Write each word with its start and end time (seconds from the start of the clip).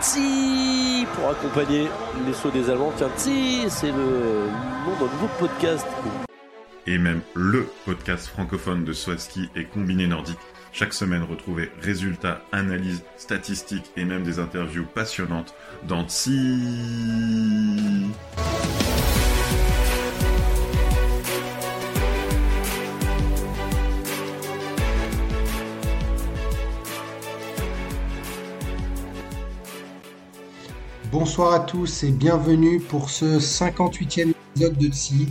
Tsi 0.00 1.06
pour 1.14 1.30
accompagner 1.30 1.88
les 2.24 2.32
sauts 2.32 2.50
des 2.50 2.70
Allemands. 2.70 2.92
Tiens, 2.96 3.10
Tsi, 3.16 3.64
c'est 3.68 3.90
le 3.90 4.48
nom 4.84 4.94
d'un 4.98 5.12
nouveau 5.12 5.28
podcast. 5.38 5.86
Et 6.86 6.98
même 6.98 7.20
le 7.34 7.68
podcast 7.84 8.28
francophone 8.28 8.84
de 8.84 8.92
Swaski 8.92 9.50
et 9.56 9.64
combiné 9.64 10.06
nordique. 10.06 10.38
Chaque 10.72 10.92
semaine, 10.92 11.24
retrouvez 11.28 11.70
résultats, 11.80 12.42
analyses, 12.52 13.02
statistiques 13.16 13.90
et 13.96 14.04
même 14.04 14.22
des 14.22 14.38
interviews 14.38 14.86
passionnantes 14.86 15.54
dans 15.88 16.06
Tsi. 16.06 16.32
Bonsoir 31.10 31.54
à 31.54 31.60
tous 31.60 32.04
et 32.04 32.12
bienvenue 32.12 32.80
pour 32.80 33.08
ce 33.08 33.38
58e 33.38 34.34
épisode 34.50 34.76
de 34.76 34.88
TSI, 34.88 35.28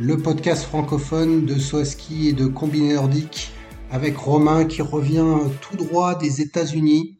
le 0.00 0.16
podcast 0.16 0.64
francophone 0.64 1.44
de 1.44 1.58
Swaski 1.58 2.28
et 2.28 2.32
de 2.32 2.46
Combiné 2.46 2.94
Nordique, 2.94 3.50
avec 3.90 4.16
Romain 4.16 4.64
qui 4.64 4.80
revient 4.80 5.36
tout 5.60 5.76
droit 5.76 6.16
des 6.16 6.40
États-Unis. 6.40 7.18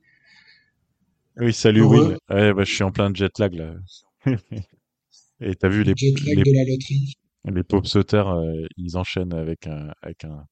Oui, 1.36 1.52
salut. 1.52 1.82
Will. 1.82 2.16
Ouais, 2.30 2.54
bah, 2.54 2.64
je 2.64 2.72
suis 2.72 2.82
en 2.82 2.90
plein 2.90 3.12
jet 3.12 3.38
lag 3.38 3.52
là. 3.52 3.74
Et 5.40 5.54
t'as 5.54 5.68
vu 5.68 5.84
les, 5.84 5.92
Jet 5.94 6.18
lag 6.24 6.36
les, 6.38 6.42
de 6.50 6.56
la 6.56 6.64
loterie. 6.64 7.14
les 7.44 7.88
sauteurs, 7.88 8.30
euh, 8.30 8.66
ils 8.78 8.96
enchaînent 8.96 9.34
avec 9.34 9.66
un, 9.66 9.92
avec 10.00 10.24
un, 10.24 10.46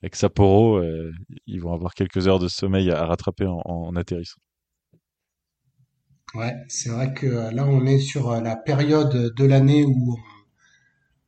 avec 0.00 0.14
Sapporo, 0.14 0.76
euh, 0.76 1.10
ils 1.46 1.60
vont 1.60 1.72
avoir 1.72 1.94
quelques 1.94 2.28
heures 2.28 2.38
de 2.38 2.46
sommeil 2.46 2.88
à 2.92 3.04
rattraper 3.04 3.46
en, 3.46 3.60
en 3.64 3.96
atterrissant. 3.96 4.40
Ouais, 6.34 6.56
c'est 6.68 6.88
vrai 6.90 7.14
que 7.14 7.26
euh, 7.26 7.50
là 7.52 7.64
on 7.68 7.86
est 7.86 8.00
sur 8.00 8.30
euh, 8.32 8.40
la 8.40 8.56
période 8.56 9.32
de 9.34 9.44
l'année 9.44 9.84
où 9.84 10.16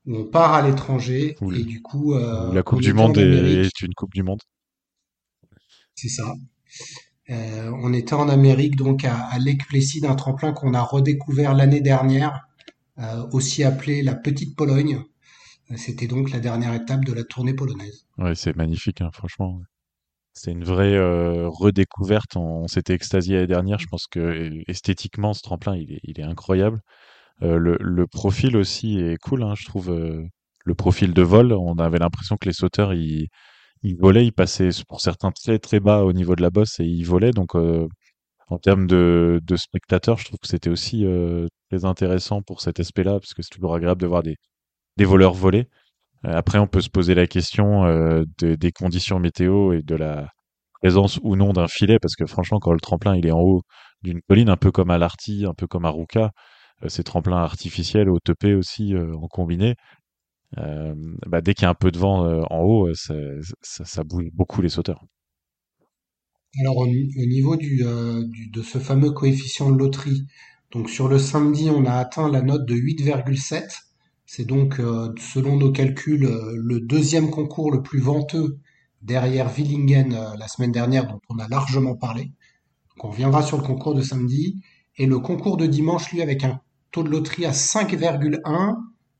on, 0.07 0.13
où 0.13 0.17
on 0.17 0.25
part 0.27 0.55
à 0.55 0.63
l'étranger 0.63 1.37
le- 1.41 1.59
et 1.59 1.65
du 1.65 1.83
coup 1.83 2.15
euh, 2.15 2.53
La 2.55 2.63
Coupe 2.63 2.81
du 2.81 2.93
Monde 2.93 3.19
est, 3.19 3.23
Amérique, 3.23 3.67
est 3.67 3.83
une 3.83 3.95
Coupe 3.95 4.15
du 4.15 4.23
Monde. 4.23 4.41
c'est 5.95 6.09
ça. 6.09 6.35
Euh, 7.31 7.71
on 7.83 7.93
était 7.93 8.15
en 8.15 8.29
Amérique 8.29 8.77
donc 8.77 9.05
à, 9.05 9.17
à 9.27 9.39
Lake 9.39 9.67
Placid, 9.67 10.05
un 10.05 10.15
tremplin 10.15 10.53
qu'on 10.53 10.75
a 10.75 10.83
redécouvert 10.83 11.55
l'année 11.55 11.81
dernière, 11.81 12.47
euh, 12.99 13.27
aussi 13.33 13.65
appelé 13.65 14.03
la 14.03 14.15
Petite 14.15 14.57
Pologne. 14.57 15.03
C'était 15.77 16.09
donc 16.09 16.31
la 16.33 16.41
dernière 16.41 16.75
étape 16.75 17.05
de 17.05 17.13
la 17.13 17.25
tournée 17.25 17.55
polonaise. 17.55 18.07
Ouais, 18.17 18.35
c'est 18.35 18.57
magnifique, 18.57 19.03
hein, 19.03 19.11
franchement. 19.13 19.61
C'est 20.35 20.51
une 20.53 20.65
vraie 20.65 20.95
euh, 20.97 21.49
redécouverte. 21.49 22.37
On, 22.37 22.67
s'était 22.67 22.95
extasié 22.95 23.35
l'année 23.37 23.47
dernière. 23.47 23.79
Je 23.79 23.87
pense 23.87 24.07
que 24.07 24.51
esthétiquement, 24.69 25.35
ce 25.35 25.43
tremplin, 25.43 25.77
il 25.77 25.93
est, 25.93 26.01
il 26.05 26.19
est 26.21 26.25
incroyable. 26.25 26.81
Euh, 27.43 27.59
le, 27.59 27.77
le 27.81 28.07
profil 28.09 28.57
aussi 28.57 28.99
est 29.01 29.19
cool, 29.19 29.43
hein, 29.45 29.55
je 29.57 29.67
trouve. 29.67 29.91
euh, 29.91 30.25
le 30.65 30.75
profil 30.77 31.15
de 31.15 31.23
vol, 31.23 31.53
on 31.55 31.77
avait 31.79 31.99
l'impression 31.99 32.37
que 32.39 32.49
les 32.49 32.55
sauteurs, 32.55 32.95
ils, 32.95 33.29
ils 33.83 33.97
volaient, 33.99 34.27
ils 34.27 34.33
passaient 34.33 34.71
pour 34.89 35.01
certains 35.01 35.33
très 35.33 35.59
très 35.61 35.81
bas 35.81 36.05
au 36.05 36.13
niveau 36.13 36.37
de 36.37 36.43
la 36.43 36.51
bosse 36.51 36.81
et 36.81 36.85
ils 36.87 37.05
volaient. 37.05 37.33
Donc, 37.33 37.55
en 38.49 38.59
termes 38.59 38.87
de, 38.87 39.41
de 39.45 39.57
spectateurs, 39.57 40.19
je 40.19 40.27
trouve 40.27 40.39
que 40.41 40.49
c'était 40.49 40.71
aussi 40.71 41.05
très 41.71 41.85
intéressant 41.85 42.43
pour 42.43 42.61
cet 42.61 42.81
aspect-là, 42.81 43.19
parce 43.21 43.35
que 43.35 43.43
c'est 43.43 43.51
toujours 43.55 43.75
agréable 43.75 44.01
de 44.01 44.07
voir 44.07 44.23
des, 44.23 44.37
des 44.99 45.05
voleurs 45.07 45.35
voler. 45.35 45.69
Euh, 46.27 46.33
Après, 46.37 46.59
on 46.59 46.67
peut 46.67 46.81
se 46.81 46.91
poser 46.91 47.15
la 47.15 47.27
question 47.27 47.85
euh, 47.85 48.25
de- 48.39 48.55
des 48.55 48.73
conditions 48.73 49.19
météo 49.19 49.73
et 49.73 49.83
de 49.83 49.95
la 49.97 50.29
présence 50.81 51.21
ou 51.23 51.37
non 51.37 51.53
d'un 51.53 51.69
filet, 51.69 51.99
parce 52.01 52.17
que 52.17 52.27
franchement, 52.27 52.59
quand 52.61 52.73
le 52.73 52.81
tremplin 52.81 53.15
est 53.15 53.31
en 53.31 53.41
haut 53.41 53.63
d'une 54.03 54.21
colline, 54.29 54.49
un 54.51 54.57
peu 54.57 54.73
comme 54.73 54.91
à 54.91 54.99
l'Arty, 54.99 55.45
un 55.49 55.55
peu 55.55 55.67
comme 55.67 55.85
à 55.87 55.91
Ruka, 55.91 56.33
euh, 56.85 56.89
ces 56.89 57.05
tremplins 57.05 57.39
artificiels 57.39 58.09
au 58.11 58.19
aussi 58.59 58.95
euh, 58.95 59.15
en 59.17 59.29
combiné, 59.29 59.77
bah, 61.27 61.41
dès 61.41 61.55
qu'il 61.55 61.63
y 61.65 61.67
a 61.67 61.71
un 61.71 61.75
peu 61.75 61.91
de 61.91 61.99
vent 61.99 62.43
en 62.51 62.61
haut, 62.63 62.93
ça, 62.95 63.15
ça, 63.63 63.85
ça 63.85 64.05
bouge 64.05 64.27
beaucoup 64.33 64.63
les 64.63 64.69
sauteurs. 64.69 65.05
Alors 66.61 66.79
au, 66.79 66.87
ni- 66.87 67.13
au 67.23 67.27
niveau 67.27 67.57
de 67.57 68.63
ce 68.63 68.79
fameux 68.79 69.11
coefficient 69.11 69.71
de 69.71 69.77
loterie, 69.79 70.27
donc 70.71 70.89
sur 70.89 71.07
le 71.09 71.19
samedi 71.19 71.69
on 71.69 71.85
a 71.85 71.93
atteint 71.93 72.31
la 72.31 72.41
note 72.41 72.65
de 72.67 72.75
8,7. 72.75 73.77
C'est 74.35 74.47
donc 74.47 74.81
euh, 74.81 75.13
selon 75.19 75.59
nos 75.59 75.73
calculs 75.73 76.25
euh, 76.25 76.55
le 76.57 76.81
deuxième 76.81 77.29
concours 77.29 77.71
le 77.71 77.83
plus 77.83 78.01
venteux 78.01 78.61
derrière 79.03 79.51
Willingen 79.51 80.15
euh, 80.15 80.35
la 80.39 80.49
semaine 80.49 80.73
dernière 80.73 81.07
dont 81.07 81.21
on 81.29 81.39
a 81.39 81.47
largement 81.49 81.97
parlé. 81.97 82.33
On 83.03 83.11
reviendra 83.11 83.43
sur 83.43 83.59
le 83.59 83.63
concours 83.63 83.95
de 83.95 84.01
samedi 84.01 84.59
et 84.97 85.05
le 85.05 85.19
concours 85.19 85.59
de 85.59 85.67
dimanche 85.67 86.11
lui 86.13 86.23
avec 86.23 86.45
un 86.45 86.63
taux 86.93 87.03
de 87.03 87.11
loterie 87.11 87.45
à 87.45 87.51
5,1 87.51 88.77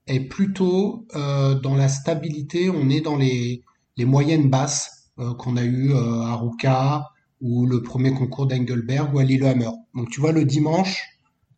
est 0.07 0.21
plutôt 0.21 1.07
dans 1.13 1.77
la 1.77 1.89
stabilité. 1.89 2.71
On 2.71 2.89
est 2.89 3.03
dans 3.03 3.17
les, 3.17 3.63
moyennes 3.99 4.49
basses 4.49 5.11
qu'on 5.39 5.59
a 5.59 5.63
eu 5.63 5.93
euh, 5.93 6.23
à 6.23 6.37
Ruka 6.37 7.11
ou 7.43 7.67
le 7.67 7.83
premier 7.83 8.15
concours 8.15 8.47
d'Engelberg 8.47 9.15
ou 9.15 9.19
à 9.19 9.25
Lillehammer. 9.25 9.73
Donc 9.95 10.09
tu 10.09 10.23
vois 10.23 10.33
le 10.33 10.47
dimanche, 10.47 11.03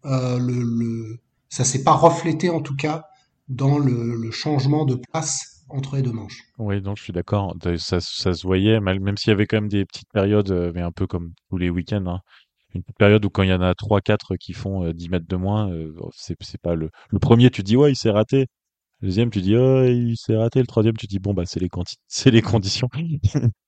ça 0.03 1.63
s'est 1.65 1.85
pas 1.85 1.95
reflété 1.95 2.51
en 2.51 2.61
tout 2.61 2.75
cas 2.75 3.05
dans 3.49 3.79
le, 3.79 4.31
changement 4.31 4.85
de 4.85 4.97
place 5.11 5.65
entre 5.69 5.97
les 5.97 6.03
deux 6.03 6.13
manches. 6.13 6.43
Oui, 6.59 6.81
donc 6.81 6.99
je 6.99 7.03
suis 7.03 7.13
d'accord. 7.13 7.55
Ça, 7.79 8.01
ça 8.01 8.33
se 8.35 8.47
voyait, 8.47 8.81
même 8.81 9.17
s'il 9.17 9.31
y 9.31 9.33
avait 9.33 9.47
quand 9.47 9.57
même 9.57 9.69
des 9.69 9.85
petites 9.85 10.11
périodes, 10.13 10.51
euh, 10.51 10.73
mais 10.75 10.83
un 10.83 10.93
peu 10.93 11.07
comme 11.07 11.33
tous 11.51 11.59
les 11.59 11.71
week-ends, 11.71 12.07
hein. 12.07 12.21
Une 12.75 12.83
petite 12.83 12.99
période 12.99 13.25
où 13.25 13.31
quand 13.31 13.45
il 13.45 13.51
y 13.51 13.53
en 13.53 13.61
a 13.61 13.73
trois, 13.77 14.01
quatre 14.01 14.35
qui 14.37 14.53
font 14.53 14.85
euh, 14.85 14.93
10 14.93 15.09
mètres 15.09 15.29
de 15.29 15.37
moins, 15.37 15.71
euh, 15.71 15.95
oh, 16.01 16.11
c'est 16.13 16.61
pas 16.61 16.75
le. 16.75 16.91
Le 17.09 17.19
premier, 17.21 17.51
tu 17.51 17.63
dis 17.63 17.77
ouais, 17.77 17.93
il 17.93 17.97
s'est 17.97 18.11
raté. 18.11 18.47
Le 19.01 19.09
deuxième, 19.09 19.31
tu 19.31 19.41
dis 19.43 19.57
oh, 19.57 19.85
il 19.85 20.17
s'est 20.17 20.37
raté. 20.37 20.59
Le 20.61 20.67
troisième, 20.67 20.97
tu 20.97 21.07
dis 21.07 21.21
bon 21.21 21.35
bah 21.35 21.45
c'est 21.47 21.61
les 21.61 21.69
conditions. 22.43 22.89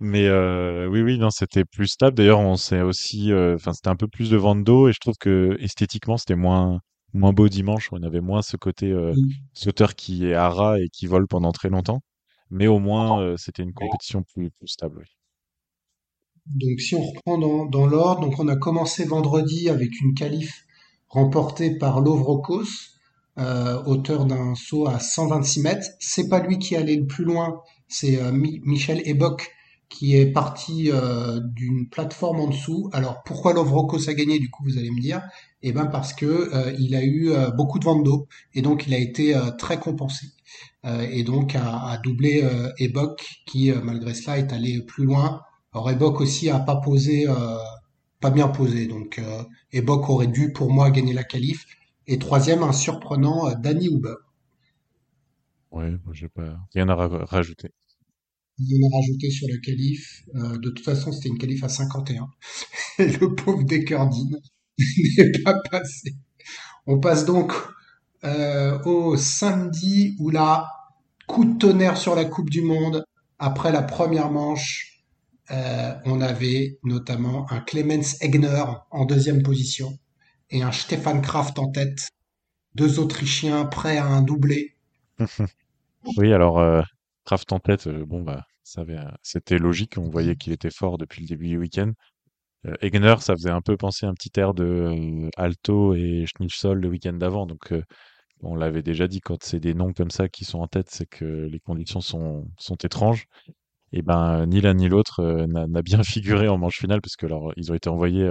Mais 0.00 0.26
euh, 0.26 0.86
oui, 0.88 1.02
oui, 1.02 1.18
non, 1.18 1.30
c'était 1.30 1.64
plus 1.64 1.88
stable. 1.88 2.16
D'ailleurs, 2.16 2.40
on 2.40 2.56
s'est 2.56 2.82
aussi, 2.82 3.32
euh, 3.32 3.56
enfin, 3.56 3.72
c'était 3.72 3.88
un 3.88 3.96
peu 3.96 4.08
plus 4.08 4.30
de 4.30 4.36
vent 4.36 4.56
d'eau 4.56 4.88
et 4.88 4.92
je 4.92 4.98
trouve 5.00 5.16
que 5.18 5.56
esthétiquement, 5.60 6.16
c'était 6.16 6.36
moins 6.36 6.80
moins 7.14 7.32
beau 7.32 7.48
dimanche. 7.48 7.88
On 7.92 8.02
avait 8.02 8.20
moins 8.20 8.42
ce 8.42 8.56
côté 8.56 8.90
euh, 8.92 9.16
sauteur 9.54 9.94
qui 9.96 10.26
est 10.26 10.34
à 10.34 10.48
ras 10.50 10.78
et 10.80 10.88
qui 10.90 11.06
vole 11.06 11.26
pendant 11.28 11.52
très 11.52 11.68
longtemps. 11.70 12.02
Mais 12.50 12.66
au 12.68 12.78
moins, 12.78 13.20
euh, 13.22 13.36
c'était 13.36 13.62
une 13.62 13.72
compétition 13.74 14.22
plus, 14.22 14.50
plus 14.52 14.68
stable. 14.68 14.98
oui. 15.00 15.06
Donc 16.46 16.80
si 16.80 16.94
on 16.94 17.02
reprend 17.02 17.38
dans, 17.38 17.66
dans 17.66 17.86
l'ordre, 17.86 18.22
donc 18.22 18.38
on 18.38 18.48
a 18.48 18.56
commencé 18.56 19.04
vendredi 19.04 19.68
avec 19.68 20.00
une 20.00 20.14
qualif 20.14 20.64
remportée 21.08 21.76
par 21.78 22.00
Lovrokos, 22.00 22.64
euh, 23.38 23.82
auteur 23.84 24.24
d'un 24.26 24.54
saut 24.54 24.86
à 24.88 24.98
126 24.98 25.60
mètres. 25.60 25.88
C'est 26.00 26.28
pas 26.28 26.40
lui 26.40 26.58
qui 26.58 26.76
allé 26.76 26.96
le 26.96 27.06
plus 27.06 27.24
loin, 27.24 27.60
c'est 27.88 28.32
Mi- 28.32 28.60
Michel 28.64 29.02
Ebok 29.08 29.50
qui 29.88 30.16
est 30.16 30.26
parti 30.32 30.90
euh, 30.90 31.40
d'une 31.40 31.88
plateforme 31.88 32.40
en 32.40 32.48
dessous. 32.48 32.90
Alors 32.92 33.22
pourquoi 33.24 33.52
Lovrokos 33.54 34.08
a 34.08 34.14
gagné 34.14 34.38
du 34.38 34.50
coup 34.50 34.64
vous 34.64 34.78
allez 34.78 34.90
me 34.90 35.00
dire? 35.00 35.22
Eh 35.62 35.72
ben 35.72 35.86
parce 35.86 36.12
que 36.12 36.26
euh, 36.26 36.72
il 36.78 36.94
a 36.94 37.02
eu 37.02 37.30
euh, 37.30 37.50
beaucoup 37.50 37.78
de 37.78 37.84
vent 37.84 38.00
d'eau 38.00 38.28
et 38.54 38.62
donc 38.62 38.86
il 38.86 38.94
a 38.94 38.98
été 38.98 39.34
très 39.58 39.78
compensé 39.78 40.26
et 40.84 41.24
donc 41.24 41.56
a, 41.56 41.98
doublé 42.04 42.48
Ebok 42.78 43.24
qui 43.46 43.72
malgré 43.72 44.14
cela 44.14 44.38
est 44.38 44.52
allé 44.52 44.82
plus 44.82 45.04
loin 45.04 45.40
alors 45.72 45.90
Ebok 45.90 46.20
aussi 46.20 46.48
a 46.48 46.60
pas 46.60 46.76
posé, 46.76 47.26
pas 48.20 48.30
bien 48.30 48.48
posé. 48.48 48.86
Donc 48.86 49.20
Ebok 49.72 50.08
aurait 50.08 50.26
dû 50.26 50.52
pour 50.52 50.70
moi 50.72 50.90
gagner 50.90 51.12
la 51.12 51.24
qualif. 51.24 51.66
Et 52.06 52.18
troisième, 52.18 52.62
un 52.62 52.72
surprenant 52.72 53.52
Danny 53.58 53.88
Huber. 53.88 54.14
Ouais, 55.70 55.90
moi, 56.04 56.12
j'ai 56.14 56.28
pas 56.28 56.58
rien 56.74 56.88
à 56.88 56.94
ra- 56.94 57.24
rajouter. 57.24 57.70
A 58.58 58.96
rajouté 58.96 59.30
sur 59.30 59.46
la 59.48 59.58
qualif. 59.58 60.22
Euh, 60.34 60.56
de 60.56 60.70
toute 60.70 60.84
façon, 60.84 61.12
c'était 61.12 61.28
une 61.28 61.36
qualif 61.36 61.62
à 61.62 61.68
51. 61.68 62.26
Et 62.98 63.08
le 63.08 63.34
pauvre 63.34 63.62
Dekerdine 63.64 64.38
n'est 65.18 65.42
pas 65.44 65.60
passé. 65.70 66.14
On 66.86 66.98
passe 66.98 67.26
donc 67.26 67.52
euh, 68.24 68.82
au 68.84 69.16
samedi 69.16 70.16
où 70.18 70.30
là, 70.30 70.70
coup 71.26 71.44
de 71.44 71.58
tonnerre 71.58 71.98
sur 71.98 72.14
la 72.14 72.24
Coupe 72.24 72.48
du 72.48 72.62
Monde. 72.62 73.04
Après 73.38 73.72
la 73.72 73.82
première 73.82 74.30
manche, 74.30 75.02
euh, 75.50 75.94
on 76.06 76.22
avait 76.22 76.78
notamment 76.82 77.50
un 77.50 77.60
Clemens 77.60 78.16
Egner 78.22 78.64
en 78.90 79.04
deuxième 79.04 79.42
position 79.42 79.98
et 80.48 80.62
un 80.62 80.72
Stefan 80.72 81.20
Kraft 81.20 81.58
en 81.58 81.70
tête. 81.70 82.08
Deux 82.74 82.98
Autrichiens 83.00 83.66
prêts 83.66 83.98
à 83.98 84.06
un 84.06 84.22
doublé. 84.22 84.76
Oui, 86.18 86.32
alors 86.32 86.84
Kraft 87.24 87.50
en 87.52 87.58
tête, 87.58 87.88
bon 87.88 88.22
bah 88.22 88.46
ça 88.66 88.82
avait, 88.82 88.98
c'était 89.22 89.58
logique. 89.58 89.96
On 89.98 90.10
voyait 90.10 90.36
qu'il 90.36 90.52
était 90.52 90.70
fort 90.70 90.98
depuis 90.98 91.22
le 91.22 91.28
début 91.28 91.48
du 91.48 91.58
week-end. 91.58 91.92
Euh, 92.66 92.74
Egner, 92.82 93.16
ça 93.20 93.34
faisait 93.34 93.50
un 93.50 93.62
peu 93.62 93.76
penser 93.76 94.06
à 94.06 94.10
un 94.10 94.14
petit 94.14 94.32
air 94.40 94.54
de 94.54 94.64
euh, 94.64 95.30
Alto 95.36 95.94
et 95.94 96.26
Schnitzel 96.26 96.78
le 96.78 96.88
week-end 96.88 97.14
d'avant. 97.14 97.46
Donc 97.46 97.72
euh, 97.72 97.82
on 98.42 98.56
l'avait 98.56 98.82
déjà 98.82 99.08
dit, 99.08 99.20
quand 99.20 99.42
c'est 99.44 99.60
des 99.60 99.74
noms 99.74 99.92
comme 99.92 100.10
ça 100.10 100.28
qui 100.28 100.44
sont 100.44 100.60
en 100.60 100.68
tête, 100.68 100.90
c'est 100.90 101.06
que 101.06 101.24
les 101.24 101.60
conditions 101.60 102.00
sont, 102.00 102.46
sont 102.58 102.76
étranges. 102.76 103.26
Et 103.92 104.02
ben 104.02 104.46
ni 104.46 104.60
l'un 104.60 104.74
ni 104.74 104.88
l'autre 104.88 105.22
n'a 105.46 105.66
n'a 105.68 105.82
bien 105.82 106.02
figuré 106.04 106.48
en 106.48 106.58
manche 106.58 106.78
finale 106.78 107.00
parce 107.02 107.16
que 107.16 107.26
alors 107.26 107.52
ils 107.56 107.72
ont 107.72 107.74
été 107.76 107.88
envoyés 107.90 108.28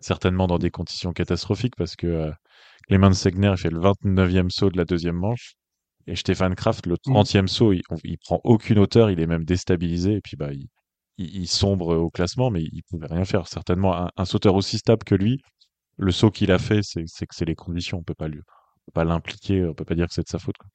certainement 0.00 0.46
dans 0.46 0.58
des 0.58 0.70
conditions 0.70 1.12
catastrophiques 1.12 1.76
parce 1.76 1.96
que 1.96 2.30
Clément 2.88 3.12
Segner 3.12 3.56
fait 3.56 3.70
le 3.70 3.80
29e 3.80 4.50
saut 4.50 4.70
de 4.70 4.76
la 4.78 4.84
deuxième 4.84 5.16
manche 5.16 5.56
et 6.06 6.16
Stéphane 6.16 6.54
Kraft, 6.54 6.86
le 6.86 6.96
30e 6.96 7.46
saut, 7.46 7.72
il, 7.72 7.82
il, 8.04 8.18
prend 8.18 8.40
aucune 8.44 8.78
hauteur, 8.78 9.10
il 9.10 9.20
est 9.20 9.26
même 9.26 9.44
déstabilisé 9.44 10.14
et 10.14 10.20
puis 10.20 10.36
bah, 10.36 10.52
il, 10.52 10.68
il, 11.18 11.46
sombre 11.48 11.96
au 11.96 12.10
classement, 12.10 12.50
mais 12.50 12.62
il 12.62 12.82
pouvait 12.88 13.06
rien 13.06 13.24
faire. 13.24 13.46
Certainement, 13.48 14.08
un, 14.16 14.24
sauteur 14.24 14.54
aussi 14.54 14.78
stable 14.78 15.04
que 15.04 15.14
lui, 15.14 15.40
le 15.96 16.10
saut 16.10 16.30
qu'il 16.30 16.50
a 16.50 16.58
fait, 16.58 16.80
c'est 16.82 17.04
que 17.04 17.34
c'est 17.34 17.44
les 17.44 17.54
conditions. 17.54 17.98
On 17.98 18.02
peut 18.02 18.14
pas 18.14 18.28
lui, 18.28 18.40
peut 18.86 18.92
pas 18.92 19.04
l'impliquer, 19.04 19.64
on 19.64 19.74
peut 19.74 19.84
pas 19.84 19.94
dire 19.94 20.08
que 20.08 20.14
c'est 20.14 20.24
de 20.24 20.28
sa 20.28 20.38
faute. 20.38 20.56
Quoi. 20.58 20.68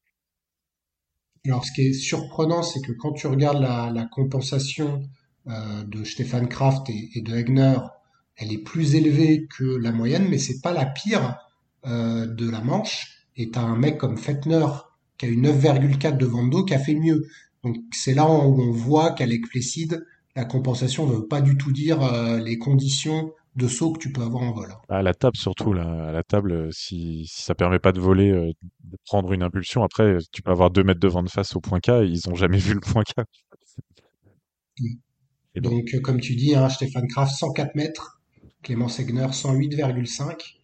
Alors, 1.45 1.65
ce 1.65 1.71
qui 1.71 1.81
est 1.81 1.93
surprenant, 1.93 2.63
c'est 2.63 2.81
que 2.81 2.91
quand 2.91 3.13
tu 3.13 3.27
regardes 3.27 3.61
la, 3.61 3.91
la 3.91 4.05
compensation 4.05 5.03
euh, 5.47 5.83
de 5.83 6.03
Stéphane 6.03 6.49
Kraft 6.49 6.89
et, 6.89 7.09
et, 7.15 7.21
de 7.21 7.35
Egner, 7.35 7.77
elle 8.35 8.51
est 8.51 8.63
plus 8.63 8.95
élevée 8.95 9.47
que 9.47 9.63
la 9.63 9.91
moyenne, 9.91 10.27
mais 10.29 10.37
c'est 10.37 10.61
pas 10.61 10.73
la 10.73 10.85
pire 10.85 11.37
euh, 11.85 12.25
de 12.25 12.49
la 12.49 12.61
manche. 12.61 13.25
Et 13.35 13.51
t'as 13.51 13.61
un 13.61 13.77
mec 13.77 13.97
comme 13.97 14.17
Fettner 14.17 14.65
qui 15.19 15.27
a 15.27 15.29
eu 15.29 15.37
9,4 15.37 16.17
de 16.17 16.25
Vando 16.25 16.65
qui 16.65 16.73
a 16.73 16.79
fait 16.79 16.95
mieux. 16.95 17.27
Donc 17.63 17.75
c'est 17.91 18.15
là 18.15 18.25
où 18.25 18.59
on 18.59 18.71
voit 18.71 19.11
qu'Alec 19.11 19.47
Plesside 19.47 20.03
la 20.35 20.45
compensation 20.45 21.05
ne 21.05 21.15
veut 21.15 21.27
pas 21.27 21.41
du 21.41 21.57
tout 21.57 21.71
dire 21.71 22.01
euh, 22.01 22.39
les 22.39 22.57
conditions 22.57 23.33
de 23.55 23.67
saut 23.67 23.91
que 23.91 23.99
tu 23.99 24.11
peux 24.11 24.21
avoir 24.21 24.43
en 24.43 24.53
vol. 24.53 24.69
À 24.87 25.01
la 25.01 25.13
table 25.13 25.35
surtout, 25.35 25.73
là, 25.73 26.07
à 26.07 26.11
la 26.13 26.23
table, 26.23 26.53
euh, 26.53 26.69
si, 26.71 27.25
si 27.27 27.43
ça 27.43 27.55
permet 27.55 27.79
pas 27.79 27.91
de 27.91 27.99
voler, 27.99 28.29
euh, 28.29 28.51
de 28.85 28.97
prendre 29.05 29.33
une 29.33 29.43
impulsion, 29.43 29.83
après 29.83 30.17
tu 30.31 30.41
peux 30.41 30.51
avoir 30.51 30.69
deux 30.69 30.83
mètres 30.83 30.99
de 30.99 31.07
vent 31.07 31.23
de 31.23 31.29
face 31.29 31.55
au 31.55 31.59
point 31.59 31.79
K, 31.79 31.89
ils 32.05 32.29
ont 32.29 32.35
jamais 32.35 32.57
vu 32.57 32.73
le 32.73 32.79
point 32.79 33.03
K. 33.03 33.21
Et 35.55 35.61
donc, 35.61 35.93
comme 36.03 36.21
tu 36.21 36.35
dis, 36.35 36.55
hein, 36.55 36.69
Stéphane 36.69 37.07
Kraft 37.07 37.35
104 37.35 37.75
mètres, 37.75 38.21
Clément 38.63 38.87
Segner 38.87 39.25
108,5. 39.25 40.58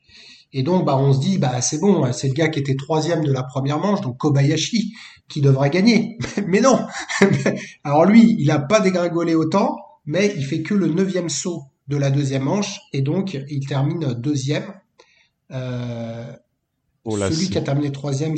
Et 0.58 0.64
donc, 0.64 0.86
bah, 0.86 0.98
on 0.98 1.12
se 1.12 1.20
dit, 1.20 1.38
bah, 1.38 1.60
c'est 1.60 1.80
bon, 1.80 2.10
c'est 2.14 2.30
le 2.30 2.34
gars 2.34 2.48
qui 2.48 2.60
était 2.60 2.78
troisième 2.78 3.26
de 3.26 3.32
la 3.34 3.44
première 3.44 3.78
manche, 3.78 4.00
donc 4.00 4.16
Kobayashi, 4.16 4.94
qui 5.28 5.42
devrait 5.42 5.70
gagner. 5.70 6.18
mais 6.48 6.62
non! 6.62 6.88
Alors 7.84 8.06
lui, 8.06 8.38
il 8.40 8.48
n'a 8.48 8.60
pas 8.60 8.80
dégringolé 8.80 9.36
autant, 9.36 9.76
mais 10.06 10.34
il 10.38 10.46
fait 10.46 10.62
que 10.62 10.74
le 10.74 10.88
neuvième 10.88 11.28
saut 11.28 11.64
de 11.90 11.98
la 11.98 12.10
deuxième 12.10 12.44
manche, 12.44 12.80
et 12.94 13.02
donc 13.02 13.34
il 13.34 13.68
termine 13.68 14.14
deuxième. 14.14 14.74
Euh, 15.52 16.32
celui 17.06 17.50
qui 17.50 17.58
a 17.58 17.62
terminé 17.62 17.92
troisième, 17.92 18.36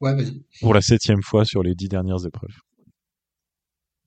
ouais, 0.00 0.14
vas-y. 0.14 0.44
Pour 0.60 0.72
la 0.72 0.80
septième 0.80 1.22
fois 1.22 1.44
sur 1.44 1.64
les 1.64 1.74
dix 1.74 1.88
dernières 1.88 2.24
épreuves. 2.24 2.54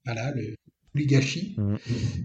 Voilà, 0.06 0.32
le, 0.32 0.56
Mm. 0.96 1.76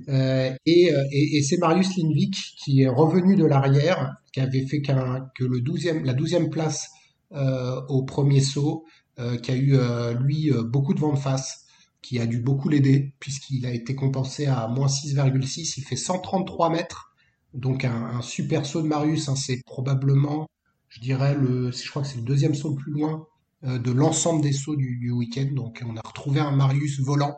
Euh, 0.08 0.54
et, 0.66 0.92
euh, 0.92 1.04
et, 1.12 1.38
et 1.38 1.42
c'est 1.42 1.58
Marius 1.58 1.96
Lindvik 1.96 2.34
qui 2.56 2.82
est 2.82 2.88
revenu 2.88 3.36
de 3.36 3.44
l'arrière, 3.44 4.16
qui 4.32 4.40
avait 4.40 4.66
fait 4.66 4.80
qu'un, 4.80 5.28
que 5.36 5.44
le 5.44 5.60
12e, 5.60 6.04
la 6.04 6.14
douzième 6.14 6.50
place 6.50 6.90
euh, 7.32 7.80
au 7.88 8.04
premier 8.04 8.40
saut, 8.40 8.84
euh, 9.18 9.36
qui 9.36 9.50
a 9.50 9.56
eu 9.56 9.76
lui 10.20 10.50
beaucoup 10.64 10.94
de 10.94 11.00
vent 11.00 11.12
de 11.12 11.18
face, 11.18 11.66
qui 12.02 12.18
a 12.20 12.26
dû 12.26 12.40
beaucoup 12.40 12.68
l'aider 12.68 13.14
puisqu'il 13.20 13.64
a 13.66 13.72
été 13.72 13.94
compensé 13.94 14.46
à 14.46 14.66
moins 14.68 14.88
6,6. 14.88 15.74
Il 15.78 15.84
fait 15.84 15.96
133 15.96 16.70
mètres, 16.70 17.14
donc 17.52 17.84
un, 17.84 17.94
un 17.94 18.22
super 18.22 18.66
saut 18.66 18.82
de 18.82 18.88
Marius. 18.88 19.28
Hein, 19.28 19.36
c'est 19.36 19.62
probablement, 19.64 20.48
je 20.88 21.00
dirais 21.00 21.34
le, 21.34 21.70
je 21.70 21.90
crois 21.90 22.02
que 22.02 22.08
c'est 22.08 22.16
le 22.18 22.22
deuxième 22.24 22.54
saut 22.54 22.70
le 22.70 22.76
plus 22.76 22.92
loin 22.92 23.26
de 23.62 23.90
l'ensemble 23.90 24.42
des 24.42 24.52
sauts 24.52 24.76
du, 24.76 24.98
du 24.98 25.10
week-end. 25.10 25.48
Donc 25.54 25.82
on 25.88 25.96
a 25.96 26.02
retrouvé 26.04 26.40
un 26.40 26.50
Marius 26.50 27.00
volant 27.00 27.34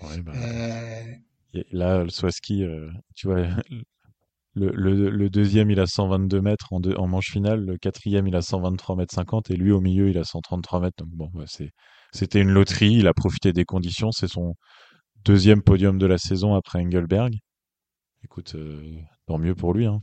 bah, 0.00 0.32
là, 1.72 2.04
le 2.04 2.10
Swaski, 2.10 2.64
euh, 2.64 2.90
tu 3.14 3.26
vois, 3.26 3.46
le, 4.54 4.70
le, 4.72 5.10
le, 5.10 5.30
deuxième, 5.30 5.70
il 5.70 5.80
a 5.80 5.86
122 5.86 6.40
mètres 6.40 6.72
en, 6.72 6.80
en, 6.82 7.06
manche 7.06 7.30
finale, 7.30 7.64
le 7.64 7.78
quatrième, 7.78 8.26
il 8.26 8.36
a 8.36 8.42
123 8.42 8.96
mètres 8.96 9.14
50, 9.14 9.50
et 9.50 9.56
lui, 9.56 9.72
au 9.72 9.80
milieu, 9.80 10.08
il 10.08 10.18
a 10.18 10.24
133 10.24 10.80
mètres. 10.80 10.96
Donc 10.98 11.10
bon, 11.10 11.30
bah, 11.34 11.44
c'était 12.12 12.40
une 12.40 12.50
loterie, 12.50 12.94
il 12.94 13.06
a 13.06 13.14
profité 13.14 13.52
des 13.52 13.64
conditions, 13.64 14.10
c'est 14.12 14.28
son 14.28 14.54
deuxième 15.24 15.62
podium 15.62 15.98
de 15.98 16.06
la 16.06 16.18
saison 16.18 16.54
après 16.54 16.80
Engelberg. 16.80 17.34
Écoute, 18.24 18.54
euh, 18.54 18.96
tant 19.26 19.38
mieux 19.38 19.54
pour 19.54 19.74
lui. 19.74 19.86
Hein. 19.86 20.00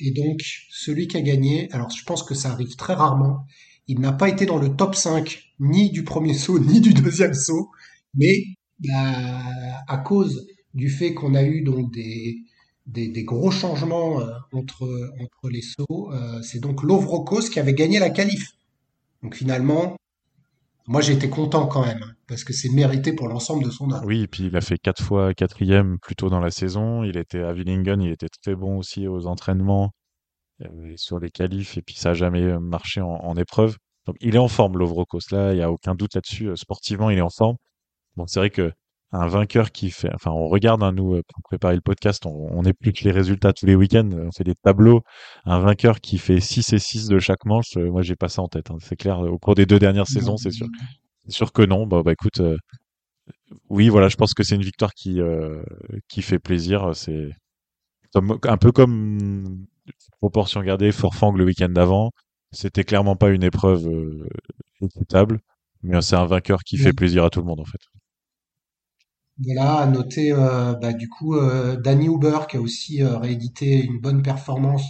Et 0.00 0.12
donc, 0.12 0.40
celui 0.70 1.08
qui 1.08 1.16
a 1.16 1.22
gagné, 1.22 1.72
alors 1.72 1.90
je 1.90 2.04
pense 2.04 2.22
que 2.22 2.34
ça 2.34 2.50
arrive 2.50 2.76
très 2.76 2.94
rarement, 2.94 3.46
il 3.86 4.00
n'a 4.00 4.12
pas 4.12 4.28
été 4.28 4.46
dans 4.46 4.58
le 4.58 4.76
top 4.76 4.94
5 4.94 5.42
ni 5.58 5.90
du 5.90 6.04
premier 6.04 6.34
saut 6.34 6.58
ni 6.60 6.80
du 6.80 6.94
deuxième 6.94 7.34
saut 7.34 7.70
mais 8.14 8.44
bah, 8.78 9.82
à 9.88 9.98
cause 9.98 10.46
du 10.74 10.90
fait 10.90 11.14
qu'on 11.14 11.34
a 11.34 11.42
eu 11.42 11.62
donc 11.62 11.92
des, 11.92 12.42
des, 12.86 13.24
gros 13.24 13.50
changements 13.50 14.20
euh, 14.20 14.32
entre, 14.52 15.12
entre 15.20 15.50
les 15.50 15.62
sauts, 15.62 16.12
euh, 16.12 16.40
c'est 16.42 16.60
donc 16.60 16.82
Lovrokos 16.82 17.50
qui 17.50 17.60
avait 17.60 17.74
gagné 17.74 17.98
la 17.98 18.10
qualif. 18.10 18.52
Donc 19.22 19.34
finalement, 19.34 19.96
moi 20.86 21.08
été 21.08 21.28
content 21.28 21.66
quand 21.66 21.84
même, 21.84 22.14
parce 22.26 22.44
que 22.44 22.52
c'est 22.52 22.70
mérité 22.70 23.12
pour 23.12 23.28
l'ensemble 23.28 23.64
de 23.64 23.70
son 23.70 23.90
œuvre. 23.92 24.04
Oui, 24.06 24.22
et 24.22 24.26
puis 24.26 24.46
il 24.46 24.56
a 24.56 24.60
fait 24.60 24.78
quatre 24.78 25.02
fois 25.02 25.34
quatrième 25.34 25.98
plus 25.98 26.16
tôt 26.16 26.30
dans 26.30 26.40
la 26.40 26.50
saison. 26.50 27.04
Il 27.04 27.16
était 27.16 27.42
à 27.42 27.52
Willingen, 27.52 28.00
il 28.00 28.10
était 28.10 28.28
très 28.42 28.54
bon 28.54 28.78
aussi 28.78 29.06
aux 29.06 29.26
entraînements, 29.26 29.90
euh, 30.62 30.94
sur 30.96 31.18
les 31.20 31.30
qualifs, 31.30 31.76
et 31.76 31.82
puis 31.82 31.96
ça 31.96 32.10
n'a 32.10 32.14
jamais 32.14 32.58
marché 32.58 33.00
en, 33.00 33.36
épreuve. 33.36 33.76
Donc 34.06 34.16
il 34.20 34.34
est 34.34 34.38
en 34.38 34.48
forme, 34.48 34.78
Lovrokos, 34.78 35.20
là, 35.30 35.52
il 35.52 35.56
n'y 35.56 35.62
a 35.62 35.70
aucun 35.70 35.94
doute 35.94 36.14
là-dessus. 36.14 36.56
Sportivement, 36.56 37.10
il 37.10 37.18
est 37.18 37.22
en 37.22 37.30
forme. 37.30 37.56
Bon, 38.20 38.26
c'est 38.26 38.38
vrai 38.40 38.50
que 38.50 38.70
un 39.12 39.26
vainqueur 39.28 39.72
qui 39.72 39.90
fait, 39.90 40.10
enfin, 40.14 40.30
on 40.30 40.46
regarde, 40.46 40.82
hein, 40.82 40.92
nous, 40.92 41.14
euh, 41.14 41.22
pour 41.26 41.42
préparer 41.42 41.74
le 41.74 41.80
podcast, 41.80 42.26
on, 42.26 42.48
on 42.52 42.62
épluche 42.64 43.00
les 43.00 43.10
résultats 43.12 43.54
tous 43.54 43.64
les 43.64 43.74
week-ends, 43.74 44.10
on 44.12 44.30
fait 44.30 44.44
des 44.44 44.54
tableaux. 44.54 45.00
Un 45.46 45.58
vainqueur 45.60 46.00
qui 46.02 46.18
fait 46.18 46.38
6 46.38 46.74
et 46.74 46.78
6 46.78 47.08
de 47.08 47.18
chaque 47.18 47.46
manche, 47.46 47.78
euh, 47.78 47.90
moi, 47.90 48.02
j'ai 48.02 48.14
pas 48.14 48.28
ça 48.28 48.42
en 48.42 48.48
tête, 48.48 48.70
hein, 48.70 48.76
c'est 48.80 48.96
clair. 48.96 49.20
Au 49.20 49.38
cours 49.38 49.54
des 49.54 49.64
deux 49.64 49.78
dernières 49.78 50.06
saisons, 50.06 50.36
c'est 50.36 50.50
sûr. 50.50 50.66
C'est 51.24 51.32
sûr 51.32 51.52
que 51.52 51.62
non. 51.62 51.86
Bah, 51.86 52.02
bah 52.04 52.12
écoute, 52.12 52.40
euh, 52.40 52.58
oui, 53.70 53.88
voilà, 53.88 54.08
je 54.08 54.16
pense 54.16 54.34
que 54.34 54.42
c'est 54.42 54.54
une 54.56 54.62
victoire 54.62 54.92
qui, 54.92 55.18
qui 56.08 56.22
fait 56.22 56.38
plaisir. 56.38 56.90
C'est 56.94 57.30
un 58.14 58.56
peu 58.58 58.72
comme 58.72 59.66
proportion 60.20 60.62
gardée, 60.62 60.92
Forfang 60.92 61.32
le 61.32 61.44
week-end 61.44 61.70
d'avant. 61.70 62.10
C'était 62.52 62.84
clairement 62.84 63.16
pas 63.16 63.30
une 63.30 63.44
épreuve 63.44 63.88
équitable, 64.82 65.40
mais 65.82 66.00
c'est 66.02 66.16
un 66.16 66.26
vainqueur 66.26 66.60
qui 66.64 66.76
fait 66.76 66.92
plaisir 66.92 67.24
à 67.24 67.30
tout 67.30 67.40
le 67.40 67.46
monde, 67.46 67.60
en 67.60 67.64
fait. 67.64 67.80
Voilà, 69.42 69.76
à 69.76 69.86
noter 69.86 70.32
euh, 70.32 70.74
bah, 70.74 70.92
du 70.92 71.08
coup 71.08 71.34
euh, 71.34 71.76
Danny 71.76 72.08
Huber 72.08 72.40
qui 72.48 72.58
a 72.58 72.60
aussi 72.60 73.02
euh, 73.02 73.16
réédité 73.16 73.82
une 73.82 73.98
bonne 73.98 74.22
performance 74.22 74.82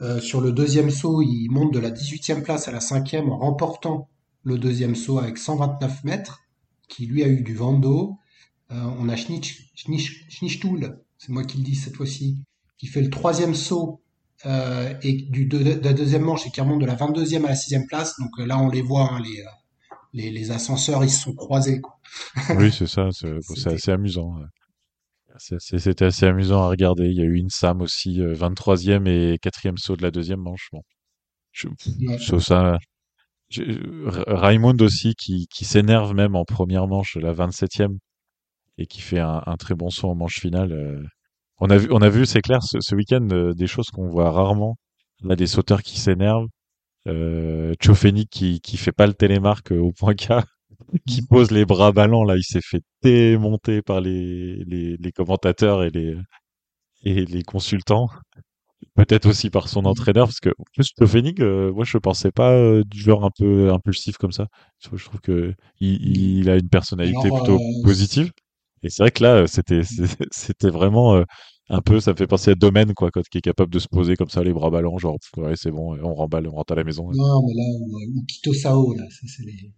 euh, 0.00 0.20
sur 0.20 0.40
le 0.40 0.50
deuxième 0.50 0.90
saut. 0.90 1.22
Il 1.22 1.48
monte 1.50 1.72
de 1.72 1.78
la 1.78 1.90
18e 1.90 2.42
place 2.42 2.66
à 2.66 2.72
la 2.72 2.80
5e 2.80 3.30
en 3.30 3.38
remportant 3.38 4.08
le 4.42 4.58
deuxième 4.58 4.96
saut 4.96 5.20
avec 5.20 5.38
129 5.38 6.02
mètres, 6.02 6.40
qui 6.88 7.06
lui 7.06 7.22
a 7.22 7.28
eu 7.28 7.42
du 7.42 7.54
vent 7.54 7.74
d'eau. 7.74 8.18
on 8.70 9.08
a 9.08 9.16
Schnichtul, 9.16 11.00
c'est 11.18 11.28
moi 11.28 11.44
qui 11.44 11.58
le 11.58 11.64
dis 11.64 11.76
cette 11.76 11.96
fois-ci, 11.96 12.38
qui 12.78 12.86
fait 12.86 13.02
le 13.02 13.10
troisième 13.10 13.54
saut 13.54 14.00
et 14.44 15.26
du 15.30 15.46
de, 15.46 15.58
de, 15.58 15.80
la 15.84 15.92
deuxième 15.92 16.22
manche 16.22 16.46
et 16.46 16.50
qui 16.50 16.60
remonte 16.60 16.80
de 16.80 16.86
la 16.86 16.96
22e 16.96 17.44
à 17.44 17.48
la 17.48 17.54
6e 17.54 17.86
place. 17.86 18.18
Donc 18.20 18.30
là, 18.38 18.58
on 18.58 18.68
les 18.68 18.82
voit, 18.82 19.12
hein, 19.12 19.20
les 19.20 19.44
les, 20.16 20.30
les, 20.30 20.50
ascenseurs 20.50 21.04
ils 21.04 21.10
se 21.10 21.22
sont 21.22 21.34
croisés. 21.34 21.80
Quoi. 21.80 21.98
oui, 22.58 22.72
c'est 22.72 22.86
ça, 22.86 23.08
c'est 23.12 23.66
assez 23.66 23.90
amusant. 23.90 24.34
C'était 25.38 26.06
assez 26.06 26.26
amusant 26.26 26.62
à 26.62 26.68
regarder. 26.68 27.04
Il 27.06 27.16
y 27.16 27.20
a 27.20 27.24
eu 27.24 27.36
une 27.36 27.50
Sam 27.50 27.82
aussi, 27.82 28.20
23e 28.20 29.06
euh, 29.06 29.34
et 29.34 29.36
4e 29.36 29.76
saut 29.76 29.96
de 29.96 30.02
la 30.02 30.10
deuxième 30.10 30.40
manche. 30.40 30.68
Bon. 30.72 30.80
Je, 31.52 32.38
ça, 32.38 32.78
Raymond 33.50 34.76
aussi 34.80 35.14
qui, 35.14 35.46
qui 35.48 35.64
s'énerve 35.64 36.14
même 36.14 36.34
en 36.36 36.44
première 36.44 36.86
manche, 36.86 37.16
la 37.16 37.32
27e, 37.32 37.96
et 38.78 38.86
qui 38.86 39.00
fait 39.00 39.20
un, 39.20 39.42
un 39.46 39.56
très 39.56 39.74
bon 39.74 39.90
saut 39.90 40.08
en 40.08 40.14
manche 40.14 40.40
finale. 40.40 40.72
Euh. 40.72 41.02
On 41.58 41.70
a 41.70 41.78
vu, 41.78 41.88
on 41.90 42.02
a 42.02 42.08
vu, 42.10 42.26
c'est 42.26 42.42
clair, 42.42 42.62
ce, 42.62 42.78
ce 42.80 42.94
week-end, 42.94 43.26
euh, 43.32 43.54
des 43.54 43.66
choses 43.66 43.86
qu'on 43.90 44.08
voit 44.08 44.30
rarement. 44.30 44.76
On 45.24 45.30
a 45.30 45.36
des 45.36 45.46
sauteurs 45.46 45.82
qui 45.82 45.98
s'énervent, 45.98 46.48
euh, 47.06 47.74
qui 48.30 48.60
qui 48.60 48.76
fait 48.76 48.92
pas 48.92 49.06
le 49.06 49.14
télémarque 49.14 49.70
au 49.72 49.92
point 49.92 50.14
K, 50.14 50.32
qui 51.08 51.22
pose 51.22 51.50
les 51.50 51.64
bras 51.64 51.92
ballants 51.92 52.24
là, 52.24 52.36
il 52.36 52.44
s'est 52.44 52.60
fait 52.62 52.82
démonter 53.02 53.82
par 53.82 54.00
les, 54.00 54.64
les, 54.64 54.96
les 54.96 55.12
commentateurs 55.12 55.84
et 55.84 55.90
les 55.90 56.16
et 57.04 57.24
les 57.24 57.42
consultants. 57.42 58.08
Peut-être 58.94 59.26
aussi 59.26 59.50
par 59.50 59.68
son 59.68 59.82
mm. 59.82 59.86
entraîneur, 59.86 60.26
parce 60.26 60.40
que 60.40 60.50
plus 60.74 60.90
Chofenig, 60.98 61.40
euh, 61.40 61.72
moi 61.72 61.84
je 61.84 61.98
pensais 61.98 62.30
pas 62.30 62.52
euh, 62.52 62.82
du 62.84 63.00
genre 63.00 63.24
un 63.24 63.30
peu 63.36 63.72
impulsif 63.72 64.16
comme 64.16 64.32
ça. 64.32 64.46
Je 64.80 65.04
trouve 65.04 65.20
que 65.20 65.54
il, 65.80 66.38
il 66.38 66.50
a 66.50 66.56
une 66.56 66.68
personnalité 66.68 67.30
plutôt 67.30 67.56
euh, 67.56 67.82
positive. 67.84 68.30
Et 68.82 68.90
c'est 68.90 69.02
vrai 69.02 69.10
que 69.10 69.22
là, 69.22 69.46
c'était 69.46 69.82
c'était 70.30 70.70
vraiment 70.70 71.22
un 71.68 71.80
peu, 71.80 72.00
ça 72.00 72.12
me 72.12 72.16
fait 72.16 72.26
penser 72.26 72.52
à 72.52 72.54
Domaine, 72.54 72.94
quoi, 72.94 73.10
quand, 73.10 73.22
qui 73.28 73.38
est 73.38 73.42
capable 73.42 73.72
de 73.72 73.78
se 73.78 73.88
poser 73.88 74.16
comme 74.16 74.28
ça, 74.28 74.42
les 74.44 74.52
bras 74.52 74.70
ballants, 74.70 74.98
genre, 74.98 75.18
ouais, 75.36 75.54
c'est 75.56 75.70
bon, 75.70 75.98
on 76.02 76.14
remballe, 76.14 76.46
on 76.46 76.52
rentre 76.52 76.72
à 76.72 76.76
la 76.76 76.84
maison. 76.84 77.10
Non, 77.12 77.42
mais 77.46 77.54
là, 77.54 77.62
ou, 77.80 78.24
Kito 78.26 78.52
Sao, 78.54 78.94
là, 78.94 79.04
c'est 79.10 79.44
les, 79.44 79.72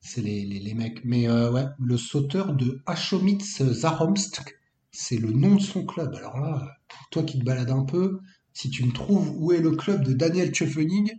c'est 0.00 0.22
les, 0.22 0.44
les, 0.44 0.58
les, 0.60 0.74
mecs. 0.74 1.04
Mais 1.04 1.28
euh, 1.28 1.52
ouais, 1.52 1.66
le 1.78 1.96
sauteur 1.96 2.54
de 2.54 2.80
Hachomitz 2.86 3.62
Zaromsk, 3.62 4.42
c'est 4.90 5.18
le 5.18 5.32
nom 5.32 5.56
de 5.56 5.60
son 5.60 5.84
club. 5.84 6.14
Alors 6.14 6.38
là, 6.40 6.66
toi 7.10 7.22
qui 7.22 7.38
te 7.38 7.44
balades 7.44 7.70
un 7.70 7.84
peu, 7.84 8.20
si 8.52 8.70
tu 8.70 8.84
me 8.84 8.92
trouves 8.92 9.30
où 9.36 9.52
est 9.52 9.60
le 9.60 9.72
club 9.72 10.04
de 10.04 10.12
Daniel 10.14 10.50
Tchefening, 10.50 11.12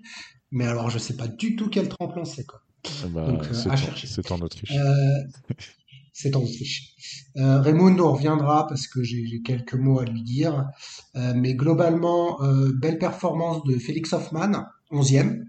mais 0.51 0.65
alors 0.65 0.89
je 0.89 0.97
sais 0.97 1.15
pas 1.15 1.27
du 1.27 1.55
tout 1.55 1.69
quel 1.69 1.87
tremplin 1.87 2.25
c'est 2.25 2.45
quoi. 2.45 2.61
Ah 3.03 3.07
bah, 3.09 3.27
Donc, 3.27 3.43
euh, 3.45 3.53
c'est 3.53 3.69
à 3.69 3.73
en- 3.73 3.77
chercher. 3.77 4.07
c'est 4.07 4.31
en 4.31 4.39
Autriche. 4.39 4.71
Euh, 4.71 5.53
c'est 6.19 6.35
en 6.35 6.41
Autriche. 6.41 6.95
Euh, 7.37 7.61
Raimundo 7.61 8.11
reviendra 8.11 8.67
parce 8.67 8.87
que 8.87 9.01
j'ai 9.03 9.41
quelques 9.41 9.75
mots 9.75 9.99
à 9.99 10.05
lui 10.05 10.21
dire. 10.21 10.67
Euh, 11.15 11.33
mais 11.33 11.53
globalement, 11.53 12.43
euh, 12.43 12.73
belle 12.73 12.97
performance 12.97 13.63
de 13.63 13.77
Félix 13.77 14.11
Hoffmann, 14.11 14.65
11e. 14.91 15.45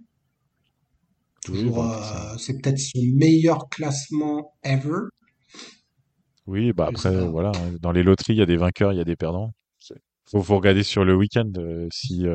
Toujours, 1.45 1.83
euh, 1.85 2.37
c'est 2.39 2.61
peut-être 2.61 2.79
son 2.79 3.01
meilleur 3.17 3.69
classement 3.69 4.55
ever. 4.63 5.09
Oui, 6.47 6.73
bah 6.73 6.87
après, 6.89 7.27
voilà, 7.27 7.51
dans 7.81 7.91
les 7.93 8.05
loteries, 8.05 8.35
il 8.35 8.39
y 8.39 8.43
a 8.43 8.47
des 8.47 8.57
vainqueurs, 8.57 8.93
il 8.93 8.97
y 8.99 9.01
a 9.01 9.05
des 9.05 9.17
perdants. 9.17 9.53
C'est- 9.79 10.01
Faut, 10.31 10.43
faut 10.43 10.57
regarder 10.57 10.85
sur 10.85 11.05
le 11.05 11.17
week-end. 11.17 11.51
si 11.93 12.27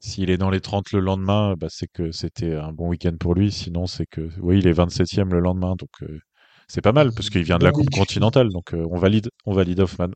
s'il 0.00 0.30
est 0.30 0.36
dans 0.36 0.50
les 0.50 0.60
30 0.60 0.92
le 0.92 1.00
lendemain, 1.00 1.54
bah, 1.58 1.66
c'est 1.70 1.90
que 1.92 2.12
c'était 2.12 2.54
un 2.54 2.72
bon 2.72 2.88
week-end 2.88 3.16
pour 3.18 3.34
lui. 3.34 3.50
Sinon, 3.50 3.86
c'est 3.86 4.06
que, 4.06 4.28
oui, 4.40 4.58
il 4.58 4.66
est 4.68 4.72
27e 4.72 5.32
le 5.32 5.40
lendemain. 5.40 5.74
Donc, 5.76 5.90
euh, 6.02 6.20
c'est 6.68 6.82
pas 6.82 6.92
mal 6.92 7.12
parce 7.12 7.30
qu'il 7.30 7.42
vient 7.42 7.58
de 7.58 7.64
la 7.64 7.72
Coupe 7.72 7.90
continentale. 7.90 8.50
Donc, 8.50 8.74
euh, 8.74 8.86
on 8.90 8.98
valide, 8.98 9.30
on 9.46 9.54
valide 9.54 9.80
Hoffman. 9.80 10.10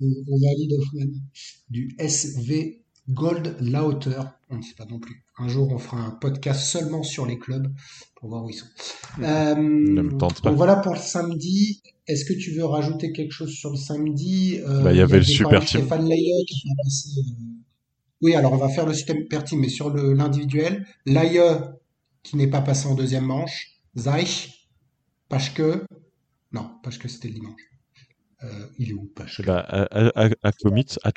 On, 0.00 0.06
valide 0.06 0.72
Hoffmann 0.78 1.10
du 1.68 1.94
SV 1.98 2.82
Gold 3.08 3.56
Lauter. 3.60 4.20
On 4.50 4.58
ne 4.58 4.62
sait 4.62 4.74
pas 4.76 4.84
non 4.84 4.98
plus. 4.98 5.24
Un 5.38 5.48
jour, 5.48 5.70
on 5.72 5.78
fera 5.78 6.02
un 6.02 6.10
podcast 6.10 6.60
seulement 6.60 7.02
sur 7.02 7.24
les 7.24 7.38
clubs 7.38 7.72
pour 8.14 8.28
voir 8.28 8.44
où 8.44 8.50
ils 8.50 8.54
sont. 8.54 8.66
Euh, 9.20 9.54
Ne 9.54 10.02
me 10.02 10.16
tente 10.16 10.42
pas. 10.42 10.50
donc 10.50 10.58
voilà 10.58 10.76
pour 10.76 10.92
le 10.92 11.00
samedi. 11.00 11.82
Est-ce 12.06 12.24
que 12.24 12.34
tu 12.34 12.52
veux 12.52 12.64
rajouter 12.64 13.12
quelque 13.12 13.32
chose 13.32 13.50
sur 13.50 13.70
le 13.70 13.76
samedi 13.76 14.58
Euh, 14.66 14.82
Bah, 14.82 14.92
il 14.92 14.98
y 14.98 15.02
avait 15.02 15.18
le 15.18 15.24
super 15.24 15.64
team. 15.64 15.80
Stéphane 15.80 16.08
qui 16.08 16.68
va 16.68 16.74
passer. 16.84 17.20
Oui, 18.22 18.34
alors 18.34 18.52
on 18.52 18.58
va 18.58 18.68
faire 18.68 18.84
le 18.84 18.92
super 18.92 19.44
team, 19.44 19.60
mais 19.60 19.70
sur 19.70 19.94
l'individuel, 19.94 20.86
Laye 21.06 21.40
qui 22.22 22.36
n'est 22.36 22.50
pas 22.50 22.60
passé 22.60 22.86
en 22.86 22.94
deuxième 22.94 23.24
manche, 23.24 23.80
Zeich, 25.30 25.54
Paschke, 25.54 25.86
non, 26.52 26.70
Paschke 26.82 27.08
c'était 27.08 27.28
le 27.28 27.34
dimanche. 27.34 27.62
Euh, 28.44 28.66
il 28.78 28.90
est 28.90 28.94
où? 28.94 29.06
Paschke 29.14 29.46
Bah, 29.46 29.60
à, 29.60 29.82
à, 30.24 30.30
à, 30.42 30.52
Komitz, 30.52 30.98
à, 31.04 31.10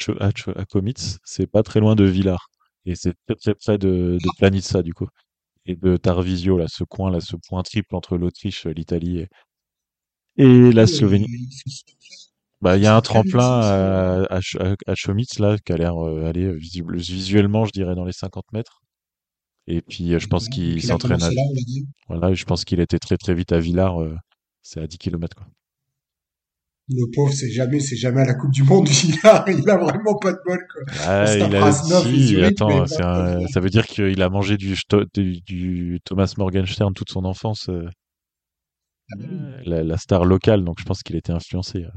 c'est 1.25 1.47
pas 1.47 1.63
très 1.63 1.79
loin 1.79 1.95
de 1.95 2.05
Villars. 2.05 2.49
Et 2.85 2.95
c'est 2.95 3.15
très 3.27 3.35
très 3.35 3.55
près 3.55 3.77
de, 3.77 4.17
de 4.21 4.29
Planitza, 4.37 4.83
du 4.83 4.93
coup. 4.93 5.07
Et 5.65 5.75
de 5.75 5.97
Tarvisio, 5.97 6.57
là, 6.57 6.67
ce 6.69 6.83
coin, 6.83 7.11
là, 7.11 7.21
ce 7.21 7.35
point 7.37 7.63
triple 7.63 7.95
entre 7.95 8.17
l'Autriche, 8.17 8.65
l'Italie 8.67 9.19
et, 9.19 9.29
et 10.37 10.71
la 10.71 10.83
Oui, 10.83 10.87
Slovénie. 10.87 11.27
Bah, 12.61 12.77
il 12.77 12.83
y 12.83 12.87
a 12.87 12.95
un 12.95 13.01
tremplin 13.01 13.61
à 14.29 14.95
Chomitz, 14.95 15.39
là, 15.39 15.57
qui 15.59 15.73
a 15.73 15.77
l'air 15.77 15.97
euh, 15.97 16.25
aller 16.25 16.45
euh, 16.45 16.53
visible, 16.53 16.97
visuellement, 16.97 17.65
je 17.65 17.71
dirais, 17.71 17.95
dans 17.95 18.05
les 18.05 18.13
50 18.13 18.45
mètres. 18.53 18.82
Et 19.67 19.81
puis, 19.81 20.13
euh, 20.13 20.19
je 20.19 20.27
pense 20.27 20.47
qu'il 20.49 20.81
s'entraîne 20.81 21.21
à, 21.23 21.31
là, 21.31 21.41
voilà, 22.09 22.33
je 22.33 22.45
pense 22.45 22.65
qu'il 22.65 22.79
était 22.81 22.99
très 22.99 23.17
très 23.17 23.33
vite 23.35 23.51
à 23.53 23.59
Villars, 23.59 24.01
euh, 24.01 24.15
c'est 24.61 24.81
à 24.81 24.87
10 24.87 24.97
km, 24.99 25.35
quoi. 25.37 25.47
Le 26.87 27.11
pauvre, 27.13 27.33
c'est 27.33 27.49
jamais, 27.51 27.81
c'est 27.81 27.97
jamais 27.97 28.21
à 28.21 28.25
la 28.25 28.35
Coupe 28.35 28.51
du 28.51 28.63
Monde. 28.63 28.87
Il 29.03 29.17
a, 29.23 29.43
il 29.49 29.69
a 29.69 29.77
vraiment 29.77 30.15
pas 30.15 30.31
de 30.31 30.39
bol, 30.45 30.59
quoi. 30.71 30.81
Ah, 30.95 31.37
il 31.37 31.55
a, 31.55 31.71
si, 31.71 32.41
attends, 32.43 32.85
c'est 32.87 33.47
ça 33.47 33.59
veut 33.59 33.69
dire 33.69 33.85
qu'il 33.87 34.21
a 34.21 34.29
mangé 34.29 34.57
du, 34.57 34.75
sto- 34.75 35.05
du, 35.13 35.41
du 35.41 35.99
Thomas 36.05 36.33
Morgenstern 36.37 36.93
toute 36.93 37.09
son 37.09 37.25
enfance, 37.25 37.69
euh, 37.69 37.87
Ah 39.11 39.15
bah 39.17 39.25
oui. 39.29 39.63
la, 39.65 39.83
la 39.83 39.97
star 39.97 40.25
locale, 40.25 40.63
donc 40.63 40.79
je 40.79 40.85
pense 40.85 41.03
qu'il 41.03 41.15
était 41.15 41.31
influencé. 41.31 41.85
euh, 41.85 41.89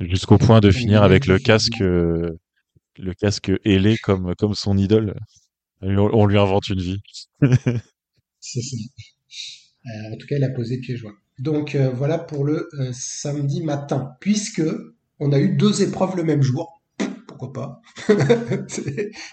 jusqu'au 0.00 0.38
point 0.38 0.60
de 0.60 0.68
Et 0.68 0.72
finir 0.72 1.02
avec 1.02 1.26
le 1.26 1.38
casque, 1.38 1.80
euh, 1.82 2.30
le 2.98 3.14
casque 3.14 3.52
ailé 3.64 3.98
comme, 3.98 4.34
comme 4.36 4.54
son 4.54 4.78
idole. 4.78 5.14
On, 5.82 5.96
on 5.96 6.26
lui 6.26 6.38
invente 6.38 6.68
une 6.68 6.80
vie. 6.80 7.00
C'est 8.40 8.62
ça. 8.62 8.76
Euh, 9.86 10.14
en 10.14 10.16
tout 10.16 10.26
cas, 10.26 10.36
il 10.36 10.44
a 10.44 10.50
posé 10.50 10.78
pieds 10.78 10.96
joints. 10.96 11.14
Donc 11.38 11.74
euh, 11.74 11.90
voilà 11.90 12.18
pour 12.18 12.44
le 12.44 12.68
euh, 12.80 12.90
samedi 12.92 13.62
matin, 13.62 14.16
puisque 14.20 14.62
on 15.20 15.32
a 15.32 15.38
eu 15.38 15.56
deux 15.56 15.82
épreuves 15.82 16.16
le 16.16 16.24
même 16.24 16.42
jour. 16.42 16.82
Pourquoi 17.28 17.52
pas? 17.52 17.80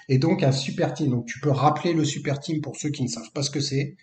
Et 0.10 0.18
donc 0.18 0.44
un 0.44 0.52
super 0.52 0.94
team. 0.94 1.12
Donc 1.12 1.26
tu 1.26 1.40
peux 1.40 1.52
rappeler 1.52 1.94
le 1.94 2.04
super 2.04 2.40
team 2.40 2.62
pour 2.62 2.76
ceux 2.76 2.90
qui 2.90 3.04
ne 3.04 3.08
savent 3.08 3.32
pas 3.34 3.44
ce 3.44 3.50
que 3.50 3.62
c'est. 3.62 3.96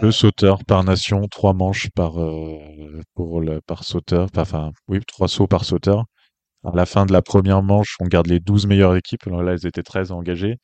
Deux 0.00 0.10
sauteurs 0.10 0.64
par 0.64 0.82
nation, 0.82 1.28
trois 1.28 1.52
manches 1.52 1.88
par, 1.90 2.14
pour 3.14 3.40
le, 3.40 3.60
par 3.60 3.84
sauteur. 3.84 4.28
Enfin, 4.36 4.72
oui, 4.88 4.98
trois 5.06 5.28
sauts 5.28 5.46
par 5.46 5.64
sauteur. 5.64 6.06
À 6.64 6.74
la 6.74 6.86
fin 6.86 7.06
de 7.06 7.12
la 7.12 7.22
première 7.22 7.62
manche, 7.62 7.96
on 8.00 8.06
garde 8.06 8.26
les 8.26 8.40
12 8.40 8.66
meilleures 8.66 8.96
équipes. 8.96 9.26
Alors 9.28 9.44
là, 9.44 9.52
elles 9.52 9.66
étaient 9.66 9.84
13 9.84 10.10
engagées. 10.10 10.56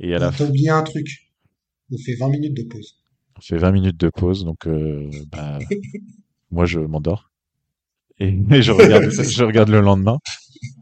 Et 0.00 0.14
à 0.14 0.18
la 0.18 0.30
T'as 0.30 0.32
fin, 0.32 0.46
oublié 0.46 0.70
un 0.70 0.82
truc. 0.82 1.30
On 1.92 1.98
fait 1.98 2.14
20 2.14 2.28
minutes 2.30 2.56
de 2.56 2.62
pause. 2.62 2.96
on 3.36 3.40
fait 3.40 3.58
20 3.58 3.72
minutes 3.72 4.00
de 4.00 4.08
pause. 4.08 4.44
Donc, 4.44 4.66
euh, 4.66 5.10
bah, 5.30 5.58
moi, 6.50 6.64
je 6.64 6.80
m'endors. 6.80 7.30
Et, 8.18 8.28
et 8.50 8.62
je 8.62 8.72
regarde, 8.72 9.10
je 9.10 9.44
regarde 9.44 9.68
le 9.68 9.80
lendemain. 9.80 10.18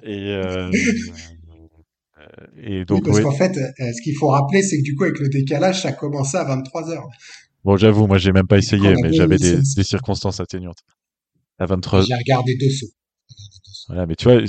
Et, 0.02 0.32
euh, 0.32 0.70
euh, 0.70 2.26
et 2.62 2.78
Oui, 2.80 2.84
donc, 2.87 3.04
parce 3.04 3.18
oui. 3.18 3.22
qu'en 3.25 3.32
fait, 3.32 3.54
ce 3.54 4.02
qu'il 4.02 4.16
faut 4.16 4.28
rappeler, 4.28 4.62
c'est 4.62 4.78
que 4.78 4.82
du 4.82 4.94
coup, 4.94 5.04
avec 5.04 5.18
le 5.18 5.28
décalage, 5.28 5.82
ça 5.82 5.92
commençait 5.92 6.38
à 6.38 6.44
23 6.44 6.90
heures. 6.90 7.08
Bon, 7.64 7.76
j'avoue, 7.76 8.06
moi, 8.06 8.18
j'ai 8.18 8.32
même 8.32 8.46
pas 8.46 8.58
essayé, 8.58 8.94
mais 9.02 9.12
j'avais 9.12 9.37
des, 9.37 9.62
circonstances 9.82 10.40
atténuantes. 10.40 10.78
À 11.58 11.66
23, 11.66 12.02
J'ai 12.02 12.14
regardé 12.14 12.56
deux 12.56 12.70
sauts. 12.70 12.87
Voilà, 13.88 14.06
mais 14.06 14.14
tu 14.14 14.25
vois, 14.25 14.40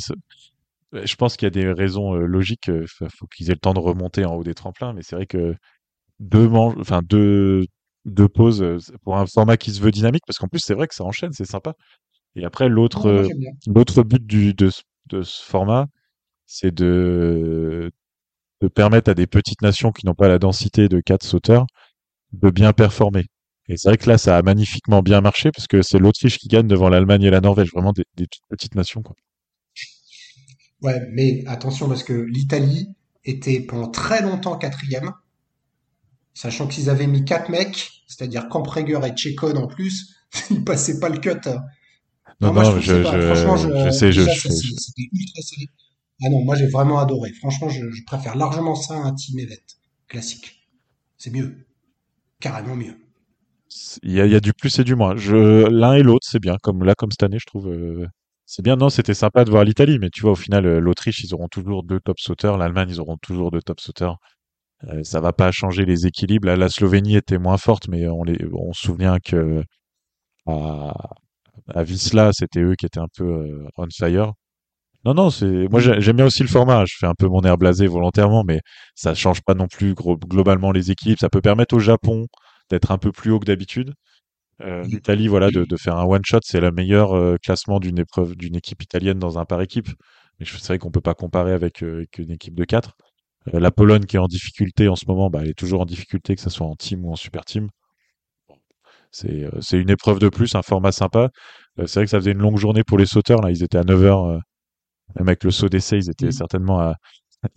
je 0.94 1.16
pense 1.16 1.38
qu'il 1.38 1.46
y 1.46 1.48
a 1.48 1.52
des 1.52 1.72
raisons 1.72 2.16
euh, 2.16 2.26
logiques. 2.26 2.68
Il 2.68 2.88
faut 2.88 3.28
qu'ils 3.28 3.50
aient 3.50 3.54
le 3.54 3.60
temps 3.60 3.74
de 3.74 3.80
remonter 3.80 4.26
en 4.26 4.36
haut 4.36 4.44
des 4.44 4.54
tremplins, 4.56 4.94
mais 4.94 5.02
c'est 5.04 5.16
vrai 5.16 5.26
que 5.28 5.56
deux 6.20 6.48
manches, 6.50 6.76
enfin 6.80 7.02
deux, 7.04 7.66
deux 8.06 8.30
pauses 8.30 8.62
euh, 8.64 8.78
pour 9.04 9.18
un 9.18 9.28
format 9.28 9.58
qui 9.58 9.72
se 9.74 9.82
veut 9.82 9.92
dynamique, 9.92 10.24
parce 10.28 10.38
qu'en 10.40 10.48
plus 10.48 10.60
c'est 10.60 10.74
vrai 10.76 10.88
que 10.88 10.96
ça 10.96 11.04
enchaîne, 11.06 11.34
c'est 11.34 11.46
sympa. 11.46 11.76
Et 12.36 12.46
après 12.46 12.70
l'autre, 12.70 13.08
euh, 13.10 13.30
l'autre 13.68 14.04
but 14.04 14.26
du, 14.26 14.54
de, 14.54 14.70
ce- 14.70 14.84
de 15.08 15.24
ce 15.24 15.44
format, 15.46 15.88
c'est 16.48 16.74
de, 16.76 17.92
de 18.62 18.68
permettre 18.70 19.12
à 19.12 19.14
des 19.16 19.28
petites 19.28 19.62
nations 19.62 19.92
qui 19.92 20.06
n'ont 20.06 20.16
pas 20.16 20.28
la 20.30 20.40
densité 20.40 20.90
de 20.90 21.02
quatre 21.02 21.24
sauteurs 21.26 21.66
de 22.34 22.50
bien 22.50 22.74
performer. 22.74 23.26
Et 23.68 23.78
c'est 23.78 23.90
vrai 23.90 23.98
que 23.98 24.10
là, 24.10 24.18
ça 24.18 24.38
a 24.38 24.42
magnifiquement 24.42 25.02
bien 25.04 25.22
marché 25.22 25.52
parce 25.52 25.68
que 25.68 25.82
c'est 25.84 26.00
l'Autriche 26.00 26.38
qui 26.40 26.48
gagne 26.48 26.68
devant 26.68 26.90
l'Allemagne 26.90 27.24
et 27.24 27.30
la 27.30 27.42
Norvège, 27.42 27.70
vraiment 27.74 27.94
des, 27.94 28.06
des 28.16 28.28
toutes 28.28 28.44
petites 28.50 28.76
nations, 28.76 29.02
quoi. 29.04 29.16
Ouais, 30.82 31.00
mais 31.12 31.44
attention 31.48 31.88
parce 31.88 32.04
que 32.04 32.14
l'Italie 32.14 32.94
était 33.26 33.62
pendant 33.62 33.90
très 33.90 34.22
longtemps 34.22 34.58
quatrième, 34.58 35.14
sachant 36.34 36.68
qu'ils 36.68 36.90
avaient 36.90 37.08
mis 37.08 37.26
quatre 37.26 37.50
mecs, 37.50 37.92
c'est-à-dire 38.08 38.48
Campreger 38.50 39.00
et 39.06 39.12
Tchekon 39.16 39.56
en 39.56 39.68
plus, 39.68 40.16
ils 40.50 40.64
passaient 40.64 41.00
pas 41.00 41.10
le 41.10 41.18
cut. 41.20 41.32
hein. 41.46 41.64
Non, 42.42 42.54
moi, 42.54 42.64
non, 42.64 42.80
je, 42.80 42.94
c'est 42.94 43.04
pas- 43.04 43.20
franchement, 43.22 43.58
je, 43.58 43.70
je 43.86 43.90
sais, 43.90 44.12
je, 44.12 44.22
déjà, 44.22 44.34
je 44.34 44.40
ça, 44.40 44.50
c'était 44.78 45.10
ultra 45.14 45.42
serré. 45.42 45.68
Ah 46.24 46.30
non, 46.30 46.44
moi 46.46 46.56
j'ai 46.56 46.68
vraiment 46.68 47.00
adoré. 47.00 47.32
Franchement, 47.34 47.70
je, 47.70 47.90
je 47.92 48.04
préfère 48.06 48.36
largement 48.36 48.76
ça 48.76 48.96
à 48.96 49.00
un 49.08 49.14
team 49.14 49.40
event 49.40 49.56
classique. 50.08 50.70
C'est 51.18 51.32
mieux, 51.32 51.68
carrément 52.40 52.76
mieux. 52.76 52.96
Il 54.04 54.12
y 54.12 54.22
a, 54.22 54.26
il 54.26 54.32
y 54.32 54.36
a 54.36 54.40
du 54.40 54.54
plus 54.54 54.78
et 54.80 54.84
du 54.84 54.96
moins. 54.96 55.16
Je, 55.16 55.68
l'un 55.68 55.94
et 55.94 56.04
l'autre, 56.04 56.28
c'est 56.30 56.40
bien. 56.40 56.58
Comme 56.62 56.84
là, 56.84 56.96
comme 56.96 57.12
cette 57.12 57.24
année, 57.24 57.40
je 57.40 57.46
trouve, 57.46 57.68
euh, 57.70 58.08
c'est 58.52 58.64
bien. 58.64 58.76
Non, 58.76 58.90
c'était 58.90 59.14
sympa 59.14 59.46
de 59.46 59.50
voir 59.52 59.64
l'Italie, 59.64 60.00
mais 60.00 60.10
tu 60.10 60.22
vois, 60.22 60.32
au 60.32 60.36
final, 60.36 60.66
euh, 60.66 60.80
l'Autriche, 60.80 61.24
ils 61.24 61.34
auront 61.34 61.48
toujours 61.48 61.84
deux 61.84 62.00
top 62.00 62.20
sauteurs. 62.20 62.58
L'Allemagne, 62.58 62.90
ils 62.90 63.00
auront 63.02 63.18
toujours 63.18 63.52
deux 63.52 63.62
top 63.62 63.80
sauteurs. 63.80 64.18
Euh, 64.86 65.04
ça 65.04 65.22
va 65.22 65.34
pas 65.34 65.52
changer 65.52 65.86
les 65.86 66.08
équilibres. 66.08 66.48
La 66.50 66.70
Slovénie 66.70 67.18
était 67.18 67.40
moins 67.40 67.58
forte, 67.58 67.88
mais 67.90 68.08
on 68.08 68.24
les, 68.24 68.38
on 68.54 68.74
se 68.74 68.82
souvient 68.88 69.20
que 69.20 69.64
à, 70.48 70.94
à 71.76 71.84
Wisla, 71.84 72.32
c'était 72.34 72.62
eux 72.62 72.76
qui 72.78 72.86
étaient 72.88 73.00
un 73.00 73.08
peu 73.18 73.26
euh, 73.26 73.68
on 73.78 73.88
fire. 73.92 74.34
Non, 75.06 75.14
non, 75.14 75.30
c'est, 75.30 75.68
moi, 75.70 75.80
j'ai- 75.80 76.02
j'aime 76.02 76.18
bien 76.18 76.26
aussi 76.26 76.44
le 76.44 76.50
format. 76.50 76.86
Je 76.86 76.96
fais 77.00 77.08
un 77.08 77.16
peu 77.16 77.28
mon 77.28 77.42
air 77.44 77.58
blasé 77.58 77.88
volontairement, 77.88 78.44
mais 78.46 78.62
ça 78.96 79.14
change 79.16 79.42
pas 79.42 79.54
non 79.56 79.68
plus 79.68 79.94
globalement 79.96 80.72
les 80.72 80.92
équipes. 80.92 81.20
Ça 81.20 81.30
peut 81.30 81.42
permettre 81.42 81.76
au 81.76 81.80
Japon 81.80 82.28
d'être 82.70 82.92
un 82.92 82.98
peu 82.98 83.12
plus 83.12 83.32
haut 83.32 83.40
que 83.40 83.46
d'habitude. 83.46 83.94
Euh, 84.62 84.84
L'Italie, 84.84 85.28
voilà, 85.28 85.52
de, 85.52 85.64
de 85.66 85.78
faire 85.78 85.98
un 85.98 86.06
one 86.06 86.24
shot, 86.26 86.40
c'est 86.44 86.60
le 86.60 86.72
meilleur 86.72 87.14
euh, 87.16 87.38
classement 87.42 87.80
d'une 87.80 87.98
épreuve 88.00 88.36
d'une 88.36 88.56
équipe 88.56 88.82
italienne 88.84 89.18
dans 89.20 89.40
un 89.40 89.46
par 89.46 89.62
équipe. 89.62 89.88
Mais 90.40 90.46
je- 90.46 90.58
c'est 90.58 90.68
vrai 90.68 90.80
qu'on 90.80 90.92
peut 90.92 91.02
pas 91.02 91.14
comparer 91.16 91.54
avec, 91.54 91.82
euh, 91.84 91.98
avec 91.98 92.18
une 92.20 92.32
équipe 92.32 92.56
de 92.56 92.66
quatre. 92.66 92.96
Euh, 93.54 93.60
la 93.60 93.72
Pologne 93.72 94.06
qui 94.06 94.18
est 94.18 94.20
en 94.20 94.28
difficulté 94.28 94.88
en 94.90 94.96
ce 94.98 95.06
moment, 95.08 95.30
bah, 95.30 95.42
elle 95.44 95.50
est 95.52 95.54
toujours 95.60 95.82
en 95.82 95.86
difficulté, 95.86 96.36
que 96.36 96.42
ce 96.42 96.50
soit 96.52 96.68
en 96.68 96.76
team 96.76 97.06
ou 97.06 97.12
en 97.14 97.18
super 97.18 97.46
team. 97.46 97.70
C'est 99.12 99.44
euh, 99.46 99.62
c'est 99.62 99.80
une 99.80 99.90
épreuve 99.90 100.20
de 100.20 100.30
plus, 100.30 100.56
un 100.56 100.62
format 100.62 100.92
sympa. 100.92 101.30
Euh, 101.80 101.88
c'est 101.88 102.00
vrai 102.00 102.06
que 102.06 102.12
ça 102.12 102.20
faisait 102.20 102.32
une 102.32 102.40
longue 102.40 102.58
journée 102.58 102.84
pour 102.84 102.98
les 102.98 103.06
sauteurs. 103.06 103.42
Là, 103.42 103.52
ils 103.52 103.64
étaient 103.64 103.78
à 103.78 103.84
9 103.84 104.02
heures. 104.04 104.26
euh, 104.26 104.40
même 105.18 105.30
avec 105.30 105.44
le 105.46 105.52
saut 105.52 105.70
d'essai, 105.70 105.98
ils 106.00 106.10
étaient 106.12 106.28
Mhm. 106.28 106.32
certainement 106.32 106.80
à. 106.82 106.96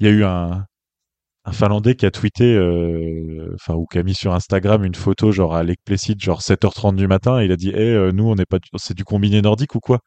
Il 0.01 0.07
y 0.07 0.11
a 0.11 0.13
eu 0.13 0.25
un, 0.25 0.67
un 1.45 1.53
Finlandais 1.53 1.97
qui 1.97 2.07
a 2.07 2.11
tweeté, 2.11 2.55
euh, 2.55 3.53
enfin, 3.55 3.75
ou 3.75 3.87
qui 3.87 3.99
a 3.99 4.03
mis 4.05 4.15
sur 4.15 4.33
Instagram 4.35 4.85
une 4.85 4.95
photo, 4.95 5.33
genre 5.33 5.55
à 5.57 5.63
Lake 5.65 5.81
genre 6.19 6.43
7h30 6.43 6.97
du 6.97 7.07
matin, 7.09 7.41
et 7.41 7.47
il 7.47 7.53
a 7.53 7.57
dit, 7.57 7.71
eh, 7.75 7.79
euh, 7.81 8.13
nous, 8.13 8.25
on 8.29 8.35
n'est 8.37 8.47
pas, 8.47 8.59
du- 8.61 8.69
c'est 8.77 8.95
du 8.95 9.05
combiné 9.05 9.43
nordique 9.43 9.75
ou 9.75 9.81
quoi? 9.81 10.01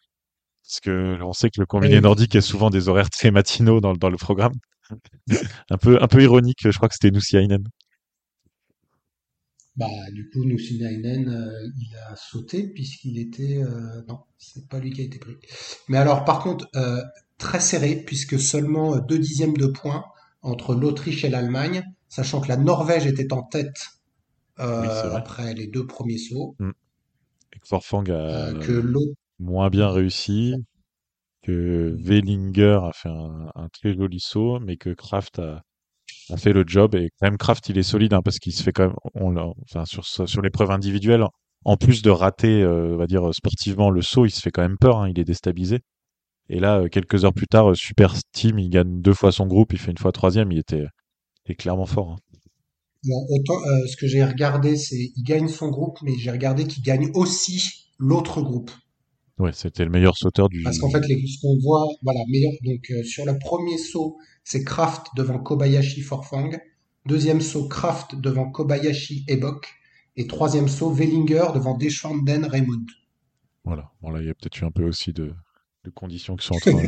Parce 0.65 0.81
que 0.81 1.17
on 1.23 1.33
sait 1.33 1.49
que 1.51 1.61
le 1.61 1.65
combiné 1.67 2.01
nordique 2.01 2.35
a 2.37 2.41
souvent 2.41 2.69
des 2.71 2.89
horaires 2.89 3.09
très 3.11 3.31
matinaux 3.31 3.81
dans, 3.81 3.93
dans 3.95 4.09
le 4.09 4.17
programme. 4.17 4.53
un 5.71 5.77
peu 5.77 6.01
un 6.01 6.07
peu 6.07 6.21
ironique, 6.23 6.59
je 6.63 6.71
crois 6.77 6.89
que 6.89 6.95
c'était 6.95 7.11
Nussiainen. 7.11 7.63
Bah, 9.75 9.87
du 10.13 10.29
coup, 10.29 10.45
Nussinainen, 10.45 11.27
euh, 11.27 11.69
il 11.77 11.95
a 12.09 12.15
sauté 12.15 12.63
puisqu'il 12.69 13.19
était... 13.19 13.57
euh, 13.61 14.01
non, 14.07 14.19
c'est 14.37 14.67
pas 14.69 14.79
lui 14.79 14.91
qui 14.93 15.01
a 15.01 15.03
été 15.03 15.19
pris. 15.19 15.35
Mais 15.89 15.97
alors, 15.97 16.23
par 16.23 16.39
contre, 16.39 16.69
très 17.37 17.59
serré, 17.59 18.03
puisque 18.05 18.39
seulement 18.39 18.97
deux 18.99 19.19
dixièmes 19.19 19.57
de 19.57 19.67
points 19.67 20.05
entre 20.45 20.75
l'Autriche 20.75 21.23
et 21.25 21.29
l'Allemagne, 21.29 21.83
sachant 22.07 22.39
que 22.41 22.47
la 22.47 22.57
Norvège 22.57 23.05
était 23.07 23.33
en 23.33 23.43
tête 23.43 23.77
euh, 24.59 24.81
Oui, 25.09 25.17
après 25.17 25.53
les 25.53 25.67
deux 25.67 25.85
premiers 25.85 26.17
sauts, 26.17 26.55
Et 27.53 27.59
que 27.59 27.67
Forfang 27.67 28.03
a 28.09 28.13
euh, 28.13 28.59
que 28.59 28.83
moins 29.39 29.69
bien 29.69 29.89
réussi, 29.89 30.53
que 31.43 31.95
Wellinger 31.99 32.79
a 32.83 32.91
fait 32.93 33.09
un, 33.09 33.51
un 33.55 33.69
très 33.69 33.93
joli 33.93 34.19
saut, 34.19 34.59
mais 34.59 34.77
que 34.77 34.89
Kraft 34.91 35.39
a, 35.39 35.61
a 36.29 36.37
fait 36.37 36.53
le 36.53 36.63
job. 36.65 36.95
Et 36.95 37.09
quand 37.19 37.27
même, 37.27 37.37
Kraft, 37.37 37.69
il 37.69 37.77
est 37.77 37.83
solide 37.83 38.13
hein, 38.13 38.21
parce 38.23 38.39
qu'il 38.39 38.53
se 38.53 38.63
fait 38.63 38.71
quand 38.71 38.87
même, 38.87 38.95
on, 39.15 39.35
enfin, 39.63 39.85
sur, 39.85 40.05
sur 40.05 40.27
sur 40.29 40.41
l'épreuve 40.41 40.71
individuelle, 40.71 41.23
en 41.65 41.77
plus 41.77 42.01
de 42.01 42.09
rater, 42.09 42.61
euh, 42.63 42.93
on 42.93 42.97
va 42.97 43.07
dire 43.07 43.29
sportivement 43.33 43.89
le 43.89 44.01
saut, 44.01 44.25
il 44.25 44.31
se 44.31 44.41
fait 44.41 44.51
quand 44.51 44.61
même 44.61 44.77
peur. 44.79 44.99
hein, 44.99 45.09
il 45.09 45.19
est 45.19 45.23
déstabilisé. 45.25 45.79
Et 46.49 46.59
là, 46.59 46.81
euh, 46.81 46.87
quelques 46.87 47.25
heures 47.25 47.33
plus 47.33 47.47
tard, 47.47 47.71
euh, 47.71 47.75
super 47.75 48.13
team, 48.31 48.59
il 48.59 48.69
gagne 48.69 49.01
deux 49.01 49.13
fois 49.13 49.31
son 49.31 49.47
groupe, 49.47 49.73
il 49.73 49.79
fait 49.79 49.91
une 49.91 49.97
fois 49.97 50.11
troisième, 50.11 50.51
il 50.51 50.59
était, 50.59 50.85
il 51.45 51.51
est 51.51 51.55
clairement 51.55 51.85
fort. 51.85 52.11
hein. 52.11 52.17
Alors, 53.07 53.23
autant, 53.29 53.67
euh, 53.67 53.87
ce 53.87 53.97
que 53.97 54.07
j'ai 54.07 54.23
regardé, 54.23 54.75
c'est 54.77 55.11
il 55.15 55.23
gagne 55.23 55.47
son 55.47 55.69
groupe, 55.69 55.99
mais 56.01 56.13
j'ai 56.17 56.31
regardé 56.31 56.65
qu'il 56.65 56.83
gagne 56.83 57.11
aussi 57.13 57.89
l'autre 57.99 58.41
groupe. 58.41 58.71
Ouais, 59.37 59.51
c'était 59.53 59.83
le 59.83 59.91
meilleur 59.91 60.17
sauteur 60.17 60.49
du. 60.49 60.63
Parce 60.63 60.79
qu'en 60.79 60.89
fait, 60.89 61.05
les, 61.07 61.21
ce 61.27 61.41
qu'on 61.41 61.57
voit, 61.61 61.85
voilà, 62.03 62.21
meilleur. 62.29 62.53
Donc, 62.63 62.89
euh, 62.91 63.03
sur 63.03 63.25
le 63.25 63.37
premier 63.37 63.77
saut, 63.77 64.17
c'est 64.43 64.63
Kraft 64.63 65.07
devant 65.15 65.39
Kobayashi 65.39 66.01
Forfang. 66.01 66.51
Deuxième 67.05 67.41
saut, 67.41 67.67
Kraft 67.67 68.15
devant 68.15 68.49
Kobayashi 68.49 69.25
Ebok. 69.27 69.67
Et 70.15 70.27
troisième 70.27 70.69
saut, 70.69 70.89
Wellinger 70.91 71.47
devant 71.53 71.77
Deschanden 71.77 72.45
Raymond. 72.45 72.85
Voilà. 73.65 73.91
Bon 74.01 74.09
là, 74.09 74.21
il 74.21 74.27
y 74.27 74.29
a 74.29 74.33
peut-être 74.33 74.61
eu 74.61 74.65
un 74.65 74.71
peu 74.71 74.87
aussi 74.87 75.11
de, 75.11 75.33
de 75.85 75.89
conditions 75.91 76.35
qui 76.35 76.45
sont 76.47 76.55
en 76.55 76.59
train. 76.59 76.71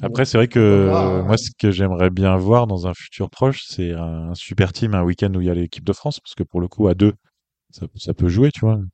Après, 0.00 0.24
c'est 0.24 0.38
vrai 0.38 0.46
que 0.46 0.60
euh, 0.60 1.24
moi, 1.24 1.36
ce 1.36 1.50
que 1.58 1.72
j'aimerais 1.72 2.10
bien 2.10 2.36
voir 2.36 2.68
dans 2.68 2.86
un 2.86 2.94
futur 2.94 3.30
proche, 3.30 3.64
c'est 3.66 3.90
un, 3.92 4.32
super 4.34 4.72
team, 4.72 4.94
un 4.94 5.02
week-end 5.02 5.34
où 5.34 5.40
il 5.40 5.48
y 5.48 5.50
a 5.50 5.54
l'équipe 5.54 5.82
de 5.84 5.92
France, 5.92 6.20
parce 6.20 6.36
que 6.36 6.44
pour 6.44 6.60
le 6.60 6.68
coup, 6.68 6.86
à 6.86 6.94
deux, 6.94 7.14
ça, 7.70 7.86
ça 7.96 8.14
peut 8.14 8.28
jouer, 8.28 8.52
tu 8.52 8.60
vois. 8.60 8.74
Attends, 8.74 8.84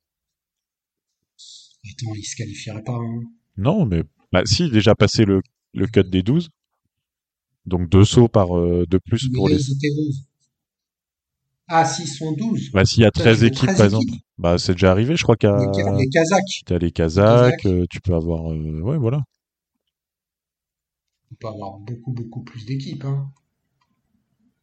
il 2.15 2.23
se 2.23 2.35
qualifierait 2.35 2.81
pas. 2.83 2.93
hein. 2.93 3.21
Non, 3.57 3.85
mais 3.85 4.01
bah, 4.31 4.41
si, 4.45 4.71
déjà 4.71 4.95
passé 4.95 5.25
le, 5.25 5.41
le 5.75 5.85
cut 5.85 6.03
des 6.03 6.23
12, 6.23 6.49
donc 7.67 7.87
deux 7.89 8.05
sauts 8.05 8.27
par 8.27 8.57
euh, 8.57 8.85
de 8.89 8.97
plus 8.97 9.27
Mais 9.29 9.35
pour 9.37 9.49
les. 9.49 9.55
ils 9.55 9.73
étaient 9.75 9.91
11. 9.95 10.23
Ah, 11.67 11.85
s'ils 11.85 12.07
sont 12.07 12.31
12. 12.31 12.71
Bah, 12.73 12.85
s'il 12.85 13.01
y 13.01 13.05
a 13.05 13.11
Putain, 13.13 13.23
13 13.23 13.41
ils 13.41 13.45
ont 13.45 13.47
équipes, 13.49 13.59
13 13.59 13.77
par 13.77 13.85
exemple, 13.85 14.05
équipes. 14.07 14.21
bah, 14.37 14.57
c'est 14.59 14.73
déjà 14.73 14.91
arrivé, 14.91 15.15
je 15.15 15.23
crois 15.23 15.35
qu'à. 15.35 15.57
Les, 15.57 15.65
Ka- 15.71 15.91
les 15.97 16.09
Kazakhs. 16.09 16.63
T'as 16.65 16.77
les 16.77 16.91
Les 17.13 17.23
Kazakhs, 17.23 17.25
Kazakhs. 17.25 17.65
euh, 17.65 17.85
tu 17.89 18.01
peux 18.01 18.13
avoir. 18.15 18.51
euh, 18.51 18.81
ouais, 18.81 18.97
voilà. 18.97 19.23
On 21.31 21.35
peut 21.35 21.47
avoir 21.49 21.77
beaucoup, 21.77 22.13
beaucoup 22.13 22.41
plus 22.43 22.65
d'équipes. 22.65 23.05
Hein. 23.05 23.31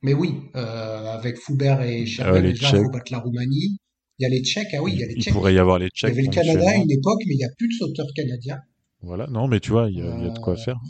Mais 0.03 0.15
oui, 0.15 0.35
euh, 0.57 1.07
avec 1.15 1.37
Foubert 1.39 1.81
et 1.83 2.05
Euh, 2.05 2.07
Cherben, 2.07 2.41
les 2.41 2.53
déjà, 2.53 2.69
il 2.71 2.77
Tchèques, 2.77 2.83
faut 2.83 2.91
battre 2.91 3.11
la 3.13 3.19
Roumanie. 3.21 3.79
Il 4.19 4.23
y 4.23 4.27
a 4.27 4.29
les 4.29 4.43
Tchèques. 4.43 4.69
Ah 4.75 4.83
oui, 4.83 4.93
il 4.95 5.01
y 5.01 5.03
a 5.03 5.07
il, 5.07 5.09
les 5.09 5.17
il 5.17 5.25
Tchèques. 5.25 5.35
pourrait 5.35 5.55
y 5.55 5.59
avoir 5.59 5.79
les 5.79 5.89
Il 6.03 6.09
y 6.09 6.11
Tchèques 6.11 6.13
avait 6.13 6.23
le 6.23 6.29
Canada 6.31 6.71
à 6.71 6.77
une 6.77 6.91
époque, 6.91 7.21
mais 7.27 7.35
il 7.35 7.39
n'y 7.39 7.45
a 7.45 7.51
plus 7.59 7.69
de 7.69 7.73
sauteurs 7.75 8.07
canadiens. 8.15 8.61
Voilà, 9.03 9.27
non, 9.27 9.49
mais 9.49 9.61
tu 9.61 9.71
vois, 9.71 9.91
il 9.91 9.99
y 9.99 10.03
a, 10.03 10.17
il 10.17 10.23
y 10.25 10.27
a 10.27 10.31
de 10.31 10.39
quoi 10.39 10.57
faire. 10.57 10.81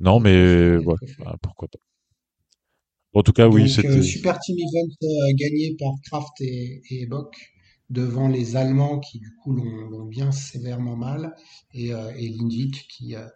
Non, 0.00 0.20
Il 0.24 0.62
y 0.62 0.64
a 0.64 0.70
mais 0.70 0.76
il 0.76 0.80
y 0.80 0.86
a 0.86 0.86
ouais, 0.86 0.96
bah, 1.18 1.36
pourquoi 1.42 1.68
pas. 1.68 1.78
En 3.16 3.22
tout 3.22 3.32
cas, 3.32 3.48
oui, 3.48 3.62
Donc, 3.62 3.68
c'était. 3.68 3.88
euh, 3.88 4.02
super 4.02 4.38
team 4.40 4.56
event 4.58 4.94
euh, 5.02 5.32
gagné 5.36 5.76
par 5.78 5.92
Kraft 6.04 6.32
et, 6.40 6.82
et 6.90 7.02
Ebok 7.02 7.36
devant 7.90 8.28
les 8.28 8.56
Allemands 8.56 8.98
qui, 9.00 9.18
du 9.20 9.32
coup, 9.42 9.52
l'ont 9.52 10.04
bien 10.06 10.32
sévèrement 10.32 10.96
mal 10.96 11.34
et, 11.72 11.92
euh, 11.94 12.12
et 12.16 12.28
l'Indic 12.30 12.86
qui 12.88 13.14
euh, 13.14 13.26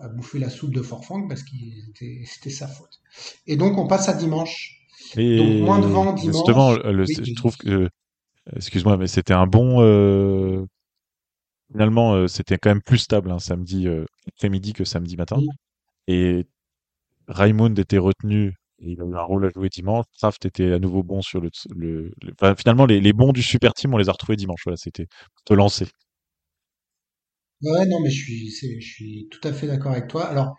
a 0.00 0.08
bouffé 0.08 0.38
la 0.38 0.50
soupe 0.50 0.74
de 0.74 0.82
Forfang 0.82 1.28
parce 1.28 1.42
que 1.44 1.50
c'était 2.26 2.50
sa 2.50 2.66
faute. 2.68 3.00
Et 3.46 3.56
donc, 3.56 3.78
on 3.78 3.86
passe 3.86 4.08
à 4.08 4.14
dimanche. 4.14 4.78
Donc, 5.36 5.60
moins 5.60 5.78
de 5.78 5.86
Et 5.86 5.88
vent 5.88 6.16
justement, 6.16 6.72
dimanche. 6.72 6.78
le, 6.92 7.04
Oui, 7.06 7.14
je 7.24 7.34
trouve 7.34 7.56
que, 7.56 7.88
excuse-moi, 8.56 8.96
mais 8.98 9.08
c'était 9.08 9.34
un 9.34 9.46
bon. 9.46 9.82
euh, 9.82 10.66
finalement, 11.72 12.14
euh, 12.14 12.26
c'était 12.28 12.58
quand 12.58 12.70
même 12.70 12.82
plus 12.82 12.98
stable 12.98 13.30
un 13.30 13.38
samedi 13.38 13.86
euh, 13.88 14.04
après-midi 14.28 14.72
que 14.72 14.84
samedi 14.84 15.16
matin. 15.16 15.36
Oui. 15.38 15.48
Et 16.08 16.46
Raimund 17.28 17.78
était 17.78 17.98
retenu. 17.98 18.54
Il 18.82 19.00
a 19.00 19.04
eu 19.04 19.14
un 19.16 19.22
rôle 19.22 19.46
à 19.46 19.50
jouer 19.50 19.68
dimanche. 19.68 20.04
Kraft 20.18 20.44
était 20.46 20.72
à 20.72 20.78
nouveau 20.78 21.02
bon 21.02 21.22
sur 21.22 21.40
le. 21.40 21.50
le, 21.74 22.12
le- 22.22 22.32
enfin, 22.40 22.54
finalement, 22.56 22.86
les, 22.86 23.00
les 23.00 23.12
bons 23.12 23.32
du 23.32 23.42
super 23.42 23.74
team, 23.74 23.94
on 23.94 23.98
les 23.98 24.08
a 24.08 24.12
retrouvés 24.12 24.36
dimanche. 24.36 24.60
Voilà, 24.64 24.76
c'était 24.76 25.06
pour 25.34 25.44
te 25.44 25.54
lancer. 25.54 25.86
Ouais, 27.62 27.86
non, 27.86 28.00
mais 28.00 28.10
je 28.10 28.22
suis, 28.24 28.50
c'est- 28.50 28.78
je 28.80 28.86
suis 28.86 29.28
tout 29.30 29.40
à 29.48 29.52
fait 29.54 29.66
d'accord 29.66 29.92
avec 29.92 30.08
toi. 30.08 30.24
Alors, 30.26 30.56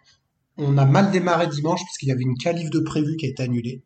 on 0.58 0.78
a 0.78 0.86
mal 0.86 1.12
démarré 1.12 1.48
dimanche 1.48 1.82
parce 1.82 1.98
qu'il 2.00 2.10
y 2.10 2.14
avait 2.14 2.24
une 2.24 2.38
qualif 2.38 2.70
de 2.72 2.80
prévu 2.82 3.18
qui 3.18 3.28
a 3.28 3.30
été 3.30 3.44
annulée. 3.44 3.84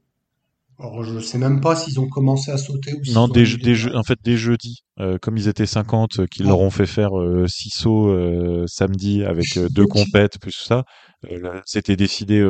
Alors, 0.80 1.04
je 1.04 1.20
sais 1.20 1.38
même 1.40 1.62
pas 1.62 1.76
s'ils 1.76 2.00
ont 2.00 2.10
commencé 2.10 2.52
à 2.52 2.58
sauter 2.58 2.94
ou 2.94 3.04
Non, 3.08 3.28
des, 3.30 3.46
jeux, 3.46 3.96
en 3.96 4.04
fait, 4.04 4.20
des 4.22 4.36
jeudis, 4.38 4.84
euh, 5.00 5.18
comme 5.22 5.38
ils 5.38 5.48
étaient 5.48 5.66
50, 5.66 6.20
euh, 6.20 6.26
qu'ils 6.28 6.46
Ah. 6.46 6.50
leur 6.50 6.60
ont 6.60 6.70
fait 6.70 6.86
faire 6.86 7.18
euh, 7.18 7.48
six 7.48 7.70
sauts 7.70 8.10
euh, 8.10 8.66
samedi 8.68 9.24
avec 9.24 9.58
deux 9.72 9.86
compètes, 9.88 10.40
plus 10.40 10.52
tout 10.52 10.64
ça, 10.66 10.84
c'était 11.66 11.96
décidé 11.96 12.50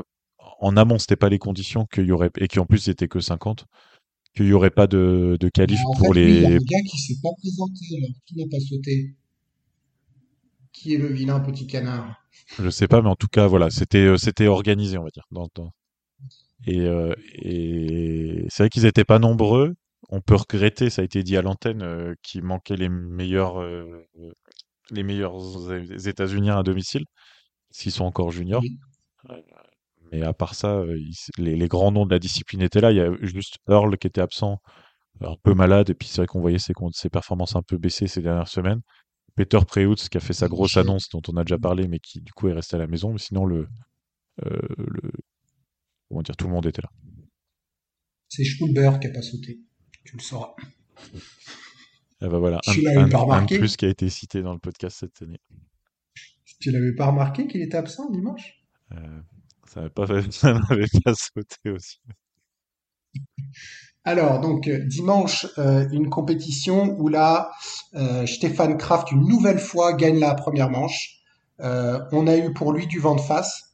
en 0.59 0.77
amont, 0.77 0.99
c'était 0.99 1.15
pas 1.15 1.29
les 1.29 1.39
conditions 1.39 1.85
qu'il 1.85 2.05
y 2.05 2.11
aurait, 2.11 2.31
et 2.39 2.47
qui 2.47 2.59
en 2.59 2.65
plus 2.65 2.79
c'était 2.79 3.07
que 3.07 3.19
50, 3.19 3.65
qu'il 4.35 4.47
y 4.47 4.53
aurait 4.53 4.71
pas 4.71 4.87
de, 4.87 5.37
de 5.39 5.49
qualif 5.49 5.81
en 5.85 5.95
pour 5.97 6.13
fait, 6.13 6.19
oui, 6.23 6.33
il 6.35 6.39
y 6.41 6.45
a 6.45 6.49
les. 6.49 6.59
un 6.59 6.63
gars 6.63 6.81
qui 6.87 6.97
s'est 6.99 7.19
pas 7.23 7.29
présenté, 7.39 7.79
alors 7.97 8.11
qui 8.27 8.35
n'a 8.37 8.45
pas 8.47 8.59
sauté? 8.59 9.15
Qui 10.71 10.93
est 10.93 10.97
le 10.97 11.07
vilain 11.07 11.41
petit 11.41 11.67
canard? 11.67 12.15
Je 12.59 12.69
sais 12.69 12.87
pas, 12.87 13.01
mais 13.01 13.09
en 13.09 13.15
tout 13.15 13.27
cas, 13.27 13.47
voilà, 13.47 13.69
c'était 13.69 13.99
euh, 14.05 14.17
c'était 14.17 14.47
organisé, 14.47 14.97
on 14.97 15.03
va 15.03 15.09
dire. 15.09 15.25
Dans, 15.31 15.47
dans- 15.55 15.71
Et, 16.65 16.81
euh, 16.81 17.13
et 17.35 18.45
c'est 18.49 18.63
vrai 18.63 18.69
qu'ils 18.69 18.85
étaient 18.85 19.05
pas 19.05 19.19
nombreux. 19.19 19.75
On 20.09 20.21
peut 20.21 20.35
regretter, 20.35 20.89
ça 20.89 21.01
a 21.01 21.05
été 21.05 21.23
dit 21.23 21.37
à 21.37 21.41
l'antenne, 21.41 21.81
euh, 21.83 22.13
qu'il 22.23 22.43
manquait 22.43 22.77
les 22.77 22.89
meilleurs 22.89 23.61
euh, 23.61 24.05
les 24.91 25.03
meilleurs 25.03 25.37
États-Uniens 26.07 26.57
à 26.59 26.63
domicile, 26.63 27.05
s'ils 27.71 27.91
sont 27.93 28.05
encore 28.05 28.31
juniors. 28.31 28.63
Oui. 28.63 28.77
Mais 30.11 30.23
à 30.23 30.33
part 30.33 30.55
ça, 30.55 30.77
euh, 30.77 30.99
les, 31.37 31.55
les 31.55 31.67
grands 31.67 31.91
noms 31.91 32.05
de 32.05 32.11
la 32.11 32.19
discipline 32.19 32.61
étaient 32.61 32.81
là. 32.81 32.91
Il 32.91 32.97
y 32.97 33.01
a 33.01 33.11
juste 33.21 33.57
Earl 33.67 33.97
qui 33.97 34.07
était 34.07 34.21
absent, 34.21 34.61
un 35.21 35.35
peu 35.43 35.53
malade, 35.53 35.89
et 35.89 35.93
puis 35.93 36.07
c'est 36.07 36.17
vrai 36.21 36.27
qu'on 36.27 36.41
voyait 36.41 36.59
ses, 36.59 36.73
performances 37.09 37.55
un 37.55 37.61
peu 37.61 37.77
baisser 37.77 38.07
ces 38.07 38.21
dernières 38.21 38.47
semaines. 38.47 38.81
Peter 39.35 39.59
Preutz 39.67 40.09
qui 40.09 40.17
a 40.17 40.19
fait 40.19 40.33
sa 40.33 40.47
grosse 40.47 40.77
annonce 40.77 41.09
dont 41.09 41.21
on 41.27 41.37
a 41.37 41.43
déjà 41.43 41.57
parlé, 41.57 41.87
mais 41.87 41.99
qui 41.99 42.21
du 42.21 42.31
coup 42.33 42.47
est 42.47 42.53
resté 42.53 42.75
à 42.75 42.79
la 42.79 42.87
maison. 42.87 43.11
Mais 43.11 43.19
sinon, 43.19 43.45
le, 43.45 43.67
euh, 44.45 44.59
le 44.77 45.11
comment 46.09 46.21
dire, 46.21 46.35
tout 46.35 46.47
le 46.47 46.53
monde 46.53 46.65
était 46.65 46.81
là. 46.81 46.89
C'est 48.29 48.43
Schulber 48.43 48.91
qui 48.99 49.07
a 49.07 49.11
pas 49.11 49.21
sauté. 49.21 49.59
Tu 50.05 50.17
le 50.17 50.21
sauras. 50.21 50.55
Et 52.21 52.27
ben 52.27 52.39
voilà, 52.39 52.59
un, 52.65 52.71
Tu 52.73 52.87
un- 52.87 53.09
pas 53.09 53.37
un 53.37 53.45
plus 53.45 53.77
qui 53.77 53.85
a 53.85 53.89
été 53.89 54.09
cité 54.09 54.41
dans 54.41 54.53
le 54.53 54.59
podcast 54.59 54.97
cette 54.99 55.21
année. 55.21 55.39
Tu 56.59 56.71
l'avais 56.71 56.95
pas 56.95 57.07
remarqué 57.07 57.47
qu'il 57.47 57.61
était 57.61 57.77
absent 57.77 58.09
dimanche? 58.09 58.63
Euh, 58.93 59.21
ça 59.67 59.81
n'avait 59.81 59.89
pas, 61.03 61.13
sauté 61.13 61.69
aussi. 61.69 61.99
Alors, 64.03 64.39
donc, 64.39 64.67
euh, 64.67 64.79
dimanche, 64.85 65.47
euh, 65.57 65.85
une 65.91 66.09
compétition 66.09 66.95
où 66.97 67.09
là, 67.09 67.51
euh, 67.95 68.25
Stéphane 68.25 68.77
Kraft, 68.77 69.11
une 69.11 69.27
nouvelle 69.27 69.59
fois, 69.59 69.93
gagne 69.93 70.19
la 70.19 70.33
première 70.33 70.69
manche. 70.69 71.15
On 71.59 72.27
a 72.27 72.37
eu 72.37 72.53
pour 72.53 72.71
lui 72.71 72.85
du 72.85 72.99
vent 72.99 73.15
de 73.15 73.21
face. 73.21 73.73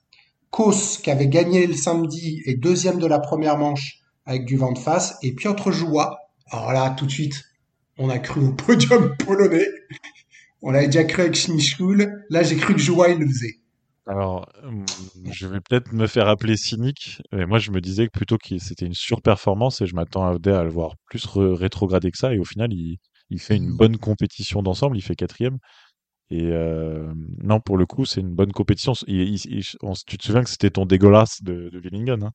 Kos, 0.49 0.99
qui 1.03 1.11
avait 1.11 1.27
gagné 1.27 1.67
le 1.67 1.73
samedi, 1.73 2.41
est 2.45 2.55
deuxième 2.55 2.97
de 2.97 3.07
la 3.07 3.19
première 3.19 3.57
manche 3.57 3.99
avec 4.25 4.45
du 4.45 4.55
vent 4.55 4.71
de 4.71 4.79
face. 4.79 5.17
Et 5.21 5.33
Piotr 5.33 5.71
Joua, 5.71 6.17
alors 6.49 6.71
là, 6.71 6.91
tout 6.91 7.05
de 7.05 7.11
suite, 7.11 7.43
on 7.97 8.09
a 8.09 8.19
cru 8.19 8.45
au 8.45 8.53
podium 8.53 9.15
polonais. 9.25 9.67
On 10.61 10.73
avait 10.73 10.85
déjà 10.85 11.03
cru 11.03 11.23
avec 11.23 11.35
Schnischkul. 11.35 12.25
Là, 12.29 12.41
j'ai 12.41 12.55
cru 12.55 12.73
que 12.73 12.79
Joua, 12.79 13.09
il 13.09 13.19
le 13.19 13.27
faisait. 13.27 13.59
Alors, 14.05 14.49
je 15.31 15.47
vais 15.47 15.61
peut-être 15.61 15.93
me 15.93 16.07
faire 16.07 16.27
appeler 16.27 16.57
cynique, 16.57 17.21
mais 17.31 17.45
moi 17.45 17.57
je 17.59 17.71
me 17.71 17.79
disais 17.79 18.07
que 18.07 18.11
plutôt 18.11 18.37
que 18.37 18.57
c'était 18.57 18.85
une 18.85 18.93
surperformance 18.93 19.79
et 19.81 19.85
je 19.87 19.95
m'attendais 19.95 20.51
à 20.51 20.63
le 20.63 20.69
voir 20.69 20.95
plus 21.09 21.25
re- 21.25 21.53
rétrograder 21.53 22.11
que 22.11 22.17
ça 22.17 22.33
et 22.33 22.39
au 22.39 22.43
final 22.43 22.73
il, 22.73 22.97
il 23.29 23.39
fait 23.39 23.55
une 23.55 23.71
bonne 23.77 23.97
compétition 23.97 24.61
d'ensemble, 24.61 24.97
il 24.97 25.01
fait 25.01 25.15
quatrième 25.15 25.57
et 26.31 26.43
euh, 26.51 27.13
non 27.43 27.59
pour 27.61 27.77
le 27.77 27.85
coup 27.87 28.05
c'est 28.05 28.21
une 28.21 28.35
bonne 28.35 28.53
compétition. 28.53 28.93
Il- 29.07 29.21
il- 29.35 29.47
il- 29.59 29.65
on- 29.83 29.93
tu 30.07 30.17
te 30.17 30.25
souviens 30.25 30.43
que 30.43 30.49
c'était 30.51 30.71
ton 30.71 30.85
dégueulasse 30.85 31.43
de, 31.43 31.69
de 31.71 31.79
Willingen, 31.79 32.23
hein? 32.23 32.31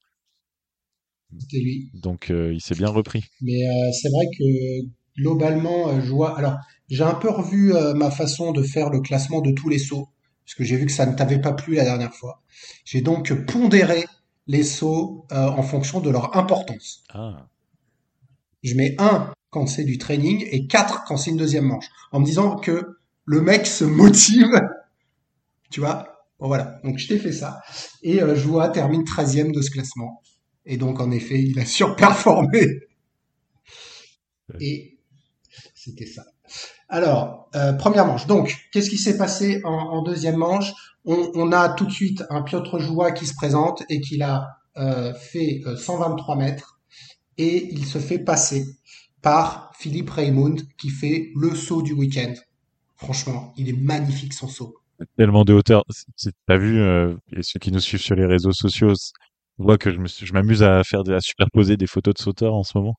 C'était 1.40 1.58
lui. 1.60 1.90
donc 1.94 2.30
euh, 2.30 2.52
il 2.52 2.60
s'est 2.60 2.74
bien 2.74 2.88
repris. 2.88 3.24
Mais 3.40 3.66
euh, 3.68 3.92
c'est 3.92 4.08
vrai 4.10 4.26
que 4.38 4.86
globalement, 5.20 6.00
je 6.00 6.10
vois. 6.10 6.38
Alors, 6.38 6.56
j'ai 6.88 7.02
un 7.04 7.14
peu 7.14 7.30
revu 7.30 7.72
ma 7.96 8.10
façon 8.10 8.52
de 8.52 8.62
faire 8.62 8.90
le 8.90 9.00
classement 9.00 9.40
de 9.40 9.52
tous 9.52 9.68
les 9.68 9.78
sauts, 9.78 10.08
parce 10.48 10.54
que 10.54 10.64
j'ai 10.64 10.76
vu 10.76 10.86
que 10.86 10.92
ça 10.92 11.04
ne 11.04 11.14
t'avait 11.14 11.42
pas 11.42 11.52
plu 11.52 11.74
la 11.74 11.84
dernière 11.84 12.14
fois. 12.14 12.40
J'ai 12.86 13.02
donc 13.02 13.34
pondéré 13.44 14.06
les 14.46 14.62
sauts 14.62 15.26
euh, 15.30 15.46
en 15.46 15.62
fonction 15.62 16.00
de 16.00 16.08
leur 16.08 16.38
importance. 16.38 17.04
Ah, 17.10 17.50
Je 18.62 18.74
mets 18.74 18.96
1 18.98 19.30
quand 19.50 19.66
c'est 19.66 19.84
du 19.84 19.98
training 19.98 20.48
et 20.50 20.66
4 20.66 21.04
quand 21.06 21.18
c'est 21.18 21.32
une 21.32 21.36
deuxième 21.36 21.66
manche, 21.66 21.84
en 22.12 22.20
me 22.20 22.24
disant 22.24 22.56
que 22.56 22.96
le 23.26 23.42
mec 23.42 23.66
se 23.66 23.84
motive, 23.84 24.58
tu 25.70 25.80
vois? 25.80 26.24
Bon, 26.38 26.46
voilà, 26.46 26.80
donc 26.82 26.96
je 26.96 27.08
t'ai 27.08 27.18
fait 27.18 27.32
ça. 27.32 27.60
Et 28.02 28.22
euh, 28.22 28.34
Joua 28.34 28.70
termine 28.70 29.02
13e 29.02 29.52
de 29.52 29.60
ce 29.60 29.70
classement. 29.70 30.22
Et 30.64 30.78
donc, 30.78 30.98
en 30.98 31.10
effet, 31.10 31.42
il 31.42 31.58
a 31.58 31.66
surperformé. 31.66 32.88
Et 34.60 34.98
c'était 35.74 36.06
ça. 36.06 36.24
Alors, 36.88 37.48
euh, 37.54 37.72
première 37.74 38.06
manche. 38.06 38.26
Donc, 38.26 38.56
qu'est-ce 38.72 38.90
qui 38.90 38.98
s'est 38.98 39.16
passé 39.18 39.60
en, 39.64 39.70
en 39.72 40.02
deuxième 40.02 40.36
manche? 40.36 40.72
On, 41.04 41.30
on 41.34 41.52
a 41.52 41.68
tout 41.70 41.86
de 41.86 41.90
suite 41.92 42.24
un 42.30 42.42
Piotr 42.42 42.78
Joua 42.78 43.12
qui 43.12 43.26
se 43.26 43.34
présente 43.34 43.82
et 43.88 44.00
qui 44.00 44.20
a 44.22 44.46
euh, 44.76 45.12
fait 45.14 45.60
euh, 45.66 45.76
123 45.76 46.36
mètres 46.36 46.80
et 47.36 47.68
il 47.72 47.84
se 47.84 47.98
fait 47.98 48.18
passer 48.18 48.66
par 49.22 49.70
Philippe 49.78 50.10
Raymond 50.10 50.56
qui 50.78 50.90
fait 50.90 51.30
le 51.36 51.54
saut 51.54 51.82
du 51.82 51.92
week-end. 51.92 52.32
Franchement, 52.96 53.52
il 53.56 53.68
est 53.68 53.72
magnifique 53.80 54.32
son 54.32 54.48
saut. 54.48 54.74
tellement 55.16 55.44
de 55.44 55.52
hauteur. 55.52 55.84
C'est- 56.16 56.32
T'as 56.46 56.56
vu, 56.56 56.80
euh, 56.80 57.14
et 57.36 57.42
ceux 57.42 57.58
qui 57.60 57.70
nous 57.72 57.80
suivent 57.80 58.00
sur 58.00 58.16
les 58.16 58.26
réseaux 58.26 58.52
sociaux 58.52 58.92
voient 59.58 59.78
que 59.78 59.90
je 59.92 59.98
me 59.98 60.06
je 60.08 60.32
m'amuse 60.32 60.62
à 60.62 60.82
faire 60.84 61.04
des, 61.04 61.12
à 61.14 61.20
superposer 61.20 61.76
des 61.76 61.86
photos 61.86 62.14
de 62.14 62.20
sauteurs 62.20 62.54
en 62.54 62.62
ce 62.64 62.76
moment, 62.78 62.94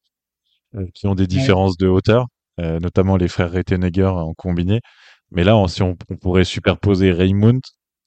euh, 0.76 0.86
qui 0.94 1.08
ont 1.08 1.16
des 1.16 1.28
différences 1.28 1.78
de 1.78 1.88
hauteur, 1.88 2.28
euh, 2.60 2.80
notamment 2.80 3.18
les 3.18 3.28
frères 3.28 3.52
Rettenegger 3.52 4.06
en 4.06 4.34
combiné. 4.34 4.80
Mais 5.32 5.44
là, 5.44 5.56
on- 5.58 5.68
si 5.68 5.82
on, 5.84 5.96
on 6.10 6.18
pourrait 6.18 6.44
superposer 6.46 7.12
Raymond, 7.12 7.60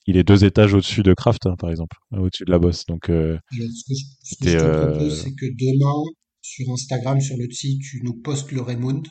il 0.06 0.16
est 0.16 0.24
deux 0.24 0.44
étages 0.44 0.74
au-dessus 0.74 1.02
de 1.02 1.14
Kraft, 1.14 1.46
hein, 1.46 1.54
par 1.58 1.70
exemple, 1.70 1.96
euh, 2.12 2.18
au-dessus 2.18 2.44
de 2.44 2.50
la 2.50 2.58
bosse. 2.58 2.84
Donc, 2.86 3.08
euh, 3.10 3.38
Alors, 3.56 3.68
ce 3.72 3.84
que 3.88 3.94
je, 3.94 4.04
ce 4.04 4.34
que 4.34 4.44
C'était, 4.44 4.50
je 4.52 4.58
te 4.58 4.64
euh, 4.64 4.90
propose, 4.90 5.22
c'est 5.22 5.34
que 5.34 5.46
demain, 5.46 6.10
sur 6.40 6.70
Instagram, 6.72 7.20
sur 7.20 7.36
le 7.36 7.48
site, 7.50 7.80
tu 7.82 8.00
nous 8.02 8.14
postes 8.14 8.50
le 8.52 8.60
Raymond. 8.62 9.02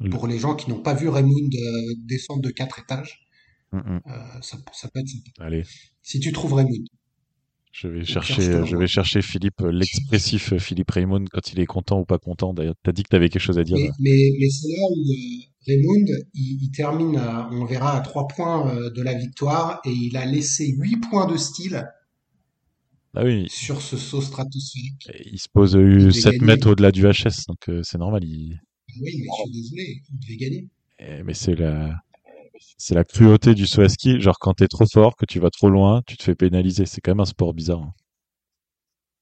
Le- 0.00 0.10
Pour 0.10 0.26
les 0.26 0.38
gens 0.38 0.54
qui 0.54 0.70
n'ont 0.70 0.80
pas 0.82 0.94
vu 0.94 1.08
Raymond 1.08 1.30
euh, 1.30 1.94
descendre 2.06 2.42
de 2.42 2.50
quatre 2.50 2.78
étages, 2.78 3.20
mm, 3.72 3.78
mm. 3.78 4.00
euh, 4.06 4.40
ça, 4.42 4.56
ça 4.72 4.88
peut 4.88 5.00
être 5.00 5.08
sympa. 5.08 5.30
allez, 5.46 5.64
Si 6.02 6.20
tu 6.20 6.32
trouves 6.32 6.54
Raymond. 6.54 6.84
Je 7.72 7.88
vais 7.88 8.04
chercher, 8.04 8.42
je 8.42 8.74
euh, 8.74 8.78
vais 8.78 8.86
chercher 8.86 9.22
Philippe, 9.22 9.60
euh, 9.62 9.70
l'expressif 9.70 10.52
euh, 10.52 10.58
Philippe 10.58 10.90
Raymond 10.90 11.24
quand 11.30 11.52
il 11.52 11.60
est 11.60 11.66
content 11.66 12.00
ou 12.00 12.04
pas 12.04 12.18
content. 12.18 12.52
D'ailleurs, 12.52 12.74
t'as 12.82 12.92
dit 12.92 13.02
que 13.04 13.08
t'avais 13.08 13.28
quelque 13.28 13.42
chose 13.42 13.58
à 13.58 13.64
dire. 13.64 13.76
Mais, 13.76 13.86
là. 13.88 13.92
mais, 14.00 14.30
mais 14.40 14.48
c'est 14.50 14.68
là 14.68 14.82
où 14.90 15.00
euh, 15.00 15.46
Raymond, 15.66 16.04
il, 16.34 16.58
il 16.62 16.70
termine, 16.72 17.16
à- 17.16 17.48
on 17.52 17.64
verra, 17.66 17.96
à 17.96 18.00
trois 18.00 18.26
points 18.26 18.74
euh, 18.74 18.90
de 18.90 19.02
la 19.02 19.14
victoire 19.14 19.80
et 19.84 19.90
il 19.92 20.16
a 20.16 20.26
laissé 20.26 20.66
huit 20.76 20.96
points 21.10 21.26
de 21.30 21.36
style 21.36 21.86
Ah 23.14 23.24
oui, 23.24 23.46
sur 23.48 23.80
ce 23.82 23.96
saut 23.96 24.20
stratosphérique. 24.22 25.08
il 25.30 25.38
se 25.38 25.48
pose 25.48 25.76
euh, 25.76 26.10
devait 26.10 26.10
7 26.12 26.32
gagner. 26.34 26.46
mètres 26.46 26.70
au-delà 26.70 26.90
du 26.92 27.02
HS, 27.02 27.46
donc 27.48 27.68
euh, 27.68 27.82
c'est 27.82 27.98
normal. 27.98 28.24
Il... 28.24 28.60
Ah 28.60 28.92
Oui, 29.02 29.12
mais 29.18 29.26
je 29.26 29.42
suis 29.42 29.62
désolé, 29.62 30.02
il 30.12 30.18
devait 30.18 30.36
gagner. 30.36 30.68
Eh, 30.98 31.22
Mais 31.24 31.34
c'est 31.34 31.54
la, 31.54 31.94
c'est 32.78 32.94
la 32.94 33.04
cruauté 33.04 33.54
du 33.54 33.66
saut 33.66 33.82
à 33.82 33.88
ski. 33.88 34.20
Genre 34.20 34.38
quand 34.38 34.54
t'es 34.54 34.68
trop 34.68 34.86
fort, 34.86 35.16
que 35.16 35.26
tu 35.26 35.40
vas 35.40 35.50
trop 35.50 35.68
loin, 35.70 36.02
tu 36.06 36.16
te 36.16 36.22
fais 36.22 36.34
pénaliser. 36.34 36.86
C'est 36.86 37.00
quand 37.00 37.12
même 37.12 37.20
un 37.20 37.24
sport 37.24 37.54
bizarre. 37.54 37.82
hein. 37.82 37.94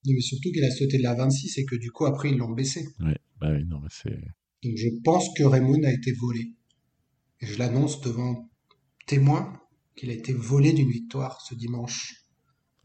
Non, 0.05 0.13
mais 0.15 0.21
surtout 0.21 0.51
qu'il 0.51 0.65
a 0.65 0.71
sauté 0.73 0.99
de 0.99 1.05
la 1.05 1.15
26 1.15 1.57
et 1.59 1.65
que 1.65 1.77
du 1.77 1.93
coup, 1.93 2.05
après, 2.07 2.31
ils 2.31 2.37
l'ont 2.37 2.51
baissé. 2.51 2.85
Ouais, 3.01 3.17
bah 3.41 3.51
oui, 3.53 3.65
non, 3.65 3.81
mais 3.81 3.89
c'est. 3.91 4.19
Donc 4.63 4.77
je 4.77 4.89
pense 5.05 5.29
que 5.37 5.43
Raymond 5.45 5.83
a 5.85 5.93
été 5.93 6.13
volé. 6.13 6.53
Et 7.41 7.47
je 7.47 7.59
l'annonce 7.59 8.01
devant 8.01 8.49
témoin 9.07 9.61
qu'il 9.97 10.11
a 10.11 10.15
été 10.15 10.33
volé 10.33 10.73
d'une 10.73 10.91
victoire 10.91 11.41
ce 11.43 11.55
dimanche. 11.55 12.25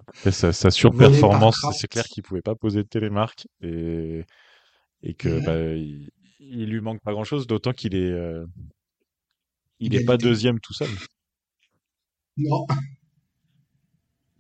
Après, 0.08 0.32
sa, 0.32 0.52
surperformance, 0.72 1.66
c'est 1.72 1.88
clair 1.88 2.06
qu'il 2.06 2.24
pouvait 2.24 2.42
pas 2.42 2.56
poser 2.56 2.84
de 2.84 2.88
télémarque 2.88 3.48
et, 3.62 4.24
et 5.04 5.13
que 5.13 5.30
Ouais. 5.30 5.46
bah, 5.46 5.76
il, 5.76 6.10
il 6.39 6.70
lui 6.70 6.82
manque 6.82 7.02
pas 7.02 7.12
grand 7.13 7.24
chose, 7.24 7.48
d'autant 7.48 7.74
qu'il 7.74 7.96
est, 7.96 8.12
euh, 8.12 8.46
il 9.86 9.93
est 9.96 10.00
Égalité. 10.00 10.06
pas 10.06 10.17
deuxième 10.17 10.60
tout 10.60 10.74
seul. 10.74 10.89
Non. 12.38 12.65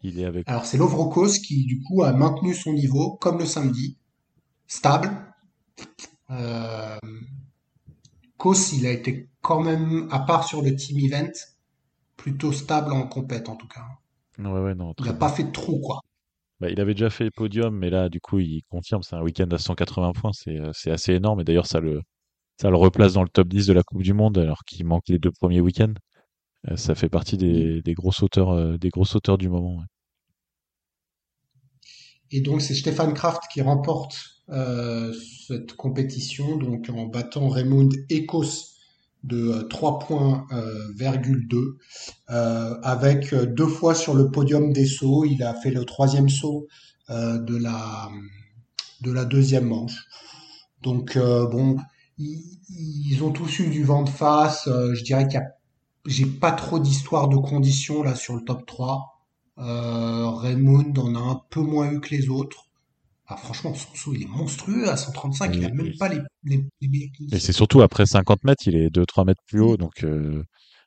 Il 0.01 0.19
est 0.19 0.25
avec. 0.25 0.47
Alors 0.49 0.65
c'est 0.65 0.77
Lovrokos 0.77 1.39
qui 1.45 1.65
du 1.65 1.81
coup 1.81 2.03
a 2.03 2.11
maintenu 2.13 2.53
son 2.53 2.73
niveau 2.73 3.15
comme 3.15 3.39
le 3.39 3.45
samedi, 3.45 3.97
stable. 4.67 5.09
Euh, 6.29 6.97
Kos, 8.37 8.73
il 8.73 8.85
a 8.85 8.91
été 8.91 9.29
quand 9.41 9.61
même, 9.61 10.07
à 10.11 10.19
part 10.19 10.45
sur 10.47 10.61
le 10.61 10.75
team 10.75 10.99
event, 10.99 11.31
plutôt 12.17 12.51
stable 12.51 12.91
en 12.91 13.07
compète 13.07 13.47
en 13.49 13.55
tout 13.55 13.67
cas. 13.67 13.85
Ouais, 14.39 14.59
ouais, 14.61 14.75
non. 14.75 14.93
Il 14.99 15.05
n'a 15.05 15.13
pas 15.13 15.29
fait 15.29 15.43
de 15.43 15.51
trou 15.51 15.79
quoi. 15.79 16.01
Bah, 16.59 16.69
il 16.69 16.79
avait 16.79 16.93
déjà 16.93 17.09
fait 17.09 17.29
podium, 17.31 17.77
mais 17.77 17.89
là, 17.89 18.09
du 18.09 18.19
coup, 18.21 18.39
il 18.39 18.61
confirme. 18.69 19.03
C'est 19.03 19.15
un 19.15 19.21
week-end 19.21 19.47
à 19.51 19.57
180 19.57 20.13
points. 20.13 20.31
C'est, 20.33 20.57
euh, 20.59 20.71
c'est 20.73 20.91
assez 20.91 21.13
énorme. 21.13 21.41
Et 21.41 21.43
d'ailleurs, 21.43 21.67
ça 21.67 21.79
le, 21.79 22.01
ça 22.63 22.69
le 22.69 22.77
replace 22.77 23.11
dans 23.11 23.23
le 23.23 23.29
top 23.29 23.49
10 23.49 23.67
de 23.67 23.73
la 23.73 23.83
Coupe 23.83 24.03
du 24.03 24.13
Monde, 24.13 24.37
alors 24.37 24.63
qu'il 24.63 24.85
manque 24.85 25.09
les 25.09 25.19
deux 25.19 25.31
premiers 25.31 25.59
week-ends. 25.59 25.93
Euh, 26.69 26.77
ça 26.77 26.95
fait 26.95 27.09
partie 27.09 27.35
des, 27.35 27.81
des 27.81 27.93
gros 27.93 28.13
sauteurs, 28.13 28.51
euh, 28.51 28.77
des 28.77 28.87
gros 28.87 29.03
sauteurs 29.03 29.37
du 29.37 29.49
moment. 29.49 29.79
ouais. 29.79 29.85
Et 32.31 32.39
donc 32.39 32.61
c'est 32.61 32.73
Stéphane 32.73 33.13
Kraft 33.13 33.41
qui 33.51 33.61
remporte 33.61 34.15
euh, 34.47 35.13
cette 35.45 35.73
compétition 35.73 36.55
donc 36.55 36.89
en 36.89 37.07
battant 37.07 37.49
Raymond 37.49 37.89
Ecos 38.09 38.71
de 39.23 39.49
euh, 39.49 39.67
3 39.67 39.99
points 39.99 40.47
virgule 40.95 41.45
2 41.49 41.77
avec 42.27 43.35
deux 43.35 43.67
fois 43.67 43.93
sur 43.93 44.13
le 44.13 44.31
podium 44.31 44.71
des 44.71 44.85
sauts. 44.85 45.25
Il 45.25 45.43
a 45.43 45.53
fait 45.53 45.71
le 45.71 45.83
troisième 45.83 46.29
saut 46.29 46.67
de 47.09 47.57
la 47.57 48.09
de 49.01 49.11
la 49.11 49.25
deuxième 49.25 49.65
manche. 49.65 50.05
Donc 50.81 51.17
bon, 51.17 51.77
ils, 52.23 53.09
ils 53.11 53.23
ont 53.23 53.31
tous 53.31 53.59
eu 53.59 53.67
du 53.69 53.83
vent 53.83 54.03
de 54.03 54.09
face. 54.09 54.67
Euh, 54.67 54.93
je 54.95 55.03
dirais 55.03 55.25
qu'il 55.27 55.35
y 55.39 55.43
a 55.43 55.47
j'ai 56.05 56.25
pas 56.25 56.51
trop 56.51 56.79
d'histoire 56.79 57.29
de 57.29 57.37
conditions 57.37 58.03
là 58.03 58.15
sur 58.15 58.35
le 58.35 58.43
top 58.43 58.65
3. 58.65 59.21
Euh, 59.59 60.29
Raymond 60.31 60.93
en 60.97 61.15
a 61.15 61.19
un 61.19 61.41
peu 61.49 61.61
moins 61.61 61.91
eu 61.91 61.99
que 62.01 62.09
les 62.15 62.29
autres. 62.29 62.65
Ah, 63.27 63.37
franchement, 63.37 63.73
son 63.73 63.95
saut, 63.95 64.13
il 64.13 64.23
est 64.23 64.27
monstrueux 64.27 64.89
à 64.89 64.97
135. 64.97 65.55
Il 65.55 65.65
a 65.65 65.69
Oui, 65.69 65.73
même 65.73 65.85
oui. 65.87 65.97
pas 65.97 66.09
les, 66.09 66.19
les, 66.43 66.65
les 66.81 67.11
conditions. 67.17 67.39
c'est 67.39 67.53
surtout 67.53 67.81
après 67.81 68.05
50 68.05 68.43
mètres, 68.43 68.63
il 68.67 68.75
est 68.75 68.89
2-3 68.89 69.25
mètres 69.25 69.41
plus 69.47 69.61
haut. 69.61 69.77
Donc, 69.77 70.03
euh, 70.03 70.43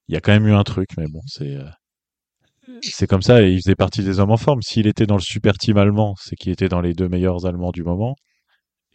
il 0.08 0.14
y 0.14 0.16
a 0.18 0.20
quand 0.20 0.32
même 0.32 0.46
eu 0.46 0.52
un 0.52 0.64
truc. 0.64 0.88
Mais 0.98 1.06
bon, 1.08 1.22
c'est, 1.26 1.56
euh, 1.56 1.64
c'est 2.82 3.06
comme 3.06 3.22
ça. 3.22 3.42
Et 3.42 3.52
il 3.52 3.56
faisait 3.62 3.74
partie 3.74 4.02
des 4.02 4.20
hommes 4.20 4.30
en 4.30 4.36
forme. 4.36 4.62
S'il 4.62 4.86
était 4.86 5.06
dans 5.06 5.16
le 5.16 5.20
super 5.22 5.56
team 5.58 5.76
allemand, 5.78 6.14
c'est 6.20 6.36
qu'il 6.36 6.52
était 6.52 6.68
dans 6.68 6.80
les 6.80 6.94
deux 6.94 7.08
meilleurs 7.08 7.46
allemands 7.46 7.70
du 7.72 7.82
moment. 7.82 8.16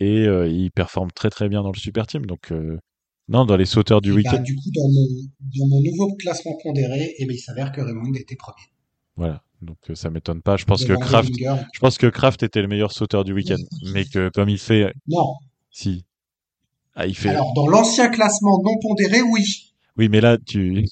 Et 0.02 0.26
euh, 0.26 0.48
il 0.48 0.72
performe 0.72 1.12
très 1.12 1.30
très 1.30 1.48
bien 1.48 1.62
dans 1.62 1.72
le 1.72 1.78
super 1.78 2.08
team. 2.08 2.26
Donc, 2.26 2.52
euh, 2.52 2.80
non, 3.28 3.46
dans 3.46 3.56
les 3.56 3.66
sauteurs 3.68 4.02
du 4.02 4.10
Et 4.10 4.14
bah, 4.14 4.18
week-end. 4.18 4.42
du 4.42 4.56
coup, 4.56 4.72
dans 4.76 4.88
mon, 4.88 5.08
dans 5.60 5.68
mon 5.68 5.82
nouveau 5.84 6.16
classement 6.16 6.54
pondéré, 6.64 7.14
eh 7.20 7.26
ben, 7.26 7.36
il 7.36 7.40
s'avère 7.40 7.72
que 7.72 7.82
Raymond 7.82 8.12
était 8.16 8.36
premier. 8.36 8.66
Voilà. 9.16 9.44
Donc, 9.62 9.78
euh, 9.92 9.96
ça 9.96 10.10
m'étonne 10.10 10.42
pas. 10.42 10.58
Je 10.58 10.66
pense 10.66 10.86
que 10.86 10.94
Kraft, 10.94 11.30
je 11.38 11.80
pense 11.80 12.00
que 12.00 12.08
Kraft 12.08 12.42
était 12.42 12.64
le 12.64 12.68
meilleur 12.68 12.92
sauteur 12.92 13.24
du 13.24 13.32
week-end. 13.34 13.58
Mais 13.94 14.06
que 14.06 14.30
comme 14.34 14.50
il 14.50 14.58
fait, 14.58 14.92
Non. 15.08 15.36
si. 15.70 16.04
Ah, 16.96 17.06
il 17.06 17.16
fait. 17.16 17.30
Alors, 17.30 17.54
dans 17.54 17.68
l'ancien 17.68 18.10
classement 18.10 18.60
non 18.64 18.74
pondéré, 18.82 19.22
oui. 19.22 19.44
Oui, 19.98 20.10
mais 20.10 20.20
là, 20.20 20.38
tu. 20.40 20.84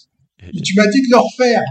Tu 0.63 0.75
m'as 0.75 0.87
dit 0.87 1.01
de 1.01 1.07
le 1.09 1.17
refaire. 1.17 1.61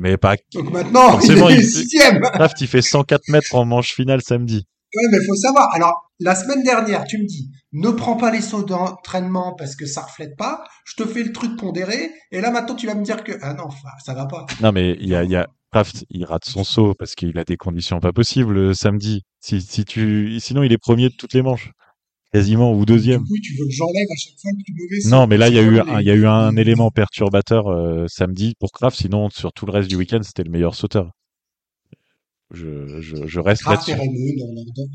Mais 0.00 0.16
pas. 0.16 0.36
Donc 0.54 0.72
maintenant, 0.72 1.20
il 1.20 1.30
est 1.32 1.56
il- 1.58 1.62
sixième. 1.64 2.20
Kraft, 2.20 2.58
il 2.62 2.66
fait 2.68 2.82
104 2.82 3.28
mètres 3.28 3.54
en 3.54 3.64
manche 3.66 3.92
finale 3.94 4.22
samedi. 4.22 4.64
Ouais, 4.96 5.02
mais 5.12 5.24
faut 5.26 5.34
savoir. 5.36 5.68
Alors, 5.74 6.10
la 6.20 6.34
semaine 6.34 6.62
dernière, 6.62 7.04
tu 7.04 7.18
me 7.18 7.26
dis, 7.26 7.50
ne 7.72 7.90
prends 7.90 8.16
pas 8.16 8.30
les 8.30 8.40
sauts 8.40 8.62
d'entraînement 8.62 9.54
parce 9.58 9.76
que 9.76 9.84
ça 9.86 10.00
reflète 10.02 10.36
pas. 10.36 10.64
Je 10.86 10.94
te 11.02 11.06
fais 11.08 11.22
le 11.22 11.32
truc 11.32 11.56
pondéré. 11.58 12.10
Et 12.32 12.40
là, 12.40 12.50
maintenant, 12.50 12.74
tu 12.74 12.86
vas 12.86 12.94
me 12.94 13.04
dire 13.04 13.22
que, 13.22 13.32
ah 13.42 13.52
non, 13.54 13.68
ça 14.04 14.14
va 14.14 14.26
pas. 14.26 14.46
Non, 14.62 14.72
mais 14.72 14.96
il 14.98 15.08
y 15.08 15.14
a, 15.14 15.22
il 15.24 15.30
y 15.30 15.36
a 15.36 15.48
Kraft, 15.72 16.06
il 16.08 16.24
rate 16.24 16.46
son 16.46 16.64
saut 16.64 16.94
parce 16.98 17.14
qu'il 17.14 17.36
a 17.38 17.44
des 17.44 17.56
conditions 17.58 18.00
pas 18.00 18.12
possibles 18.12 18.54
le 18.54 18.72
samedi. 18.74 19.22
Si, 19.40 19.60
si 19.60 19.84
tu, 19.84 20.40
sinon 20.40 20.62
il 20.62 20.72
est 20.72 20.78
premier 20.78 21.10
de 21.10 21.14
toutes 21.14 21.34
les 21.34 21.42
manches, 21.42 21.72
quasiment 22.32 22.72
ou 22.72 22.86
Du 22.86 22.92
deuxième. 22.92 23.20
coup, 23.20 23.34
tu 23.42 23.52
veux 23.58 23.66
que 23.66 23.72
j'enlève 23.72 24.06
à 24.10 24.16
chaque 24.16 24.38
fois 24.40 24.50
le 24.52 24.62
plus 24.64 24.74
mauvais 24.82 25.00
saut. 25.02 25.10
Non, 25.10 25.26
mais 25.26 25.36
là 25.36 25.48
il 25.48 25.54
y 25.54 25.58
a 25.58 25.62
eu, 25.62 25.78
un, 25.80 25.84
les- 25.84 26.02
il 26.02 26.06
y 26.06 26.10
a 26.10 26.14
eu 26.14 26.26
un 26.26 26.56
élément 26.56 26.90
perturbateur 26.90 27.66
euh, 27.68 28.06
samedi 28.08 28.54
pour 28.58 28.70
Kraft. 28.72 28.96
Sinon, 28.96 29.28
sur 29.28 29.52
tout 29.52 29.66
le 29.66 29.72
reste 29.72 29.88
du 29.90 29.96
week-end, 29.96 30.20
c'était 30.22 30.44
le 30.44 30.50
meilleur 30.50 30.74
sauteur. 30.74 31.10
Je, 32.52 33.00
je, 33.00 33.26
je 33.26 33.40
reste 33.40 33.64
là-dessus. 33.66 33.92
On 33.92 34.54
leur 34.54 34.64
donne, 34.74 34.88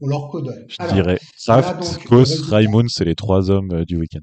on 0.00 0.06
leur 0.06 0.28
codonne. 0.30 0.64
Je 0.68 0.76
Alors, 0.78 0.94
dirais 0.94 1.18
Kraft, 1.44 2.04
Kos. 2.04 2.42
Raimund, 2.48 2.88
c'est 2.88 3.04
les 3.04 3.14
trois 3.14 3.50
hommes 3.50 3.72
euh, 3.72 3.84
du 3.84 3.96
week-end. 3.96 4.20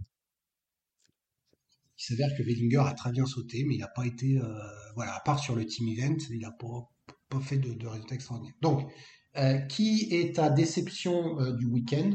il 2.00 2.04
s'avère 2.04 2.30
que 2.38 2.44
Wellinger 2.44 2.88
a 2.88 2.94
très 2.94 3.12
bien 3.12 3.26
sauté, 3.26 3.66
mais 3.68 3.76
il 3.76 3.80
n'a 3.80 3.90
pas 3.94 4.06
été, 4.06 4.38
euh, 4.38 4.44
voilà, 4.96 5.16
à 5.16 5.20
part 5.20 5.40
sur 5.40 5.56
le 5.56 5.66
team 5.66 5.88
event, 5.90 6.16
il 6.30 6.40
n'a 6.40 6.52
pas, 6.52 6.90
pas 7.30 7.40
fait 7.42 7.58
de, 7.58 7.74
de 7.74 7.88
résultats 7.88 8.16
extraordinaires. 8.16 8.56
Donc, 8.62 8.90
euh, 9.38 9.58
qui 9.58 10.08
est 10.12 10.36
ta 10.36 10.50
déception 10.50 11.40
euh, 11.42 11.54
du 11.54 11.66
week-end? 11.66 12.12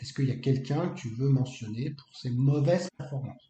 Est-ce 0.00 0.12
qu'il 0.12 0.26
y 0.28 0.32
a 0.32 0.36
quelqu'un 0.36 0.88
que 0.90 1.00
tu 1.00 1.08
veux 1.14 1.30
mentionner 1.30 1.90
pour 1.90 2.08
ses 2.14 2.30
mauvaises 2.30 2.88
performances? 2.98 3.47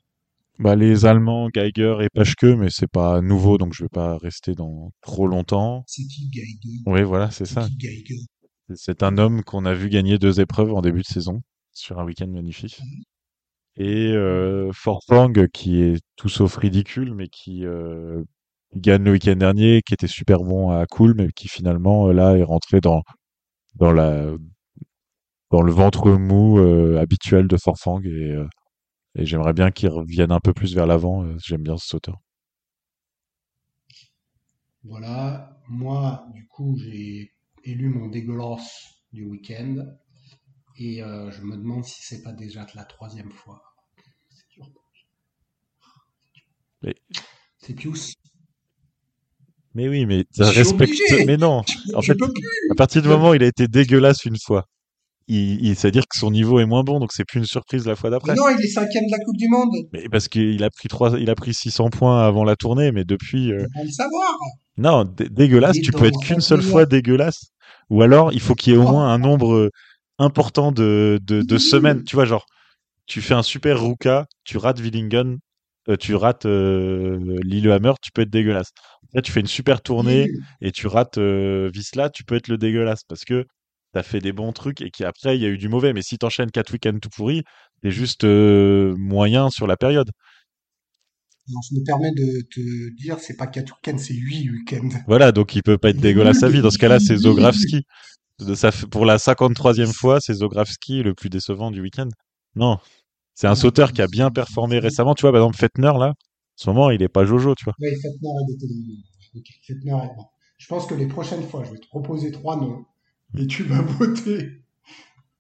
Bah, 0.59 0.75
les 0.75 1.07
Allemands, 1.07 1.49
Geiger 1.51 1.99
et 2.01 2.09
Paschke, 2.13 2.43
mais 2.45 2.69
c'est 2.71 2.91
pas 2.91 3.21
nouveau, 3.21 3.59
donc 3.59 3.75
je 3.75 3.85
vais 3.85 3.89
pas 3.89 4.19
rester 4.19 4.55
dans 4.55 4.91
trop 5.03 5.29
longtemps. 5.29 5.85
C'est 5.87 6.03
qui 6.03 6.29
Geiger? 6.31 6.83
Oui, 6.87 7.03
voilà, 7.05 7.31
c'est 7.31 7.45
ça. 7.45 7.69
C'est 8.75 9.03
un 9.03 9.19
homme 9.19 9.43
qu'on 9.45 9.65
a 9.65 9.75
vu 9.75 9.89
gagner 9.89 10.19
deux 10.19 10.41
épreuves 10.41 10.73
en 10.75 10.81
début 10.81 11.03
de 11.03 11.07
saison 11.07 11.43
sur 11.73 12.01
un 12.01 12.05
week-end 12.05 12.27
magnifique. 12.27 12.81
Et 13.77 14.09
euh, 14.13 14.73
Forfang, 14.73 15.33
qui 15.53 15.81
est 15.81 16.01
tout 16.17 16.29
sauf 16.29 16.57
ridicule, 16.57 17.15
mais 17.15 17.29
qui 17.29 17.65
euh, 17.65 18.23
gagne 18.75 19.05
le 19.05 19.13
week-end 19.13 19.37
dernier, 19.37 19.83
qui 19.87 19.95
était 19.95 20.09
super 20.09 20.41
bon 20.41 20.71
à 20.71 20.87
Cool, 20.87 21.15
mais 21.17 21.29
qui 21.35 21.49
finalement 21.49 22.09
euh, 22.09 22.13
là 22.13 22.37
est 22.37 22.43
rentré 22.43 22.81
dans 22.81 23.03
dans 23.77 23.93
la 23.93 24.33
dans 25.51 25.63
le 25.63 25.73
ventre 25.73 26.11
mou 26.13 26.59
euh, 26.59 26.99
habituel 26.99 27.49
de 27.49 27.57
Forfang 27.57 28.01
et, 28.05 28.33
euh, 28.33 28.47
et 29.19 29.27
j'aimerais 29.27 29.53
bien 29.53 29.71
qu'il 29.71 29.91
revienne 29.91 30.33
un 30.33 30.41
peu 30.41 30.55
plus 30.55 30.75
vers 30.75 30.87
l'avant. 30.87 31.23
euh, 31.25 31.37
J'aime 31.45 31.63
bien 31.63 31.77
ce 31.77 31.87
sauteur. 31.89 32.19
Voilà, 34.83 35.61
moi, 35.69 36.27
du 36.35 36.49
coup, 36.49 36.77
j'ai 36.79 37.33
élu 37.63 37.91
mon 37.91 38.09
dégueulasse 38.09 38.89
du 39.13 39.23
week-end 39.25 39.87
et 40.77 41.03
euh, 41.03 41.31
je 41.31 41.43
me 41.43 41.57
demande 41.57 41.85
si 41.85 42.03
c'est 42.03 42.23
pas 42.23 42.33
déjà 42.33 42.67
la 42.75 42.85
troisième 42.85 43.31
fois. 43.33 43.63
C'est 44.31 44.49
dur. 44.51 44.67
Mais, 46.83 46.95
C'est 47.59 47.75
Pius. 47.75 48.15
mais 49.75 49.89
oui, 49.89 50.07
mais 50.07 50.25
ça 50.33 50.51
respecte. 50.51 50.99
Mais 51.27 51.37
non, 51.37 51.63
en 51.95 52.01
Je 52.01 52.07
fait, 52.07 52.19
peux 52.19 52.33
plus. 52.33 52.43
à 52.71 52.75
partir 52.75 53.03
du 53.03 53.09
moment 53.09 53.31
où 53.31 53.35
il 53.35 53.43
a 53.43 53.47
été 53.47 53.69
dégueulasse 53.69 54.25
une 54.25 54.39
fois, 54.39 54.67
il, 55.29 55.65
il, 55.65 55.77
c'est-à-dire 55.77 56.05
que 56.09 56.19
son 56.19 56.31
niveau 56.31 56.59
est 56.59 56.67
moins 56.67 56.83
bon, 56.83 56.99
donc 57.01 57.13
c'est 57.13 57.25
plus 57.25 57.39
une 57.39 57.47
surprise 57.47 57.87
la 57.87 57.97
fois 57.97 58.11
d'après. 58.11 58.35
non, 58.35 58.49
il 58.49 58.65
est 58.65 58.69
cinquième 58.69 59.05
de 59.05 59.11
la 59.11 59.25
Coupe 59.25 59.37
du 59.37 59.49
Monde. 59.49 59.75
Mais 59.93 60.09
parce 60.11 60.29
qu'il 60.29 60.63
a 60.65 60.71
pris 60.71 60.89
trois, 60.89 61.19
il 61.19 61.31
a 61.31 61.35
pris 61.35 61.55
600 61.55 61.91
points 61.91 62.27
avant 62.27 62.45
la 62.45 62.57
tournée, 62.57 62.93
mais 62.93 63.05
depuis, 63.05 63.53
euh, 63.53 63.67
On 63.77 63.85
le 63.85 63.91
savoir. 63.91 64.33
non, 64.77 65.05
dé- 65.05 65.29
dégueulasse, 65.29 65.77
tu 65.81 65.93
peux 65.93 66.07
être 66.07 66.19
qu'une 66.21 66.41
seule 66.41 66.61
21e. 66.61 66.71
fois 66.71 66.87
dégueulasse, 66.87 67.51
ou 67.91 68.03
alors 68.03 68.33
il 68.33 68.41
faut 68.41 68.55
qu'il 68.55 68.73
y 68.73 68.77
ait 68.77 68.79
au 68.79 68.89
moins 68.89 69.13
un 69.13 69.19
nombre 69.19 69.55
euh, 69.55 69.71
important 70.19 70.73
de, 70.73 71.19
de, 71.23 71.59
semaines. 71.59 72.05
Tu 72.05 72.17
vois, 72.17 72.25
genre, 72.25 72.47
tu 73.07 73.21
fais 73.21 73.35
un 73.35 73.43
super 73.43 73.83
Ruka, 73.83 74.27
tu 74.45 74.57
rates 74.59 74.81
Willingen, 74.81 75.39
euh, 75.89 75.97
tu 75.97 76.15
rates 76.15 76.47
euh, 76.47 77.19
Lillehammer, 77.45 77.93
tu 78.03 78.11
peux 78.13 78.23
être 78.23 78.31
dégueulasse. 78.31 78.71
Là, 79.15 79.23
tu 79.23 79.33
fais 79.33 79.41
une 79.41 79.47
super 79.47 79.81
tournée 79.81 80.29
et 80.61 80.71
tu 80.73 80.87
rates 80.87 81.17
euh, 81.19 81.71
Visla, 81.73 82.11
tu 82.11 82.25
peux 82.25 82.35
être 82.35 82.49
le 82.49 82.59
dégueulasse 82.59 83.05
parce 83.09 83.25
que 83.25 83.47
t'as 83.93 84.03
fait 84.03 84.21
des 84.21 84.33
bons 84.33 84.53
trucs 84.53 84.81
et 84.83 84.91
qu'après 84.91 85.37
il 85.37 85.43
y 85.43 85.47
a 85.47 85.49
eu 85.49 85.59
du 85.59 85.69
mauvais. 85.69 85.93
Mais 85.93 86.03
si 86.03 86.19
t'enchaînes 86.19 86.51
quatre 86.51 86.73
week-ends 86.73 86.99
tout 87.01 87.09
pourris, 87.11 87.43
t'es 87.83 87.91
juste 87.91 88.25
euh, 88.25 88.95
moyen 88.99 89.51
sur 89.51 89.67
la 89.67 89.77
période. 89.77 90.11
Alors, 91.49 91.63
je 91.71 91.75
me 91.79 91.85
permets 91.85 92.13
de 92.13 92.43
te 92.43 92.95
dire, 92.97 93.19
c'est 93.21 93.37
pas 93.37 93.47
4 93.47 93.73
week-ends, 93.73 93.99
c'est 93.99 94.15
8 94.15 94.51
week-ends. 94.51 94.89
Voilà, 95.07 95.33
donc 95.33 95.55
il 95.55 95.63
peut 95.63 95.79
pas 95.79 95.91
être 95.91 96.01
dégueulasse 96.01 96.43
à 96.43 96.49
vie. 96.51 96.61
Dans 96.61 96.71
ce 96.71 96.79
cas-là, 96.79 97.01
c'est 97.01 97.17
Zografski. 97.17 97.83
De- 98.41 98.55
Ça 98.55 98.73
fait, 98.73 98.87
pour 98.87 99.07
la 99.07 99.19
53e 99.19 99.93
fois, 99.93 100.21
c'est 100.21 100.35
Zografski 100.35 101.03
le 101.03 101.15
plus 101.15 101.31
décevant 101.31 101.71
du 101.71 101.81
week-end. 101.83 102.09
Non, 102.57 102.79
c'est 103.35 103.49
un 103.49 103.55
sauteur 103.57 103.93
qui 103.93 104.03
a 104.03 104.09
bien 104.09 104.31
performé 104.31 104.79
récemment. 104.81 105.15
Tu 105.15 105.23
vois, 105.23 105.33
par 105.33 105.41
exemple, 105.43 105.59
Fettner, 105.59 105.93
là, 105.99 106.09
en 106.11 106.15
ce 106.57 106.71
moment, 106.71 106.91
il 106.91 107.03
est 107.03 107.09
pas 107.09 107.25
Jojo, 107.25 107.55
tu 107.57 107.65
vois. 107.65 107.75
Oui, 107.79 107.89
Fettner, 108.03 108.29
il 108.49 108.55
était 108.55 108.67
dans 108.67 108.75
le... 108.75 109.41
Ok, 109.41 109.47
Fettner 109.63 109.91
est 109.93 110.17
bon. 110.17 110.25
Je 110.59 110.67
pense 110.67 110.87
que 110.87 110.95
les 110.95 111.07
prochaines 111.07 111.43
fois, 111.49 111.65
je 111.65 111.71
vais 111.73 111.79
te 111.79 111.87
proposer 111.89 112.33
trois 112.33 112.57
noms 112.57 112.85
et 113.37 113.47
tu 113.47 113.65
vas 113.65 113.83
voter 113.99 114.63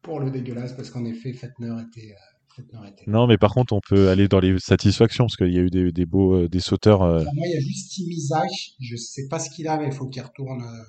pour 0.02 0.20
le 0.20 0.30
dégueulasse 0.30 0.74
parce 0.74 0.90
qu'en 0.90 1.04
effet, 1.06 1.30
était... 1.30 1.46
euh, 1.62 2.86
était... 2.86 3.06
Non, 3.06 3.26
mais 3.26 3.38
par 3.38 3.52
contre, 3.54 3.72
on 3.72 3.80
peut 3.80 4.08
aller 4.08 4.28
dans 4.28 4.38
les 4.38 4.56
satisfactions 4.60 5.24
parce 5.24 5.36
qu'il 5.36 5.52
y 5.52 5.58
a 5.58 5.62
eu 5.62 5.70
des, 5.70 5.90
des 5.90 6.06
beaux, 6.06 6.34
euh, 6.44 6.48
des 6.48 6.60
sauteurs. 6.60 7.02
euh, 7.02 7.24
Enfin, 7.24 7.30
moi, 7.34 7.46
il 7.46 7.52
y 7.52 7.56
a 7.56 7.60
juste 7.60 7.92
Tim 7.94 8.04
Isaac. 8.10 8.50
Je 8.80 8.96
sais 8.96 9.28
pas 9.28 9.38
ce 9.38 9.50
qu'il 9.50 9.68
a, 9.68 9.76
mais 9.78 9.86
il 9.88 9.92
faut 9.92 10.08
qu'il 10.08 10.22
retourne 10.22 10.62
euh, 10.62 10.82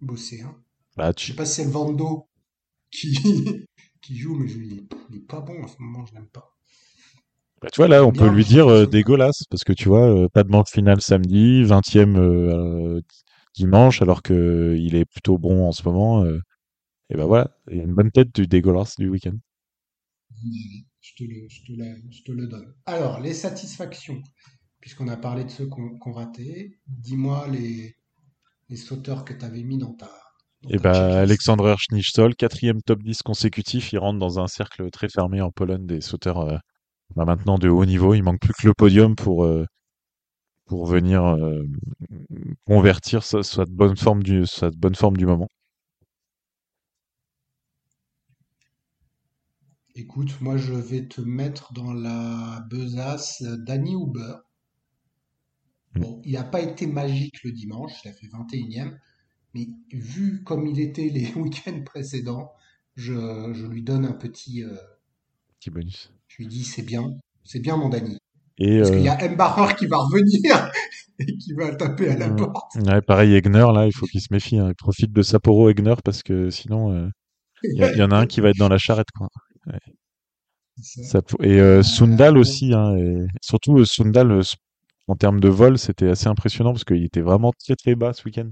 bosser. 0.00 0.40
Hein. 0.42 0.56
bah, 0.96 1.12
Je 1.18 1.24
tu, 1.24 1.32
sais 1.32 1.36
pas 1.36 1.46
si 1.46 1.54
c'est 1.56 1.64
le 1.64 1.70
Vando 1.70 2.28
qui, 2.90 3.14
qui 4.02 4.16
joue, 4.18 4.36
mais 4.36 4.48
je, 4.48 4.58
il, 4.60 4.78
est, 4.80 4.84
il 5.10 5.16
est 5.18 5.26
pas 5.26 5.40
bon 5.40 5.62
en 5.62 5.68
ce 5.68 5.76
moment, 5.80 6.06
je 6.06 6.14
l'aime 6.14 6.28
pas. 6.28 6.56
bah, 7.62 7.68
tu 7.72 7.78
vois, 7.80 7.88
là, 7.88 8.04
on 8.04 8.12
Bien, 8.12 8.28
peut 8.28 8.28
lui 8.28 8.44
dire 8.44 8.88
dégueulasse 8.88 9.44
parce 9.50 9.64
que 9.64 9.72
tu 9.72 9.88
vois, 9.88 10.28
pas 10.30 10.42
de 10.44 10.50
manche 10.50 10.70
finale 10.70 11.00
samedi, 11.00 11.62
20e 11.64 12.16
euh, 12.16 12.96
euh, 12.98 13.00
dimanche, 13.54 14.02
alors 14.02 14.22
que 14.22 14.76
il 14.78 14.94
est 14.96 15.04
plutôt 15.06 15.38
bon 15.38 15.68
en 15.68 15.72
ce 15.72 15.84
moment. 15.88 16.24
euh, 16.24 16.40
et 17.10 17.16
ben 17.16 17.26
voilà, 17.26 17.50
il 17.70 17.78
y 17.78 17.80
a 17.80 17.84
une 17.84 17.94
bonne 17.94 18.10
tête 18.12 18.34
du 18.34 18.46
dégueulasse 18.48 18.96
du 18.96 19.08
week-end. 19.10 19.36
Je 21.00 21.14
te 21.16 21.24
le, 21.24 21.48
je 21.48 21.62
te 21.64 21.72
la- 21.78 21.96
je 22.10 22.22
te 22.22 22.32
le 22.32 22.46
donne. 22.46 22.74
Alors, 22.86 23.20
les 23.20 23.34
satisfactions, 23.34 24.22
puisqu'on 24.80 25.08
a 25.08 25.16
parlé 25.16 25.44
de 25.44 25.50
ceux 25.50 25.66
qu'on 25.68 25.98
qu'on 25.98 26.12
raté, 26.12 26.78
dis-moi 26.86 27.48
les, 27.48 27.96
les 28.70 28.76
sauteurs 28.76 29.24
que 29.24 29.34
tu 29.34 29.44
avais 29.44 29.62
mis 29.64 29.78
dans 29.78 29.94
ta, 29.94 30.10
dans 30.62 30.72
Et 30.72 30.76
ta 30.76 30.84
ben 30.84 30.92
checklist. 30.92 31.22
Alexander 31.22 31.74
Schnitzol, 31.78 32.34
quatrième 32.34 32.82
top 32.82 33.02
10 33.02 33.22
consécutif, 33.22 33.92
il 33.92 33.98
rentre 33.98 34.18
dans 34.18 34.38
un 34.40 34.46
cercle 34.46 34.90
très 34.90 35.08
fermé 35.08 35.40
en 35.40 35.50
Pologne 35.50 35.86
des 35.86 36.00
sauteurs 36.00 36.40
euh, 36.40 36.56
bah, 37.16 37.24
maintenant 37.26 37.58
de 37.58 37.68
haut 37.68 37.86
niveau. 37.86 38.14
Il 38.14 38.22
manque 38.24 38.40
plus 38.40 38.54
que 38.54 38.68
le 38.68 38.74
podium 38.74 39.16
pour 39.16 39.44
euh, 39.44 39.66
pour 40.66 40.86
venir 40.86 41.24
euh, 41.24 41.62
convertir 42.66 43.22
sa, 43.24 43.42
sa 43.42 43.64
bonne 43.66 43.96
forme 43.96 44.22
du 44.22 44.46
sa 44.46 44.70
bonne 44.70 44.94
forme 44.94 45.16
du 45.16 45.26
moment. 45.26 45.48
Écoute, 49.96 50.40
moi 50.40 50.56
je 50.56 50.72
vais 50.72 51.08
te 51.08 51.20
mettre 51.20 51.72
dans 51.72 51.92
la 51.92 52.64
besace 52.70 53.42
Danny 53.42 53.94
Huber. 53.94 54.36
Mm. 55.96 56.02
Bon, 56.02 56.20
il 56.24 56.32
n'a 56.34 56.44
pas 56.44 56.60
été 56.60 56.86
magique 56.86 57.42
le 57.42 57.50
dimanche, 57.50 57.92
il 58.04 58.08
a 58.08 58.12
fait 58.12 58.28
21e, 58.28 58.96
mais 59.54 59.66
vu 59.92 60.44
comme 60.44 60.66
il 60.68 60.78
était 60.80 61.08
les 61.08 61.32
week-ends 61.36 61.82
précédents, 61.84 62.52
je, 62.96 63.52
je 63.54 63.66
lui 63.66 63.82
donne 63.82 64.04
un 64.04 64.12
petit. 64.12 64.62
euh, 64.62 64.76
Petit 65.58 65.70
bonus. 65.70 66.12
je 66.28 66.36
lui 66.36 66.46
dis 66.48 66.64
c'est 66.64 66.82
bien, 66.82 67.16
c'est 67.44 67.60
bien 67.60 67.78
mon 67.78 67.88
Danny. 67.88 68.18
Et 68.58 68.78
Parce 68.78 68.90
qu'il 68.90 69.00
y 69.02 69.08
euh, 69.08 69.12
a 69.12 69.28
Mbacher 69.28 69.74
qui 69.76 69.86
va 69.86 69.96
revenir 69.98 70.70
et 71.18 71.36
qui 71.38 71.52
va 71.54 71.74
taper 71.74 72.10
à 72.10 72.16
la 72.16 72.28
Mm. 72.28 72.36
porte. 72.36 72.74
ouais, 72.76 73.02
pareil 73.02 73.34
Egner 73.34 73.66
là, 73.74 73.86
il 73.86 73.92
faut 73.92 74.06
qu'il 74.06 74.20
se 74.20 74.28
méfie. 74.32 74.58
hein. 74.58 74.68
Il 74.70 74.74
profite 74.74 75.12
de 75.12 75.22
Sapporo 75.22 75.68
Egner 75.70 75.94
parce 76.04 76.22
que 76.22 76.50
sinon 76.50 76.92
euh, 76.92 77.08
il 77.62 77.78
y, 77.96 78.02
en 78.02 78.10
a 78.10 78.16
un 78.16 78.26
qui 78.26 78.40
va 78.40 78.50
être 78.50 78.58
dans 78.58 78.68
la 78.68 78.78
charrette 78.78 79.10
quoi. 79.16 79.28
Ça. 80.82 81.20
Et 81.40 81.60
euh, 81.60 81.78
Euh, 81.78 81.82
Sundal 81.82 82.36
aussi, 82.36 82.72
hein, 82.74 82.96
et 82.96 83.16
surtout 83.40 83.78
euh, 83.78 83.84
Sundal 83.84 84.30
euh, 84.32 84.42
en 85.08 85.14
termes 85.16 85.40
de 85.40 85.48
vol, 85.48 85.78
c'était 85.78 86.08
assez 86.08 86.26
impressionnant 86.28 86.72
parce 86.72 86.84
qu'il 86.84 87.04
était 87.04 87.20
vraiment 87.20 87.52
très 87.64 87.76
très 87.76 87.94
bas 87.94 88.12
ce 88.12 88.24
week-end. 88.24 88.48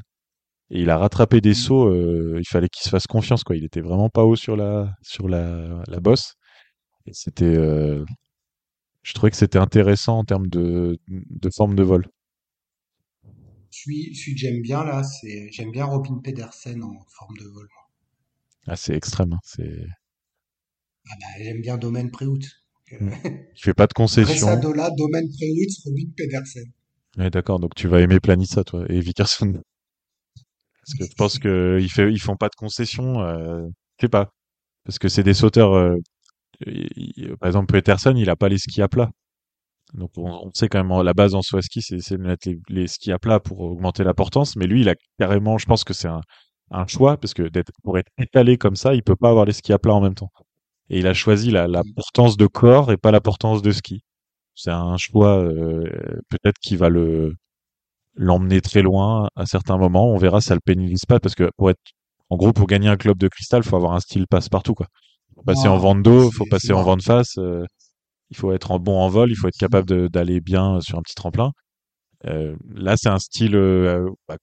Et 0.70 0.80
il 0.82 0.90
a 0.90 0.98
rattrapé 0.98 1.40
des 1.40 1.54
sauts, 1.54 1.88
euh, 1.88 2.38
il 2.40 2.46
fallait 2.48 2.68
qu'il 2.68 2.82
se 2.84 2.88
fasse 2.90 3.06
confiance 3.06 3.44
quoi. 3.44 3.56
Il 3.56 3.64
était 3.64 3.80
vraiment 3.80 4.08
pas 4.08 4.24
haut 4.24 4.36
sur 4.36 4.56
la 4.56 4.94
sur 5.02 5.28
la, 5.28 5.82
la 5.88 6.00
bosse. 6.00 6.34
Et 7.06 7.12
c'était, 7.14 7.44
euh, 7.46 8.04
je 9.02 9.12
trouvais 9.14 9.30
que 9.30 9.36
c'était 9.36 9.58
intéressant 9.58 10.18
en 10.18 10.24
termes 10.24 10.46
de 10.48 10.98
de 11.08 11.50
forme 11.50 11.74
de 11.74 11.82
vol. 11.82 12.06
Celui, 13.70 14.14
celui 14.14 14.34
que 14.34 14.40
j'aime 14.40 14.60
bien 14.62 14.84
là, 14.84 15.02
c'est 15.02 15.50
j'aime 15.50 15.70
bien 15.72 15.86
Robin 15.86 16.20
Pedersen 16.22 16.82
en 16.82 16.92
forme 17.16 17.36
de 17.38 17.44
vol. 17.48 17.68
Ah, 18.66 18.76
c'est 18.76 18.94
extrême. 18.94 19.32
hein, 19.32 19.38
C'est, 19.44 19.86
Ah 21.10 21.14
bah, 21.20 21.42
j'aime 21.42 21.60
bien 21.60 21.78
Domaine 21.78 22.10
Préout. 22.10 22.38
Mm. 23.00 23.10
il 23.24 23.60
fait 23.62 23.74
pas 23.74 23.86
de 23.86 23.92
concession. 23.94 24.46
Domaine 24.60 25.28
Robin 25.40 26.10
Pedersen. 26.16 26.70
Ouais, 27.16 27.30
d'accord. 27.30 27.58
Donc 27.60 27.74
tu 27.74 27.88
vas 27.88 28.00
aimer 28.00 28.20
Planissa 28.20 28.62
toi 28.64 28.84
et 28.88 29.00
Vickerson. 29.00 29.62
Parce 30.84 30.98
que 30.98 31.04
je 31.04 31.14
pense 31.16 31.38
que 31.38 31.78
ils 31.80 31.90
fait, 31.90 32.12
ils 32.12 32.20
font 32.20 32.36
pas 32.36 32.48
de 32.48 32.54
concessions. 32.56 33.20
Euh, 33.22 33.62
je 33.98 34.06
sais 34.06 34.08
pas. 34.08 34.32
Parce 34.84 34.98
que 34.98 35.08
c'est 35.08 35.22
des 35.22 35.34
sauteurs. 35.34 35.72
euh, 35.74 35.96
par 37.40 37.48
exemple, 37.48 37.72
Peterson, 37.72 38.14
il 38.16 38.30
a 38.30 38.36
pas 38.36 38.48
les 38.48 38.58
skis 38.58 38.82
à 38.82 38.88
plat. 38.88 39.10
Donc 39.94 40.10
on, 40.16 40.50
sait 40.54 40.68
quand 40.68 40.82
même 40.82 41.02
la 41.02 41.12
base 41.12 41.34
en 41.34 41.40
à 41.40 41.62
ski, 41.62 41.82
c'est 41.82 42.16
de 42.16 42.22
mettre 42.22 42.48
les, 42.68 42.86
skis 42.86 43.12
à 43.12 43.18
plat 43.18 43.40
pour 43.40 43.60
augmenter 43.60 44.04
la 44.04 44.14
portance. 44.14 44.56
Mais 44.56 44.66
lui, 44.66 44.80
il 44.82 44.88
a 44.88 44.94
carrément, 45.18 45.58
je 45.58 45.66
pense 45.66 45.84
que 45.84 45.92
c'est 45.92 46.08
un, 46.08 46.22
choix 46.86 47.18
parce 47.18 47.34
que 47.34 47.50
pour 47.82 47.98
être 47.98 48.10
étalé 48.18 48.56
comme 48.56 48.76
ça, 48.76 48.94
il 48.94 49.02
peut 49.02 49.16
pas 49.16 49.28
avoir 49.28 49.44
les 49.44 49.52
skis 49.52 49.72
à 49.72 49.78
plat 49.78 49.94
en 49.94 50.00
même 50.00 50.14
temps. 50.14 50.30
Et 50.88 50.98
il 51.00 51.06
a 51.06 51.14
choisi 51.14 51.50
la, 51.50 51.68
portance 51.94 52.36
de 52.36 52.46
corps 52.46 52.92
et 52.92 52.96
pas 52.96 53.10
la 53.10 53.20
portance 53.20 53.62
de 53.62 53.70
ski. 53.72 54.02
C'est 54.54 54.70
un 54.70 54.96
choix 54.96 55.38
euh, 55.38 55.84
peut-être 56.28 56.58
qui 56.60 56.76
va 56.76 56.88
le 56.88 57.34
l'emmener 58.14 58.60
très 58.60 58.82
loin 58.82 59.28
à 59.36 59.46
certains 59.46 59.78
moments. 59.78 60.12
On 60.12 60.18
verra 60.18 60.40
ça 60.40 60.54
le 60.54 60.60
pénalise 60.60 61.04
pas 61.06 61.20
parce 61.20 61.34
que 61.34 61.50
pour 61.56 61.70
être 61.70 61.80
en 62.30 62.36
gros 62.36 62.52
pour 62.52 62.66
gagner 62.66 62.88
un 62.88 62.96
club 62.96 63.18
de 63.18 63.28
cristal, 63.28 63.62
faut 63.62 63.76
avoir 63.76 63.92
un 63.92 64.00
style 64.00 64.26
passe-partout 64.26 64.74
quoi. 64.74 64.86
Faut 65.42 65.52
passer 65.52 65.68
en 65.68 65.78
vent 65.78 65.94
de 65.94 66.02
dos, 66.02 66.30
faut 66.32 66.46
passer 66.46 66.72
en 66.72 66.82
vent 66.82 66.96
de 66.96 67.02
face, 67.02 67.38
euh, 67.38 67.64
il 68.30 68.36
faut 68.36 68.52
être 68.52 68.70
en 68.72 68.78
bon 68.80 68.98
en 69.00 69.08
vol, 69.08 69.30
il 69.32 69.36
faut 69.36 69.48
être 69.48 69.58
capable 69.58 69.88
de- 69.88 70.08
d'aller 70.08 70.40
bien 70.40 70.80
sur 70.82 70.98
un 70.98 71.02
petit 71.02 71.14
tremplin. 71.16 71.52
Euh, 72.26 72.56
là, 72.74 72.96
c'est 72.96 73.08
un 73.10 73.18
style 73.18 73.56
euh, 73.56 74.08
bah, 74.28 74.36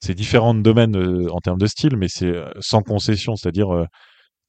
c'est 0.00 0.14
différents 0.14 0.54
domaines 0.54 0.96
euh, 0.96 1.28
en 1.32 1.40
termes 1.40 1.58
de 1.60 1.66
style, 1.68 1.96
mais 1.96 2.08
c'est 2.08 2.26
euh, 2.28 2.50
sans 2.60 2.82
concession, 2.82 3.36
c'est-à-dire 3.36 3.74
euh, 3.74 3.86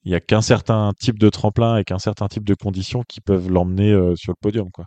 il 0.05 0.11
y 0.13 0.15
a 0.15 0.21
qu'un 0.21 0.41
certain 0.41 0.93
type 0.99 1.19
de 1.19 1.29
tremplin 1.29 1.77
et 1.77 1.85
qu'un 1.85 1.99
certain 1.99 2.27
type 2.29 2.45
de 2.45 2.55
conditions 2.55 3.03
qui 3.07 3.21
peuvent 3.21 3.49
l'emmener 3.51 3.91
euh, 3.93 4.15
sur 4.17 4.31
le 4.33 4.37
podium, 4.41 4.71
quoi. 4.71 4.85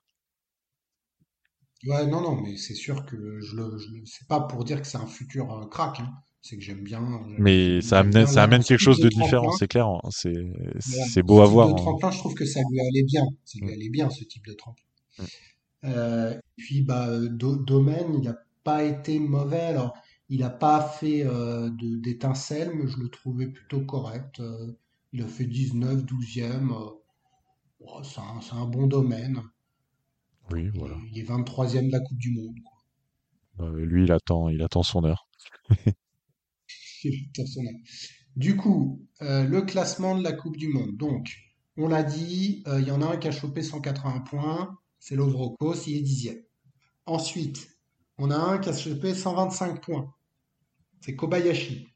Ouais, 1.86 2.04
non, 2.06 2.20
non, 2.20 2.40
mais 2.42 2.56
c'est 2.56 2.74
sûr 2.74 3.04
que 3.06 3.38
je 3.40 3.54
le, 3.56 3.78
je 3.78 3.86
c'est 4.06 4.26
pas 4.26 4.40
pour 4.40 4.64
dire 4.64 4.80
que 4.80 4.86
c'est 4.88 4.96
un 4.98 5.06
futur 5.06 5.52
euh, 5.52 5.66
crack, 5.68 6.00
hein. 6.00 6.12
C'est 6.44 6.56
que 6.58 6.62
j'aime 6.62 6.84
bien, 6.84 7.02
Mais 7.36 7.80
j'aime 7.80 7.80
ça 7.80 8.00
ça 8.26 8.42
amène 8.42 8.64
quelque 8.64 8.78
chose 8.80 8.98
de 8.98 9.08
de 9.08 9.08
différent, 9.08 9.50
c'est 9.52 9.68
clair. 9.68 9.86
hein. 9.86 10.00
C'est, 10.10 10.34
Voilà, 10.86 11.06
beau 11.22 11.40
à 11.42 11.46
voir. 11.46 11.74
hein. 11.74 11.76
tremplin, 11.76 12.10
je 12.10 12.18
trouve 12.18 12.34
que 12.34 12.46
ça 12.46 12.60
lui 12.70 12.80
allait 12.80 13.02
bien. 13.04 13.26
Ça 13.44 13.58
lui 13.60 13.66
Mm, 13.66 13.74
allait 13.74 13.90
bien, 13.90 14.08
ce 14.08 14.24
type 14.24 14.46
de 14.46 14.54
tremplin. 14.54 14.84
mm. 15.18 15.28
Euh, 15.84 16.38
puis, 16.56 16.82
bah, 16.82 17.08
euh, 17.08 17.28
Do- 17.28 17.56
Domaine, 17.56 18.14
il 18.14 18.22
n'a 18.22 18.36
pas 18.64 18.82
été 18.84 19.18
mauvais. 19.18 19.60
Alors, 19.60 19.94
il 20.28 20.40
n'a 20.40 20.50
pas 20.50 20.80
fait 20.82 21.24
euh, 21.24 21.70
de, 21.70 21.96
d'étincelles, 22.00 22.72
mais 22.74 22.88
je 22.88 22.98
le 22.98 23.08
trouvais 23.08 23.46
plutôt 23.48 23.84
correct. 23.84 24.40
Euh, 24.40 24.72
il 25.12 25.22
a 25.22 25.28
fait 25.28 25.44
19, 25.46 26.04
12e. 26.04 26.72
euh, 26.72 26.90
oh, 27.80 28.02
c'est 28.04 28.20
un, 28.20 28.58
un 28.60 28.66
bon 28.66 28.86
domaine. 28.88 29.42
Oui, 30.50 30.70
Il 30.74 30.78
voilà. 30.78 30.96
est, 30.96 31.08
il 31.10 31.18
est 31.18 31.22
23e 31.22 31.86
de 31.86 31.92
la 31.92 32.00
Coupe 32.00 32.18
du 32.18 32.30
Monde. 32.32 32.58
quoi. 32.62 32.78
Euh, 33.60 33.84
lui, 33.84 34.04
il 34.04 34.12
attend, 34.12 34.48
il 34.48 34.62
attend 34.62 34.84
son 34.84 35.02
heure. 35.04 35.26
Dans 37.36 37.46
son 37.46 37.66
âme. 37.66 37.80
Du 38.36 38.56
coup, 38.56 39.06
euh, 39.22 39.44
le 39.44 39.62
classement 39.62 40.16
de 40.16 40.22
la 40.22 40.32
Coupe 40.32 40.56
du 40.56 40.68
Monde. 40.68 40.96
Donc, 40.96 41.32
on 41.76 41.88
l'a 41.88 42.02
dit, 42.02 42.62
euh, 42.66 42.80
il 42.80 42.88
y 42.88 42.90
en 42.90 43.02
a 43.02 43.06
un 43.06 43.16
qui 43.16 43.28
a 43.28 43.32
chopé 43.32 43.62
180 43.62 44.20
points, 44.20 44.78
c'est 44.98 45.16
Lovrokos, 45.16 45.86
il 45.86 45.96
est 45.98 46.02
dixième. 46.02 46.42
Ensuite, 47.06 47.68
on 48.18 48.30
a 48.30 48.36
un 48.36 48.58
qui 48.58 48.68
a 48.70 48.72
chopé 48.76 49.14
125 49.14 49.82
points, 49.82 50.14
c'est 51.00 51.14
Kobayashi. 51.14 51.86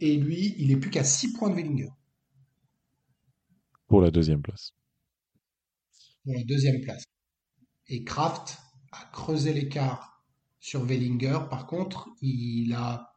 Et 0.00 0.16
lui, 0.16 0.54
il 0.58 0.70
est 0.70 0.76
plus 0.76 0.90
qu'à 0.90 1.04
6 1.04 1.32
points 1.32 1.50
de 1.50 1.54
Wellinger 1.54 1.90
pour 3.94 4.00
la 4.00 4.10
deuxième 4.10 4.42
place. 4.42 4.74
pour 6.24 6.34
la 6.34 6.42
deuxième 6.42 6.80
place. 6.80 7.04
Et 7.86 8.02
Kraft 8.02 8.58
a 8.90 9.04
creusé 9.12 9.52
l'écart 9.52 10.24
sur 10.58 10.84
Wellinger. 10.84 11.40
Par 11.48 11.68
contre, 11.68 12.08
il 12.20 12.72
a, 12.72 13.13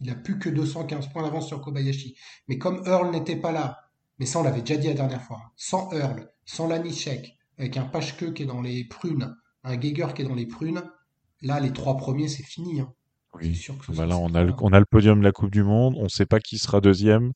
il 0.00 0.10
a 0.10 0.14
plus 0.14 0.38
que 0.38 0.48
215 0.48 1.08
points 1.12 1.22
d'avance 1.22 1.48
sur 1.48 1.60
Kobayashi. 1.60 2.16
Mais 2.48 2.58
comme 2.58 2.82
Earl 2.86 3.10
n'était 3.10 3.36
pas 3.36 3.52
là, 3.52 3.78
mais 4.18 4.26
ça 4.26 4.40
on 4.40 4.42
l'avait 4.42 4.62
déjà 4.62 4.80
dit 4.80 4.88
la 4.88 4.94
dernière 4.94 5.22
fois, 5.22 5.38
hein, 5.44 5.50
sans 5.56 5.90
Earl, 5.92 6.28
sans 6.44 6.66
Lanichek, 6.68 7.36
avec 7.58 7.76
un 7.76 7.84
Pashke 7.84 8.32
qui 8.34 8.42
est 8.42 8.46
dans 8.46 8.60
les 8.62 8.84
prunes, 8.84 9.34
un 9.64 9.76
Geiger 9.76 10.08
qui 10.14 10.22
est 10.22 10.24
dans 10.26 10.34
les 10.34 10.46
prunes, 10.46 10.82
là 11.42 11.60
les 11.60 11.72
trois 11.72 11.96
premiers 11.96 12.28
c'est 12.28 12.42
fini. 12.44 12.80
hein. 12.80 12.92
Oui. 13.34 13.54
sûr 13.54 13.78
que 13.78 13.86
ce 13.86 13.92
Bah 13.92 14.06
là, 14.06 14.16
ces 14.16 14.20
on 14.20 14.34
a 14.34 14.42
le, 14.42 14.52
trois-là. 14.52 14.56
on 14.60 14.72
a 14.72 14.78
le 14.80 14.86
podium 14.86 15.18
de 15.20 15.24
la 15.24 15.32
Coupe 15.32 15.50
du 15.52 15.62
Monde. 15.62 15.94
On 15.98 16.04
ne 16.04 16.08
sait 16.08 16.26
pas 16.26 16.40
qui 16.40 16.58
sera 16.58 16.80
deuxième. 16.80 17.32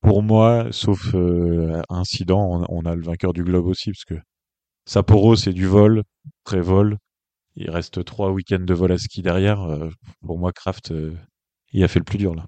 Pour 0.00 0.22
moi, 0.22 0.68
sauf 0.72 1.14
euh, 1.14 1.82
incident, 1.90 2.40
on, 2.40 2.66
on 2.68 2.86
a 2.86 2.94
le 2.96 3.02
vainqueur 3.02 3.32
du 3.32 3.44
globe 3.44 3.66
aussi, 3.66 3.90
parce 3.92 4.04
que 4.04 4.14
Sapporo, 4.86 5.36
c'est 5.36 5.52
du 5.52 5.66
vol, 5.66 6.02
très 6.44 6.60
vol. 6.60 6.98
Il 7.56 7.70
reste 7.70 8.04
trois 8.04 8.30
week-ends 8.32 8.60
de 8.60 8.74
vol 8.74 8.92
à 8.92 8.98
ski 8.98 9.22
derrière. 9.22 9.62
Euh, 9.62 9.90
pour 10.22 10.38
moi, 10.38 10.52
Kraft, 10.52 10.92
euh, 10.92 11.16
il 11.76 11.84
a 11.84 11.88
fait 11.88 11.98
le 11.98 12.04
plus 12.04 12.18
dur 12.18 12.34
là. 12.34 12.46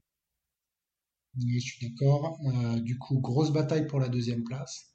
Oui, 1.36 1.60
je 1.60 1.72
suis 1.72 1.88
d'accord. 1.88 2.38
Euh, 2.46 2.80
du 2.80 2.98
coup, 2.98 3.20
grosse 3.20 3.52
bataille 3.52 3.86
pour 3.86 4.00
la 4.00 4.08
deuxième 4.08 4.42
place. 4.42 4.86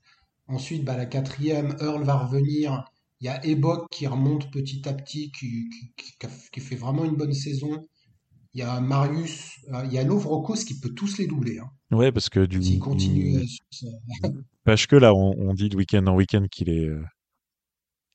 Ensuite, 0.47 0.83
bah, 0.83 0.97
la 0.97 1.05
quatrième, 1.05 1.75
Earl 1.79 2.03
va 2.03 2.17
revenir. 2.17 2.83
Il 3.21 3.27
y 3.27 3.29
a 3.29 3.45
Ebok 3.45 3.87
qui 3.91 4.07
remonte 4.07 4.51
petit 4.51 4.87
à 4.89 4.93
petit, 4.93 5.31
qui, 5.31 5.69
fait 6.59 6.75
vraiment 6.75 7.05
une 7.05 7.15
bonne 7.15 7.33
saison. 7.33 7.87
Il 8.53 8.59
y 8.59 8.63
a 8.63 8.81
Marius, 8.81 9.51
euh, 9.73 9.85
il 9.85 9.93
y 9.93 9.97
a 9.97 10.03
Lovrokos 10.03 10.65
qui 10.65 10.79
peut 10.79 10.89
tous 10.89 11.17
les 11.17 11.27
doubler. 11.27 11.59
hein. 11.59 11.69
Ouais, 11.95 12.11
parce 12.11 12.29
que 12.29 12.45
du, 12.45 12.61
S'il 12.61 12.79
continue 12.79 13.37
euh, 13.37 13.41
là, 14.99 15.13
on, 15.13 15.33
on 15.37 15.53
dit 15.53 15.69
de 15.69 15.77
week-end 15.77 16.05
en 16.07 16.15
week-end 16.15 16.45
qu'il 16.51 16.69
est, 16.69 16.87
euh, 16.87 17.03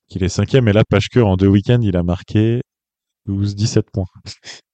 qu'il 0.07 0.23
est 0.23 0.29
cinquième, 0.29 0.67
et 0.67 0.73
là, 0.73 0.83
Pashke, 0.87 1.17
en 1.17 1.35
deux 1.35 1.47
week-ends, 1.47 1.81
il 1.81 1.97
a 1.97 2.03
marqué 2.03 2.61
12-17 3.27 3.83
points. 3.91 4.05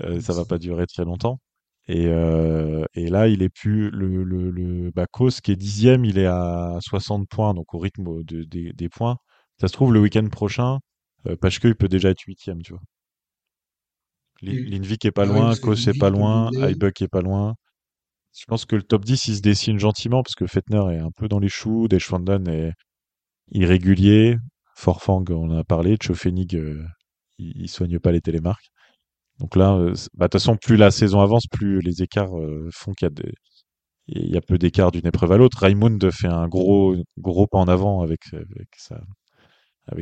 Euh, 0.00 0.20
ça 0.20 0.32
va 0.34 0.44
pas 0.44 0.58
durer 0.58 0.86
très 0.86 1.04
longtemps. 1.04 1.40
Et, 1.88 2.06
euh, 2.08 2.84
et 2.94 3.08
là, 3.08 3.28
il 3.28 3.42
est 3.42 3.48
plus 3.48 3.90
le, 3.90 4.24
le, 4.24 4.50
le 4.50 4.90
bah, 4.92 5.06
Kos, 5.10 5.40
qui 5.42 5.52
est 5.52 5.56
dixième, 5.56 6.04
il 6.04 6.18
est 6.18 6.26
à 6.26 6.78
60 6.80 7.28
points, 7.28 7.54
donc 7.54 7.74
au 7.74 7.78
rythme 7.78 8.24
de- 8.24 8.42
des 8.44 8.72
des 8.72 8.88
points. 8.88 9.18
Ça 9.60 9.68
se 9.68 9.72
trouve, 9.72 9.92
le 9.94 10.00
week-end 10.00 10.28
prochain, 10.28 10.80
euh, 11.26 11.36
Pashke, 11.36 11.64
il 11.64 11.76
peut 11.76 11.88
déjà 11.88 12.10
être 12.10 12.22
huitième, 12.22 12.62
tu 12.62 12.72
vois. 12.72 12.82
Li- 14.42 14.60
Oui. 14.60 14.70
Lindvik 14.70 15.04
est 15.04 15.10
pas 15.12 15.24
loin, 15.26 15.46
parce 15.48 15.60
Kos 15.60 15.88
est 15.88 15.98
pas 15.98 16.10
loin. 16.10 16.50
Heibuck 16.60 17.02
est 17.02 17.08
pas 17.08 17.20
loin. 17.22 17.54
Je 18.38 18.44
pense 18.46 18.64
que 18.66 18.76
le 18.76 18.82
top 18.84 19.04
10, 19.04 19.28
il 19.28 19.36
se 19.36 19.42
dessine 19.42 19.78
gentiment, 19.78 20.22
parce 20.22 20.34
que 20.36 20.46
Fettner 20.46 20.82
est 20.94 20.98
un 21.00 21.10
peu 21.12 21.28
dans 21.28 21.40
les 21.40 21.48
choux, 21.50 21.88
Deschwanden 21.88 22.48
est 22.48 22.72
irrégulier, 23.52 24.38
Forfang, 24.76 25.24
on 25.30 25.50
en 25.52 25.58
a 25.58 25.64
parlé, 25.64 25.96
Chofenig, 26.02 26.56
euh, 26.56 26.84
il, 27.38 27.52
il 27.62 27.68
soigne 27.70 27.98
pas 28.00 28.12
les 28.12 28.20
télémarques. 28.22 28.70
Donc 29.38 29.56
là, 29.56 29.74
euh, 29.74 29.94
bah, 30.14 30.26
de 30.26 30.30
toute 30.30 30.40
façon, 30.40 30.56
plus 30.56 30.76
la 30.76 30.90
saison 30.90 31.20
avance, 31.20 31.46
plus 31.46 31.80
les 31.80 32.02
écarts 32.02 32.38
euh, 32.38 32.68
font 32.72 32.92
qu'il 32.92 33.08
y 33.08 33.10
a 33.10 33.32
il 34.08 34.30
y 34.30 34.36
a 34.36 34.40
peu 34.40 34.56
d'écart 34.56 34.92
d'une 34.92 35.06
épreuve 35.06 35.32
à 35.32 35.36
l'autre. 35.36 35.58
Raimund 35.58 36.10
fait 36.12 36.28
un 36.28 36.46
gros, 36.46 36.94
pas 37.50 37.58
en 37.58 37.66
avant 37.66 38.02
avec, 38.02 38.22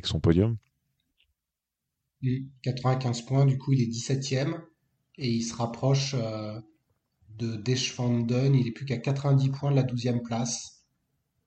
son 0.04 0.20
podium. 0.20 0.58
Mm. 2.20 2.48
95 2.62 3.22
points, 3.22 3.46
du 3.46 3.56
coup, 3.56 3.72
il 3.72 3.80
est 3.80 3.86
17e. 3.86 4.60
Et 5.16 5.30
il 5.30 5.42
se 5.42 5.54
rapproche 5.54 6.14
euh, 6.18 6.60
de 7.38 7.56
Deschwanden. 7.56 8.54
Il 8.54 8.66
est 8.66 8.72
plus 8.72 8.84
qu'à 8.84 8.98
90 8.98 9.48
points 9.50 9.70
de 9.70 9.76
la 9.76 9.84
12e 9.84 10.22
place. 10.22 10.84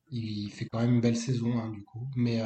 Il 0.09 0.49
fait 0.49 0.65
quand 0.65 0.79
même 0.79 0.95
une 0.95 1.01
belle 1.01 1.17
saison, 1.17 1.59
hein, 1.59 1.69
du 1.69 1.83
coup. 1.83 2.07
Mais 2.15 2.39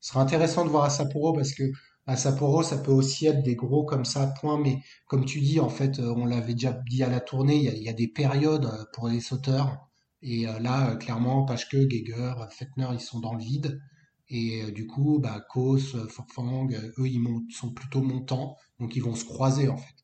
ce 0.00 0.08
sera 0.10 0.22
intéressant 0.22 0.64
de 0.64 0.70
voir 0.70 0.84
à 0.84 0.90
Sapporo 0.90 1.34
parce 1.34 1.52
que 1.52 1.64
à 2.12 2.16
Sapporo, 2.16 2.62
ça 2.62 2.78
peut 2.78 2.92
aussi 2.92 3.26
être 3.26 3.42
des 3.42 3.54
gros 3.56 3.84
comme 3.84 4.04
ça, 4.04 4.32
points. 4.40 4.58
Mais 4.60 4.78
comme 5.06 5.24
tu 5.24 5.40
dis, 5.40 5.60
en 5.60 5.68
fait, 5.68 5.98
euh, 5.98 6.12
on 6.16 6.26
l'avait 6.26 6.54
déjà 6.54 6.72
dit 6.88 7.02
à 7.02 7.08
la 7.10 7.20
tournée, 7.20 7.56
il 7.56 7.62
y 7.64 7.68
a, 7.68 7.72
il 7.74 7.82
y 7.82 7.88
a 7.88 7.92
des 7.92 8.08
périodes 8.08 8.66
euh, 8.66 8.84
pour 8.94 9.08
les 9.08 9.20
sauteurs. 9.20 9.78
Et 10.22 10.46
euh, 10.48 10.58
là, 10.60 10.96
clairement, 10.96 11.44
Pashke, 11.44 11.76
Geiger, 11.88 12.34
Fettner, 12.50 12.88
ils 12.92 13.00
sont 13.00 13.20
dans 13.20 13.34
le 13.34 13.42
vide. 13.42 13.80
Et 14.28 14.70
du 14.72 14.86
coup, 14.86 15.18
bah, 15.20 15.40
Kos, 15.50 15.96
Forfang, 16.08 16.68
eux, 16.98 17.08
ils 17.08 17.18
montent- 17.20 17.50
sont 17.52 17.72
plutôt 17.72 18.02
montants. 18.02 18.56
Donc, 18.78 18.94
ils 18.96 19.02
vont 19.02 19.14
se 19.16 19.24
croiser, 19.24 19.68
en 19.68 19.76
fait. 19.76 19.94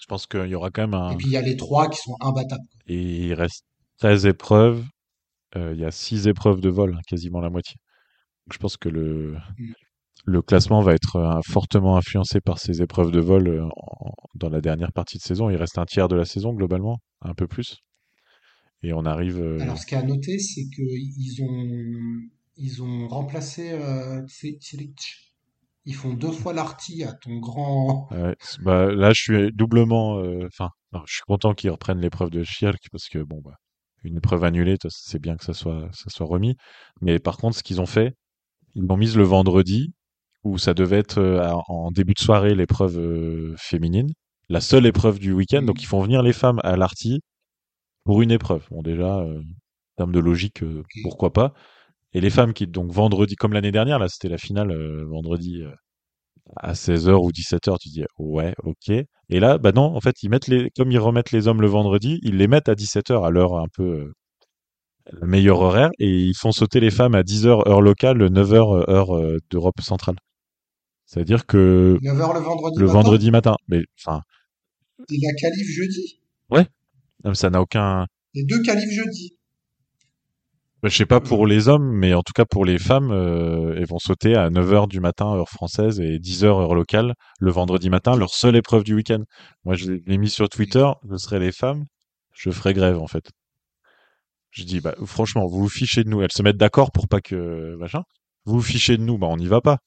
Je 0.00 0.06
pense 0.06 0.26
qu'il 0.26 0.46
y 0.46 0.54
aura 0.54 0.70
quand 0.70 0.82
même 0.82 0.94
Et 0.94 1.14
un, 1.14 1.16
puis, 1.16 1.28
il 1.28 1.32
y 1.32 1.36
a 1.36 1.42
les 1.42 1.56
trois 1.56 1.88
qui 1.88 1.98
sont 1.98 2.16
imbattables. 2.20 2.66
et 2.86 3.26
il 3.26 3.34
reste 3.34 3.64
13 3.98 4.26
épreuves. 4.26 4.84
Euh, 5.56 5.72
il 5.74 5.80
y 5.80 5.84
a 5.84 5.90
6 5.92 6.26
épreuves 6.28 6.60
de 6.60 6.68
vol, 6.70 6.94
hein, 6.96 7.00
quasiment 7.06 7.40
la 7.40 7.50
moitié. 7.50 7.76
Donc 8.46 8.54
je 8.54 8.58
pense 8.58 8.76
que 8.76 8.88
le, 8.90 9.36
Mm. 9.58 9.74
Le 10.24 10.42
classement 10.42 10.80
va 10.80 10.94
être 10.94 11.16
euh, 11.16 11.40
fortement 11.46 11.96
influencé 11.96 12.40
par 12.40 12.58
ces 12.58 12.82
épreuves 12.82 13.10
de 13.10 13.20
vol 13.20 13.48
euh, 13.48 13.66
dans 14.34 14.48
la 14.48 14.60
dernière 14.60 14.92
partie 14.92 15.18
de 15.18 15.22
saison. 15.22 15.50
Il 15.50 15.56
reste 15.56 15.78
un 15.78 15.84
tiers 15.84 16.08
de 16.08 16.16
la 16.16 16.24
saison 16.24 16.52
globalement, 16.52 16.98
un 17.20 17.34
peu 17.34 17.46
plus. 17.46 17.78
Et 18.82 18.92
on 18.92 19.04
arrive. 19.04 19.40
euh, 19.40 19.60
Alors, 19.60 19.78
ce 19.78 19.86
qui 19.86 19.94
est 19.94 19.98
à 19.98 20.02
noter, 20.02 20.38
c'est 20.38 20.64
qu'ils 20.74 21.42
ont, 21.42 22.20
ils 22.56 22.82
ont 22.82 23.08
remplacé 23.08 23.72
euh. 23.72 24.20
Ils 25.86 25.94
font 25.94 26.14
deux 26.14 26.32
fois 26.32 26.54
l'arty 26.54 27.04
à 27.04 27.12
ton 27.12 27.36
grand. 27.38 28.08
ouais, 28.10 28.34
c- 28.40 28.56
bah, 28.62 28.86
là, 28.92 29.12
je 29.12 29.20
suis 29.20 29.52
doublement. 29.52 30.14
Enfin, 30.46 30.70
je 31.06 31.12
suis 31.14 31.22
content 31.26 31.52
qu'ils 31.54 31.70
reprennent 31.70 32.00
l'épreuve 32.00 32.30
de 32.30 32.42
Schierk 32.42 32.78
parce 32.90 33.08
que 33.08 33.18
bon, 33.18 33.40
bah, 33.44 33.56
une 34.02 34.16
épreuve 34.16 34.44
annulée, 34.44 34.76
c'est 34.88 35.20
bien 35.20 35.36
que 35.36 35.44
ça 35.44 35.52
soit, 35.52 35.88
ça 35.92 36.08
soit 36.08 36.26
remis. 36.26 36.56
Mais 37.02 37.18
par 37.18 37.36
contre, 37.36 37.56
ce 37.56 37.62
qu'ils 37.62 37.80
ont 37.82 37.86
fait, 37.86 38.14
ils 38.74 38.84
l'ont 38.84 38.96
mise 38.96 39.16
le 39.16 39.24
vendredi 39.24 39.92
où 40.44 40.58
ça 40.58 40.74
devait 40.74 40.98
être 40.98 41.18
euh, 41.18 41.50
en 41.68 41.90
début 41.90 42.14
de 42.14 42.20
soirée 42.20 42.54
l'épreuve 42.54 42.98
euh, 42.98 43.54
féminine, 43.58 44.12
la 44.48 44.60
seule 44.60 44.86
épreuve 44.86 45.18
du 45.18 45.32
week-end. 45.32 45.62
Donc 45.62 45.82
ils 45.82 45.86
font 45.86 46.02
venir 46.02 46.22
les 46.22 46.32
femmes 46.32 46.60
à 46.64 46.76
l'arty 46.76 47.20
pour 48.04 48.22
une 48.22 48.30
épreuve. 48.30 48.66
Bon 48.70 48.82
déjà, 48.82 49.18
euh, 49.20 49.40
en 49.40 49.96
termes 49.98 50.12
de 50.12 50.20
logique, 50.20 50.62
pourquoi 51.02 51.32
pas. 51.32 51.54
Et 52.14 52.20
les 52.20 52.30
femmes 52.30 52.54
qui 52.54 52.66
donc 52.66 52.92
vendredi, 52.92 53.36
comme 53.36 53.54
l'année 53.54 53.72
dernière, 53.72 53.98
là 53.98 54.08
c'était 54.08 54.28
la 54.28 54.38
finale 54.38 54.72
vendredi 55.06 55.62
à 56.56 56.74
16h 56.74 57.12
ou 57.14 57.30
17h, 57.30 57.78
tu 57.80 57.88
dis 57.90 58.04
ouais, 58.18 58.54
ok. 58.64 58.90
Et 59.30 59.40
là, 59.40 59.58
bah 59.58 59.72
non, 59.72 59.96
en 59.96 60.00
fait 60.00 60.22
ils 60.22 60.30
mettent 60.30 60.48
les, 60.48 60.70
comme 60.76 60.92
ils 60.92 60.98
remettent 60.98 61.32
les 61.32 61.48
hommes 61.48 61.60
le 61.62 61.68
vendredi, 61.68 62.20
ils 62.22 62.36
les 62.36 62.48
mettent 62.48 62.68
à 62.68 62.74
17h 62.74 63.26
à 63.26 63.30
l'heure 63.30 63.56
un 63.56 63.66
peu 63.74 64.12
le 65.12 65.26
meilleur 65.26 65.60
horaire 65.60 65.90
et 65.98 66.08
ils 66.08 66.36
font 66.36 66.52
sauter 66.52 66.80
les 66.80 66.90
femmes 66.90 67.14
à 67.14 67.22
10h 67.22 67.68
heure 67.68 67.82
locale, 67.82 68.18
9h 68.18 68.90
heure 68.90 69.40
d'Europe 69.50 69.80
centrale. 69.80 70.16
C'est-à-dire 71.06 71.46
que 71.46 71.98
9h 72.02 72.34
le 72.34 72.40
vendredi 72.40 72.78
le 72.78 72.86
matin. 72.86 72.92
vendredi 72.98 73.30
matin, 73.30 73.56
mais 73.68 73.82
enfin, 74.00 74.22
Et 75.10 75.18
la 75.22 75.32
qualif 75.34 75.66
jeudi. 75.68 76.20
ouais, 76.50 76.66
non, 77.24 77.30
mais 77.30 77.34
ça 77.34 77.50
n'a 77.50 77.60
aucun. 77.60 78.06
Les 78.34 78.44
deux 78.44 78.62
qualifs 78.62 78.90
jeudi. 78.90 79.36
bah, 80.82 80.88
Je 80.88 80.96
sais 80.96 81.06
pas 81.06 81.20
pour 81.20 81.46
les 81.46 81.68
hommes, 81.68 81.92
mais 81.92 82.14
en 82.14 82.22
tout 82.22 82.32
cas 82.34 82.44
pour 82.44 82.64
les 82.64 82.78
femmes, 82.78 83.10
euh, 83.12 83.74
elles 83.76 83.86
vont 83.86 83.98
sauter 83.98 84.34
à 84.34 84.48
9h 84.50 84.88
du 84.88 85.00
matin 85.00 85.34
heure 85.34 85.48
française 85.50 86.00
et 86.00 86.18
10h 86.18 86.46
heure 86.46 86.74
locale 86.74 87.14
le 87.38 87.50
vendredi 87.50 87.90
matin, 87.90 88.16
leur 88.16 88.34
seule 88.34 88.56
épreuve 88.56 88.82
du 88.84 88.94
week-end. 88.94 89.22
Moi, 89.64 89.74
je 89.76 89.92
l'ai 89.92 90.18
mis 90.18 90.30
sur 90.30 90.48
Twitter, 90.48 90.86
ce 91.10 91.16
serait 91.18 91.38
les 91.38 91.52
femmes, 91.52 91.84
je 92.32 92.50
ferais 92.50 92.74
grève 92.74 92.98
en 92.98 93.06
fait. 93.06 93.30
Je 94.50 94.62
dis, 94.64 94.80
bah, 94.80 94.94
franchement, 95.04 95.46
vous 95.46 95.62
vous 95.62 95.68
fichez 95.68 96.04
de 96.04 96.08
nous. 96.08 96.22
Elles 96.22 96.30
se 96.32 96.42
mettent 96.42 96.56
d'accord 96.56 96.92
pour 96.92 97.08
pas 97.08 97.20
que, 97.20 97.74
machin. 97.76 98.02
Vous 98.44 98.54
vous 98.54 98.62
fichez 98.62 98.96
de 98.96 99.02
nous, 99.02 99.18
bah, 99.18 99.26
on 99.28 99.36
n'y 99.36 99.48
va 99.48 99.60
pas. 99.60 99.78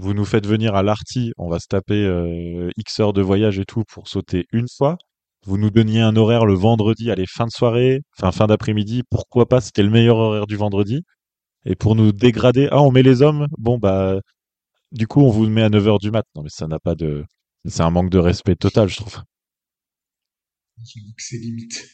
Vous 0.00 0.14
nous 0.14 0.24
faites 0.24 0.46
venir 0.46 0.74
à 0.76 0.82
l'Arty, 0.82 1.32
on 1.36 1.50
va 1.50 1.58
se 1.58 1.66
taper 1.68 2.02
euh, 2.06 2.70
X 2.78 3.00
heures 3.00 3.12
de 3.12 3.20
voyage 3.20 3.58
et 3.58 3.66
tout 3.66 3.84
pour 3.86 4.08
sauter 4.08 4.46
une 4.50 4.66
fois. 4.66 4.96
Vous 5.44 5.58
nous 5.58 5.68
donniez 5.70 6.00
un 6.00 6.16
horaire 6.16 6.46
le 6.46 6.54
vendredi, 6.54 7.10
allez, 7.10 7.26
fin 7.26 7.44
de 7.44 7.50
soirée, 7.50 8.00
enfin 8.16 8.32
fin 8.32 8.46
d'après-midi, 8.46 9.02
pourquoi 9.10 9.46
pas, 9.46 9.60
c'était 9.60 9.82
le 9.82 9.90
meilleur 9.90 10.16
horaire 10.16 10.46
du 10.46 10.56
vendredi. 10.56 11.02
Et 11.66 11.76
pour 11.76 11.96
nous 11.96 12.12
dégrader, 12.12 12.66
ah, 12.72 12.80
on 12.82 12.90
met 12.90 13.02
les 13.02 13.20
hommes, 13.20 13.46
bon, 13.58 13.76
bah, 13.76 14.20
du 14.92 15.06
coup, 15.06 15.20
on 15.20 15.28
vous 15.30 15.46
met 15.48 15.62
à 15.62 15.68
9h 15.68 16.00
du 16.00 16.10
mat. 16.10 16.24
Non, 16.34 16.42
mais 16.42 16.50
ça 16.50 16.66
n'a 16.66 16.78
pas 16.78 16.94
de. 16.94 17.24
C'est 17.66 17.82
un 17.82 17.90
manque 17.90 18.08
de 18.10 18.18
respect 18.18 18.56
total, 18.56 18.88
je 18.88 18.96
trouve. 18.96 19.18
C'est 21.18 21.36
limite. 21.36 21.86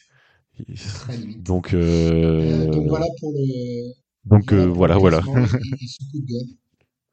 Donc, 1.39 1.73
Euh, 1.73 2.67
euh... 2.67 2.67
donc 2.67 2.87
voilà 2.87 3.07
pour 3.19 3.33
le. 3.33 3.91
donc 4.23 4.53
euh, 4.53 4.65
voilà 4.65 4.97
voilà, 4.97 5.21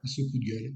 et 0.05 0.09
ce 0.09 0.23
coup 0.23 0.39
de 0.39 0.45
gueule. 0.45 0.75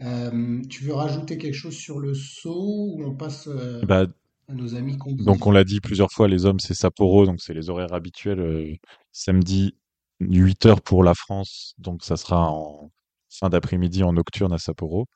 Euh, 0.00 0.62
tu 0.68 0.84
veux 0.84 0.94
rajouter 0.94 1.38
quelque 1.38 1.54
chose 1.54 1.76
sur 1.76 2.00
le 2.00 2.14
saut 2.14 2.94
ou 2.96 3.04
on 3.04 3.14
passe 3.14 3.46
euh, 3.46 3.82
Bah, 3.82 4.06
à 4.48 4.54
nos 4.54 4.74
amis 4.74 4.96
donc, 5.18 5.46
on 5.46 5.50
l'a 5.52 5.64
dit 5.64 5.80
plusieurs 5.80 6.10
fois, 6.10 6.28
les 6.28 6.44
hommes, 6.44 6.58
c'est 6.58 6.74
Sapporo, 6.74 7.26
donc 7.26 7.40
c'est 7.40 7.54
les 7.54 7.70
horaires 7.70 7.92
habituels. 7.92 8.40
euh, 8.40 8.74
samedi, 9.12 9.74
8h 10.20 10.80
pour 10.80 11.04
la 11.04 11.14
France, 11.14 11.74
donc 11.78 12.02
ça 12.04 12.16
sera 12.16 12.50
en 12.50 12.90
fin 13.30 13.48
d'après-midi 13.48 14.02
en 14.02 14.12
nocturne 14.12 14.52
à 14.52 14.58
Sapporo. 14.58 15.06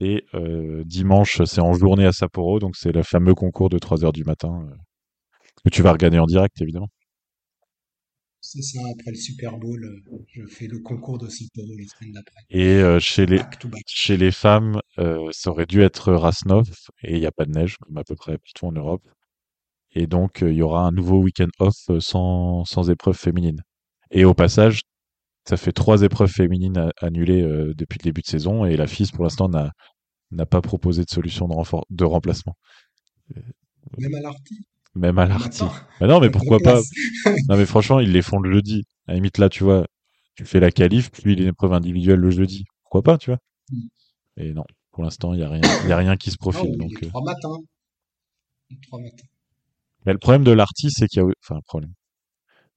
Et 0.00 0.24
dimanche, 0.84 1.42
c'est 1.44 1.60
en 1.60 1.74
journée 1.74 2.06
à 2.06 2.12
Sapporo, 2.12 2.58
donc 2.58 2.76
c'est 2.76 2.90
le 2.90 3.04
fameux 3.04 3.34
concours 3.34 3.68
de 3.68 3.78
3 3.78 4.04
heures 4.04 4.12
du 4.12 4.24
matin 4.24 4.66
que 5.64 5.70
tu 5.70 5.82
vas 5.82 5.92
regarder 5.92 6.18
en 6.18 6.26
direct, 6.26 6.60
évidemment. 6.60 6.88
C'est 8.52 8.60
ça, 8.60 8.80
après 8.92 9.12
le 9.12 9.16
Super 9.16 9.56
Bowl, 9.56 9.82
euh, 9.82 10.18
je 10.28 10.44
fais 10.44 10.66
le 10.66 10.78
concours 10.80 11.16
de 11.16 11.26
Sapporo 11.26 11.74
la 11.74 11.86
semaine 11.86 12.12
d'après. 12.12 12.40
Et 12.50 12.66
euh, 12.66 13.00
chez 13.00 13.24
les 13.24 13.38
Back 13.38 13.58
to 13.58 13.68
back. 13.68 13.82
chez 13.86 14.18
les 14.18 14.30
femmes, 14.30 14.78
euh, 14.98 15.26
ça 15.32 15.50
aurait 15.50 15.64
dû 15.64 15.80
être 15.80 16.12
Rasnov 16.12 16.68
et 17.02 17.14
il 17.14 17.20
n'y 17.20 17.24
a 17.24 17.32
pas 17.32 17.46
de 17.46 17.52
neige, 17.52 17.78
comme 17.78 17.96
à 17.96 18.04
peu 18.04 18.14
près 18.14 18.36
partout 18.36 18.66
en 18.66 18.72
Europe. 18.72 19.02
Et 19.92 20.06
donc, 20.06 20.42
euh, 20.42 20.50
il 20.50 20.58
y 20.58 20.62
aura 20.62 20.86
un 20.86 20.92
nouveau 20.92 21.18
week-end 21.20 21.48
off 21.60 21.76
sans, 22.00 22.66
sans 22.66 22.90
épreuve 22.90 23.16
féminine. 23.16 23.62
Et 24.10 24.26
au 24.26 24.34
passage, 24.34 24.82
ça 25.48 25.56
fait 25.56 25.72
trois 25.72 26.02
épreuves 26.02 26.30
féminines 26.30 26.90
annulées 26.98 27.42
depuis 27.74 27.98
le 28.00 28.04
début 28.04 28.20
de 28.20 28.26
saison 28.26 28.66
et 28.66 28.76
la 28.76 28.86
FIS, 28.86 29.12
pour 29.12 29.24
l'instant, 29.24 29.48
n'a 29.48 29.72
n'a 30.30 30.46
pas 30.46 30.60
proposé 30.60 31.04
de 31.04 31.10
solution 31.10 31.46
de, 31.46 31.54
renfort, 31.54 31.86
de 31.90 32.04
remplacement. 32.04 32.56
Même 33.98 34.14
à 34.14 34.20
l'Arty, 34.20 34.56
Même 34.94 35.18
à 35.18 35.26
l'Arty. 35.26 35.64
Mais 36.00 36.06
non, 36.06 36.20
mais 36.20 36.30
pourquoi 36.30 36.58
pas? 36.58 36.80
Non, 37.48 37.56
mais 37.56 37.66
franchement, 37.66 38.00
ils 38.00 38.12
les 38.12 38.22
font 38.22 38.38
le 38.40 38.52
jeudi. 38.52 38.84
À 39.06 39.12
la 39.12 39.14
limite, 39.16 39.38
là, 39.38 39.48
tu 39.48 39.64
vois, 39.64 39.86
tu 40.34 40.44
fais 40.44 40.60
la 40.60 40.70
qualif, 40.70 41.10
puis 41.10 41.34
les 41.34 41.46
épreuves 41.46 41.72
individuelles 41.72 42.20
le 42.20 42.30
jeudi. 42.30 42.64
Pourquoi 42.82 43.02
pas, 43.02 43.18
tu 43.18 43.30
vois? 43.30 43.38
Mm. 43.70 43.86
Et 44.38 44.52
non, 44.54 44.64
pour 44.92 45.04
l'instant, 45.04 45.34
il 45.34 45.40
y 45.40 45.42
a 45.44 45.48
rien, 45.48 45.62
il 45.84 45.88
y 45.88 45.92
a 45.92 45.96
rien 45.96 46.16
qui 46.16 46.30
se 46.30 46.36
Non, 46.40 46.50
profile. 46.52 46.70
ou 46.70 46.76
Donc, 46.76 47.00
les 47.00 47.06
euh. 47.06 47.10
trois 47.10 47.22
matins. 47.22 47.56
Les 48.70 48.78
trois 48.80 49.00
matins. 49.00 49.26
Mais 50.06 50.12
le 50.12 50.18
problème 50.18 50.44
de 50.44 50.52
l'Arty, 50.52 50.90
c'est 50.90 51.06
qu'il 51.08 51.22
y 51.22 51.24
a, 51.24 51.28
enfin, 51.44 51.56
le 51.56 51.62
problème. 51.62 51.92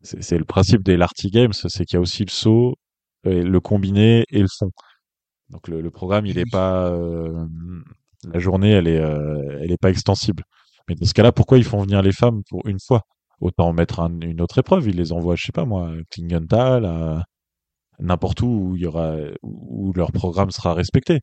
C'est 0.04 0.38
le 0.38 0.46
principe 0.46 0.84
des 0.84 0.98
Larty 0.98 1.30
Games, 1.32 1.54
c'est 1.54 1.86
qu'il 1.86 1.96
y 1.96 1.98
a 1.98 2.02
aussi 2.02 2.24
le 2.26 2.32
saut, 2.32 2.76
le 3.24 3.60
combiné 3.60 4.26
et 4.30 4.40
le 4.42 4.48
fond. 4.48 4.70
Donc, 5.50 5.68
le, 5.68 5.82
le 5.82 5.92
programme, 5.92 6.26
il 6.26 6.38
Et 6.38 6.42
est 6.42 6.44
oui. 6.46 6.50
pas, 6.52 6.90
euh, 6.90 7.46
la 8.32 8.40
journée, 8.40 8.72
elle 8.72 8.88
est, 8.88 9.00
euh, 9.00 9.60
elle 9.62 9.72
est 9.72 9.78
pas 9.82 9.90
extensible. 9.90 10.44
Mais 10.90 10.96
dans 10.96 11.06
ce 11.06 11.14
cas-là, 11.14 11.32
pourquoi 11.32 11.58
ils 11.58 11.64
font 11.64 11.82
venir 11.82 12.02
les 12.02 12.12
femmes 12.14 12.42
pour 12.50 12.62
une 12.68 12.80
fois? 12.80 13.02
Autant 13.42 13.74
mettre 13.74 14.00
un- 14.02 14.20
une 14.22 14.42
autre 14.42 14.60
épreuve. 14.60 14.88
Ils 14.88 14.96
les 14.98 15.12
envoient, 15.12 15.36
je 15.36 15.44
sais 15.46 15.52
pas 15.52 15.66
moi, 15.66 15.90
à 15.90 15.94
Klingenthal, 16.12 16.86
à 16.86 17.24
n'importe 18.00 18.42
où 18.44 18.48
où 18.48 18.76
il 18.78 18.84
y 18.84 18.88
aura, 18.88 19.16
où 19.44 19.94
leur 19.96 20.12
programme 20.14 20.52
sera 20.52 20.74
respecté. 20.74 21.22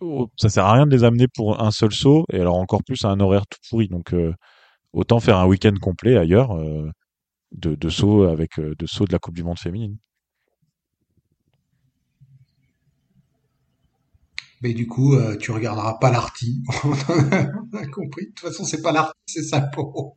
Oh, 0.00 0.28
Ça 0.36 0.48
sert 0.48 0.64
à 0.64 0.72
rien 0.74 0.86
de 0.86 0.90
les 0.96 1.04
amener 1.04 1.26
pour 1.28 1.60
un 1.62 1.70
seul 1.70 1.92
saut, 1.92 2.24
et 2.32 2.40
alors 2.40 2.56
encore 2.56 2.82
plus 2.84 3.04
à 3.04 3.08
un 3.10 3.20
horaire 3.20 3.46
tout 3.46 3.58
pourri. 3.70 3.88
Donc, 3.88 4.12
euh, 4.12 4.34
autant 4.92 5.20
faire 5.20 5.38
un 5.38 5.46
week-end 5.46 5.74
complet 5.80 6.16
ailleurs, 6.18 6.52
euh, 6.58 6.90
de, 7.52 7.74
de 7.76 7.88
saut 7.90 8.24
avec, 8.24 8.58
euh, 8.60 8.74
de 8.78 8.86
saut 8.86 9.06
de 9.06 9.12
la 9.12 9.18
Coupe 9.20 9.36
du 9.36 9.44
Monde 9.44 9.58
féminine. 9.58 9.98
Mais 14.62 14.74
du 14.74 14.86
coup, 14.86 15.14
euh, 15.14 15.36
tu 15.36 15.52
regarderas 15.52 15.94
pas 15.94 16.10
l'Arty. 16.10 16.62
On 16.84 17.76
a 17.76 17.86
compris. 17.86 18.26
De 18.26 18.32
toute 18.34 18.40
façon, 18.40 18.64
c'est 18.64 18.82
pas 18.82 18.92
l'Arty, 18.92 19.18
c'est 19.26 19.42
Sapporo. 19.42 20.16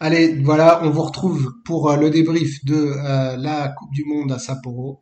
Allez, 0.00 0.42
voilà, 0.42 0.82
on 0.82 0.90
vous 0.90 1.02
retrouve 1.02 1.54
pour 1.64 1.90
euh, 1.90 1.96
le 1.96 2.10
débrief 2.10 2.64
de 2.64 2.74
euh, 2.74 3.36
la 3.36 3.68
Coupe 3.68 3.92
du 3.92 4.04
Monde 4.04 4.32
à 4.32 4.38
Sapporo. 4.38 5.00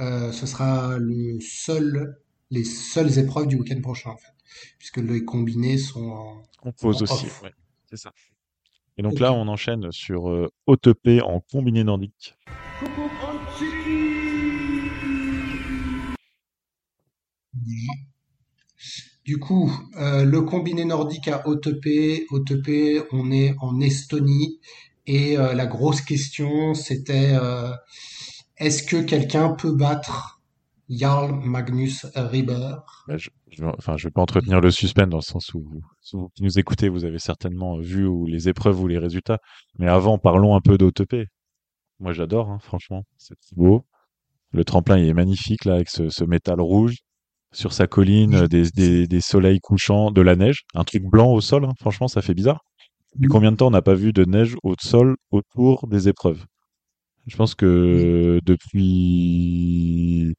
Euh, 0.00 0.32
ce 0.32 0.46
sera 0.46 0.98
le 0.98 1.38
seul, 1.40 2.16
les 2.50 2.64
seules 2.64 3.18
épreuves 3.18 3.46
du 3.46 3.56
week-end 3.56 3.80
prochain, 3.80 4.10
en 4.10 4.16
fait, 4.16 4.34
puisque 4.78 4.98
les 4.98 5.24
combinés 5.24 5.78
sont 5.78 6.10
en, 6.10 6.42
On 6.64 6.72
pose 6.72 7.00
en 7.00 7.04
aussi, 7.04 7.26
ouais, 7.42 7.52
c'est 7.88 7.96
ça. 7.96 8.12
Et 8.98 9.02
donc 9.02 9.18
là, 9.18 9.32
on 9.32 9.48
enchaîne 9.48 9.90
sur 9.92 10.30
euh, 10.30 10.50
OTP 10.66 11.22
en 11.22 11.40
combiné 11.40 11.84
nordique. 11.84 12.34
Du 19.24 19.38
coup, 19.38 19.72
euh, 19.98 20.24
le 20.24 20.42
combiné 20.42 20.84
nordique 20.84 21.28
à 21.28 21.46
OTP, 21.48 22.26
OTP, 22.30 23.02
on 23.12 23.32
est 23.32 23.56
en 23.60 23.80
Estonie 23.80 24.60
et 25.06 25.36
euh, 25.36 25.52
la 25.52 25.66
grosse 25.66 26.00
question 26.00 26.74
c'était 26.74 27.32
euh, 27.32 27.72
est-ce 28.58 28.82
que 28.84 29.02
quelqu'un 29.02 29.50
peut 29.50 29.72
battre 29.72 30.40
Jarl 30.88 31.34
Magnus 31.44 32.06
Rieber? 32.14 32.76
Bah, 33.08 33.16
je, 33.16 33.30
je 33.50 33.64
vais- 33.64 34.10
pas 34.10 34.22
entretenir 34.22 34.60
le 34.60 34.70
suspense 34.70 35.08
dans 35.08 35.18
le 35.18 35.22
sens 35.22 35.52
où 35.54 35.60
vous, 35.60 36.28
qui 36.34 36.42
nous 36.44 36.58
écoutez, 36.60 36.88
vous 36.88 37.04
avez 37.04 37.18
certainement 37.18 37.78
vu 37.78 38.08
les 38.28 38.48
épreuves 38.48 38.80
ou 38.80 38.86
les 38.86 38.98
résultats. 38.98 39.38
Mais 39.78 39.88
avant, 39.88 40.18
parlons 40.18 40.54
un 40.54 40.60
peu 40.60 40.78
d'OTP. 40.78 41.26
Moi, 41.98 42.12
j'adore, 42.12 42.50
hein, 42.50 42.58
franchement. 42.60 43.02
C'est 43.16 43.34
beau. 43.56 43.84
Le 44.52 44.64
tremplin, 44.64 44.98
il 44.98 45.08
est 45.08 45.14
magnifique, 45.14 45.64
là, 45.64 45.74
avec 45.74 45.88
ce 45.88 46.24
métal 46.24 46.60
rouge. 46.60 46.96
Sur 47.56 47.72
sa 47.72 47.86
colline, 47.86 48.46
des, 48.48 48.64
des, 48.70 49.06
des 49.06 49.20
soleils 49.22 49.60
couchants, 49.60 50.10
de 50.10 50.20
la 50.20 50.36
neige. 50.36 50.64
Un 50.74 50.84
truc 50.84 51.04
blanc 51.04 51.32
au 51.32 51.40
sol, 51.40 51.64
hein, 51.64 51.72
franchement, 51.80 52.06
ça 52.06 52.20
fait 52.20 52.34
bizarre. 52.34 52.60
Depuis 53.14 53.28
oui, 53.28 53.32
combien 53.32 53.50
de 53.50 53.56
temps 53.56 53.68
on 53.68 53.70
n'a 53.70 53.80
pas 53.80 53.94
vu 53.94 54.12
de 54.12 54.26
neige 54.26 54.56
au 54.62 54.74
sol 54.78 55.16
autour 55.30 55.86
des 55.88 56.06
épreuves? 56.06 56.44
Je 57.26 57.34
pense 57.34 57.54
que 57.54 58.40
depuis, 58.44 60.34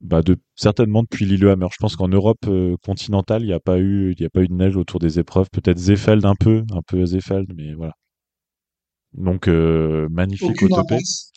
bah 0.00 0.20
de, 0.22 0.36
certainement 0.56 1.04
depuis 1.04 1.26
Lillehammer. 1.26 1.68
Je 1.70 1.76
pense 1.78 1.94
qu'en 1.94 2.08
Europe 2.08 2.44
euh, 2.48 2.74
continentale, 2.84 3.42
il 3.42 3.46
n'y 3.46 3.52
a 3.52 3.60
pas 3.60 3.78
eu, 3.78 4.14
il 4.18 4.20
y 4.20 4.26
a 4.26 4.30
pas 4.30 4.42
eu 4.42 4.48
de 4.48 4.52
neige 4.52 4.76
autour 4.76 4.98
des 4.98 5.20
épreuves. 5.20 5.46
Peut-être 5.52 5.78
Seefeld 5.78 6.24
un 6.26 6.34
peu, 6.34 6.64
un 6.72 6.82
peu 6.82 7.06
Seefeld, 7.06 7.52
mais 7.56 7.72
voilà. 7.74 7.92
Donc, 9.12 9.46
euh, 9.46 10.08
magnifique 10.10 10.50
Aucune 10.50 10.74
impasse, 10.74 11.30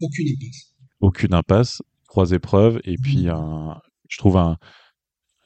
aucune 0.00 0.28
impasse. 0.28 0.74
aucune 1.00 1.34
impasse, 1.34 1.82
trois 2.10 2.32
épreuves, 2.32 2.80
et 2.84 2.96
puis 2.98 3.22
Oui. 3.24 3.28
un, 3.30 3.78
je 4.08 4.18
trouve 4.18 4.36
un, 4.36 4.56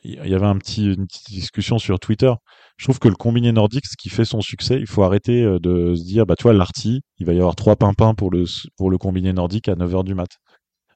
il 0.04 0.14
y 0.28 0.34
avait 0.34 0.46
un 0.46 0.58
petit, 0.58 0.86
une 0.86 1.06
petite 1.06 1.30
discussion 1.30 1.78
sur 1.78 1.98
Twitter. 1.98 2.32
Je 2.76 2.84
trouve 2.84 2.98
que 2.98 3.08
le 3.08 3.14
combiné 3.14 3.52
nordique, 3.52 3.86
ce 3.86 3.96
qui 3.96 4.10
fait 4.10 4.24
son 4.26 4.40
succès, 4.42 4.78
il 4.78 4.86
faut 4.86 5.02
arrêter 5.02 5.42
euh, 5.42 5.58
de 5.58 5.94
se 5.94 6.04
dire, 6.04 6.26
bah, 6.26 6.34
tu 6.36 6.42
vois, 6.42 6.52
l'Arty, 6.52 7.00
il 7.18 7.26
va 7.26 7.32
y 7.32 7.38
avoir 7.38 7.54
trois 7.56 7.76
pimpins 7.76 8.14
pour 8.14 8.30
le, 8.30 8.44
pour 8.76 8.90
le 8.90 8.98
combiné 8.98 9.32
nordique 9.32 9.68
à 9.68 9.76
9h 9.76 10.04
du 10.04 10.14
mat. 10.14 10.28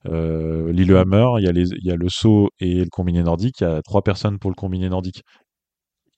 Euh, 0.06 0.72
Lillehammer, 0.72 1.26
il 1.38 1.44
y 1.44 1.48
a 1.48 1.52
les, 1.52 1.68
il 1.70 1.84
y 1.84 1.90
a 1.90 1.96
le 1.96 2.08
saut 2.08 2.50
et 2.60 2.76
le 2.84 2.90
combiné 2.90 3.22
nordique, 3.22 3.60
il 3.60 3.64
y 3.64 3.66
a 3.66 3.82
trois 3.82 4.02
personnes 4.02 4.38
pour 4.38 4.50
le 4.50 4.56
combiné 4.56 4.88
nordique. 4.88 5.22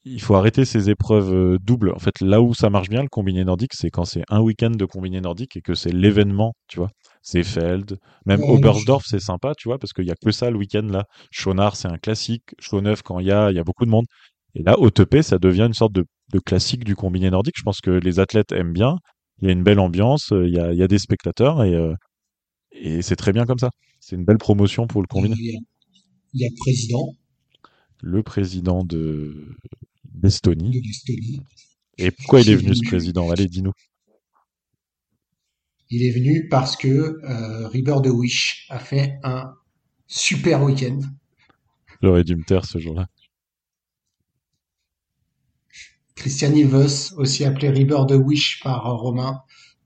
Il 0.04 0.20
faut 0.22 0.34
arrêter 0.34 0.64
ces 0.64 0.90
épreuves 0.90 1.32
euh, 1.34 1.58
doubles. 1.60 1.92
En 1.94 1.98
fait, 1.98 2.20
là 2.20 2.40
où 2.42 2.54
ça 2.54 2.70
marche 2.70 2.88
bien, 2.90 3.02
le 3.02 3.08
combiné 3.08 3.44
nordique, 3.44 3.74
c'est 3.74 3.90
quand 3.90 4.04
c'est 4.04 4.24
un 4.28 4.40
week-end 4.40 4.70
de 4.70 4.84
combiné 4.86 5.20
nordique 5.20 5.56
et 5.56 5.60
que 5.62 5.74
c'est 5.74 5.92
l'événement, 5.92 6.54
tu 6.68 6.78
vois. 6.78 6.90
C'est 7.22 7.42
Feld, 7.44 7.98
même 8.24 8.40
Ouais, 8.40 8.50
Oberstdorf, 8.54 9.04
c'est 9.06 9.20
sympa, 9.20 9.54
tu 9.54 9.68
vois, 9.68 9.78
parce 9.78 9.92
qu'il 9.92 10.06
y 10.06 10.10
a 10.10 10.14
que 10.16 10.30
ça 10.30 10.50
le 10.50 10.56
week-end 10.56 10.86
là. 10.90 11.04
Schonard, 11.30 11.76
c'est 11.76 11.88
un 11.88 11.98
classique. 11.98 12.54
Schloneuf, 12.58 13.02
quand 13.02 13.18
il 13.18 13.26
y 13.26 13.32
a, 13.32 13.50
il 13.50 13.56
y 13.56 13.58
a 13.58 13.64
beaucoup 13.64 13.84
de 13.84 13.90
monde. 13.90 14.06
Et 14.54 14.62
là, 14.62 14.78
OTP, 14.80 15.22
ça 15.22 15.38
devient 15.38 15.64
une 15.66 15.74
sorte 15.74 15.92
de, 15.92 16.04
de 16.32 16.38
classique 16.38 16.82
du 16.84 16.96
combiné 16.96 17.30
nordique. 17.30 17.56
Je 17.58 17.62
pense 17.62 17.80
que 17.80 17.90
les 17.90 18.18
athlètes 18.20 18.52
aiment 18.52 18.72
bien. 18.72 18.96
Il 19.42 19.46
y 19.46 19.48
a 19.50 19.52
une 19.52 19.62
belle 19.62 19.80
ambiance, 19.80 20.32
euh, 20.32 20.46
il 20.48 20.54
y 20.54 20.58
a, 20.58 20.72
il 20.72 20.78
y 20.78 20.82
a 20.82 20.88
des 20.88 20.98
spectateurs 20.98 21.62
et, 21.62 21.74
euh, 21.74 21.94
et 22.72 23.02
c'est 23.02 23.16
très 23.16 23.32
bien 23.32 23.46
comme 23.46 23.58
ça. 23.58 23.70
C'est 24.00 24.16
une 24.16 24.24
belle 24.24 24.38
promotion 24.38 24.86
pour 24.86 25.02
le 25.02 25.06
combiné. 25.06 25.34
il 25.38 25.46
y 25.46 25.56
a- 25.56 25.60
il 26.34 26.40
y 26.42 26.44
a 26.46 26.48
le 26.48 26.54
président 26.56 27.14
Le 28.02 28.22
président 28.22 28.84
de 28.84 29.34
l'Estonie 30.22 30.82
Et 31.98 32.10
pourquoi 32.10 32.40
il 32.40 32.50
est 32.50 32.56
venu 32.56 32.74
ce 32.74 32.82
président? 32.82 33.30
Allez, 33.30 33.46
dis-nous. 33.46 33.72
Il 35.90 36.04
est 36.04 36.12
venu 36.12 36.48
parce 36.48 36.76
que 36.76 36.88
euh, 36.88 37.68
de 37.68 38.10
Wish 38.10 38.66
a 38.70 38.78
fait 38.78 39.18
un 39.24 39.54
super 40.06 40.62
week-end. 40.62 41.00
J'aurais 42.00 42.22
dû 42.22 42.36
me 42.36 42.44
taire 42.44 42.64
ce 42.64 42.78
jour-là. 42.78 43.08
Christian 46.14 46.52
Ilves, 46.52 47.14
aussi 47.16 47.44
appelé 47.44 47.70
Riber 47.70 48.02
de 48.06 48.14
Wish 48.14 48.60
par 48.62 48.84
Romain, 48.84 49.40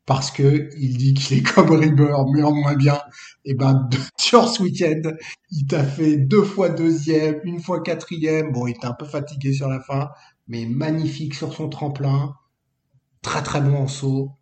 parce 0.05 0.30
que 0.30 0.68
il 0.76 0.96
dit 0.98 1.14
qu'il 1.14 1.38
est 1.38 1.42
comme 1.55 1.70
Riber, 1.70 2.14
mais 2.34 2.42
en 2.42 2.52
moins 2.52 2.74
bien. 2.74 3.00
Et 3.46 3.55
ben, 3.55 3.88
sur 4.18 4.48
ce 4.48 4.62
week-end, 4.62 5.00
il 5.52 5.66
t'a 5.66 5.84
fait 5.84 6.18
deux 6.18 6.42
fois 6.42 6.68
deuxième, 6.68 7.40
une 7.44 7.61
fois 7.61 7.80
quatrième. 7.80 8.52
Bon, 8.52 8.66
il 8.66 8.72
était 8.72 8.86
un 8.86 8.94
peu 8.94 9.07
fatigué 9.07 9.55
sur 9.55 9.68
la 9.68 9.80
fin, 9.80 10.11
mais 10.48 10.66
magnifique 10.66 11.34
sur 11.34 11.55
son 11.55 11.68
tremplin. 11.70 12.34
Très 13.22 13.42
très 13.42 13.62
bon 13.62 13.76
en 13.76 13.88
saut. 13.88 14.32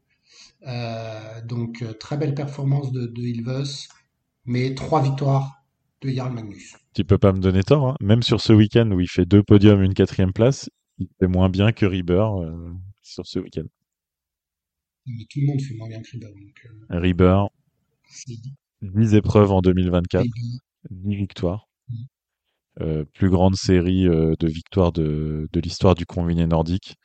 Euh, 0.67 1.41
donc, 1.43 1.83
euh, 1.83 1.93
très 1.93 2.17
belle 2.17 2.35
performance 2.35 2.93
de, 2.93 3.07
de 3.07 3.23
Ilves, 3.23 3.89
mais 4.45 4.75
trois 4.75 5.03
victoires 5.03 5.63
de 6.03 6.09
Jarl 6.11 6.33
Magnus. 6.33 6.77
Tu 6.95 7.05
peux 7.05 7.19
pas 7.19 7.33
me 7.33 7.41
donner 7.41 7.63
tort, 7.63 7.89
hein. 7.89 7.97
même 8.01 8.23
sur 8.23 8.41
ce 8.41 8.53
week-end 8.53 8.91
où 8.91 9.01
il 9.01 9.09
fait 9.09 9.25
deux 9.25 9.43
podiums, 9.43 9.83
une 9.83 9.95
quatrième 9.95 10.33
place, 10.33 10.69
il 10.99 11.09
fait 11.19 11.27
moins 11.27 11.49
bien 11.49 11.73
que 11.73 11.87
Rieber 11.87 12.27
euh, 12.41 12.73
sur 13.03 13.27
ce 13.27 13.39
week-end. 13.39 13.65
Mais 15.07 15.25
tout 15.29 15.41
le 15.41 15.47
monde 15.47 15.61
fait 15.61 15.75
moins 15.75 15.89
bien 15.89 16.01
que 16.01 16.11
Rieber. 16.13 16.47
Euh, 16.91 16.99
Rieber, 17.01 17.47
10 18.83 19.15
épreuves 19.15 19.51
en 19.51 19.61
2024, 19.61 20.27
10 20.91 21.17
victoires. 21.17 21.69
Mm. 21.89 21.95
Euh, 22.81 23.05
plus 23.05 23.29
grande 23.29 23.55
série 23.55 24.05
de 24.05 24.47
victoires 24.47 24.93
de, 24.93 25.49
de 25.53 25.61
l'histoire 25.61 25.95
du 25.95 26.07
combiné 26.07 26.47
nordique. 26.47 26.97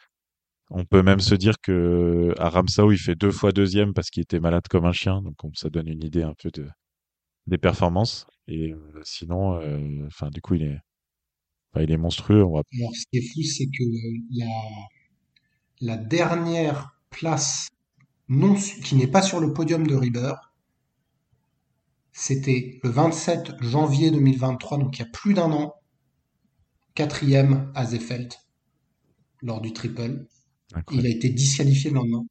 On 0.69 0.85
peut 0.85 1.01
même 1.01 1.19
se 1.19 1.35
dire 1.35 1.55
que 1.61 2.33
à 2.37 2.49
Ramsau, 2.49 2.91
il 2.91 2.97
fait 2.97 3.15
deux 3.15 3.31
fois 3.31 3.51
deuxième 3.51 3.93
parce 3.93 4.09
qu'il 4.09 4.23
était 4.23 4.39
malade 4.39 4.67
comme 4.69 4.85
un 4.85 4.91
chien. 4.91 5.21
Donc 5.21 5.35
ça 5.53 5.69
donne 5.69 5.87
une 5.87 6.03
idée 6.03 6.23
un 6.23 6.33
peu 6.41 6.49
de, 6.51 6.67
des 7.47 7.57
performances. 7.57 8.27
Et 8.47 8.73
euh, 8.73 9.01
sinon, 9.03 9.59
enfin 10.07 10.29
du 10.29 10.41
coup, 10.41 10.55
il 10.55 10.63
est, 10.63 10.79
il 11.83 11.91
est 11.91 11.97
monstrueux. 11.97 12.43
On 12.43 12.53
va... 12.53 12.61
Alors, 12.73 12.95
ce 12.95 13.05
qui 13.11 13.17
est 13.17 13.33
fou, 13.33 13.41
c'est 13.43 13.65
que 13.67 13.83
la, 15.81 15.97
dernière 15.97 16.97
place 17.09 17.69
qui 18.83 18.95
n'est 18.95 19.07
pas 19.07 19.21
sur 19.21 19.39
le 19.39 19.53
podium 19.53 19.87
de 19.87 19.95
Rieber, 19.95 20.33
c'était 22.11 22.79
le 22.83 22.89
27 22.89 23.61
janvier 23.61 24.11
2023, 24.11 24.79
donc 24.79 24.97
il 24.97 25.03
y 25.03 25.05
a 25.05 25.09
plus 25.11 25.33
d'un 25.33 25.51
an, 25.51 25.75
quatrième 26.95 27.71
à 27.75 27.85
Zefeld 27.85 28.33
lors 29.41 29.61
du 29.61 29.71
triple. 29.71 30.25
Il 30.91 31.05
a 31.05 31.09
été 31.09 31.29
disqualifié 31.29 31.89
le 31.89 31.97
lendemain. 31.97 32.25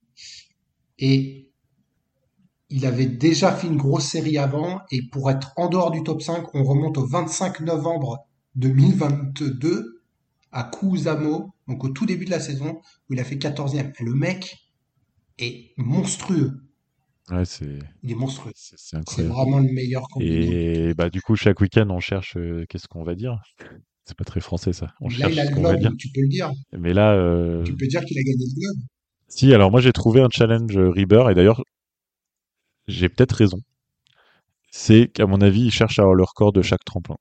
Et 0.98 1.50
il 2.68 2.84
avait 2.86 3.06
déjà 3.06 3.52
fait 3.54 3.66
une 3.66 3.76
grosse 3.76 4.06
série 4.06 4.38
avant, 4.38 4.80
et 4.90 5.02
pour 5.02 5.30
être 5.30 5.52
en 5.56 5.68
dehors 5.68 5.90
du 5.90 6.02
top 6.02 6.22
5, 6.22 6.54
on 6.54 6.64
remonte 6.64 6.98
au 6.98 7.06
25 7.06 7.60
novembre 7.60 8.26
2022 8.56 10.02
à 10.52 10.64
Kusamo, 10.64 11.54
donc 11.68 11.84
au 11.84 11.88
tout 11.90 12.06
début 12.06 12.24
de 12.24 12.30
la 12.30 12.40
saison, 12.40 12.80
où 13.08 13.14
il 13.14 13.20
a 13.20 13.24
fait 13.24 13.36
14e. 13.36 13.92
Et 13.98 14.04
le 14.04 14.14
mec 14.14 14.56
est 15.38 15.72
monstrueux. 15.76 16.62
Ouais, 17.30 17.44
c'est. 17.44 17.78
Il 18.02 18.12
est 18.12 18.14
monstrueux. 18.14 18.52
C'est 18.54 18.96
incroyable. 18.96 19.34
C'est 19.34 19.40
vraiment 19.40 19.58
le 19.58 19.72
meilleur 19.72 20.06
Et 20.20 20.94
bah 20.94 21.10
du 21.10 21.20
coup 21.20 21.34
chaque 21.34 21.60
week-end 21.60 21.88
on 21.90 21.98
cherche 21.98 22.36
euh, 22.36 22.64
qu'est-ce 22.68 22.86
qu'on 22.86 23.02
va 23.02 23.16
dire? 23.16 23.42
C'est 24.06 24.16
pas 24.16 24.24
très 24.24 24.40
français 24.40 24.72
ça. 24.72 24.94
On 25.00 25.08
là 25.08 25.14
cherche 25.14 25.32
il 25.34 25.40
a 25.40 25.44
ce 25.44 25.50
le 25.50 25.54
qu'on 25.56 25.62
va 25.62 25.70
globe, 25.76 25.80
dire. 25.82 25.92
tu 25.98 26.08
peux 26.14 26.20
le 26.22 26.28
dire. 26.28 26.50
Mais 26.78 26.94
là, 26.94 27.12
euh... 27.14 27.62
Tu 27.64 27.74
peux 27.74 27.86
dire 27.86 28.04
qu'il 28.04 28.16
a 28.18 28.22
gagné 28.22 28.38
le 28.38 28.60
globe. 28.60 28.84
si 29.28 29.52
alors 29.52 29.70
moi 29.70 29.80
j'ai 29.80 29.92
trouvé 29.92 30.20
un 30.20 30.28
challenge 30.32 30.76
euh, 30.76 30.90
Rieber 30.90 31.28
et 31.30 31.34
d'ailleurs 31.34 31.62
j'ai 32.86 33.08
peut-être 33.08 33.32
raison. 33.32 33.58
C'est 34.70 35.08
qu'à 35.12 35.26
mon 35.26 35.40
avis 35.40 35.62
ils 35.66 35.72
cherchent 35.72 35.98
à 35.98 36.02
avoir 36.02 36.14
le 36.14 36.22
record 36.22 36.52
de 36.52 36.62
chaque 36.62 36.84
tremplin. 36.84 37.16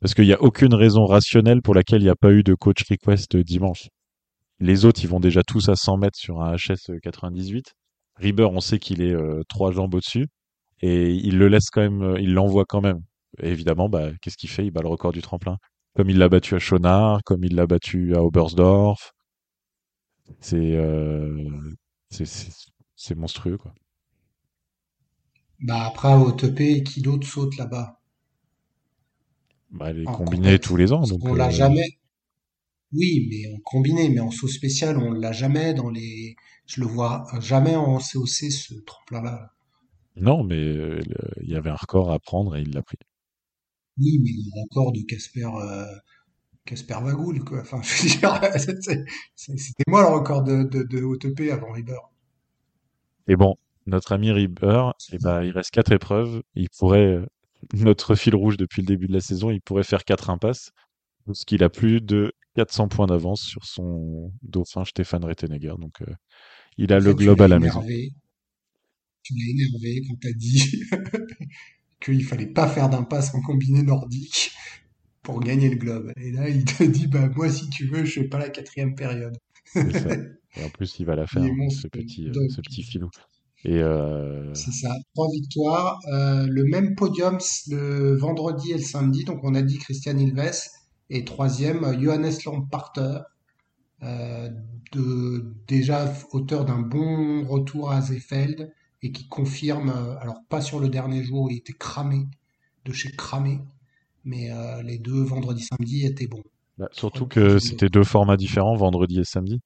Parce 0.00 0.12
qu'il 0.14 0.26
n'y 0.26 0.34
a 0.34 0.42
aucune 0.42 0.74
raison 0.74 1.06
rationnelle 1.06 1.62
pour 1.62 1.74
laquelle 1.74 2.02
il 2.02 2.04
n'y 2.04 2.10
a 2.10 2.16
pas 2.16 2.30
eu 2.32 2.42
de 2.42 2.54
coach 2.54 2.82
request 2.90 3.36
dimanche. 3.38 3.88
Les 4.60 4.84
autres, 4.84 5.02
ils 5.02 5.08
vont 5.08 5.20
déjà 5.20 5.42
tous 5.42 5.68
à 5.70 5.76
100 5.76 5.96
mètres 5.96 6.18
sur 6.18 6.42
un 6.42 6.56
HS 6.56 7.00
98. 7.02 7.72
Rieber, 8.16 8.48
on 8.52 8.60
sait 8.60 8.78
qu'il 8.78 9.00
est 9.02 9.14
euh, 9.14 9.40
trois 9.48 9.72
jambes 9.72 9.94
au-dessus. 9.94 10.26
Et 10.82 11.12
il 11.14 11.38
le 11.38 11.48
laisse 11.48 11.70
quand 11.70 11.80
même, 11.80 12.02
euh, 12.02 12.20
il 12.20 12.34
l'envoie 12.34 12.64
quand 12.68 12.82
même. 12.82 13.00
Et 13.40 13.50
évidemment, 13.50 13.88
bah, 13.88 14.10
qu'est-ce 14.20 14.36
qu'il 14.36 14.50
fait? 14.50 14.66
Il 14.66 14.70
bat 14.70 14.82
le 14.82 14.88
record 14.88 15.12
du 15.12 15.22
tremplin. 15.22 15.58
Comme 15.94 16.10
il 16.10 16.18
l'a 16.18 16.28
battu 16.28 16.54
à 16.56 16.58
Schonard, 16.58 17.22
comme 17.24 17.44
il 17.44 17.54
l'a 17.54 17.66
battu 17.66 18.14
à 18.16 18.22
Oberstdorf. 18.22 19.12
C'est 20.40 20.76
euh, 20.76 21.50
c'est- 22.10 23.14
monstrueux, 23.16 23.58
quoi. 23.58 23.74
Bah 25.58 25.82
après, 25.86 26.14
au 26.14 26.30
TP, 26.30 26.84
qui 26.84 27.02
d'autre 27.02 27.26
saute 27.26 27.56
là-bas? 27.56 27.98
Bah, 29.70 29.92
en 30.06 30.16
combinés 30.16 30.58
compète 30.58 30.58
tous 30.58 30.76
les 30.76 30.92
ans. 30.94 31.06
Donc, 31.06 31.20
qu'on 31.20 31.34
l'a 31.34 31.50
euh, 31.50 31.50
jamais. 31.50 31.98
Oui, 32.94 33.26
mais 33.28 33.54
en 33.54 33.60
combiné, 33.60 34.08
mais 34.08 34.20
en 34.20 34.30
saut 34.30 34.48
spécial, 34.48 34.96
on 34.96 35.12
l'a 35.12 35.32
jamais 35.32 35.74
dans 35.74 35.90
les. 35.90 36.34
Je 36.64 36.80
le 36.80 36.86
vois 36.86 37.26
jamais 37.40 37.76
en 37.76 37.98
COC 38.00 38.50
ce 38.50 38.72
tremplin-là. 38.86 39.52
non, 40.16 40.42
mais 40.44 40.56
euh, 40.56 41.00
il 41.42 41.50
y 41.50 41.54
avait 41.56 41.70
un 41.70 41.76
record 41.76 42.10
à 42.12 42.18
prendre 42.18 42.56
et 42.56 42.62
il 42.62 42.72
l'a 42.72 42.82
pris. 42.82 42.96
Oui, 43.98 44.18
mais 44.22 44.30
le 44.30 44.62
record 44.62 44.92
de 44.92 45.00
Casper 45.02 45.48
Casper 46.64 47.00
quoi. 47.46 47.60
Enfin, 47.60 47.80
je 47.82 48.02
veux 48.02 48.08
dire, 48.18 48.40
c'est- 48.58 48.82
c'est- 49.36 49.56
c'était 49.58 49.84
moi 49.86 50.02
le 50.02 50.16
record 50.16 50.42
de, 50.42 50.62
de, 50.64 50.82
de 50.82 51.02
OTP 51.02 51.50
avant 51.50 51.72
Rieber. 51.72 51.98
Et 53.28 53.36
bon, 53.36 53.56
notre 53.86 54.12
ami 54.12 54.30
Rieber, 54.30 54.92
eh 55.12 55.18
ben, 55.18 55.42
il 55.42 55.50
reste 55.50 55.70
quatre 55.70 55.92
épreuves. 55.92 56.42
Il 56.54 56.68
pourrait, 56.70 57.16
euh, 57.16 57.26
notre 57.74 58.14
fil 58.14 58.34
rouge 58.34 58.56
depuis 58.56 58.82
le 58.82 58.86
début 58.86 59.06
de 59.06 59.12
la 59.12 59.20
saison, 59.20 59.50
il 59.50 59.60
pourrait 59.60 59.82
faire 59.84 60.04
quatre 60.04 60.30
impasses, 60.30 60.70
parce 61.26 61.44
qu'il 61.44 61.64
a 61.64 61.70
plus 61.70 62.00
de 62.00 62.32
400 62.56 62.88
points 62.88 63.06
d'avance 63.06 63.42
sur 63.42 63.64
son 63.64 64.32
dauphin 64.42 64.84
Stéphane 64.84 65.24
Rettenegger. 65.24 65.74
Donc, 65.78 66.02
euh, 66.02 66.14
il 66.78 66.92
a 66.92 66.96
En 66.96 67.00
le 67.00 67.10
fait, 67.10 67.16
globe 67.16 67.42
à 67.42 67.48
la 67.48 67.58
maison. 67.58 67.82
Tu 69.22 69.34
l'as 69.34 69.50
énervé 69.50 70.02
quand 70.06 70.16
t'as 70.20 70.32
dit 70.34 70.82
qu'il 72.00 72.24
fallait 72.24 72.46
pas 72.46 72.68
faire 72.68 72.88
d'impasse 72.88 73.34
en 73.34 73.40
combiné 73.40 73.82
nordique 73.82 74.52
pour 75.22 75.40
gagner 75.40 75.70
le 75.70 75.76
globe. 75.76 76.12
Et 76.16 76.32
là, 76.32 76.48
il 76.48 76.64
te 76.64 76.84
dit, 76.84 77.06
bah, 77.06 77.28
moi, 77.34 77.48
si 77.48 77.68
tu 77.70 77.86
veux, 77.86 78.04
je 78.04 78.20
fais 78.20 78.28
pas 78.28 78.38
la 78.38 78.50
quatrième 78.50 78.94
période. 78.94 79.36
Ça. 79.64 79.80
Et 80.56 80.64
en 80.64 80.68
plus, 80.68 81.00
il 81.00 81.06
va 81.06 81.16
la 81.16 81.26
faire, 81.26 81.42
hein, 81.42 81.68
ce 81.68 81.88
petit, 81.88 82.28
euh, 82.28 82.30
Donc, 82.30 82.50
ce 82.50 82.60
petit 82.60 82.84
filou. 82.84 83.10
Et 83.64 83.82
euh, 83.82 84.52
C'est 84.54 84.72
ça, 84.72 84.94
trois 85.14 85.28
victoires. 85.32 85.98
Euh, 86.12 86.46
le 86.48 86.64
même 86.64 86.94
podium 86.94 87.38
le 87.70 88.14
vendredi 88.14 88.72
et 88.72 88.76
le 88.76 88.82
samedi. 88.82 89.24
Donc 89.24 89.40
on 89.42 89.54
a 89.54 89.62
dit 89.62 89.78
Christian 89.78 90.16
Ilves. 90.16 90.68
Et 91.10 91.24
troisième, 91.24 92.00
Johannes 92.00 92.32
Lamparter. 92.46 93.20
Euh, 94.02 94.50
de, 94.92 95.54
déjà 95.66 96.12
auteur 96.32 96.64
d'un 96.64 96.80
bon 96.80 97.44
retour 97.46 97.90
à 97.90 98.00
Zefeld 98.00 98.70
et 99.04 99.12
qui 99.12 99.28
confirme, 99.28 99.90
euh, 99.90 100.18
alors 100.18 100.38
pas 100.48 100.62
sur 100.62 100.80
le 100.80 100.88
dernier 100.88 101.22
jour 101.22 101.42
où 101.42 101.50
il 101.50 101.58
était 101.58 101.74
cramé, 101.74 102.26
de 102.86 102.92
chez 102.92 103.10
cramé, 103.12 103.60
mais 104.24 104.50
euh, 104.50 104.82
les 104.82 104.98
deux 104.98 105.22
vendredi 105.22 105.62
samedi 105.62 106.06
étaient 106.06 106.26
bons. 106.26 106.42
bah, 106.78 106.88
surtout 106.92 107.26
que 107.26 107.58
c'était 107.58 107.90
deux 107.90 108.04
formats 108.04 108.38
différents, 108.38 108.74
vendredi 108.76 109.20
et 109.20 109.24
samedi. 109.24 109.60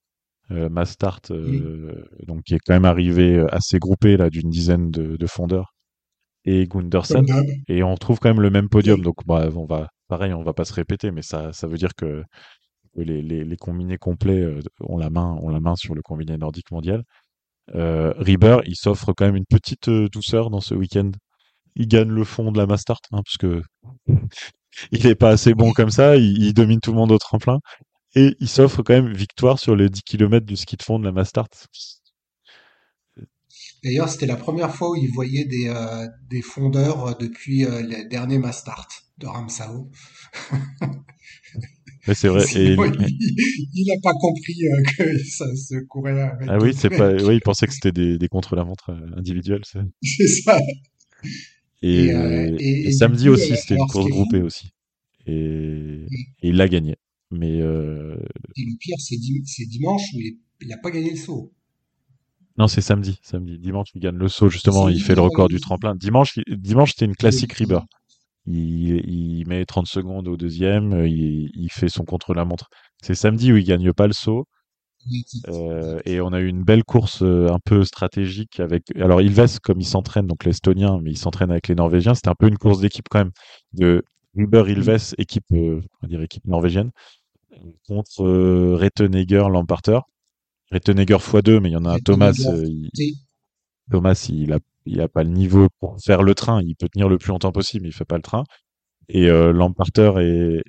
Euh, 0.50 0.68
Mastart, 0.70 1.20
euh, 1.30 2.04
donc 2.26 2.42
qui 2.42 2.54
est 2.54 2.58
quand 2.58 2.72
même 2.72 2.86
arrivé 2.86 3.44
assez 3.52 3.78
groupé 3.78 4.16
là 4.16 4.30
d'une 4.30 4.48
dizaine 4.48 4.90
de, 4.90 5.16
de 5.16 5.26
fondeurs, 5.26 5.74
et 6.44 6.66
Gundersen. 6.66 7.24
D'hab. 7.24 7.44
Et 7.68 7.82
on 7.82 7.92
retrouve 7.92 8.18
quand 8.18 8.30
même 8.30 8.40
le 8.40 8.50
même 8.50 8.68
podium. 8.68 8.98
Oui. 8.98 9.04
Donc, 9.04 9.26
bah, 9.26 9.50
on 9.54 9.66
va, 9.66 9.88
pareil, 10.08 10.32
on 10.32 10.42
va 10.42 10.54
pas 10.54 10.64
se 10.64 10.72
répéter, 10.72 11.10
mais 11.10 11.22
ça, 11.22 11.52
ça 11.52 11.66
veut 11.66 11.76
dire 11.76 11.94
que 11.94 12.24
les, 12.96 13.22
les, 13.22 13.44
les 13.44 13.56
combinés 13.56 13.98
complets 13.98 14.42
ont 14.80 14.96
la 14.96 15.10
main, 15.10 15.38
ont 15.42 15.50
la 15.50 15.60
main 15.60 15.76
sur 15.76 15.94
le 15.94 16.02
combiné 16.02 16.36
nordique 16.38 16.70
mondial. 16.70 17.04
Euh, 17.74 18.14
il 18.66 18.76
s'offre 18.76 19.12
quand 19.12 19.26
même 19.26 19.36
une 19.36 19.46
petite 19.46 19.88
euh, 19.88 20.08
douceur 20.08 20.50
dans 20.50 20.60
ce 20.60 20.74
week-end. 20.74 21.10
Il 21.76 21.88
gagne 21.88 22.08
le 22.08 22.24
fond 22.24 22.50
de 22.52 22.58
la 22.58 22.66
Mastart, 22.66 23.00
hein, 23.12 23.20
parce 23.24 23.36
que 23.36 23.62
il 24.92 25.06
est 25.06 25.14
pas 25.14 25.30
assez 25.30 25.54
bon 25.54 25.72
comme 25.72 25.90
ça. 25.90 26.16
Il, 26.16 26.52
domine 26.54 26.80
tout 26.80 26.92
le 26.92 26.98
monde 26.98 27.12
au 27.12 27.18
tremplin. 27.18 27.60
Et 28.14 28.34
il 28.40 28.48
s'offre 28.48 28.82
quand 28.82 28.94
même 28.94 29.12
victoire 29.12 29.58
sur 29.58 29.76
les 29.76 29.88
10 29.88 30.02
km 30.02 30.46
du 30.46 30.56
ski 30.56 30.76
de 30.76 30.82
fond 30.82 30.98
de 30.98 31.04
la 31.04 31.12
Mastart. 31.12 31.48
D'ailleurs, 33.84 34.08
c'était 34.08 34.26
la 34.26 34.36
première 34.36 34.74
fois 34.74 34.90
où 34.90 34.96
il 34.96 35.10
voyait 35.12 35.44
des, 35.44 35.68
euh, 35.68 36.42
fondeurs 36.42 37.06
euh, 37.06 37.14
depuis 37.18 37.64
euh, 37.64 37.80
les 37.82 38.04
derniers 38.06 38.38
Mastart 38.38 38.88
de 39.18 39.26
Ramsau. 39.26 39.90
Mais 42.08 42.14
c'est 42.14 42.28
vrai. 42.28 42.42
Et, 42.42 42.46
Sinon, 42.46 42.84
il, 42.86 43.68
il 43.74 43.90
a 43.92 44.00
pas 44.02 44.12
compris 44.14 44.56
euh, 44.66 44.82
que 44.96 45.18
ça 45.24 45.44
se 45.54 45.84
courait 45.86 46.20
avec 46.20 46.48
ah 46.50 46.58
oui, 46.58 46.72
c'est 46.74 46.88
pas, 46.90 47.12
oui, 47.12 47.36
il 47.36 47.40
pensait 47.40 47.66
que 47.66 47.72
c'était 47.74 47.92
des, 47.92 48.18
des 48.18 48.28
contre-la-montre 48.28 48.90
euh, 48.90 49.16
individuels. 49.18 49.62
c'est- 50.02 50.26
ça. 50.44 50.58
Et, 51.82 52.06
Et, 52.06 52.12
euh, 52.14 52.56
et- 52.58 52.88
et 52.88 52.92
samedi 52.92 53.24
coup, 53.26 53.30
aussi, 53.32 53.56
c'était 53.56 53.76
une 53.76 53.86
course 53.86 54.08
groupée 54.08 54.42
aussi. 54.42 54.70
Et, 55.26 56.06
et 56.42 56.48
il 56.48 56.56
l'a 56.56 56.68
gagné. 56.68 56.96
Mais 57.30 57.60
euh, 57.60 58.16
Et 58.56 58.62
le 58.64 58.76
pire, 58.78 58.96
c'est 58.98 59.16
dim- 59.16 59.42
c'est 59.44 59.66
dimanche 59.66 60.02
où 60.14 60.20
il 60.20 60.38
il 60.60 60.72
a 60.72 60.78
pas 60.78 60.90
gagné 60.90 61.10
le 61.10 61.16
saut. 61.16 61.52
non, 62.56 62.66
c'est 62.66 62.80
samedi. 62.80 63.20
Samedi. 63.22 63.58
Dimanche, 63.58 63.88
il 63.94 64.00
gagne 64.00 64.16
le 64.16 64.28
saut, 64.28 64.48
justement. 64.48 64.84
Samedi, 64.84 64.98
Il 64.98 65.02
fait 65.04 65.14
le 65.14 65.20
record 65.20 65.48
du 65.48 65.60
tremplin. 65.60 65.94
Dimanche, 65.94 66.38
dimanche 66.48 66.90
c'était 66.92 67.04
une 67.04 67.14
classique 67.14 67.52
Oui, 67.52 67.66
Il, 68.50 69.44
met 69.46 69.64
30 69.64 69.86
secondes 69.86 70.28
au 70.28 70.36
deuxième, 70.36 71.06
il, 71.06 71.50
il 71.54 71.70
fait 71.70 71.88
son 71.88 72.04
contre-la-montre. 72.04 72.68
C'est 73.02 73.14
samedi 73.14 73.52
où 73.52 73.56
il 73.56 73.64
gagne 73.64 73.92
pas 73.92 74.06
le 74.06 74.12
saut. 74.12 74.46
Euh, 75.48 76.00
et 76.04 76.20
on 76.20 76.32
a 76.32 76.40
eu 76.40 76.48
une 76.48 76.64
belle 76.64 76.84
course 76.84 77.22
euh, 77.22 77.48
un 77.50 77.58
peu 77.64 77.84
stratégique 77.84 78.60
avec. 78.60 78.84
Alors 78.96 79.22
Ilves, 79.22 79.60
comme 79.60 79.80
il 79.80 79.86
s'entraîne, 79.86 80.26
donc 80.26 80.44
l'Estonien, 80.44 80.98
mais 81.02 81.12
il 81.12 81.18
s'entraîne 81.18 81.50
avec 81.50 81.68
les 81.68 81.74
Norvégiens. 81.74 82.14
C'était 82.14 82.28
un 82.28 82.34
peu 82.38 82.48
une 82.48 82.58
course 82.58 82.80
d'équipe 82.80 83.06
quand 83.08 83.20
même 83.20 83.32
de 83.72 84.02
Uber 84.34 84.64
Ilves, 84.68 85.14
équipe, 85.18 85.44
euh, 85.52 85.80
on 85.80 85.98
va 86.02 86.08
dire 86.08 86.22
équipe 86.22 86.44
norvégienne, 86.46 86.90
contre 87.86 88.24
euh, 88.24 88.76
Rettenegger, 88.76 89.44
Lamparter. 89.50 90.00
Rettenegger 90.70 91.16
x2, 91.16 91.60
mais 91.60 91.70
il 91.70 91.72
y 91.72 91.76
en 91.76 91.84
a 91.86 91.94
un 91.94 91.98
Thomas. 91.98 92.32
Thomas, 93.90 94.28
il 94.30 94.52
a, 94.52 94.58
il 94.88 95.00
a 95.00 95.08
pas 95.08 95.22
le 95.22 95.30
niveau 95.30 95.68
pour 95.80 95.96
faire 96.04 96.22
le 96.22 96.34
train. 96.34 96.62
Il 96.62 96.74
peut 96.76 96.88
tenir 96.88 97.08
le 97.08 97.18
plus 97.18 97.28
longtemps 97.28 97.52
possible, 97.52 97.84
mais 97.84 97.90
il 97.90 97.94
fait 97.94 98.04
pas 98.04 98.16
le 98.16 98.22
train. 98.22 98.44
Et 99.08 99.28
euh, 99.28 99.52
Lamparter 99.52 100.12
et, 100.20 100.60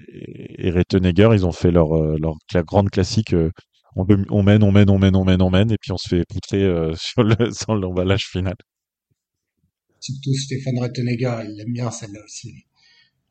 et, 0.58 0.72
Rettenegger, 0.72 1.30
ils 1.34 1.46
ont 1.46 1.52
fait 1.52 1.72
leur, 1.72 1.90
leur 1.94 2.36
grande 2.66 2.90
classique 2.90 3.34
on, 3.96 4.06
on, 4.30 4.44
mène, 4.44 4.64
on 4.64 4.72
mène, 4.72 4.90
on 4.90 4.98
mène, 5.00 5.16
on 5.16 5.26
mène, 5.26 5.42
on 5.42 5.50
mène, 5.50 5.72
et 5.72 5.78
puis 5.80 5.92
on 5.92 5.98
se 5.98 6.08
fait 6.08 6.24
poutrer 6.28 6.64
euh, 6.64 6.94
sur 6.96 7.24
le, 7.24 7.52
sur 7.52 7.76
l'emballage 7.76 8.26
final. 8.26 8.56
Surtout 10.00 10.34
Stéphane 10.34 10.80
Rettenegger, 10.80 11.44
il 11.46 11.60
aime 11.60 11.74
bien 11.74 11.92
celle-là 11.92 12.20
aussi. 12.24 12.54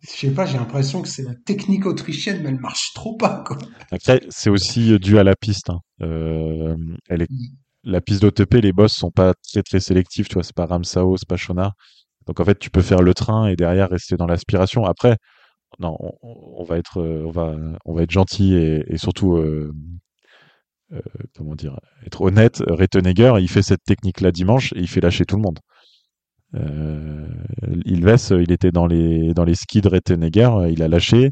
Je 0.00 0.10
sais 0.10 0.30
pas, 0.30 0.46
j'ai 0.46 0.58
l'impression 0.58 1.02
que 1.02 1.08
c'est 1.08 1.24
la 1.24 1.34
technique 1.34 1.86
autrichienne, 1.86 2.40
mais 2.42 2.50
elle 2.50 2.60
marche 2.60 2.92
trop 2.94 3.16
pas, 3.16 3.42
quoi. 3.44 3.58
Après, 3.90 4.20
c'est 4.28 4.50
aussi 4.50 4.92
euh, 4.92 4.98
dû 4.98 5.18
à 5.18 5.24
la 5.24 5.34
piste. 5.34 5.70
Hein. 5.70 5.80
Euh, 6.02 6.76
elle 7.08 7.22
est... 7.22 7.28
La 7.88 8.02
piste 8.02 8.20
d'OTP, 8.22 8.56
les 8.62 8.72
boss 8.74 8.92
sont 8.92 9.10
pas 9.10 9.32
très 9.34 9.62
très 9.62 9.80
sélectifs, 9.80 10.28
tu 10.28 10.34
vois, 10.34 10.42
c'est 10.42 10.54
pas 10.54 10.66
Ramsao, 10.66 11.16
c'est 11.16 11.28
pas 11.28 11.38
Shona. 11.38 11.72
Donc 12.26 12.38
en 12.40 12.44
fait, 12.44 12.58
tu 12.58 12.70
peux 12.70 12.82
faire 12.82 13.00
le 13.00 13.14
train 13.14 13.48
et 13.48 13.56
derrière 13.56 13.88
rester 13.88 14.16
dans 14.18 14.26
l'aspiration. 14.26 14.84
Après, 14.84 15.16
non, 15.78 15.96
on, 16.22 16.64
va 16.64 16.78
être, 16.78 16.98
euh, 17.00 17.24
on 17.86 17.94
va, 17.94 18.02
être 18.02 18.10
gentil 18.10 18.54
et, 18.54 18.98
surtout 18.98 19.36
euh, 19.36 19.72
euh, 20.92 21.00
comment 21.34 21.54
dire, 21.54 21.80
être 22.06 22.20
honnête, 22.22 22.62
Rettenegger, 22.68 23.34
il 23.40 23.48
fait 23.48 23.62
cette 23.62 23.84
technique-là 23.84 24.32
dimanche 24.32 24.72
et 24.74 24.80
il 24.80 24.88
fait 24.88 25.00
lâcher 25.00 25.24
tout 25.24 25.36
le 25.36 25.42
monde. 25.42 25.58
Euh, 26.56 27.26
Ilves, 27.86 28.38
il 28.42 28.52
était 28.52 28.70
dans 28.72 28.86
les 28.86 29.32
dans 29.34 29.44
les 29.44 29.54
skis 29.54 29.80
de 29.80 29.88
Rettenegger, 29.88 30.50
il 30.70 30.82
a 30.82 30.88
lâché. 30.88 31.30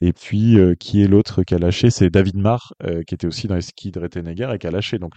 Et 0.00 0.12
puis, 0.12 0.58
qui 0.80 1.02
est 1.02 1.08
l'autre 1.08 1.44
qui 1.44 1.54
a 1.54 1.58
lâché? 1.58 1.90
C'est 1.90 2.10
David 2.10 2.36
Marr, 2.36 2.74
qui 3.06 3.14
était 3.14 3.26
aussi 3.28 3.46
dans 3.46 3.54
les 3.54 3.62
skis 3.62 3.92
de 3.92 4.00
Rettenegger 4.00 4.50
et 4.54 4.58
qui 4.58 4.66
a 4.66 4.70
lâché. 4.72 4.98
Donc, 4.98 5.14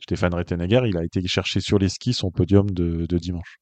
Stéphane 0.00 0.34
Rettenegger, 0.34 0.82
il 0.86 0.96
a 0.96 1.04
été 1.04 1.20
chercher 1.26 1.60
sur 1.60 1.78
les 1.78 1.88
skis 1.88 2.12
son 2.12 2.30
podium 2.30 2.70
de, 2.70 3.06
de 3.06 3.18
dimanche. 3.18 3.58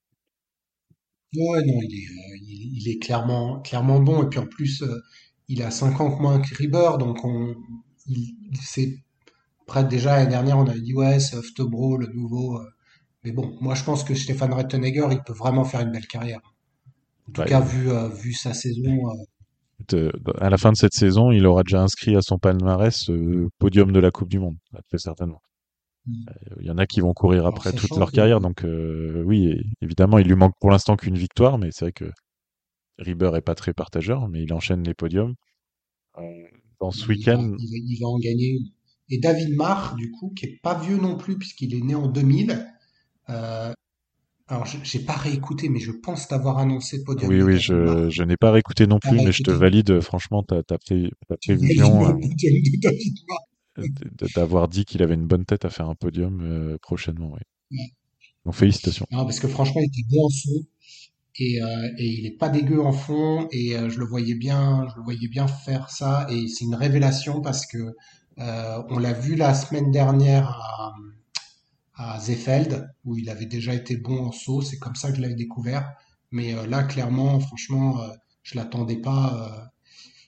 Ouais, 1.37 1.65
non, 1.67 1.81
il 1.83 1.95
est, 1.95 2.07
euh, 2.07 2.39
il, 2.43 2.89
est 2.89 2.99
clairement, 2.99 3.61
clairement 3.61 4.01
bon. 4.01 4.23
Et 4.23 4.29
puis 4.29 4.39
en 4.39 4.47
plus, 4.47 4.83
euh, 4.83 5.01
il 5.49 5.63
a 5.63 5.71
5 5.71 6.01
ans 6.01 6.17
que 6.17 6.23
moins 6.23 6.41
que 6.41 6.55
Rieber, 6.55 6.99
donc 6.99 7.25
on, 7.25 7.55
il, 8.07 8.37
s'est 8.63 8.99
après, 9.67 9.85
déjà, 9.85 10.17
l'année 10.17 10.31
dernière, 10.31 10.59
on 10.59 10.67
avait 10.67 10.81
dit, 10.81 10.95
ouais, 10.95 11.19
c'est 11.21 11.37
Oftobro, 11.37 11.97
le 11.97 12.07
nouveau. 12.09 12.59
Euh. 12.59 12.65
Mais 13.25 13.33
bon, 13.33 13.57
moi, 13.61 13.75
je 13.75 13.83
pense 13.83 14.05
que 14.05 14.15
Stéphane 14.15 14.53
Rettenegger, 14.53 15.07
il 15.11 15.23
peut 15.23 15.33
vraiment 15.33 15.65
faire 15.65 15.81
une 15.81 15.91
belle 15.91 16.07
carrière. 16.07 16.41
En 17.29 17.33
tout 17.33 17.43
cas, 17.45 17.61
vu, 17.61 17.91
euh, 17.91 18.09
vu 18.09 18.33
sa 18.33 18.53
saison. 18.53 18.99
Euh. 19.95 20.11
à 20.41 20.51
la 20.51 20.59
fin 20.59 20.71
de 20.73 20.77
cette 20.77 20.93
saison, 20.93 21.31
il 21.31 21.47
aura 21.47 21.63
déjà 21.63 21.83
inscrit 21.83 22.17
à 22.17 22.21
son 22.21 22.39
palmarès 22.39 23.09
euh, 23.09 23.49
podium 23.59 23.93
de 23.93 24.01
la 24.01 24.11
Coupe 24.11 24.29
du 24.29 24.39
Monde, 24.39 24.57
très 24.89 24.99
certainement. 24.99 25.41
Mm. 26.07 26.25
Il 26.61 26.67
y 26.67 26.71
en 26.71 26.79
a 26.79 26.87
qui 26.87 27.01
vont 27.01 27.13
courir 27.13 27.47
après 27.47 27.73
toute 27.73 27.97
leur 27.97 28.13
carrière, 28.13 28.41
donc 28.41 28.65
oui, 28.65 29.61
évidemment, 29.81 30.19
il 30.19 30.27
lui 30.27 30.37
manque 30.37 30.55
pour 30.61 30.71
l'instant 30.71 30.97
qu'une 30.97 31.19
victoire, 31.19 31.59
mais 31.59 31.71
c'est 31.73 31.87
vrai 31.87 31.93
que 31.93 32.11
Rieber 32.99 33.33
est 33.37 33.41
pas 33.41 33.55
très 33.55 33.73
partageur, 33.73 34.29
mais 34.29 34.43
il 34.43 34.53
enchaîne 34.53 34.83
les 34.85 34.95
podiums. 34.95 35.35
dans 36.81 36.91
ce 36.91 37.07
week-end, 37.09 37.55
il, 37.59 37.93
il, 37.93 37.99
va 38.01 38.09
en 38.09 38.19
gagner 38.19 38.49
une 38.49 38.69
et 39.11 39.19
David 39.19 39.55
Marr, 39.57 39.97
du 39.97 40.11
coup, 40.11 40.33
qui 40.35 40.47
est 40.47 40.61
pas 40.63 40.79
vieux 40.79 40.97
non 40.97 41.17
plus 41.17 41.37
puisqu'il 41.37 41.75
est 41.75 41.81
né 41.81 41.95
en 41.95 42.09
2000. 42.09 42.67
Euh, 43.31 43.73
alors, 44.47 44.67
j'ai 44.67 44.99
pas 44.99 45.15
réécouté, 45.15 45.69
mais 45.69 45.81
je 45.81 45.91
pense 45.91 46.29
t'avoir 46.29 46.59
annoncé 46.59 47.03
podium. 47.03 47.31
Oui, 47.31 47.43
oui, 47.43 47.59
je, 47.59 48.09
je 48.11 48.23
n'ai 48.23 48.37
pas 48.37 48.51
réécouté 48.51 48.87
non 48.87 48.99
plus, 48.99 49.17
mais 49.17 49.33
je 49.33 49.43
te 49.43 49.51
valide. 49.51 50.01
Franchement, 50.01 50.43
ta, 50.43 50.63
ta, 50.63 50.77
prévision 50.79 52.07
euh, 52.07 52.13
d'avoir 54.35 54.69
dit 54.69 54.85
qu'il 54.85 55.03
avait 55.03 55.15
une 55.15 55.27
bonne 55.27 55.45
tête 55.45 55.65
à 55.65 55.71
faire 55.71 55.89
un 55.89 55.95
podium 55.95 56.41
euh, 56.43 56.79
prochainement. 56.79 57.33
Oui. 57.33 57.41
Ouais. 57.79 57.93
Donc 58.45 58.55
félicitations. 58.55 59.07
Non, 59.11 59.25
parce 59.25 59.41
que 59.41 59.49
franchement, 59.49 59.81
il 59.81 59.87
était 59.87 60.07
bon 60.09 60.27
en 60.27 60.29
fond 60.29 60.67
et, 61.37 61.63
euh, 61.63 61.89
et 61.99 62.07
il 62.07 62.27
est 62.27 62.37
pas 62.39 62.49
dégueu 62.49 62.81
en 62.81 62.93
fond 62.93 63.49
et 63.51 63.77
euh, 63.77 63.89
je 63.89 63.99
le 63.99 64.07
voyais 64.07 64.35
bien, 64.35 64.87
je 64.91 64.97
le 64.97 65.03
voyais 65.03 65.29
bien 65.29 65.47
faire 65.47 65.91
ça 65.91 66.27
et 66.31 66.47
c'est 66.49 66.65
une 66.65 66.75
révélation 66.75 67.41
parce 67.41 67.67
que 67.67 67.95
on 68.37 68.99
l'a 68.99 69.13
vu 69.13 69.37
la 69.37 69.55
semaine 69.55 69.93
dernière 69.93 70.49
à, 70.49 70.95
à 71.95 72.19
Zefeld, 72.21 72.89
où 73.05 73.17
il 73.17 73.31
avait 73.31 73.47
déjà 73.47 73.73
été 73.75 73.97
bon 73.97 74.27
en 74.27 74.33
saut. 74.33 74.61
C'est 74.61 74.79
comme 74.79 74.97
ça 74.97 75.11
que 75.11 75.17
je 75.17 75.23
l'avais 75.23 75.37
découvert. 75.37 75.95
Mais 76.33 76.53
là, 76.67 76.83
clairement, 76.83 77.39
franchement, 77.39 78.01
je 78.43 78.57
l'attendais 78.57 78.97
pas. 78.97 79.71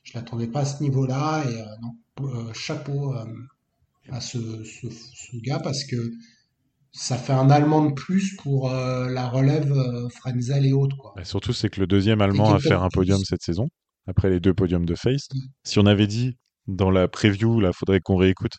je 0.05 0.13
l'attendais 0.15 0.47
pas 0.47 0.61
à 0.61 0.65
ce 0.65 0.85
niveau-là. 0.85 1.45
Et 1.51 1.57
non, 1.83 1.97
chapeau 2.55 3.15
à 4.11 4.21
ce, 4.21 4.39
ce, 4.65 4.89
ce, 4.89 5.37
gars 5.43 5.59
parce 5.59 5.85
que 5.85 5.97
ça 6.93 7.17
fait 7.17 7.33
un 7.33 7.51
Allemand 7.51 7.87
de 7.87 7.93
plus 7.93 8.37
pour 8.37 8.71
la 8.71 9.29
relève 9.29 9.75
Frenzel 10.15 10.67
et 10.67 10.73
autres. 10.73 10.97
Quoi. 10.97 11.15
Et 11.21 11.25
surtout, 11.25 11.53
c'est 11.53 11.69
que 11.69 11.81
le 11.81 11.87
deuxième 11.87 12.21
Allemand 12.21 12.55
à 12.55 12.59
faire 12.59 12.83
un 12.83 12.89
podium 12.89 13.21
cette 13.25 13.43
saison, 13.43 13.69
après 14.07 14.31
les 14.31 14.41
deux 14.41 14.55
podiums 14.55 14.87
de 14.87 14.95
Face. 14.95 15.29
Mm. 15.33 15.39
Si 15.65 15.79
on 15.79 15.87
avait 15.87 16.07
dit 16.07 16.37
dans 16.67 16.91
la 16.91 17.09
preview, 17.09 17.61
là, 17.61 17.73
faudrait 17.73 18.01
qu'on 18.01 18.17
réécoute, 18.17 18.57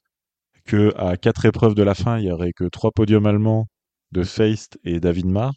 que 0.66 0.94
à 0.98 1.18
quatre 1.18 1.46
épreuves 1.46 1.76
de 1.76 1.84
la 1.84 1.96
fin, 1.96 2.20
il 2.20 2.26
y 2.26 2.32
aurait 2.32 2.54
que 2.54 2.66
trois 2.66 2.92
podiums 2.92 3.26
allemands 3.26 3.68
de 4.12 4.24
Feist 4.24 4.78
et 4.84 5.00
David 5.00 5.26
Marr, 5.26 5.54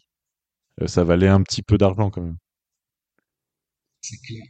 euh, 0.81 0.87
ça 0.87 1.03
valait 1.03 1.27
un 1.27 1.41
petit 1.43 1.61
peu 1.61 1.77
d'argent 1.77 2.09
quand 2.09 2.21
même. 2.21 2.37
C'est 4.01 4.17
clair. 4.17 4.43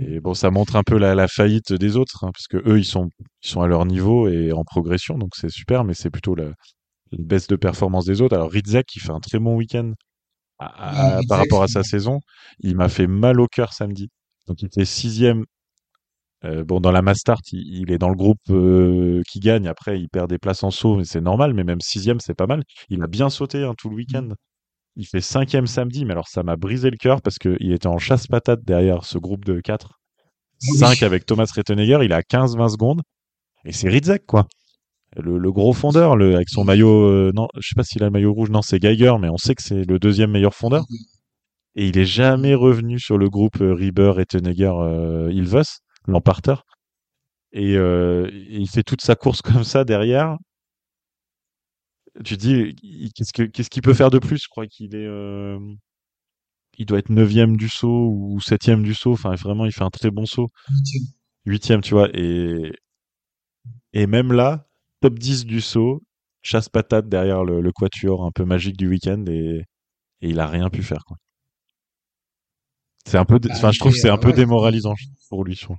Et 0.00 0.20
bon, 0.20 0.34
ça 0.34 0.50
montre 0.50 0.76
un 0.76 0.82
peu 0.82 0.98
la, 0.98 1.14
la 1.14 1.28
faillite 1.28 1.72
des 1.72 1.96
autres, 1.96 2.24
hein, 2.24 2.30
parce 2.32 2.46
que 2.46 2.56
eux, 2.68 2.78
ils 2.78 2.84
sont, 2.84 3.08
ils 3.42 3.48
sont 3.48 3.60
à 3.60 3.66
leur 3.66 3.84
niveau 3.86 4.28
et 4.28 4.52
en 4.52 4.64
progression, 4.64 5.18
donc 5.18 5.30
c'est 5.36 5.50
super, 5.50 5.84
mais 5.84 5.94
c'est 5.94 6.10
plutôt 6.10 6.34
la, 6.34 6.46
la, 7.12 7.18
baisse 7.18 7.46
de 7.46 7.56
performance 7.56 8.04
des 8.06 8.20
autres. 8.20 8.34
Alors 8.34 8.50
Ritzek, 8.50 8.86
qui 8.86 9.00
fait 9.00 9.12
un 9.12 9.20
très 9.20 9.38
bon 9.38 9.56
week-end 9.56 9.92
par 10.58 11.38
rapport 11.38 11.62
à 11.62 11.68
sa 11.68 11.82
saison, 11.82 12.20
il 12.60 12.76
m'a 12.76 12.88
fait 12.88 13.06
mal 13.06 13.40
au 13.40 13.46
cœur 13.46 13.72
samedi. 13.72 14.08
Donc 14.46 14.62
il 14.62 14.66
était 14.66 14.84
sixième 14.84 15.44
euh, 16.44 16.64
bon, 16.64 16.80
dans 16.80 16.92
la 16.92 17.02
Mastart, 17.02 17.40
il, 17.52 17.80
il, 17.80 17.92
est 17.92 17.98
dans 17.98 18.08
le 18.08 18.16
groupe 18.16 18.38
euh, 18.50 19.22
qui 19.28 19.40
gagne. 19.40 19.66
Après, 19.66 20.00
il 20.00 20.08
perd 20.08 20.30
des 20.30 20.38
places 20.38 20.62
en 20.62 20.70
saut, 20.70 20.96
mais 20.96 21.04
c'est 21.04 21.20
normal. 21.20 21.54
Mais 21.54 21.64
même 21.64 21.80
sixième, 21.80 22.20
c'est 22.20 22.34
pas 22.34 22.46
mal. 22.46 22.62
Il 22.90 23.02
a 23.02 23.06
bien 23.06 23.30
sauté 23.30 23.64
hein, 23.64 23.74
tout 23.76 23.88
le 23.88 23.96
week-end. 23.96 24.28
Il 24.98 25.06
fait 25.06 25.20
cinquième 25.20 25.68
samedi, 25.68 26.04
mais 26.04 26.10
alors 26.10 26.26
ça 26.26 26.42
m'a 26.42 26.56
brisé 26.56 26.90
le 26.90 26.96
cœur 26.96 27.22
parce 27.22 27.38
qu'il 27.38 27.72
était 27.72 27.86
en 27.86 27.98
chasse-patate 27.98 28.64
derrière 28.64 29.04
ce 29.04 29.16
groupe 29.16 29.44
de 29.44 29.60
4. 29.60 29.92
5 30.58 31.04
avec 31.04 31.24
Thomas 31.24 31.46
Rettenegger, 31.54 32.00
il 32.02 32.12
a 32.12 32.20
15-20 32.22 32.70
secondes. 32.70 33.02
Et 33.64 33.72
c'est 33.72 33.88
Ritzek, 33.88 34.26
quoi. 34.26 34.48
Le, 35.16 35.38
le, 35.38 35.52
gros 35.52 35.72
fondeur, 35.72 36.16
le, 36.16 36.34
avec 36.34 36.48
son 36.48 36.64
maillot, 36.64 37.06
euh, 37.06 37.30
non, 37.32 37.46
je 37.54 37.68
sais 37.68 37.76
pas 37.76 37.84
s'il 37.84 38.02
a 38.02 38.06
le 38.06 38.10
maillot 38.10 38.32
rouge, 38.32 38.50
non, 38.50 38.60
c'est 38.60 38.80
Geiger, 38.80 39.14
mais 39.20 39.28
on 39.28 39.36
sait 39.36 39.54
que 39.54 39.62
c'est 39.62 39.84
le 39.84 40.00
deuxième 40.00 40.32
meilleur 40.32 40.54
fondeur. 40.54 40.84
Et 41.76 41.86
il 41.86 41.96
est 41.96 42.04
jamais 42.04 42.56
revenu 42.56 42.98
sur 42.98 43.18
le 43.18 43.30
groupe 43.30 43.60
euh, 43.60 43.74
Rieber, 43.74 44.10
Rettenegger, 44.16 44.72
euh, 44.80 45.32
Ilves 45.32 45.62
l'emparteur. 46.08 46.64
Et, 47.52 47.74
il 47.74 48.68
fait 48.68 48.82
toute 48.82 49.00
sa 49.00 49.14
course 49.14 49.42
comme 49.42 49.62
ça 49.62 49.84
derrière. 49.84 50.36
Tu 52.24 52.36
dis, 52.36 52.74
qu'est-ce 53.14 53.32
qu'il 53.32 53.50
ce 53.64 53.70
qu'il 53.70 53.82
peut 53.82 53.94
faire 53.94 54.10
de 54.10 54.18
plus? 54.18 54.38
Je 54.42 54.48
crois 54.48 54.66
qu'il 54.66 54.94
est, 54.94 55.06
euh, 55.06 55.58
il 56.78 56.86
doit 56.86 56.98
être 56.98 57.10
neuvième 57.10 57.56
du 57.58 57.68
saut 57.68 58.08
ou 58.10 58.40
septième 58.40 58.82
du 58.82 58.94
saut. 58.94 59.12
Enfin, 59.12 59.34
vraiment, 59.34 59.66
il 59.66 59.72
fait 59.72 59.84
un 59.84 59.90
très 59.90 60.10
bon 60.10 60.24
saut. 60.26 60.48
Huitième, 61.46 61.80
tu 61.82 61.94
vois. 61.94 62.08
Et, 62.14 62.72
et 63.92 64.06
même 64.06 64.32
là, 64.32 64.66
top 65.00 65.18
10 65.18 65.44
du 65.46 65.60
saut, 65.60 66.02
chasse 66.42 66.68
patate 66.68 67.08
derrière 67.08 67.44
le, 67.44 67.60
le 67.60 67.72
quatuor 67.72 68.24
un 68.24 68.30
peu 68.30 68.44
magique 68.44 68.76
du 68.76 68.88
week-end 68.88 69.24
et, 69.28 69.64
et 70.22 70.30
il 70.30 70.40
a 70.40 70.46
rien 70.48 70.70
pu 70.70 70.82
faire, 70.82 71.04
quoi. 71.06 71.18
C'est 73.04 73.18
un 73.18 73.24
peu, 73.24 73.40
bah, 73.40 73.48
enfin, 73.52 73.72
je 73.72 73.78
trouve 73.80 73.92
que 73.92 73.98
c'est 73.98 74.08
un 74.08 74.18
peu 74.18 74.32
démoralisant 74.32 74.94
pour 75.30 75.42
lui, 75.44 75.54
je 75.56 75.62
trouve. 75.62 75.78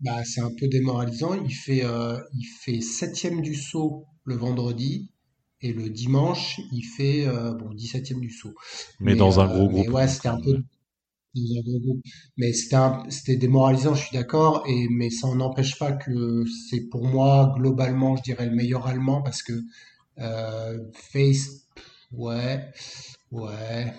Bah, 0.00 0.24
c'est 0.24 0.40
un 0.40 0.50
peu 0.58 0.68
démoralisant. 0.68 1.34
Il 1.44 1.52
fait, 1.54 1.84
euh, 1.84 2.18
il 2.34 2.44
fait 2.44 2.80
septième 2.80 3.42
du 3.42 3.54
saut 3.54 4.06
le 4.24 4.36
vendredi 4.36 5.10
et 5.62 5.72
le 5.72 5.90
dimanche, 5.90 6.60
il 6.72 6.82
fait 6.82 7.26
euh, 7.26 7.52
bon 7.52 7.74
17e 7.74 8.20
du 8.20 8.30
saut. 8.30 8.54
Mais, 9.00 9.12
mais 9.12 9.18
dans 9.18 9.40
un 9.40 9.46
gros 9.46 9.68
groupe. 9.68 9.86
Mais 9.86 9.92
ouais, 9.92 10.08
c'était 10.08 10.28
un 10.28 10.40
peu 10.40 10.52
dans 11.34 11.58
un 11.58 11.62
gros 11.62 11.80
groupe. 11.80 12.02
Mais 12.38 12.52
c'était 12.52 12.76
c'était 13.10 13.36
démoralisant, 13.36 13.94
je 13.94 14.02
suis 14.06 14.16
d'accord. 14.16 14.64
Et 14.68 14.88
mais 14.90 15.10
ça 15.10 15.28
n'empêche 15.34 15.78
pas 15.78 15.92
que 15.92 16.44
c'est 16.70 16.88
pour 16.88 17.06
moi 17.06 17.54
globalement, 17.56 18.16
je 18.16 18.22
dirais 18.22 18.46
le 18.46 18.54
meilleur 18.54 18.86
allemand 18.86 19.22
parce 19.22 19.42
que 19.42 19.52
euh, 20.18 20.78
Face, 20.94 21.66
ouais, 22.12 22.70
ouais, 23.30 23.94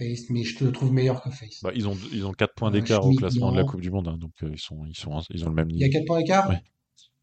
Face, 0.00 0.30
mais 0.30 0.42
je 0.44 0.56
te 0.56 0.64
le 0.64 0.72
trouve 0.72 0.92
meilleur 0.92 1.22
que 1.22 1.30
Face. 1.30 1.60
Bah, 1.62 1.70
ils 1.74 1.86
ont 1.86 1.96
ils 2.12 2.24
ont 2.26 2.32
4 2.32 2.54
points 2.54 2.68
Euh, 2.68 2.72
d'écart 2.72 3.04
au 3.04 3.14
classement 3.14 3.52
de 3.52 3.56
la. 3.58 3.64
Coupe 3.64 3.80
du 3.82 3.90
Monde, 3.90 4.08
hein, 4.08 4.16
donc 4.18 4.32
euh, 4.42 4.50
ils 4.52 4.58
sont 4.58 4.84
ils 4.86 4.96
sont 4.96 5.20
ils 5.30 5.44
ont 5.44 5.48
le 5.50 5.54
même 5.54 5.70
Il 5.70 5.78
y 5.78 5.84
a 5.84 5.88
niveau. 5.88 5.98
4 5.98 6.06
points 6.06 6.18
d'écart? 6.18 6.48
Ouais. 6.48 6.60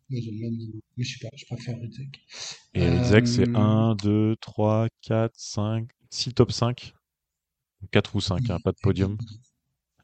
Oui, 0.09 0.19
ils 0.21 0.29
ont 0.29 0.33
le 0.33 0.39
même 0.41 0.57
niveau. 0.57 0.79
Mais 0.95 1.03
je 1.03 1.17
sais 1.17 1.27
pas, 1.27 1.35
je 1.35 1.45
préfère 1.45 1.77
Rudzek. 1.79 2.19
Et 2.75 2.87
Rizek, 2.87 3.27
c'est 3.27 3.49
Euh, 3.49 3.55
1, 3.55 3.95
2, 3.95 4.35
3, 4.39 4.87
4, 5.01 5.33
5, 5.35 5.89
6 6.09 6.33
top 6.33 6.51
5. 6.51 6.93
4 7.91 8.15
ou 8.15 8.21
5, 8.21 8.49
hein, 8.49 8.59
pas 8.63 8.71
de 8.71 8.77
podium. 8.81 9.17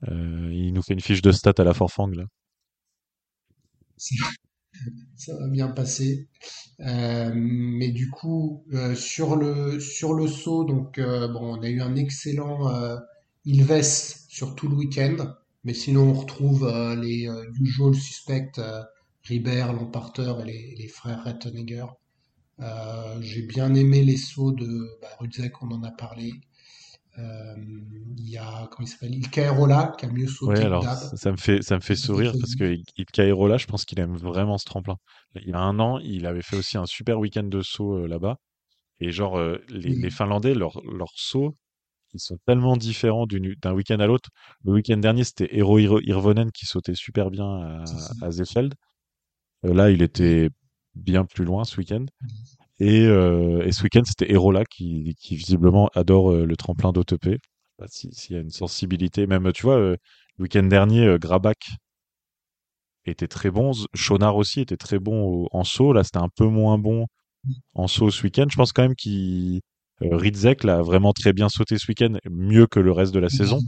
Euh, 0.09 0.49
il 0.53 0.73
nous 0.73 0.81
fait 0.81 0.93
une 0.93 1.01
fiche 1.01 1.21
de 1.21 1.31
stats 1.31 1.53
à 1.57 1.63
la 1.63 1.73
Forfang, 1.73 2.07
là. 2.15 2.25
Ça 5.15 5.35
va 5.37 5.47
bien 5.47 5.67
passer. 5.69 6.27
Euh, 6.81 7.31
mais 7.35 7.89
du 7.91 8.09
coup, 8.09 8.63
euh, 8.73 8.95
sur 8.95 9.35
le, 9.35 9.79
sur 9.79 10.13
le 10.13 10.27
saut, 10.27 10.63
donc, 10.65 10.97
euh, 10.99 11.27
bon, 11.27 11.57
on 11.57 11.61
a 11.61 11.69
eu 11.69 11.81
un 11.81 11.95
excellent 11.95 12.69
euh, 12.69 12.97
Ilves 13.45 13.83
sur 14.29 14.55
tout 14.55 14.67
le 14.67 14.75
week-end. 14.75 15.35
Mais 15.63 15.73
sinon, 15.73 16.09
on 16.09 16.13
retrouve 16.13 16.65
euh, 16.65 16.95
les 16.95 17.27
euh, 17.27 17.45
usual 17.61 17.95
suspects, 17.95 18.59
Ribert, 19.23 19.73
Lamparter 19.73 20.33
et 20.41 20.45
les, 20.45 20.75
les 20.77 20.87
frères 20.87 21.23
Rettenegger. 21.23 21.85
J'ai 23.21 23.41
bien 23.43 23.73
aimé 23.75 24.03
les 24.03 24.17
sauts 24.17 24.51
de 24.51 24.97
bah, 25.01 25.09
Rudzek, 25.19 25.61
on 25.61 25.71
en 25.71 25.83
a 25.83 25.91
parlé. 25.91 26.33
Euh, 27.19 27.55
il 28.17 28.29
y 28.29 28.37
a, 28.37 28.67
comment 28.71 28.87
il 28.87 28.89
s'appelle? 28.89 29.13
Ilka 29.13 29.41
Erola 29.43 29.93
qui 29.97 30.05
a 30.05 30.09
mieux 30.09 30.27
sauté 30.27 30.53
Ouais, 30.53 30.65
alors 30.65 30.83
ça 30.83 31.15
ça 31.15 31.31
me 31.31 31.37
fait 31.37 31.61
ça 31.61 31.75
me 31.75 31.81
fait 31.81 31.95
sourire 31.95 32.33
parce 32.39 32.55
que 32.55 32.75
Ilka 32.97 33.25
là, 33.25 33.57
je 33.57 33.65
pense 33.65 33.85
qu'il 33.85 33.99
aime 33.99 34.15
vraiment 34.17 34.57
ce 34.57 34.65
tremplin. 34.65 34.97
Il 35.35 35.49
y 35.49 35.53
a 35.53 35.59
un 35.59 35.79
an, 35.79 35.99
il 35.99 36.25
avait 36.25 36.41
fait 36.41 36.55
aussi 36.55 36.77
un 36.77 36.85
super 36.85 37.19
week-end 37.19 37.43
de 37.43 37.61
saut 37.61 37.97
euh, 37.97 38.07
là-bas. 38.07 38.37
Et 38.99 39.11
genre, 39.11 39.37
euh, 39.37 39.57
les, 39.69 40.09
Finlandais, 40.09 40.55
leurs 40.55 40.81
leurs 40.85 41.11
sauts, 41.15 41.55
ils 42.13 42.19
sont 42.19 42.37
tellement 42.47 42.77
différents 42.77 43.27
d'un 43.27 43.73
week-end 43.73 43.99
à 43.99 44.07
l'autre. 44.07 44.29
Le 44.65 44.73
week-end 44.73 44.97
dernier, 44.97 45.23
c'était 45.23 45.49
Hiro- 45.55 46.01
Hirvonen 46.01 46.51
qui 46.51 46.65
sautait 46.65 46.95
super 46.95 47.31
bien 47.31 47.45
à, 47.45 47.83
à 48.21 48.31
Seefeld. 48.31 48.73
Euh, 49.65 49.73
là, 49.73 49.91
il 49.91 50.01
était 50.01 50.49
bien 50.95 51.25
plus 51.25 51.45
loin 51.45 51.63
ce 51.65 51.77
week-end. 51.77 52.05
Et, 52.79 53.01
euh, 53.05 53.63
et 53.65 53.71
ce 53.71 53.83
week-end, 53.83 54.03
c'était 54.05 54.31
Erola 54.31 54.63
qui, 54.65 55.15
qui 55.19 55.35
visiblement 55.35 55.89
adore 55.95 56.31
euh, 56.31 56.45
le 56.45 56.55
tremplin 56.57 56.91
d'OTP. 56.91 57.39
Si- 57.87 58.09
S'il 58.13 58.35
y 58.35 58.39
a 58.39 58.41
une 58.41 58.49
sensibilité, 58.51 59.27
même 59.27 59.51
tu 59.53 59.63
vois, 59.63 59.77
euh, 59.77 59.95
le 60.37 60.43
week-end 60.43 60.63
dernier, 60.63 61.17
Grabak 61.19 61.57
était 63.05 63.27
très 63.27 63.51
bon, 63.51 63.71
Schonard 63.93 64.35
aussi 64.37 64.61
était 64.61 64.77
très 64.77 64.99
bon 64.99 65.47
en 65.51 65.63
saut. 65.63 65.93
Là, 65.93 66.03
c'était 66.03 66.17
un 66.19 66.29
peu 66.35 66.45
moins 66.45 66.77
bon 66.77 67.07
en 67.75 67.87
saut 67.87 68.11
ce 68.11 68.23
week-end. 68.23 68.47
Je 68.49 68.55
pense 68.57 68.73
quand 68.73 68.83
même 68.83 68.95
qu'il 68.95 69.61
Ridzek 70.01 70.63
l'a 70.63 70.81
vraiment 70.81 71.13
très 71.13 71.33
bien 71.33 71.49
sauté 71.49 71.77
ce 71.77 71.87
week-end, 71.89 72.15
mieux 72.29 72.67
que 72.67 72.79
le 72.79 72.91
reste 72.91 73.13
de 73.13 73.19
la 73.19 73.27
Bah, 73.27 73.37
saison. 73.37 73.59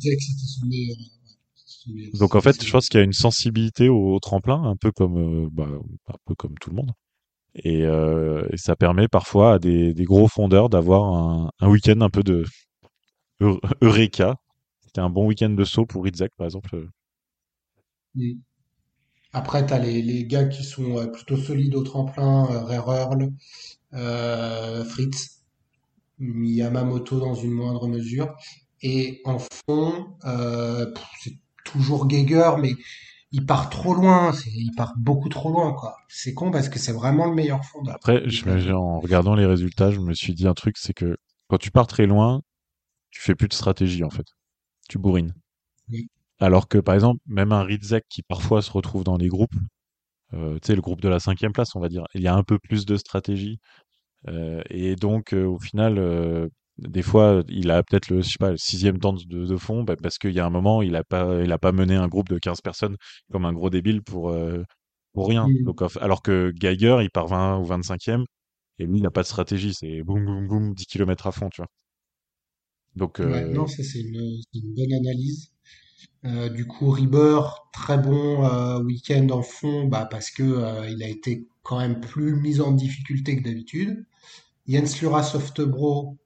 Donc 2.14 2.36
en 2.36 2.42
fait, 2.42 2.64
je 2.66 2.72
pense 2.72 2.88
qu'il 2.90 3.00
y 3.00 3.02
a 3.02 3.06
une 3.06 3.14
sensibilité 3.14 3.90
au, 3.90 4.16
au 4.16 4.20
tremplin, 4.20 4.64
un 4.64 4.76
peu 4.76 4.92
comme, 4.92 5.18
euh, 5.46 5.50
bah, 5.52 5.68
un 6.08 6.18
peu 6.26 6.36
comme 6.36 6.56
tout 6.60 6.70
le 6.70 6.76
monde. 6.78 6.92
Et, 7.56 7.84
euh, 7.86 8.46
et 8.52 8.58
ça 8.58 8.76
permet 8.76 9.08
parfois 9.08 9.54
à 9.54 9.60
des, 9.60 9.94
gros 10.00 10.28
fondeurs 10.28 10.70
d'avoir 10.70 11.52
un, 11.60 11.70
week-end 11.70 12.02
un 12.02 12.10
peu 12.10 12.22
de 12.24 12.46
eu- 13.40 13.60
Eureka. 13.82 14.36
C'était 14.86 15.02
un 15.02 15.10
bon 15.10 15.28
week-end 15.28 15.50
de 15.50 15.64
saut 15.64 15.86
pour 15.86 16.04
Ritzek, 16.04 16.36
par 16.38 16.46
exemple. 16.46 16.76
Euh. 18.18 18.34
Après, 19.32 19.66
tu 19.66 19.74
as 19.74 19.80
les, 19.80 20.26
gars 20.26 20.46
qui 20.46 20.64
sont 20.64 21.08
plutôt 21.12 21.38
solides 21.38 21.76
au 21.76 21.84
tremplin, 21.84 22.50
euh, 22.52 22.64
Rererl, 22.64 23.32
euh, 23.94 24.84
Fritz, 24.84 25.42
Yamamoto 26.20 27.20
dans 27.20 27.36
une 27.36 27.52
moindre 27.52 27.88
mesure. 27.88 28.36
Et 28.82 29.22
en 29.24 29.40
fond, 29.40 30.08
c'est 31.22 31.38
toujours 31.64 32.08
Geiger, 32.08 32.52
mais 32.60 32.74
il 33.32 33.46
part 33.46 33.70
trop 33.70 33.94
loin, 33.94 34.32
il 34.48 34.72
part 34.76 34.94
beaucoup 34.98 35.30
trop 35.30 35.52
loin, 35.52 35.74
quoi. 35.74 35.98
C'est 36.08 36.34
con 36.34 36.52
parce 36.52 36.70
que 36.70 36.80
c'est 36.80 36.94
vraiment 36.94 37.26
le 37.26 37.36
meilleur 37.36 37.64
fondeur 37.66 37.96
Après, 37.96 38.24
je 38.30 38.72
en 38.72 39.00
regardant 39.00 39.36
les 39.36 39.46
résultats, 39.46 39.92
je 39.92 40.00
me 40.00 40.14
suis 40.14 40.34
dit 40.34 40.48
un 40.48 40.54
truc, 40.54 40.78
c'est 40.78 40.94
que 40.94 41.18
quand 41.48 41.58
tu 41.58 41.72
pars 41.72 41.88
très 41.88 42.06
loin, 42.06 42.42
tu 43.12 43.22
fais 43.22 43.36
plus 43.36 43.48
de 43.48 43.54
stratégie, 43.54 44.04
en 44.04 44.10
fait. 44.10 44.26
Tu 44.90 44.98
bourrines. 44.98 45.34
Oui. 45.90 46.10
Alors 46.40 46.68
que, 46.68 46.78
par 46.78 46.96
exemple, 46.96 47.22
même 47.28 47.52
un 47.52 47.64
Ritzek 47.64 48.06
qui 48.10 48.24
parfois 48.24 48.62
se 48.62 48.72
retrouve 48.72 49.04
dans 49.04 49.18
les 49.18 49.30
groupes, 49.30 49.56
euh, 50.34 50.56
tu 50.56 50.68
sais, 50.68 50.76
le 50.76 50.82
groupe 50.82 51.02
de 51.02 51.10
la 51.10 51.20
cinquième 51.20 51.54
place, 51.54 51.76
on 51.76 51.80
va 51.80 51.90
dire, 51.90 52.06
il 52.14 52.22
y 52.22 52.28
a 52.28 52.36
un 52.36 52.44
peu 52.44 52.60
plus 52.60 52.86
de 52.86 52.98
stratégie. 52.98 53.60
Euh, 54.28 54.62
et 54.70 54.96
donc, 54.96 55.34
euh, 55.34 55.46
au 55.46 55.60
final, 55.60 56.00
des 56.78 57.02
fois, 57.02 57.44
il 57.48 57.72
a 57.72 57.84
peut-être 57.84 58.10
le, 58.10 58.22
je 58.22 58.30
sais 58.30 58.38
pas, 58.40 58.52
le 58.52 58.58
sixième 58.58 59.00
temps 59.00 59.14
de, 59.14 59.46
de 59.46 59.58
fond, 59.58 59.84
bah, 59.84 59.96
parce 60.02 60.18
qu'il 60.18 60.32
y 60.32 60.40
a 60.40 60.46
un 60.46 60.50
moment, 60.50 60.82
il 60.82 60.96
a 60.96 61.04
pas, 61.04 61.42
il 61.44 61.52
a 61.52 61.58
pas 61.58 61.72
mené 61.72 61.96
un 61.96 62.08
groupe 62.08 62.30
de 62.30 62.38
15 62.38 62.62
personnes 62.62 62.98
comme 63.32 63.46
un 63.46 63.54
gros 63.54 63.70
débile 63.70 64.02
pour, 64.02 64.30
euh, 64.30 64.64
pour 65.14 65.30
rien. 65.30 65.48
Mm. 65.48 65.64
Donc, 65.64 65.82
alors 66.02 66.22
que 66.22 66.52
Geiger, 66.56 66.98
il 67.02 67.10
part 67.10 67.28
20 67.28 67.60
ou 67.60 67.66
25e, 67.66 68.26
et 68.80 68.86
lui, 68.86 68.98
il 68.98 69.04
n'a 69.04 69.12
pas 69.12 69.22
de 69.22 69.28
stratégie, 69.28 69.74
c'est 69.74 70.04
boum, 70.04 70.26
boum, 70.26 70.48
boum, 70.48 70.74
10 70.74 70.86
km 70.86 71.28
à 71.28 71.32
fond, 71.32 71.50
tu 71.50 71.62
vois. 71.62 71.70
Donc, 72.96 73.20
Ouais, 73.20 73.44
euh, 73.44 73.54
non, 73.54 73.68
ça 73.68 73.84
c'est 73.84 74.00
une, 74.02 74.42
bonne 74.54 74.94
analyse. 74.94 75.52
Euh, 76.26 76.50
du 76.50 76.66
coup, 76.66 76.90
Rieber, 76.90 77.40
très 77.72 77.98
bon 77.98 78.80
week-end 78.84 79.28
en 79.30 79.44
fond, 79.44 79.86
bah, 79.86 80.08
parce 80.10 80.30
que 80.32 80.90
il 80.90 81.04
a 81.04 81.08
été 81.08 81.48
quand 81.64 81.80
même 81.80 82.02
plus 82.02 82.36
mis 82.36 82.60
en 82.60 82.72
difficulté 82.72 83.38
que 83.38 83.44
d'habitude. 83.44 84.06
Jens 84.68 85.02
Lura 85.02 85.24
Softbro, 85.24 86.18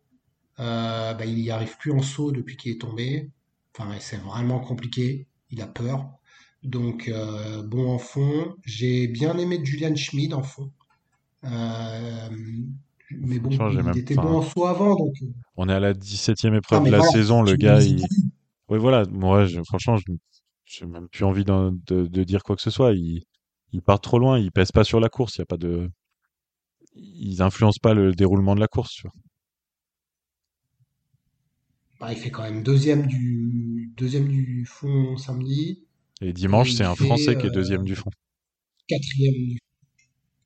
euh, 0.59 1.13
bah, 1.13 1.25
il 1.25 1.39
y 1.39 1.51
arrive 1.51 1.77
plus 1.77 1.91
en 1.91 2.01
saut 2.01 2.31
depuis 2.31 2.57
qu'il 2.57 2.71
est 2.73 2.81
tombé. 2.81 3.31
Enfin, 3.77 3.91
c'est 3.99 4.17
vraiment 4.17 4.59
compliqué. 4.59 5.27
Il 5.51 5.61
a 5.61 5.67
peur. 5.67 6.09
Donc, 6.63 7.07
euh, 7.07 7.63
bon 7.63 7.89
en 7.93 7.99
fond. 7.99 8.55
J'ai 8.65 9.07
bien 9.07 9.37
aimé 9.37 9.59
Julian 9.63 9.95
Schmid 9.95 10.33
en 10.33 10.43
fond. 10.43 10.71
Euh, 11.45 12.29
mais 13.11 13.39
bon, 13.39 13.51
il 13.67 13.75
même, 13.83 13.95
était 13.97 14.15
bon 14.17 14.37
en 14.37 14.41
saut 14.41 14.65
avant, 14.67 14.95
donc. 14.95 15.15
on 15.55 15.69
est 15.69 15.73
à 15.73 15.79
la 15.79 15.93
17e 15.93 16.55
Non, 16.71 16.81
épreuve 16.81 16.83
de 16.85 16.91
la 16.91 16.97
voilà, 16.97 17.11
saison, 17.11 17.41
le 17.43 17.55
gars, 17.55 17.81
il. 17.81 18.07
Oui, 18.69 18.79
voilà, 18.79 19.05
moi, 19.11 19.45
je- 19.45 19.61
franchement, 19.65 19.97
je 19.97 20.05
j'ai 20.65 20.85
même 20.87 21.09
plus 21.09 21.25
envie 21.25 21.45
de, 21.45 21.71
de 22.07 22.23
dire 22.25 22.43
quoi 22.43 22.55
que 22.55 22.61
ce 22.63 22.71
soit. 22.71 22.93
Ils 22.95 23.81
partent 23.83 24.03
trop 24.03 24.19
loin, 24.19 24.39
ils 24.39 24.51
pèsent 24.51 24.71
pas 24.73 24.83
sur 24.85 24.99
la 24.99 25.09
course. 25.09 25.37
Il 25.37 25.39
y 25.39 25.43
a 25.43 25.45
pas 25.47 25.57
de, 25.57 25.89
ils 26.93 27.41
influencent 27.41 27.79
pas 27.81 27.95
le 27.95 28.13
déroulement 28.13 28.53
de 28.53 28.59
la 28.59 28.67
course. 28.67 28.93
Tu 28.93 29.01
vois. 29.07 29.11
Bah, 31.99 32.11
il 32.13 32.17
fait 32.17 32.31
quand 32.31 32.43
même 32.43 32.63
deuxième 32.63 33.05
du, 33.05 33.91
deuxième 33.97 34.27
du 34.27 34.65
fond 34.65 35.17
samedi. 35.17 35.83
Et 36.21 36.33
dimanche, 36.33 36.73
c'est 36.73 36.85
un 36.85 36.95
fait 36.95 37.05
Français 37.05 37.35
qui 37.35 37.45
est 37.45 37.49
euh, 37.49 37.53
deuxième 37.53 37.83
du 37.83 37.95
fond. 37.95 38.09
quatrième. 38.87 39.33
du- 39.33 39.59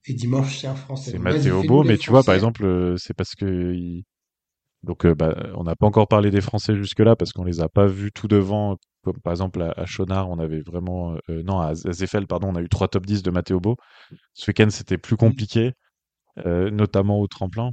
Et 0.07 0.13
dimanche, 0.13 0.59
c'est 0.59 0.67
un 0.67 0.75
Français. 0.75 1.11
C'est 1.11 1.19
fais-nous 1.41 1.63
Beau, 1.63 1.83
mais 1.83 1.97
tu 1.97 2.11
vois, 2.11 2.23
par 2.23 2.35
exemple, 2.35 2.65
euh, 2.65 2.95
c'est 2.97 3.13
parce 3.13 3.35
que 3.35 3.73
il- 3.73 4.03
donc 4.83 5.05
euh, 5.05 5.15
bah, 5.15 5.35
on 5.55 5.63
n'a 5.63 5.75
pas 5.75 5.87
encore 5.87 6.07
parlé 6.07 6.31
des 6.31 6.41
Français 6.41 6.75
jusque-là 6.75 7.15
parce 7.15 7.33
qu'on 7.33 7.43
les 7.45 7.61
a 7.61 7.69
pas 7.69 7.87
vus 7.87 8.11
tout 8.11 8.27
devant. 8.27 8.77
Comme 9.03 9.19
par 9.21 9.33
exemple 9.33 9.61
à, 9.61 9.71
à 9.77 9.85
on 10.29 10.39
avait 10.39 10.61
vraiment 10.61 11.15
euh, 11.29 11.43
non 11.43 11.59
à 11.59 11.75
Zeffel, 11.75 12.27
pardon, 12.27 12.49
on 12.49 12.55
a 12.55 12.61
eu 12.61 12.69
trois 12.69 12.87
top 12.87 13.05
10 13.05 13.23
de 13.23 13.31
Matteo 13.31 13.59
Beau. 13.59 13.77
Ce 14.33 14.51
week-end, 14.51 14.69
c'était 14.71 14.97
plus 14.99 15.17
compliqué, 15.17 15.73
euh, 16.45 16.71
notamment 16.71 17.19
au 17.19 17.27
tremplin. 17.27 17.71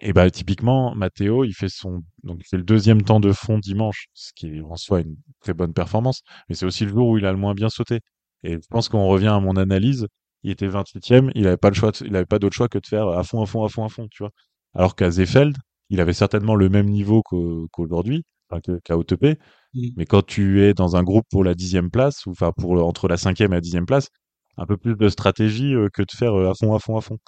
Et 0.00 0.12
bah 0.12 0.30
typiquement, 0.30 0.94
Matteo, 0.94 1.44
il 1.44 1.52
fait 1.54 1.68
son 1.68 2.02
donc 2.24 2.42
fait 2.44 2.56
le 2.56 2.62
deuxième 2.64 3.02
temps 3.02 3.20
de 3.20 3.32
fond 3.32 3.58
dimanche, 3.58 4.08
ce 4.14 4.32
qui 4.34 4.48
est 4.48 4.60
en 4.60 4.76
soi 4.76 5.00
une 5.00 5.16
très 5.40 5.54
bonne 5.54 5.72
performance, 5.72 6.22
mais 6.48 6.54
c'est 6.54 6.66
aussi 6.66 6.84
le 6.84 6.90
jour 6.90 7.08
où 7.08 7.18
il 7.18 7.24
a 7.26 7.32
le 7.32 7.38
moins 7.38 7.54
bien 7.54 7.68
sauté. 7.70 8.00
Et 8.42 8.54
je 8.54 8.66
pense 8.70 8.88
qu'on 8.88 9.06
revient 9.06 9.28
à 9.28 9.40
mon 9.40 9.56
analyse, 9.56 10.06
il 10.42 10.50
était 10.50 10.66
28e, 10.66 11.30
il 11.34 11.46
avait 11.46 11.56
pas 11.56 11.70
le 11.70 11.74
choix, 11.74 11.90
de- 11.92 12.04
il 12.06 12.14
avait 12.16 12.26
pas 12.26 12.38
d'autre 12.38 12.54
choix 12.56 12.68
que 12.68 12.78
de 12.78 12.86
faire 12.86 13.08
à 13.08 13.22
fond, 13.24 13.40
à 13.42 13.46
fond, 13.46 13.64
à 13.64 13.68
fond, 13.68 13.84
à 13.84 13.88
fond, 13.88 14.06
tu 14.10 14.22
vois. 14.24 14.30
Alors 14.74 14.94
qu'à 14.96 15.10
Zefeld, 15.10 15.56
il 15.90 16.00
avait 16.00 16.12
certainement 16.12 16.54
le 16.56 16.68
même 16.68 16.88
niveau 16.90 17.22
qu'au- 17.22 17.68
qu'aujourd'hui, 17.72 18.24
enfin 18.50 18.60
qu'à 18.84 18.98
OTP, 18.98 19.38
Mm. 19.74 19.88
mais 19.96 20.04
quand 20.06 20.22
tu 20.26 20.62
es 20.62 20.74
dans 20.74 20.96
un 20.96 21.02
groupe 21.02 21.24
pour 21.30 21.44
la 21.44 21.54
dixième 21.54 21.90
place, 21.90 22.26
ou 22.26 22.30
enfin 22.32 22.52
pour 22.56 22.72
entre 22.84 23.08
la 23.08 23.16
cinquième 23.16 23.52
et 23.52 23.56
la 23.56 23.60
dixième 23.60 23.86
place, 23.86 24.08
un 24.56 24.66
peu 24.66 24.76
plus 24.76 24.96
de 24.96 25.08
stratégie 25.08 25.74
euh, 25.74 25.88
que 25.92 26.02
de 26.02 26.10
faire 26.16 26.34
euh, 26.38 26.50
à 26.50 26.54
fond, 26.54 26.74
à 26.74 26.78
fond, 26.80 26.96
à 26.96 27.00
fond. 27.00 27.18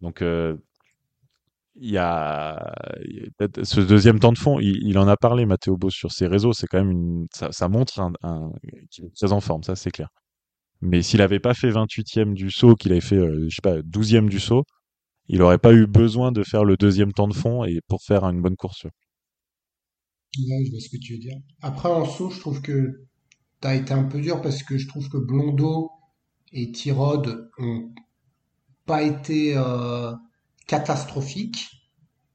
Donc 0.00 0.22
euh, 0.22 0.56
il 1.78 1.90
y 1.90 1.98
a 1.98 2.72
ce 3.64 3.80
deuxième 3.80 4.18
temps 4.20 4.32
de 4.32 4.38
fond, 4.38 4.58
il, 4.60 4.98
en 4.98 5.08
a 5.08 5.16
parlé, 5.16 5.46
Matteo 5.46 5.76
Boss, 5.76 5.94
sur 5.94 6.12
ses 6.12 6.26
réseaux. 6.26 6.52
C'est 6.52 6.66
quand 6.66 6.78
même 6.78 6.90
une, 6.90 7.26
ça, 7.34 7.52
ça 7.52 7.68
montre 7.68 8.00
un, 8.00 8.12
un- 8.22 8.50
qu'il 8.90 9.04
est 9.06 9.14
très 9.16 9.32
en 9.32 9.40
forme, 9.40 9.62
ça 9.62 9.76
c'est 9.76 9.90
clair. 9.90 10.08
Mais 10.82 11.02
s'il 11.02 11.22
avait 11.22 11.40
pas 11.40 11.54
fait 11.54 11.70
28e 11.70 12.34
du 12.34 12.50
saut, 12.50 12.74
qu'il 12.76 12.92
avait 12.92 13.00
fait, 13.02 13.16
euh, 13.18 13.46
je 13.50 13.56
sais 13.56 13.62
pas, 13.62 13.82
12e 13.82 14.28
du 14.30 14.40
saut, 14.40 14.64
il 15.28 15.42
aurait 15.42 15.58
pas 15.58 15.74
eu 15.74 15.86
besoin 15.86 16.32
de 16.32 16.42
faire 16.44 16.64
le 16.64 16.76
deuxième 16.78 17.12
temps 17.12 17.28
de 17.28 17.34
fond 17.34 17.64
et 17.64 17.80
pour 17.88 18.02
faire 18.02 18.24
une 18.24 18.42
bonne 18.42 18.56
course. 18.56 18.86
Ouais, 20.38 20.64
je 20.64 20.70
vois 20.70 20.80
ce 20.80 20.88
que 20.88 20.96
tu 20.98 21.12
veux 21.14 21.18
dire. 21.18 21.36
Après, 21.62 21.88
en 21.88 22.04
saut, 22.04 22.30
je 22.30 22.40
trouve 22.40 22.62
que 22.62 23.00
t'as 23.60 23.74
été 23.76 23.92
un 23.94 24.04
peu 24.04 24.20
dur 24.20 24.42
parce 24.42 24.62
que 24.64 24.78
je 24.78 24.88
trouve 24.88 25.08
que 25.10 25.18
Blondeau 25.18 25.90
et 26.52 26.72
Tirode 26.72 27.50
ont 27.58 27.90
pas 28.86 29.02
été 29.02 29.56
euh, 29.56 30.12
catastrophiques. 30.66 31.68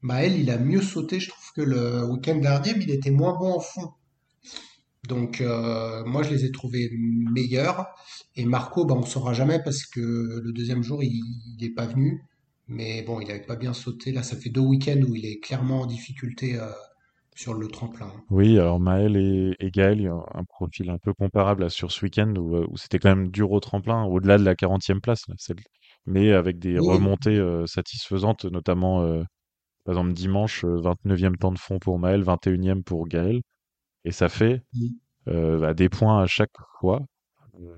Maël, 0.00 0.38
il 0.38 0.50
a 0.50 0.58
mieux 0.58 0.82
sauté, 0.82 1.20
je 1.20 1.30
trouve, 1.30 1.52
que 1.54 1.62
le 1.62 2.04
week-end 2.06 2.36
dernier, 2.36 2.74
mais 2.74 2.84
il 2.84 2.90
était 2.90 3.10
moins 3.10 3.36
bon 3.38 3.52
en 3.52 3.60
fond. 3.60 3.92
Donc, 5.08 5.40
euh, 5.40 6.04
moi, 6.04 6.22
je 6.22 6.30
les 6.30 6.44
ai 6.44 6.52
trouvés 6.52 6.90
meilleurs. 6.92 7.86
Et 8.36 8.44
Marco, 8.44 8.84
bah, 8.84 8.94
on 8.96 9.00
ne 9.00 9.06
saura 9.06 9.32
jamais 9.32 9.60
parce 9.62 9.84
que 9.84 10.00
le 10.42 10.52
deuxième 10.52 10.82
jour, 10.82 11.02
il 11.02 11.22
n'est 11.60 11.74
pas 11.74 11.86
venu. 11.86 12.22
Mais 12.68 13.02
bon, 13.02 13.20
il 13.20 13.28
n'avait 13.28 13.42
pas 13.42 13.56
bien 13.56 13.72
sauté. 13.72 14.12
Là, 14.12 14.22
ça 14.22 14.36
fait 14.36 14.50
deux 14.50 14.60
week-ends 14.60 15.00
où 15.08 15.14
il 15.14 15.26
est 15.26 15.40
clairement 15.40 15.82
en 15.82 15.86
difficulté 15.86 16.58
euh, 16.58 16.70
sur 17.34 17.54
le 17.54 17.66
tremplin. 17.66 18.12
Oui, 18.30 18.58
alors 18.58 18.78
Maël 18.78 19.16
et, 19.16 19.54
et 19.58 19.70
Gaël, 19.70 19.98
il 19.98 20.04
y 20.04 20.08
a 20.08 20.14
un 20.34 20.44
profil 20.44 20.90
un 20.90 20.98
peu 20.98 21.12
comparable 21.12 21.62
là, 21.62 21.68
sur 21.68 21.90
ce 21.90 22.04
week-end 22.04 22.32
où, 22.36 22.56
euh, 22.56 22.66
où 22.70 22.76
c'était 22.76 22.98
quand 22.98 23.14
même 23.14 23.28
dur 23.28 23.50
au 23.50 23.60
tremplin, 23.60 24.04
au-delà 24.04 24.38
de 24.38 24.44
la 24.44 24.54
40e 24.54 25.00
place, 25.00 25.24
mais 26.06 26.32
avec 26.32 26.58
des 26.58 26.78
Oui, 26.78 26.86
remontées 26.88 27.38
euh, 27.38 27.66
satisfaisantes, 27.66 28.44
notamment 28.46 29.02
euh, 29.02 29.22
par 29.84 29.94
exemple 29.94 30.12
dimanche, 30.14 30.64
euh, 30.64 30.78
29e 30.80 31.36
temps 31.38 31.52
de 31.52 31.58
fond 31.58 31.78
pour 31.80 31.98
Maël, 31.98 32.22
21e 32.24 32.82
pour 32.84 33.08
Gaël, 33.08 33.42
et 34.04 34.12
ça 34.12 34.28
fait 34.30 34.62
oui, 34.74 34.98
euh, 35.28 35.58
bah, 35.60 35.74
des 35.74 35.88
points 35.88 36.22
à 36.22 36.26
chaque 36.26 36.52
fois. 36.80 37.02
Euh, 37.60 37.76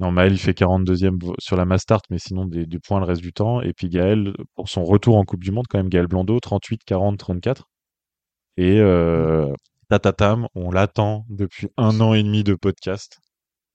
non, 0.00 0.12
Maël, 0.12 0.32
il 0.32 0.38
fait 0.38 0.54
42e 0.54 1.18
vo- 1.20 1.34
sur 1.40 1.56
la 1.56 1.64
Mastart, 1.64 2.02
mais 2.10 2.18
sinon 2.18 2.46
des, 2.46 2.66
des 2.66 2.78
points 2.78 3.00
le 3.00 3.04
reste 3.06 3.20
du 3.22 3.32
temps. 3.32 3.60
Et 3.62 3.72
puis 3.72 3.88
Gaël, 3.88 4.32
pour 4.54 4.68
son 4.68 4.84
retour 4.84 5.16
en 5.16 5.24
Coupe 5.24 5.42
du 5.42 5.50
Monde, 5.50 5.66
quand 5.68 5.78
même, 5.78 5.88
Gaël 5.88 6.06
Blondeau, 6.06 6.38
38, 6.40 6.82
40, 6.84 7.18
34. 7.18 7.68
Et 8.58 8.80
euh, 8.80 9.52
tatatam, 9.88 10.48
on 10.54 10.70
l'attend 10.70 11.26
depuis 11.30 11.68
un 11.76 12.00
an 12.00 12.14
et 12.14 12.22
demi 12.22 12.44
de 12.44 12.54
podcast. 12.54 13.18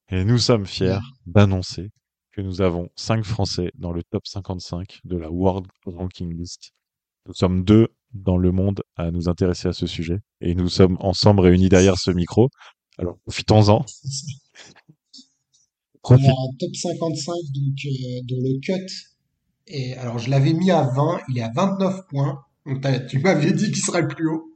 Et 0.10 0.26
nous 0.26 0.38
sommes 0.40 0.66
fiers 0.66 1.00
d'annoncer 1.26 1.92
que 2.34 2.42
nous 2.42 2.62
avons 2.62 2.90
cinq 2.96 3.24
Français 3.24 3.72
dans 3.76 3.92
le 3.92 4.04
top 4.04 4.28
55 4.28 5.00
de 5.06 5.18
la 5.18 5.32
World 5.32 5.68
Ranking 5.86 6.34
List. 6.36 6.72
Nous 7.28 7.34
sommes 7.34 7.64
deux 7.64 7.88
dans 8.14 8.38
le 8.38 8.52
monde 8.52 8.82
à 8.96 9.12
nous 9.12 9.30
intéresser 9.30 9.68
à 9.70 9.74
ce 9.74 9.88
sujet. 9.88 10.20
Et 10.42 10.56
nous 10.56 10.68
sommes 10.68 10.98
ensemble 11.00 11.42
réunis 11.42 11.70
derrière 11.70 11.98
ce 11.98 12.12
micro. 12.12 12.50
Alors 12.98 13.18
profitons-en. 13.20 13.86
On 16.06 16.16
a 16.16 16.18
un 16.18 16.56
top 16.60 16.76
55 16.76 17.34
donc, 17.54 17.78
euh, 17.86 18.22
dont 18.28 18.42
le 18.42 18.60
cut 18.60 18.94
est... 19.68 19.94
Alors, 19.94 20.20
je 20.20 20.30
l'avais 20.30 20.52
mis 20.54 20.70
à 20.70 20.84
20, 20.84 21.22
il 21.30 21.38
est 21.38 21.44
à 21.44 21.52
29 21.56 22.08
points. 22.10 22.44
Tu 23.10 23.20
m'avais 23.20 23.54
dit 23.54 23.72
qu'il 23.72 23.84
serait 23.84 24.08
plus 24.08 24.28
haut. 24.28 24.54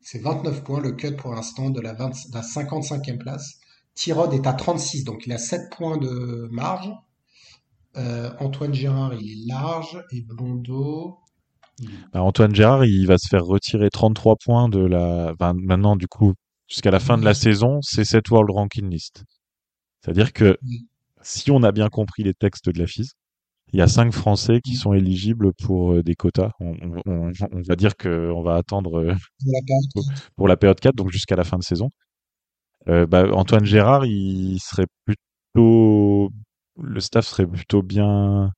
C'est 0.00 0.18
29 0.18 0.64
points 0.64 0.80
le 0.80 0.92
cut 0.92 1.14
pour 1.14 1.32
l'instant 1.32 1.70
de 1.70 1.80
la, 1.80 1.92
20 1.92 2.08
de 2.08 2.34
la 2.34 2.40
55e 2.40 3.18
place. 3.18 3.60
Tirod 3.94 4.32
est 4.32 4.46
à 4.46 4.52
36, 4.52 5.04
donc 5.04 5.26
il 5.26 5.32
a 5.32 5.38
7 5.38 5.62
points 5.76 5.98
de 5.98 6.48
marge. 6.50 6.90
Euh, 7.96 8.30
Antoine 8.38 8.72
Gérard, 8.72 9.14
il 9.14 9.30
est 9.30 9.46
large. 9.46 10.02
Et 10.12 10.22
Blondeau. 10.22 11.18
Bah, 12.12 12.22
Antoine 12.22 12.54
Gérard, 12.54 12.84
il 12.84 13.06
va 13.06 13.18
se 13.18 13.28
faire 13.28 13.44
retirer 13.44 13.90
33 13.90 14.36
points 14.44 14.68
de 14.68 14.80
la, 14.80 15.34
maintenant, 15.54 15.96
du 15.96 16.06
coup, 16.06 16.34
jusqu'à 16.68 16.90
la 16.90 17.00
fin 17.00 17.18
de 17.18 17.24
la 17.24 17.34
saison, 17.34 17.80
c'est 17.82 18.04
cette 18.04 18.28
World 18.30 18.50
Ranking 18.50 18.88
List. 18.90 19.24
C'est-à-dire 20.02 20.32
que 20.32 20.56
oui, 20.62 20.86
si 21.22 21.50
on 21.50 21.62
a 21.62 21.72
bien 21.72 21.88
compris 21.88 22.22
les 22.22 22.34
textes 22.34 22.70
de 22.70 22.78
la 22.78 22.86
FIS, 22.86 23.10
il 23.72 23.78
y 23.78 23.82
a 23.82 23.88
cinq 23.88 24.12
Français 24.12 24.60
qui 24.62 24.74
sont 24.74 24.92
éligibles 24.94 25.52
pour 25.54 25.92
euh, 25.92 26.02
des 26.02 26.14
quotas. 26.16 26.50
On, 26.60 26.74
on- 27.06 27.30
va 27.68 27.76
dire 27.76 27.96
qu'on 27.96 28.42
va 28.42 28.56
attendre 28.56 28.98
euh, 29.00 29.14
pour 30.36 30.48
la 30.48 30.56
période 30.56 30.80
4, 30.80 30.94
donc 30.94 31.10
jusqu'à 31.10 31.36
la 31.36 31.44
fin 31.44 31.58
de 31.58 31.62
saison. 31.62 31.88
Euh, 32.88 33.06
bah, 33.06 33.26
Antoine 33.32 33.64
Gérard, 33.64 34.06
il 34.06 34.58
serait 34.60 34.86
plutôt, 35.04 36.30
le 36.80 37.00
staff 37.00 37.26
serait 37.26 37.46
plutôt 37.46 37.82
bien 37.82 38.50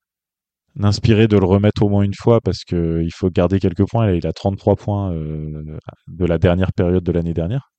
inspiré 0.79 1.27
de 1.27 1.37
le 1.37 1.45
remettre 1.45 1.83
au 1.83 1.89
moins 1.89 2.03
une 2.03 2.13
fois 2.15 2.41
parce 2.41 2.63
que 2.65 3.01
il 3.03 3.11
faut 3.13 3.29
garder 3.29 3.59
quelques 3.59 3.87
points. 3.89 4.11
Il 4.13 4.27
a 4.27 4.33
33 4.33 4.75
points 4.75 5.13
euh, 5.13 5.77
de 6.07 6.25
la 6.25 6.37
dernière 6.39 6.73
période 6.73 7.03
de 7.03 7.11
l'année 7.11 7.33
dernière. 7.33 7.71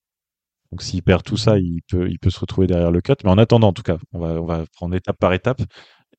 Donc 0.71 0.81
s'il 0.83 1.03
perd 1.03 1.23
tout 1.23 1.37
ça, 1.37 1.57
il 1.59 1.81
peut, 1.89 2.09
il 2.09 2.19
peut 2.19 2.29
se 2.29 2.39
retrouver 2.39 2.67
derrière 2.67 2.91
le 2.91 3.01
cut. 3.01 3.13
Mais 3.23 3.29
en 3.31 3.37
attendant, 3.37 3.69
en 3.69 3.73
tout 3.73 3.83
cas, 3.83 3.97
on 4.13 4.19
va, 4.19 4.41
on 4.41 4.45
va 4.45 4.65
prendre 4.75 4.95
étape 4.95 5.17
par 5.19 5.33
étape. 5.33 5.61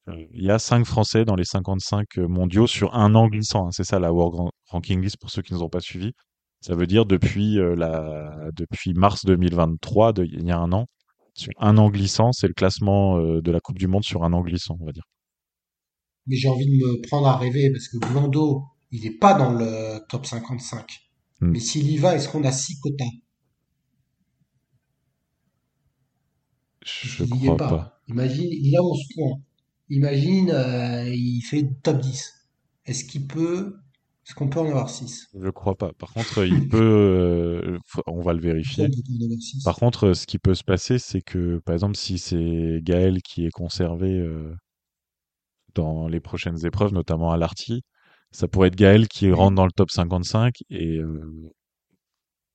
Euh, 0.09 0.15
Il 0.33 0.45
y 0.45 0.51
a 0.51 0.59
cinq 0.59 0.87
Français 0.87 1.25
dans 1.25 1.37
les 1.37 1.45
55 1.45 2.19
mondiaux 2.19 2.67
sur 2.67 2.95
un 2.95 3.15
an 3.15 3.29
glissant. 3.29 3.69
hein. 3.69 3.71
C'est 3.73 3.85
ça 3.85 3.99
la 4.01 4.13
World 4.13 4.35
Ran- 4.37 4.51
Ranking 4.71 5.03
List 5.03 5.19
pour 5.21 5.31
ceux 5.31 5.43
qui 5.43 5.53
ne 5.55 5.59
nous 5.59 5.65
ont 5.65 5.69
pas 5.71 5.81
suivis. 5.81 6.13
Ça 6.61 6.75
veut 6.75 6.87
dire 6.87 7.07
depuis, 7.07 7.59
euh, 7.59 7.75
la, 7.75 8.51
depuis 8.55 8.93
mars 8.93 9.25
2023, 9.25 10.13
de- 10.13 10.25
il 10.25 10.45
y 10.47 10.51
a 10.51 10.59
un 10.59 10.71
an, 10.73 10.87
sur 11.35 11.53
un 11.59 11.79
an 11.79 11.89
glissant, 11.91 12.33
c'est 12.33 12.47
le 12.49 12.53
classement 12.55 13.17
euh, 13.19 13.41
de 13.41 13.51
la 13.51 13.61
Coupe 13.61 13.79
du 13.79 13.87
Monde 13.89 14.05
sur 14.05 14.23
un 14.25 14.33
an 14.35 14.43
glissant, 14.43 14.77
on 14.81 14.85
va 14.85 14.93
dire. 14.93 15.05
Mais 16.29 16.37
j'ai 16.37 16.49
envie 16.49 16.67
de 16.67 16.71
me 16.87 17.01
prendre 17.09 17.27
à 17.27 17.37
rêver 17.37 17.69
parce 17.73 17.89
que 17.89 17.99
Blondeau, 17.99 18.63
il 18.93 19.03
n'est 19.03 19.19
pas 19.19 19.35
dans 19.35 19.53
le 19.53 19.99
top 20.09 20.25
55. 20.25 21.01
Hmm. 21.41 21.51
Mais 21.51 21.59
s'il 21.59 21.91
y 21.91 21.97
va, 21.97 22.15
est-ce 22.15 22.29
qu'on 22.29 22.45
a 22.45 22.53
6 22.53 22.79
quotas? 22.79 23.05
Je 26.83 27.25
est 27.25 27.29
crois 27.29 27.57
pas. 27.57 27.69
pas, 27.69 28.03
imagine, 28.09 28.49
il 28.51 28.75
a 28.77 28.83
11 28.83 29.03
points. 29.15 29.41
Imagine, 29.91 30.51
euh, 30.51 31.13
il 31.15 31.43
fait 31.43 31.69
top 31.83 32.01
10. 32.01 32.33
Est-ce 32.87 33.05
qu'il 33.05 33.27
peut, 33.27 33.77
est-ce 34.27 34.35
qu'on 34.35 34.49
peut 34.49 34.61
en 34.61 34.67
avoir 34.69 34.91
6? 34.91 35.27
Je 35.35 35.51
crois 35.51 35.77
pas. 35.77 35.93
Par 35.99 36.13
contre, 36.13 36.45
il 36.45 36.69
peut, 36.69 36.79
euh, 36.79 37.79
faut- 37.87 38.03
on 38.07 38.21
va 38.23 38.33
le 38.33 38.41
vérifier. 38.41 38.85
on 38.85 38.91
peut 38.91 39.03
pas 39.03 39.13
en 39.13 39.25
avoir 39.25 39.41
Par 39.63 39.75
6? 39.75 39.81
contre, 39.81 40.13
ce 40.15 40.27
qui 40.27 40.39
peut 40.39 40.55
se 40.55 40.65
passer, 40.65 40.99
c'est 40.99 41.23
que, 41.23 41.59
par 41.65 41.75
exemple, 41.75 41.97
si 41.97 42.19
c'est 42.19 42.81
Gaël 42.83 43.23
qui 43.23 43.47
est 43.47 43.51
conservé 43.51 44.11
euh, 44.11 44.55
dans 45.75 46.09
les 46.09 46.19
prochaines 46.19 46.67
épreuves, 46.67 46.93
notamment 46.93 47.31
à 47.31 47.37
l'Arty, 47.37 47.83
ça 48.33 48.49
pourrait 48.49 48.67
être 48.69 48.75
Gaël 48.77 49.07
qui 49.07 49.31
rentre 49.31 49.55
dans 49.55 49.65
le 49.67 49.71
top 49.73 49.91
55 49.93 50.57
et, 50.71 50.97
euh, 50.99 51.53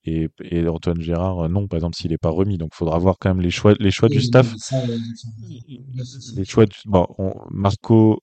et, 0.06 0.28
et 0.44 0.68
Antoine 0.68 1.02
Gérard, 1.02 1.40
euh, 1.46 1.48
non, 1.48 1.68
par 1.68 1.78
exemple, 1.78 1.96
s'il 1.96 2.12
n'est 2.12 2.18
pas 2.18 2.30
remis. 2.30 2.58
Donc, 2.58 2.72
il 2.74 2.78
faudra 2.78 2.98
voir 2.98 3.18
quand 3.20 3.30
même 3.30 3.42
les 3.42 3.52
choix, 3.52 3.74
les 3.80 3.92
choix 3.92 4.10
du 4.10 4.18
Oui, 4.18 4.26
staff. 4.26 4.56
ça, 4.58 4.76
euh, 4.78 4.98
ça. 5.16 5.30
Les 6.36 6.46
choix 6.46 6.66
du, 6.66 6.76
bon, 6.86 7.06
on- 7.18 7.34
Marco, 7.52 8.22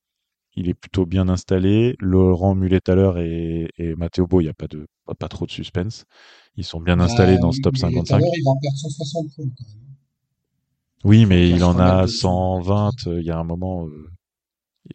il 0.58 0.68
est 0.68 0.74
plutôt 0.74 1.06
bien 1.06 1.28
installé. 1.28 1.96
Laurent 2.00 2.54
Mulet-Thaler 2.54 3.12
et, 3.18 3.68
et 3.78 3.94
Matteo 3.96 4.26
Bo, 4.26 4.40
il 4.40 4.44
n'y 4.44 4.50
a 4.50 4.54
pas 4.54 4.68
de, 4.68 4.86
pas, 5.06 5.14
pas 5.14 5.28
trop 5.28 5.46
de 5.46 5.50
suspense. 5.52 6.04
Ils 6.56 6.64
sont 6.64 6.80
bien 6.80 7.00
installés 7.00 7.38
Bah, 7.38 7.42
dans 7.42 7.52
ce 7.52 7.60
top 7.60 7.76
mais 7.76 7.80
tout 8.04 8.12
à 8.14 8.16
55. 8.16 8.18
l'heure, 8.18 8.32
il 8.36 8.44
va 8.44 8.52
perdre 8.60 8.76
160 8.78 9.34
points 9.34 9.46
quand 9.56 9.64
même. 9.68 9.96
Oui, 11.04 11.26
mais 11.26 11.50
il 11.50 11.64
en 11.64 11.78
a 11.80 12.06
dessus. 12.06 12.18
120. 12.20 12.92
euh, 13.08 13.20
Il 13.20 13.26
y 13.26 13.30
a 13.32 13.38
un 13.38 13.44
moment, 13.44 13.88
euh, 13.88 14.10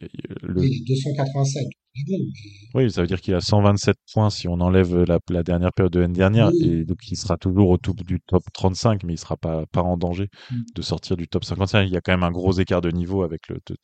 Oui, 0.00 0.06
le, 0.42 0.64
il 0.68 0.82
a 0.82 0.84
287. 0.86 1.68
C'est 1.94 2.04
bon, 2.06 2.18
mais 2.18 2.32
oui, 2.74 2.90
ça 2.90 3.00
veut 3.02 3.06
dire 3.06 3.20
qu'il 3.20 3.34
a 3.34 3.40
127 3.40 3.96
points 4.12 4.28
si 4.30 4.48
on 4.48 4.54
enlève 4.60 5.04
la, 5.04 5.18
la 5.30 5.42
dernière 5.44 5.72
période 5.72 5.92
de 5.92 6.00
l'année 6.00 6.14
dernière. 6.14 6.50
oui, 6.50 6.58
Et 6.58 6.84
donc, 6.84 6.98
il 7.10 7.16
sera 7.16 7.36
toujours 7.36 7.68
au 7.68 7.78
top 7.78 8.02
du 8.02 8.20
top 8.20 8.42
35, 8.52 9.04
mais 9.04 9.14
il 9.14 9.18
sera 9.18 9.36
pas, 9.36 9.64
pas 9.66 9.82
en 9.82 9.96
danger 9.96 10.28
oui. 10.50 10.64
de 10.74 10.82
sortir 10.82 11.16
du 11.16 11.28
top 11.28 11.44
55. 11.44 11.84
Il 11.84 11.92
y 11.92 11.96
a 11.96 12.00
quand 12.00 12.12
même 12.12 12.24
un 12.24 12.32
gros 12.32 12.52
écart 12.52 12.80
de 12.80 12.90
niveau 12.90 13.22
avec 13.22 13.48
le. 13.48 13.56
de- 13.66 13.76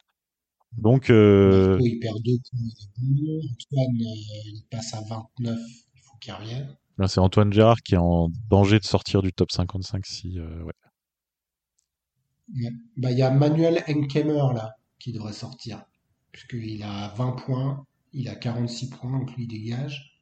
Donc, 0.79 1.11
Marco, 1.11 1.15
euh, 1.15 1.79
il 1.81 1.99
perd 2.01 2.23
2 2.23 2.39
points, 2.51 2.61
il 2.61 2.85
est 2.85 3.43
bon. 3.43 3.49
Antoine, 3.53 3.97
euh, 4.03 4.51
il 4.55 4.65
passe 4.71 4.95
à 4.95 5.01
29, 5.03 5.59
il 5.95 6.01
faut 6.03 6.17
qu'il 6.21 6.33
revienne. 6.33 6.77
là, 6.99 7.09
c'est 7.09 7.19
Antoine 7.21 7.53
Gérard 7.53 7.81
qui 7.83 7.95
est 7.95 7.99
en 7.99 8.29
danger 8.49 8.79
de 8.79 8.85
sortir 8.85 9.23
du 9.23 9.33
top 9.33 9.51
55 9.51 10.07
si, 10.07 10.39
euh, 10.39 10.63
ouais. 10.63 10.73
Bah, 12.97 13.11
il 13.11 13.19
y 13.19 13.23
a 13.23 13.31
Manuel 13.31 13.83
Enkemer 13.89 14.53
là 14.55 14.77
qui 14.99 15.13
devrait 15.13 15.33
sortir. 15.33 15.85
Puisqu'il 16.33 16.83
a 16.83 17.09
20 17.17 17.33
points, 17.33 17.87
il 18.13 18.29
a 18.29 18.35
46 18.37 18.91
points, 18.91 19.11
donc 19.19 19.35
lui 19.37 19.45
il 19.45 19.49
dégage. 19.49 20.19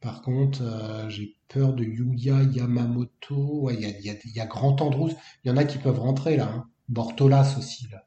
Par 0.00 0.22
contre, 0.22 0.62
euh, 0.62 1.08
j'ai 1.08 1.36
peur 1.48 1.72
de 1.74 1.84
Yuya 1.84 2.42
Yamamoto. 2.42 3.60
Ouais, 3.62 3.74
il 3.74 3.80
y 3.80 3.86
a, 3.86 3.90
il 3.98 4.04
y 4.04 4.10
a- 4.10 4.14
il 4.24 4.32
y 4.32 4.40
a 4.40 4.46
Grand 4.46 4.80
Andrews. 4.82 5.12
Il 5.44 5.48
y 5.48 5.50
en 5.50 5.56
a 5.56 5.64
qui 5.64 5.78
peuvent 5.78 5.98
rentrer 6.00 6.36
là. 6.36 6.50
hein. 6.52 6.68
Bortolas 6.88 7.56
aussi 7.58 7.86
là. 7.90 8.06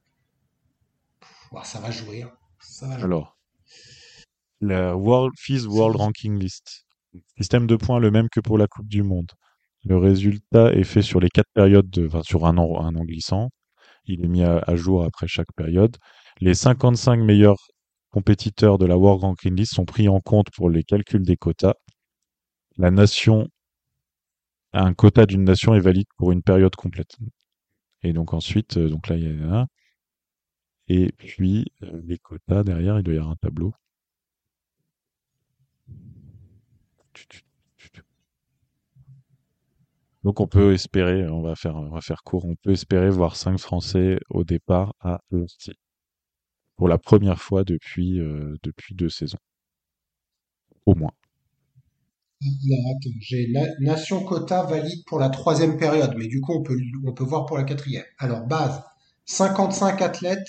Ouah, 1.54 1.64
ça 1.64 1.80
va 1.80 1.89
jouer. 1.89 2.24
hein. 2.24 2.32
Ça 2.60 2.88
va 2.88 2.97
jouer. 2.97 3.04
Alors, 3.06 3.38
la 4.62 4.95
World, 4.95 5.34
FIS 5.38 5.66
World. 5.68 5.95
Ranking 5.97 6.38
List. 6.39 6.86
Système 7.38 7.68
de 7.68 7.76
points 7.76 7.99
le 7.99 8.12
même 8.12 8.28
que 8.30 8.39
pour 8.39 8.58
la 8.58 8.68
Coupe 8.68 8.88
du 8.88 9.04
Monde. 9.04 9.32
Le 9.86 9.97
résultat 9.97 10.74
est 10.74 10.84
fait 10.84 11.01
sur 11.01 11.20
les 11.20 11.30
quatre 11.30 11.51
périodes, 11.54 11.89
de, 11.89 12.08
enfin, 12.08 12.24
sur 12.24 12.45
un 12.45 12.58
an, 12.58 12.82
un 12.84 12.95
an 12.95 13.04
glissant. 13.04 13.49
Il 14.06 14.24
est 14.26 14.30
mis 14.30 14.43
à, 14.43 14.60
à 14.60 14.76
jour 14.76 15.04
après 15.04 15.28
chaque 15.28 15.51
période. 15.56 15.97
Les 16.41 16.56
55 16.56 17.18
meilleurs 17.20 17.58
compétiteurs 18.12 18.78
de 18.78 18.86
la 18.86 18.97
World 18.97 19.24
Ranking 19.24 19.56
List 19.56 19.74
sont 19.76 19.86
pris 19.86 20.10
en 20.10 20.20
compte 20.22 20.47
pour 20.56 20.70
les 20.70 20.84
calculs 20.84 21.24
des 21.24 21.38
quotas. 21.38 21.76
La 22.78 22.91
nation, 22.91 23.47
un 24.74 24.93
quota 24.93 25.26
d'une 25.26 25.43
nation 25.43 25.74
est 25.74 25.80
valide 25.80 26.08
pour 26.18 26.32
une 26.32 26.43
période 26.43 26.76
complète. 26.76 27.16
Et 28.04 28.14
donc 28.14 28.34
ensuite, 28.34 28.78
euh, 28.78 28.89
donc 28.89 29.08
là 29.08 29.16
il 29.18 29.24
y 29.24 29.43
a 29.43 29.62
un. 29.62 29.68
Et 30.88 31.11
puis 31.17 31.73
euh, 31.84 32.01
les 32.05 32.17
quotas 32.17 32.63
derrière, 32.63 32.97
il 32.97 33.03
doit 33.03 33.13
y 33.13 33.17
avoir 33.17 33.31
un 33.31 33.36
tableau. 33.36 33.73
Donc 40.23 40.39
on 40.39 40.47
peut 40.47 40.73
espérer, 40.73 41.29
on 41.29 41.41
va 41.41 41.55
faire, 41.55 41.75
on 41.75 41.89
va 41.89 42.01
faire 42.01 42.23
court, 42.23 42.45
on 42.45 42.55
peut 42.55 42.71
espérer 42.71 43.09
voir 43.09 43.36
cinq 43.36 43.57
Français 43.57 44.19
au 44.29 44.43
départ 44.43 44.93
à 44.99 45.21
l'Hostie 45.31 45.77
pour 46.75 46.88
la 46.88 46.99
première 46.99 47.41
fois 47.41 47.63
depuis, 47.63 48.19
euh, 48.19 48.55
depuis 48.63 48.93
deux 48.95 49.09
saisons. 49.09 49.39
Au 50.86 50.95
moins. 50.95 51.11
Attends, 52.41 53.09
j'ai 53.21 53.47
na- 53.51 53.73
Nation 53.79 54.23
quota 54.23 54.63
valide 54.63 55.03
pour 55.07 55.19
la 55.19 55.29
troisième 55.29 55.77
période, 55.77 56.13
mais 56.17 56.27
du 56.27 56.41
coup, 56.41 56.53
on 56.53 56.61
peut, 56.63 56.77
on 57.05 57.13
peut 57.13 57.23
voir 57.23 57.45
pour 57.45 57.57
la 57.57 57.63
quatrième. 57.63 58.03
Alors, 58.17 58.45
base, 58.45 58.84
55 59.26 60.01
athlètes 60.01 60.47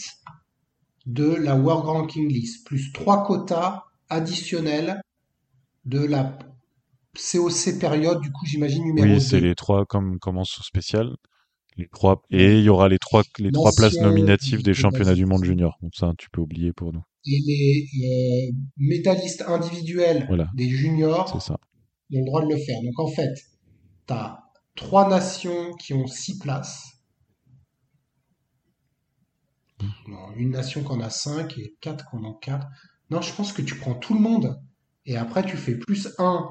de 1.06 1.26
la 1.34 1.56
World 1.56 1.84
Ranking 1.86 2.28
List, 2.28 2.66
plus 2.66 2.92
trois 2.92 3.24
quotas 3.24 3.84
additionnels 4.08 5.00
de 5.84 6.00
la 6.00 6.38
COC 7.14 7.78
période, 7.78 8.20
du 8.20 8.32
coup, 8.32 8.44
j'imagine 8.46 8.84
numéro 8.84 9.06
Oui, 9.06 9.20
c'est 9.20 9.40
2. 9.40 9.46
les 9.48 9.54
trois 9.54 9.84
comme 9.86 10.18
commence 10.18 10.60
spécial. 10.62 11.14
Les 11.76 11.88
trois 11.88 12.22
et 12.30 12.58
il 12.58 12.64
y 12.64 12.68
aura 12.68 12.88
les 12.88 12.98
trois 12.98 13.22
les 13.38 13.50
trois 13.50 13.72
places 13.72 13.98
nominatives 13.98 14.62
des 14.62 14.70
de 14.70 14.72
championnats 14.74 15.14
du 15.14 15.26
monde 15.26 15.44
junior. 15.44 15.76
Donc 15.82 15.92
ça, 15.94 16.12
tu 16.16 16.30
peux 16.30 16.40
oublier 16.40 16.72
pour 16.72 16.92
nous. 16.92 17.02
et 17.26 17.40
les 17.46 18.50
euh, 18.50 18.56
médaillistes 18.78 19.42
individuels 19.48 20.24
Voilà, 20.28 20.48
des 20.54 20.68
juniors 20.68 21.42
ça. 21.42 21.54
ont 21.54 21.58
le 22.20 22.24
droit 22.26 22.42
de 22.44 22.48
le 22.52 22.58
faire. 22.58 22.80
Donc, 22.82 22.98
en 23.00 23.08
fait, 23.08 23.32
tu 24.06 24.12
as 24.14 24.38
trois 24.76 25.08
nations 25.08 25.72
qui 25.74 25.94
ont 25.94 26.06
six 26.06 26.38
places. 26.38 26.92
Non, 30.08 30.32
une 30.36 30.50
nation 30.50 30.82
qui 30.82 30.88
en 30.90 31.00
a 31.00 31.10
5 31.10 31.58
et 31.58 31.76
quatre 31.80 32.08
qui 32.10 32.16
en 32.16 32.24
ont 32.24 32.34
4. 32.34 32.66
Non, 33.10 33.20
je 33.20 33.32
pense 33.34 33.52
que 33.52 33.62
tu 33.62 33.76
prends 33.76 33.94
tout 33.94 34.14
le 34.14 34.20
monde 34.20 34.60
et 35.06 35.16
après 35.16 35.44
tu 35.44 35.56
fais 35.56 35.76
plus 35.76 36.08
un, 36.18 36.48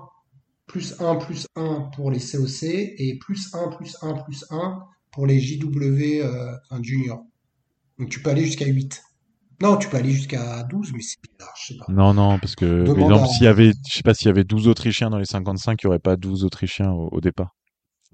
plus 0.67 0.99
un, 1.01 1.15
plus 1.15 1.47
un 1.55 1.89
pour 1.95 2.11
les 2.11 2.19
COC 2.19 2.63
et 2.63 3.17
plus 3.19 3.53
un, 3.53 3.69
plus 3.69 3.97
un, 4.01 4.13
plus 4.13 4.45
un 4.51 4.83
pour 5.11 5.27
les 5.27 5.39
JW 5.39 6.21
euh, 6.21 6.55
junior. 6.81 7.23
Donc 7.99 8.09
tu 8.09 8.21
peux 8.21 8.29
aller 8.29 8.45
jusqu'à 8.45 8.65
8. 8.65 9.01
Non, 9.61 9.77
tu 9.77 9.87
peux 9.87 9.97
aller 9.97 10.11
jusqu'à 10.11 10.63
12, 10.63 10.91
mais 10.93 11.01
c'est 11.01 11.17
bizarre, 11.21 11.53
je 11.61 11.73
sais 11.73 11.77
pas. 11.79 11.85
Non, 11.87 12.13
non, 12.13 12.37
parce 12.39 12.55
que 12.55 12.85
par 12.85 12.97
exemple, 12.99 13.23
à... 13.23 13.27
s'il 13.27 13.43
y 13.43 13.47
avait, 13.47 13.71
je 13.87 13.93
sais 13.93 14.01
pas 14.03 14.13
s'il 14.13 14.27
y 14.27 14.29
avait 14.29 14.43
12 14.43 14.67
Autrichiens 14.67 15.09
dans 15.09 15.19
les 15.19 15.25
55, 15.25 15.81
il 15.81 15.85
y 15.85 15.87
aurait 15.87 15.99
pas 15.99 16.15
12 16.17 16.43
Autrichiens 16.43 16.91
au, 16.91 17.07
au 17.11 17.21
départ. 17.21 17.55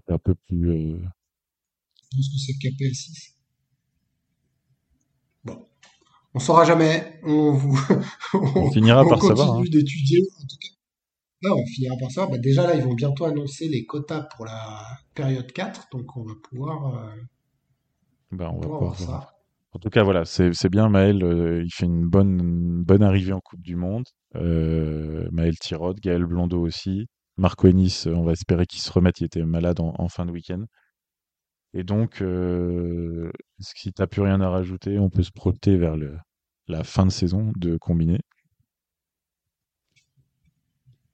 C'est 0.05 0.13
un 0.13 0.17
peu 0.19 0.35
plus. 0.35 0.69
euh, 0.69 0.97
Je 2.11 2.17
pense 2.17 2.29
que 2.29 2.37
c'est 2.37 2.57
capé 2.57 2.87
à 2.89 2.93
6. 2.93 3.35
On 6.35 6.39
saura 6.39 6.63
jamais. 6.65 7.19
On, 7.23 7.51
vous... 7.51 7.77
On 8.33 8.37
on, 8.55 8.71
finira 8.71 9.03
on 9.03 9.09
par 9.09 9.21
savoir. 9.21 9.47
Hein. 9.49 9.51
continue 9.57 9.69
d'étudier. 9.69 10.19
En 10.37 10.41
tout 10.47 10.57
cas, 10.61 10.69
là, 11.49 11.55
on 11.55 11.65
finira 11.65 11.95
par 11.99 12.11
ça. 12.11 12.27
Bah, 12.27 12.37
déjà, 12.37 12.67
là, 12.67 12.75
ils 12.75 12.83
vont 12.83 12.93
bientôt 12.93 13.25
annoncer 13.25 13.67
les 13.67 13.85
quotas 13.85 14.27
pour 14.35 14.45
la 14.45 14.81
période 15.15 15.51
4. 15.51 15.87
Donc, 15.91 16.15
on 16.15 16.23
va 16.23 16.33
pouvoir, 16.49 16.95
euh, 16.95 17.09
Ben, 18.31 18.49
on 18.49 18.55
va 18.55 18.61
pouvoir 18.61 18.79
voir 18.81 18.93
voir. 18.93 19.21
ça. 19.23 19.33
En 19.71 19.79
tout 19.79 19.89
cas, 19.89 20.03
voilà, 20.03 20.25
c'est 20.25 20.69
bien 20.69 20.89
Maël. 20.89 21.23
euh, 21.23 21.63
il 21.63 21.71
fait 21.71 21.85
une 21.85 22.07
bonne 22.07 22.39
une 22.39 22.83
bonne 22.83 23.03
arrivée 23.03 23.33
en 23.33 23.39
Coupe 23.39 23.61
du 23.61 23.75
Monde. 23.75 24.05
Euh, 24.35 25.27
Maël 25.31 25.57
Tirod, 25.59 25.99
Gaël 25.99 26.25
Blondeau 26.25 26.61
aussi. 26.61 27.05
Marco 27.37 27.67
Ennis, 27.67 28.05
on 28.07 28.23
va 28.23 28.31
espérer 28.33 28.65
qu'il 28.65 28.81
se 28.81 28.91
remette. 28.91 29.19
Il 29.21 29.25
était 29.25 29.43
malade 29.43 29.79
en, 29.79 29.93
en 29.97 30.07
fin 30.09 30.25
de 30.25 30.31
week-end. 30.31 30.63
Et 31.73 31.83
donc, 31.83 32.21
euh, 32.21 33.31
si 33.59 33.91
t'as 33.93 34.07
plus 34.07 34.21
rien 34.21 34.41
à 34.41 34.49
rajouter, 34.49 34.99
on 34.99 35.09
peut 35.09 35.23
se 35.23 35.31
projeter 35.31 35.77
vers 35.77 35.97
le, 35.97 36.17
la 36.67 36.83
fin 36.83 37.05
de 37.05 37.11
saison 37.11 37.51
de 37.57 37.77
combiné. 37.77 38.19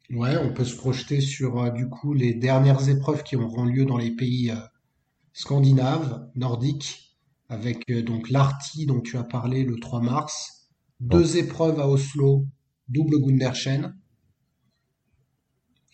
Ouais, 0.10 0.36
on 0.38 0.52
peut 0.54 0.66
se 0.66 0.76
projeter 0.76 1.22
sur, 1.22 1.60
euh, 1.60 1.70
du 1.70 1.88
coup, 1.90 2.14
les 2.14 2.34
dernières 2.34 2.90
épreuves 2.90 3.22
qui 3.24 3.36
auront 3.36 3.66
lieu 3.66 3.86
dans 3.86 3.98
les 3.98 4.10
pays 4.16 4.50
euh, 4.52 4.56
scandinaves, 5.34 6.30
nordiques, 6.36 7.18
avec 7.50 7.90
euh, 7.92 8.02
donc 8.04 8.30
l'Arti 8.32 8.86
dont 8.88 9.02
tu 9.02 9.18
as 9.18 9.24
parlé 9.24 9.64
le 9.64 9.78
3 9.80 10.02
mars, 10.02 10.70
Bon. 11.00 11.18
deux 11.20 11.38
épreuves 11.38 11.80
à 11.80 11.88
Oslo, 11.90 12.48
double 12.90 13.20
Gundersen, 13.22 13.96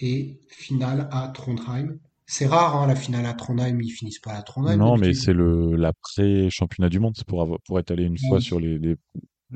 et 0.02 0.42
finale 0.50 1.08
à 1.12 1.30
Trondheim. 1.30 1.98
C'est 2.34 2.48
rare, 2.48 2.78
hein, 2.78 2.88
la 2.88 2.96
finale 2.96 3.26
à 3.26 3.34
Trondheim, 3.34 3.82
ils 3.82 3.90
finissent 3.92 4.20
pas 4.20 4.32
à 4.32 4.42
Trondheim 4.42 4.78
Non, 4.78 4.96
mais 4.96 5.14
c'est 5.14 5.34
le 5.34 5.76
l'après-championnat 5.76 6.88
du 6.88 7.02
monde. 7.02 7.14
C'est 7.18 7.28
pour 7.28 7.42
avoir, 7.42 7.60
pour 7.68 7.78
être 7.78 7.92
allé 7.92 8.06
une 8.06 8.18
fois 8.18 8.40
sur 8.40 8.58
les, 8.58 8.80
les, 8.80 8.96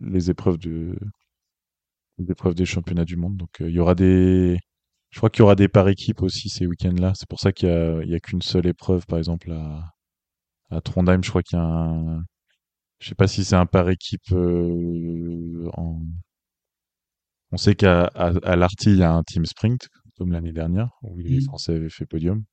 les 0.02 0.30
épreuves 0.30 0.58
de, 0.58 0.94
les 2.18 2.30
épreuves 2.32 2.54
des 2.54 2.66
championnats 2.66 3.06
du 3.06 3.16
monde. 3.16 3.38
Donc, 3.38 3.62
euh, 3.62 3.70
il 3.70 3.76
y 3.76 3.80
aura 3.80 3.96
des, 3.96 4.58
je 5.10 5.18
crois 5.20 5.30
qu'il 5.30 5.40
y 5.40 5.44
aura 5.44 5.56
des 5.56 5.70
par 5.70 5.88
équipe 5.88 6.22
aussi 6.22 6.50
ces 6.50 6.66
week-ends-là. 6.68 7.14
C'est 7.16 7.30
pour 7.30 7.40
ça 7.40 7.54
qu'il 7.54 7.70
y 7.70 7.72
a, 7.72 8.16
a 8.16 8.20
qu'une 8.20 8.42
seule 8.42 8.68
épreuve, 8.68 9.06
par 9.06 9.20
exemple, 9.20 9.52
à, 9.54 9.90
à 10.70 10.82
Trondheim. 10.82 11.22
Je 11.24 11.30
crois 11.30 11.44
qu'il 11.44 11.58
y 11.58 11.62
a 11.62 11.66
un, 11.66 12.24
je 13.00 13.10
sais 13.10 13.16
pas 13.16 13.28
si 13.28 13.46
c'est 13.46 13.56
un 13.56 13.66
par 13.68 13.90
équipe, 13.90 14.32
euh, 14.34 15.70
en, 15.76 16.02
on 17.52 17.58
sait 17.58 17.76
qu'à, 17.76 18.06
à, 18.16 18.34
à 18.44 18.56
l'Arty, 18.56 18.92
il 18.92 18.98
y 18.98 19.04
a 19.04 19.12
un 19.12 19.24
team 19.24 19.46
sprint, 19.46 19.88
comme 20.18 20.32
l'année 20.32 20.52
dernière, 20.52 20.90
où 21.02 21.18
les 21.18 21.38
Mm. 21.38 21.42
Français 21.42 21.76
avaient 21.76 21.90
fait 21.90 22.06
podium. 22.06 22.44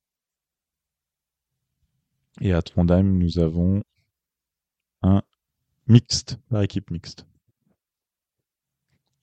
Et 2.41 2.53
à 2.53 2.63
Trondheim, 2.63 3.03
nous 3.03 3.39
avons 3.39 3.83
un 5.03 5.23
mixte, 5.87 6.39
par 6.49 6.63
équipe 6.63 6.91
mixte. 6.91 7.27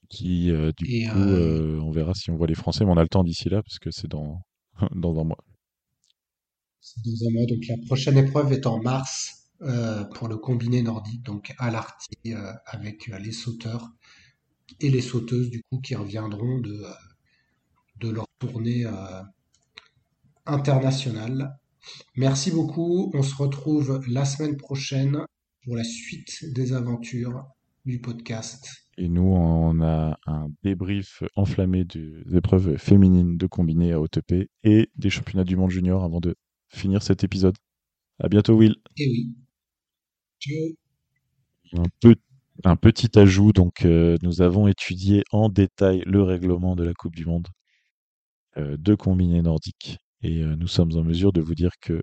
Qui, 0.09 0.51
euh, 0.51 0.71
du 0.77 0.85
Et 0.87 1.07
coup, 1.07 1.17
euh, 1.17 1.77
euh, 1.77 1.81
on 1.81 1.91
verra 1.91 2.13
si 2.13 2.31
on 2.31 2.35
voit 2.35 2.47
les 2.47 2.55
Français, 2.55 2.83
mais 2.85 2.91
on 2.91 2.97
a 2.97 3.03
le 3.03 3.09
temps 3.09 3.23
d'ici 3.23 3.49
là, 3.49 3.61
parce 3.61 3.79
que 3.79 3.91
c'est 3.91 4.07
dans, 4.07 4.41
dans 4.95 5.19
un 5.19 5.23
mois. 5.23 5.37
c'est 6.81 7.03
dans 7.03 7.27
un 7.27 7.31
mois, 7.31 7.45
donc 7.45 7.59
la 7.67 7.75
prochaine 7.85 8.17
épreuve 8.17 8.53
est 8.53 8.65
en 8.65 8.81
mars 8.81 9.35
pour 10.15 10.29
le 10.29 10.37
combiné 10.37 10.81
nordique, 10.81 11.21
donc 11.23 11.53
à 11.57 11.69
l'Arti, 11.69 12.33
avec 12.65 13.07
les 13.07 13.33
sauteurs 13.33 13.89
et 14.79 14.89
les 14.89 15.01
sauteuses, 15.01 15.49
du 15.49 15.61
coup, 15.69 15.79
qui 15.81 15.95
reviendront 15.95 16.59
de, 16.59 16.81
de 17.99 18.09
leur 18.09 18.25
tournée 18.39 18.85
euh, 18.85 19.21
internationale. 20.45 21.57
Merci 22.15 22.51
beaucoup. 22.51 23.11
On 23.13 23.23
se 23.23 23.35
retrouve 23.35 24.03
la 24.07 24.25
semaine 24.25 24.57
prochaine 24.57 25.19
pour 25.63 25.75
la 25.75 25.83
suite 25.83 26.53
des 26.53 26.73
aventures 26.73 27.45
du 27.85 27.99
podcast. 27.99 28.69
Et 28.97 29.07
nous, 29.07 29.21
on 29.21 29.81
a 29.81 30.17
un 30.25 30.49
débrief 30.63 31.23
enflammé 31.35 31.85
des 31.85 32.35
épreuves 32.35 32.77
féminines 32.77 33.37
de 33.37 33.47
combiné 33.47 33.93
à 33.93 34.01
OTP 34.01 34.49
et 34.63 34.89
des 34.95 35.09
championnats 35.09 35.45
du 35.45 35.55
monde 35.55 35.71
junior 35.71 36.03
avant 36.03 36.19
de 36.19 36.35
finir 36.67 37.01
cet 37.01 37.23
épisode. 37.23 37.55
À 38.19 38.27
bientôt, 38.27 38.57
Will. 38.57 38.75
Et 38.97 39.07
oui. 39.09 39.35
Ciao. 40.39 40.75
Un, 41.73 41.89
peu, 42.01 42.15
un 42.65 42.75
petit 42.75 43.17
ajout, 43.17 43.53
donc 43.53 43.85
euh, 43.85 44.17
nous 44.21 44.41
avons 44.41 44.67
étudié 44.67 45.23
en 45.31 45.49
détail 45.49 46.03
le 46.05 46.23
règlement 46.23 46.75
de 46.75 46.83
la 46.83 46.93
Coupe 46.93 47.15
du 47.15 47.25
Monde 47.25 47.47
euh, 48.57 48.75
de 48.77 48.95
combiné 48.95 49.41
nordique 49.41 49.99
et 50.21 50.41
euh, 50.43 50.55
nous 50.55 50.67
sommes 50.67 50.95
en 50.97 51.03
mesure 51.03 51.33
de 51.33 51.41
vous 51.41 51.55
dire 51.55 51.71
que, 51.81 52.01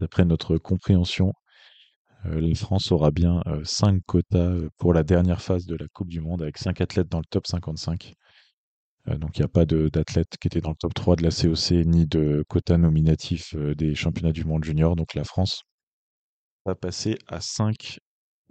d'après 0.00 0.24
notre 0.24 0.58
compréhension, 0.58 1.32
euh, 2.26 2.40
la 2.40 2.54
France 2.54 2.92
aura 2.92 3.10
bien 3.10 3.42
5 3.64 4.02
quotas 4.06 4.38
euh, 4.38 4.70
pour 4.78 4.92
la 4.94 5.02
dernière 5.02 5.42
phase 5.42 5.66
de 5.66 5.76
la 5.76 5.86
Coupe 5.92 6.08
du 6.08 6.20
Monde 6.20 6.42
avec 6.42 6.58
5 6.58 6.80
athlètes 6.80 7.08
dans 7.08 7.18
le 7.18 7.26
top 7.30 7.46
55. 7.46 8.14
Euh, 9.08 9.18
donc 9.18 9.36
il 9.36 9.42
n'y 9.42 9.44
a 9.44 9.48
pas 9.48 9.66
d'athlètes 9.66 10.36
qui 10.40 10.48
étaient 10.48 10.60
dans 10.60 10.70
le 10.70 10.76
top 10.76 10.94
3 10.94 11.16
de 11.16 11.22
la 11.22 11.30
COC 11.30 11.84
ni 11.86 12.06
de 12.06 12.44
quotas 12.48 12.78
nominatifs 12.78 13.54
euh, 13.54 13.74
des 13.74 13.94
championnats 13.94 14.32
du 14.32 14.44
monde 14.44 14.64
junior. 14.64 14.96
Donc 14.96 15.14
la 15.14 15.24
France 15.24 15.62
va 16.64 16.74
passer 16.74 17.18
à 17.28 17.40
5 17.40 17.98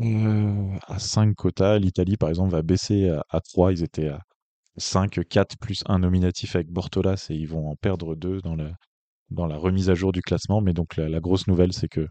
euh, 0.01 0.78
à 0.88 0.99
5 0.99 1.36
quotas. 1.36 1.80
L'Italie, 1.80 2.18
par 2.18 2.30
exemple, 2.30 2.51
va 2.51 2.62
baisser 2.62 3.10
à, 3.10 3.24
à 3.30 3.41
3. 3.41 3.74
Ils 3.74 3.84
étaient 3.84 4.10
à 4.10 4.22
5, 4.78 5.22
4 5.28 5.58
plus 5.60 5.84
un 5.88 5.99
nominatif 5.99 6.56
avec 6.56 6.70
Bortolas 6.70 7.28
et 7.30 7.36
ils 7.36 7.47
vont 7.47 7.70
en 7.70 7.76
perdre 7.76 8.16
2 8.16 8.41
dans 8.41 8.56
la, 8.56 8.72
dans 9.30 9.47
la 9.47 9.57
remise 9.57 9.89
à 9.89 9.95
jour 9.95 10.11
du 10.11 10.21
classement. 10.21 10.61
Mais 10.61 10.74
donc 10.74 10.95
la, 10.97 11.19
grosse 11.19 11.47
nouvelle, 11.47 11.74
c'est 11.74 11.89
que 11.89 12.07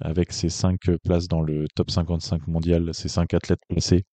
avec 0.00 0.32
ces 0.32 0.48
5 0.48 0.78
places 1.04 1.28
dans 1.28 1.42
le 1.42 1.66
top 1.74 1.90
55 1.90 2.46
mondial, 2.48 2.92
ces 2.94 3.08
5 3.08 3.34
athlètes 3.34 3.62
placés, 3.68 4.04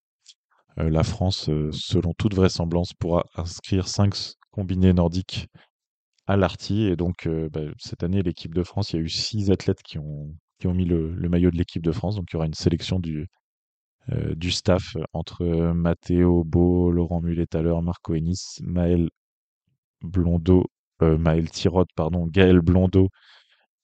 euh, 0.80 0.90
la 0.90 1.04
France, 1.04 1.50
euh, 1.50 1.70
selon 1.72 2.14
toute 2.18 2.36
vraisemblance, 2.36 2.94
pourra 2.94 3.26
inscrire 3.36 3.88
5 3.88 4.14
combinés 4.52 4.94
nordiques 4.94 5.48
à 6.28 6.38
l'Arty. 6.38 6.84
Et 6.84 6.96
donc, 6.96 7.28
euh, 7.28 7.50
bah, 7.50 7.62
cette 7.78 8.04
année, 8.04 8.22
l'équipe 8.22 8.54
de 8.54 8.64
France, 8.64 8.92
il 8.92 8.98
y 8.98 9.00
a 9.00 9.02
eu 9.02 9.10
6 9.10 9.52
athlètes 9.52 9.82
qui 9.84 9.98
ont, 10.00 10.34
qui 10.60 10.68
ont 10.68 10.74
mis 10.74 10.86
le, 10.86 11.12
maillot 11.30 11.52
de 11.52 11.58
l'équipe 11.58 11.84
de 11.84 11.92
France. 11.92 12.16
Donc, 12.16 12.26
il 12.32 12.36
y 12.36 12.38
aura 12.38 12.46
une 12.46 12.54
sélection 12.54 13.00
du, 13.00 13.28
staff 14.52 14.96
entre 15.14 15.46
Matteo 15.74 16.44
Beau, 16.44 16.92
Laurent 16.92 17.22
Mulet-Thaler, 17.22 17.76
Marco 17.84 18.16
Ennis, 18.16 18.60
Maël 18.62 19.10
Blondeau, 20.02 20.66
euh, 21.02 21.18
Maël 21.18 21.50
Tirode, 21.50 21.90
pardon, 21.96 22.28
Gaël 22.28 22.62
Blondeau 22.62 23.10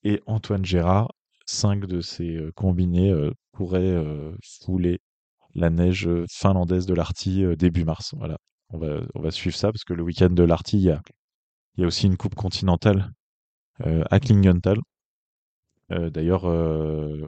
et 0.04 0.22
Antoine 0.26 0.66
Gérard. 0.66 1.10
Cinq 1.46 1.86
de 1.86 2.02
ces 2.02 2.36
euh, 2.38 2.52
combinés 2.56 3.12
euh, 3.12 3.32
pourraient 3.52 4.04
fouler 4.64 5.00
la 5.54 5.70
neige 5.70 6.10
finlandaise 6.28 6.86
de 6.86 6.94
l'Arty 6.94 7.44
euh, 7.44 7.56
début 7.56 7.86
mars. 7.86 8.14
Voilà. 8.18 8.38
On 8.72 8.80
va, 8.80 9.32
suivre 9.32 9.56
ça 9.56 9.72
parce 9.72 9.84
que 9.84 9.94
le 9.94 10.04
week-end 10.04 10.32
de 10.32 10.44
l'Arty, 10.44 10.78
il 10.78 10.84
y 11.78 11.84
a, 11.84 11.88
aussi 11.88 12.08
une 12.08 12.18
coupe 12.18 12.36
continentale 12.36 13.12
à 13.80 14.20
Klingenthal. 14.20 14.80
D'ailleurs, 15.90 16.46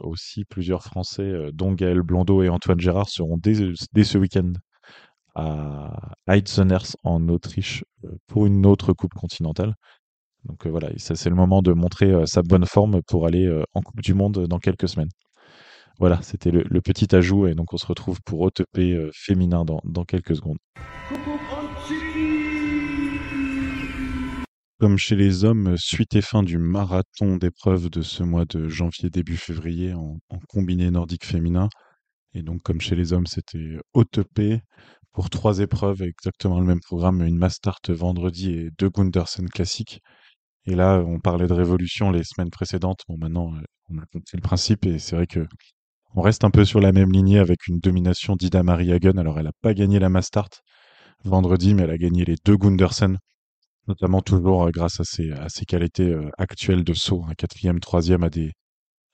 aussi 0.03 0.45
plusieurs 0.45 0.83
Français, 0.83 1.51
dont 1.53 1.73
Gaël 1.73 2.01
Blondeau 2.01 2.41
et 2.41 2.49
Antoine 2.49 2.79
Gérard, 2.79 3.07
seront 3.07 3.37
dès, 3.37 3.71
dès 3.93 4.03
ce 4.03 4.17
week-end 4.17 4.51
à 5.37 5.91
Heizeners 6.27 6.95
en 7.03 7.29
Autriche 7.29 7.83
euh, 8.03 8.09
pour 8.25 8.47
une 8.47 8.65
autre 8.65 8.91
Coupe 8.93 9.13
continentale. 9.13 9.75
Donc 10.45 10.65
euh, 10.65 10.69
voilà, 10.69 10.89
c'est 10.97 11.29
le 11.29 11.35
moment 11.35 11.61
de 11.61 11.73
montrer 11.73 12.11
euh, 12.11 12.25
sa 12.25 12.41
bonne 12.41 12.65
forme 12.65 13.01
pour 13.03 13.27
aller 13.27 13.47
en 13.73 13.81
Coupe 13.81 14.01
du 14.01 14.15
Monde 14.15 14.47
dans 14.47 14.57
quelques 14.57 14.89
semaines. 14.89 15.11
Voilà, 15.99 16.19
c'était 16.21 16.51
le, 16.51 16.81
petit 16.81 17.15
ajout 17.15 17.47
et 17.47 17.55
donc 17.55 17.73
on 17.73 17.77
se 17.77 17.85
retrouve 17.85 18.19
pour 18.23 18.41
OTP 18.41 19.11
féminin 19.13 19.65
dans, 19.65 19.79
dans 19.83 20.05
quelques 20.05 20.35
secondes. 20.35 20.57
Comme 24.79 24.97
chez 24.97 25.15
les 25.15 25.43
hommes, 25.43 25.75
suite 25.77 26.15
et 26.15 26.21
fin 26.21 26.43
du 26.43 26.59
marathon 26.59 27.37
d'épreuves 27.37 27.89
de 27.89 28.03
ce 28.03 28.21
mois 28.21 28.45
de 28.45 28.67
janvier 28.69 29.09
début 29.09 29.37
février 29.37 29.93
en, 29.93 30.17
en 30.29 30.39
combiné 30.47 30.91
nordique 30.91 31.25
féminin. 31.25 31.67
Et 32.35 32.43
donc 32.43 32.61
comme 32.61 32.79
chez 32.79 32.95
les 32.95 33.13
hommes, 33.13 33.25
c'était 33.25 33.79
OTP 33.95 34.61
pour 35.17 35.31
trois 35.31 35.57
épreuves, 35.61 36.03
exactement 36.03 36.59
le 36.59 36.67
même 36.67 36.79
programme, 36.79 37.23
une 37.23 37.39
Mastart 37.39 37.81
vendredi 37.89 38.51
et 38.51 38.69
deux 38.77 38.89
Gundersen 38.89 39.49
classiques. 39.49 39.99
Et 40.67 40.75
là, 40.75 41.03
on 41.03 41.19
parlait 41.19 41.47
de 41.47 41.53
révolution 41.53 42.11
les 42.11 42.23
semaines 42.23 42.51
précédentes. 42.51 42.99
Bon, 43.07 43.17
maintenant, 43.17 43.55
euh, 43.55 43.61
on 43.89 43.97
a 43.97 44.05
compris 44.13 44.37
le 44.37 44.43
principe 44.43 44.85
et 44.85 44.99
c'est 44.99 45.15
vrai 45.15 45.25
que 45.25 45.47
on 46.13 46.21
reste 46.21 46.43
un 46.43 46.51
peu 46.51 46.65
sur 46.65 46.79
la 46.79 46.91
même 46.91 47.11
lignée 47.11 47.39
avec 47.39 47.65
une 47.67 47.79
domination 47.79 48.35
d'Ida 48.35 48.61
Marie 48.61 48.91
Hagen. 48.91 49.17
Alors, 49.17 49.39
elle 49.39 49.45
n'a 49.45 49.53
pas 49.63 49.73
gagné 49.73 49.97
la 49.97 50.09
Mastart 50.09 50.51
vendredi, 51.23 51.73
mais 51.73 51.81
elle 51.81 51.89
a 51.89 51.97
gagné 51.97 52.23
les 52.23 52.35
deux 52.45 52.55
Gundersen, 52.55 53.17
notamment 53.87 54.21
toujours 54.21 54.67
euh, 54.67 54.69
grâce 54.69 54.99
à 54.99 55.03
ses, 55.03 55.65
qualités 55.65 56.11
euh, 56.11 56.29
actuelles 56.37 56.83
de 56.83 56.93
saut, 56.93 57.25
un 57.27 57.33
quatrième, 57.33 57.79
troisième 57.79 58.21
à 58.21 58.29
des, 58.29 58.51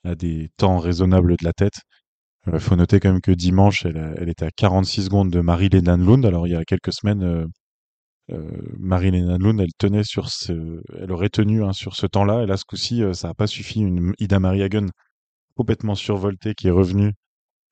à 0.04 0.14
des 0.14 0.50
temps 0.58 0.80
raisonnables 0.80 1.38
de 1.38 1.44
la 1.46 1.54
tête. 1.54 1.80
Il 2.52 2.60
faut 2.60 2.76
noter 2.76 3.00
quand 3.00 3.10
même 3.10 3.20
que 3.20 3.30
dimanche, 3.30 3.86
elle, 3.86 4.28
était 4.28 4.44
à 4.44 4.50
46 4.50 5.04
secondes 5.04 5.30
de 5.30 5.40
Marie-Léna 5.40 5.96
Lund. 5.96 6.24
Alors, 6.26 6.46
il 6.46 6.50
y 6.50 6.56
a 6.56 6.64
quelques 6.64 6.92
semaines, 6.92 7.22
euh, 7.22 7.46
euh, 8.32 8.50
Marie-Léna 8.78 9.38
Lund, 9.38 9.60
elle 9.60 9.72
tenait 9.78 10.04
sur 10.04 10.28
ce, 10.28 10.82
elle 10.98 11.10
aurait 11.12 11.30
tenu 11.30 11.64
hein, 11.64 11.72
sur 11.72 11.96
ce 11.96 12.06
temps-là. 12.06 12.42
Et 12.42 12.46
là, 12.46 12.56
ce 12.56 12.64
coup-ci, 12.64 13.02
euh, 13.02 13.14
ça 13.14 13.28
n'a 13.28 13.34
pas 13.34 13.46
suffi. 13.46 13.80
Une 13.80 14.12
Ida 14.18 14.38
Marie 14.40 14.62
Hagen 14.62 14.86
complètement 15.56 15.94
survoltée 15.94 16.54
qui 16.54 16.68
est 16.68 16.70
revenue 16.70 17.12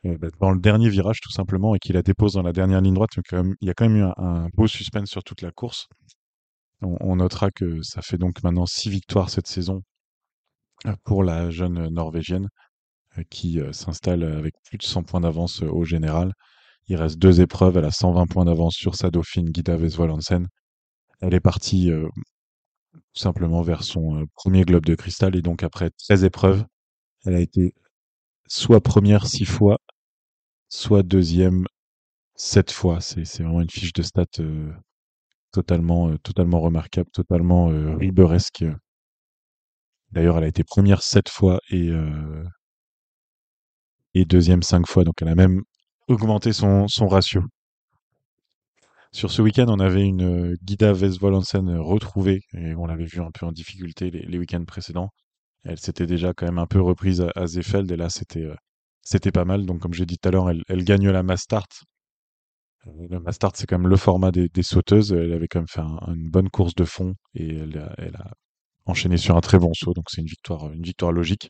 euh, 0.06 0.16
bah, 0.18 0.28
dans 0.40 0.50
le 0.50 0.60
dernier 0.60 0.88
virage 0.88 1.20
tout 1.20 1.30
simplement 1.30 1.74
et 1.74 1.78
qui 1.78 1.92
la 1.92 2.02
dépose 2.02 2.34
dans 2.34 2.42
la 2.42 2.52
dernière 2.52 2.80
ligne 2.80 2.94
droite. 2.94 3.10
Donc, 3.16 3.54
il 3.60 3.66
y 3.68 3.70
a 3.70 3.74
quand 3.74 3.88
même 3.88 3.96
eu 3.96 4.04
un, 4.16 4.48
beau 4.54 4.66
suspense 4.66 5.10
sur 5.10 5.22
toute 5.22 5.42
la 5.42 5.50
course. 5.52 5.88
On, 6.82 7.16
notera 7.16 7.50
que 7.50 7.80
ça 7.82 8.02
fait 8.02 8.18
donc 8.18 8.42
maintenant 8.42 8.66
six 8.66 8.90
victoires 8.90 9.30
cette 9.30 9.46
saison 9.46 9.82
euh, 10.86 10.94
pour 11.04 11.22
la 11.22 11.50
jeune 11.50 11.78
euh, 11.78 11.90
Norvégienne 11.90 12.46
euh, 12.46 12.48
qui 13.30 13.60
euh, 13.60 13.72
s'installe 13.72 14.24
avec 14.24 14.54
plus 14.64 14.78
de 14.78 14.82
100 14.84 15.02
points 15.04 15.20
d'avance 15.20 15.62
euh, 15.62 15.68
au 15.68 15.84
général. 15.84 16.32
Il 16.88 16.96
reste 16.96 17.18
deux 17.18 17.40
épreuves, 17.40 17.76
elle 17.76 17.84
a 17.84 17.90
120 17.90 18.26
points 18.26 18.44
d'avance 18.44 18.74
sur 18.74 18.94
sa 18.96 19.10
dauphine 19.10 19.50
Guida 19.50 19.76
Vesvolansen. 19.76 20.48
Elle 21.20 21.34
est 21.34 21.40
partie 21.40 21.90
euh, 21.90 22.08
tout 22.92 23.20
simplement 23.20 23.62
vers 23.62 23.84
son 23.84 24.20
euh, 24.20 24.24
premier 24.34 24.62
globe 24.64 24.86
de 24.86 24.94
cristal 24.94 25.36
et 25.36 25.42
donc 25.42 25.62
après 25.62 25.90
13 26.08 26.24
épreuves, 26.24 26.64
elle 27.24 27.34
a 27.34 27.40
été 27.40 27.74
soit 28.48 28.80
première 28.80 29.26
six 29.26 29.44
fois, 29.46 29.78
soit 30.68 31.02
deuxième 31.02 31.66
sept 32.36 32.70
fois. 32.72 33.00
C'est 33.00 33.24
vraiment 33.42 33.60
une 33.60 33.70
fiche 33.70 33.92
de 33.92 34.02
stats 34.02 34.24
euh, 34.40 34.72
totalement 35.52 36.10
euh, 36.10 36.18
totalement 36.18 36.60
remarquable, 36.60 37.10
totalement 37.12 37.70
euh, 37.70 37.96
riberesque. 37.96 38.64
D'ailleurs, 40.12 40.38
elle 40.38 40.44
a 40.44 40.48
été 40.48 40.64
première 40.64 41.02
sept 41.02 41.28
fois 41.28 41.60
et 41.70 41.88
euh, 41.88 42.44
et 44.14 44.24
deuxième 44.24 44.62
cinq 44.62 44.86
fois, 44.86 45.04
donc 45.04 45.14
elle 45.22 45.28
a 45.28 45.34
même 45.34 45.62
augmenté 46.08 46.52
son 46.52 46.86
ratio. 47.08 47.42
Sur 49.14 49.30
ce 49.30 49.42
week-end, 49.42 49.66
on 49.68 49.78
avait 49.78 50.04
une 50.06 50.22
euh, 50.22 50.56
Guida 50.62 50.92
Vesvolansen 50.94 51.68
euh, 51.68 51.82
retrouvée 51.82 52.40
et 52.54 52.74
on 52.74 52.86
l'avait 52.86 53.04
vu 53.04 53.20
un 53.20 53.30
peu 53.30 53.44
en 53.44 53.52
difficulté 53.52 54.10
les, 54.10 54.38
week-ends 54.38 54.64
précédents. 54.64 55.10
Elle 55.64 55.78
s'était 55.78 56.06
déjà 56.06 56.32
quand 56.34 56.46
même 56.46 56.58
un 56.58 56.66
peu 56.66 56.80
reprise 56.80 57.24
à, 57.36 57.46
Seefeld 57.46 57.90
et 57.92 57.96
là 57.96 58.08
c'était 58.08 58.44
euh, 58.44 58.54
c'était 59.02 59.30
pas 59.32 59.44
mal. 59.44 59.66
Donc 59.66 59.80
comme 59.80 59.92
j'ai 59.92 60.06
dit 60.06 60.16
tout 60.18 60.28
à 60.28 60.32
l'heure, 60.32 60.50
elle, 60.50 60.84
gagne 60.84 61.10
la 61.10 61.22
Mastart. 61.22 61.66
Euh, 62.86 63.06
Le 63.10 63.20
Mastart 63.20 63.52
c'est 63.54 63.66
quand 63.66 63.78
même 63.78 63.90
le 63.90 63.96
format 63.96 64.32
des, 64.32 64.48
sauteuses. 64.62 65.12
Elle 65.12 65.32
avait 65.34 65.48
quand 65.48 65.60
même 65.60 65.68
fait 65.68 65.80
un- 65.80 66.14
une 66.14 66.30
bonne 66.30 66.48
course 66.48 66.74
de 66.74 66.84
fond 66.84 67.14
et 67.34 67.54
elle 67.56 67.94
elle 67.98 68.16
a 68.16 68.32
enchaîné 68.86 69.18
sur 69.18 69.36
un 69.36 69.40
très 69.42 69.58
bon 69.58 69.72
saut. 69.74 69.92
Donc 69.94 70.06
c'est 70.10 70.22
une 70.22 70.26
victoire 70.26 70.72
une 70.72 70.82
victoire 70.82 71.12
logique. 71.12 71.48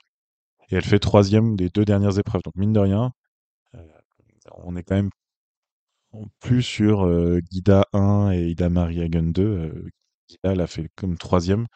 Et 0.72 0.76
elle 0.76 0.84
fait 0.84 0.98
troisième 0.98 1.54
des 1.54 1.68
deux 1.68 1.84
dernières 1.84 2.18
épreuves. 2.18 2.42
Donc 2.42 2.56
mine 2.56 2.72
de 2.72 2.80
rien, 2.80 3.12
euh, 3.74 3.86
on 4.64 4.74
est 4.74 4.82
quand 4.82 4.96
même 4.96 5.10
plus 6.40 6.62
sur 6.62 7.06
euh, 7.06 7.40
Guida 7.50 7.84
1 7.92 8.32
et 8.32 8.48
Ida 8.48 8.70
Marie 8.70 9.02
Hagen 9.02 9.32
2. 9.32 9.42
Euh, 9.42 9.90
Guida, 10.28 10.52
elle 10.52 10.60
a 10.60 10.66
fait 10.66 10.88
comme 10.96 11.16
troisième. 11.18 11.66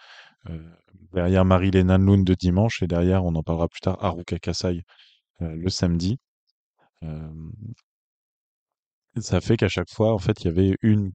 Euh, 0.49 0.59
derrière 1.13 1.45
Marie-Léna 1.45 1.99
Lund 1.99 2.25
de 2.25 2.35
dimanche 2.35 2.83
et 2.83 2.87
derrière, 2.87 3.25
on 3.25 3.35
en 3.35 3.43
parlera 3.43 3.69
plus 3.69 3.81
tard, 3.81 4.03
Haruka 4.03 4.39
Kasai 4.39 4.83
le 5.41 5.69
samedi. 5.69 6.19
Ça 9.19 9.41
fait 9.43 9.59
qu'à 9.59 9.69
chaque 9.69 9.91
fois, 9.91 10.15
en 10.15 10.19
fait, 10.19 10.43
il 10.43 10.47
y 10.47 10.49
avait 10.49 10.77
une 10.81 11.13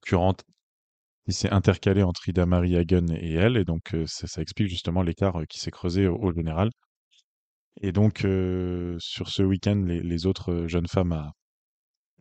concurrente 0.00 0.44
qui 1.26 1.32
s'est 1.32 1.50
intercalée 1.50 2.02
entre 2.02 2.28
Ida 2.28 2.46
Marie 2.46 2.76
Hagen 2.76 3.06
et 3.10 3.34
elle, 3.34 3.56
et 3.56 3.64
donc 3.64 3.94
ça, 4.06 4.40
explique 4.40 4.68
justement 4.68 5.02
l'écart 5.02 5.42
qui 5.48 5.58
s'est 5.58 5.72
creusé 5.72 6.06
au, 6.06 6.32
général. 6.32 6.70
Et 7.82 7.92
donc, 7.92 8.18
sur 8.98 9.28
ce 9.28 9.42
week-end, 9.42 9.82
les, 9.86 10.26
autres 10.26 10.66
jeunes 10.68 10.86
femmes, 10.86 11.12
à, 11.12 11.32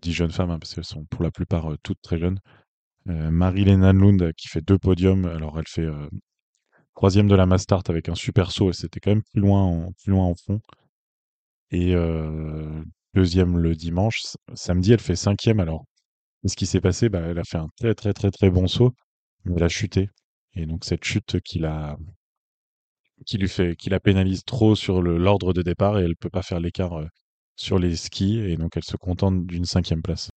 dix 0.01 0.14
jeunes 0.14 0.32
femmes, 0.32 0.51
hein, 0.51 0.60
parce 0.60 0.74
qu'elles 0.74 0.84
sont 0.84 1.06
pour 1.06 1.24
la 1.24 1.32
plupart 1.32 1.70
toutes 1.84 2.01
très 2.01 2.18
jeunes, 2.18 2.39
Marie-Léna 3.06 3.93
Lund 3.93 4.34
qui 4.36 4.47
fait 4.47 4.62
deux 4.62 4.80
podiums, 4.80 5.26
alors 5.26 5.60
elle 5.60 5.68
fait 5.68 5.88
troisième 6.95 7.28
de 7.28 7.36
la 7.36 7.45
Mastart 7.45 7.84
avec 7.89 8.10
un 8.10 8.16
super 8.16 8.51
saut, 8.51 8.72
et 8.72 8.74
c'était 8.74 8.99
quand 8.99 9.12
même 9.12 9.24
plus 9.24 9.41
loin 9.41 9.62
en, 9.64 9.91
plus 9.93 10.12
loin 10.12 10.26
en 10.26 10.36
fond. 10.36 10.60
Et 11.70 11.93
deuxième 13.14 13.60
le 13.60 13.76
dimanche, 13.76 14.22
samedi 14.56 14.93
elle 14.93 14.99
fait 14.99 15.16
cinquième. 15.16 15.60
Alors, 15.60 15.86
ce 16.50 16.56
qui 16.56 16.66
s'est 16.66 16.82
passé, 16.82 17.10
bah, 17.10 17.22
elle 17.22 17.39
a 17.39 17.43
fait 17.43 17.58
un 17.58 17.70
très 17.78 17.96
très 17.96 18.14
très 18.14 18.32
très 18.32 18.50
bon 18.50 18.68
saut, 18.68 18.93
mais 19.46 19.54
elle 19.58 19.64
a 19.64 19.70
chuté. 19.70 20.10
Et 20.56 20.66
donc 20.66 20.86
cette 20.86 21.04
chute 21.04 21.39
qui 21.41 21.60
la, 21.60 21.98
pénalise 24.04 24.43
trop 24.46 24.76
sur 24.76 25.02
l'ordre 25.02 25.54
de 25.54 25.62
départ 25.62 26.00
et 26.00 26.04
elle 26.04 26.16
peut 26.16 26.30
pas 26.30 26.43
faire 26.43 26.60
l'écart 26.60 26.93
euh, 27.00 27.08
sur 27.56 27.80
les 27.80 27.96
skis 27.96 28.39
et 28.39 28.58
donc 28.58 28.78
elle 28.78 28.84
se 28.84 28.98
contente 28.98 29.46
d'une 29.46 29.66
cinquième 29.66 30.02
place. 30.02 30.30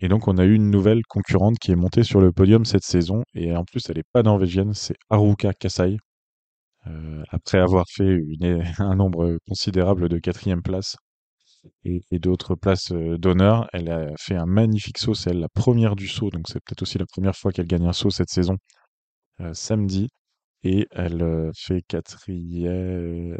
Et 0.00 0.08
donc 0.08 0.28
on 0.28 0.38
a 0.38 0.44
eu 0.44 0.54
une 0.54 0.70
nouvelle 0.70 1.02
concurrente 1.08 1.58
qui 1.58 1.72
est 1.72 1.76
montée 1.76 2.04
sur 2.04 2.20
le 2.20 2.32
podium 2.32 2.64
cette 2.64 2.84
saison 2.84 3.24
et 3.34 3.56
en 3.56 3.64
plus 3.64 3.88
elle 3.90 3.98
est 3.98 4.08
pas 4.12 4.22
norvégienne, 4.22 4.74
c'est 4.74 4.96
Haruka 5.10 5.52
Kasai. 5.54 5.98
Euh, 6.86 7.22
après 7.30 7.58
avoir 7.58 7.86
fait 7.88 8.20
un 8.78 8.94
nombre 8.96 9.38
considérable 9.48 10.08
de 10.08 10.18
quatrième 10.18 10.62
places 10.62 10.96
et, 11.84 12.18
d'autres 12.18 12.54
places 12.54 12.92
euh, 12.92 13.18
d'honneur, 13.18 13.68
elle 13.72 13.90
a 13.90 14.12
fait 14.18 14.36
un 14.36 14.46
magnifique 14.46 14.98
saut, 14.98 15.14
c'est 15.14 15.32
la 15.32 15.48
première 15.48 15.96
du 15.96 16.08
saut, 16.08 16.30
donc 16.30 16.48
c'est 16.48 16.60
peut-être 16.60 16.82
aussi 16.82 16.98
la 16.98 17.06
première 17.06 17.36
fois 17.36 17.52
qu'elle 17.52 17.66
gagne 17.66 17.86
un 17.86 17.92
saut 17.92 18.10
cette 18.10 18.30
saison, 18.30 18.56
euh, 19.40 19.54
samedi. 19.54 20.08
Et 20.64 20.86
elle 20.90 21.22
euh, 21.22 21.52
fait 21.54 21.82
quatrième 21.82 23.38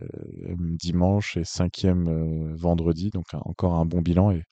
dimanche 0.79 1.37
et 1.37 1.45
cinquième 1.45 2.55
vendredi, 2.55 3.11
donc 3.11 3.27
encore 3.35 3.75
un 3.75 3.87
bon 3.87 4.03
bilan. 4.03 4.31
Et 4.33 4.43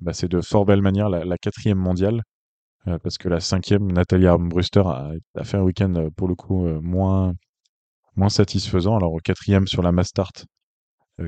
bah, 0.00 0.12
c'est 0.14 0.28
de 0.28 0.40
fort 0.40 0.64
belle 0.66 0.82
manière 0.82 1.08
la, 1.10 1.38
quatrième 1.38 1.78
mondiale, 1.78 2.22
parce 3.02 3.18
que 3.18 3.28
la 3.28 3.40
cinquième, 3.40 3.92
Nathalie 3.92 4.26
Armbruster, 4.26 4.82
a, 4.86 5.12
a 5.36 5.44
fait 5.44 5.58
un 5.58 5.62
week-end 5.62 6.08
pour 6.16 6.28
le 6.28 6.34
coup 6.34 6.66
moins, 6.82 7.34
moins 8.16 8.30
satisfaisant. 8.30 8.96
Alors 8.96 9.16
quatrième 9.22 9.66
sur 9.66 9.82
la 9.82 9.92
Mastart, 9.92 10.32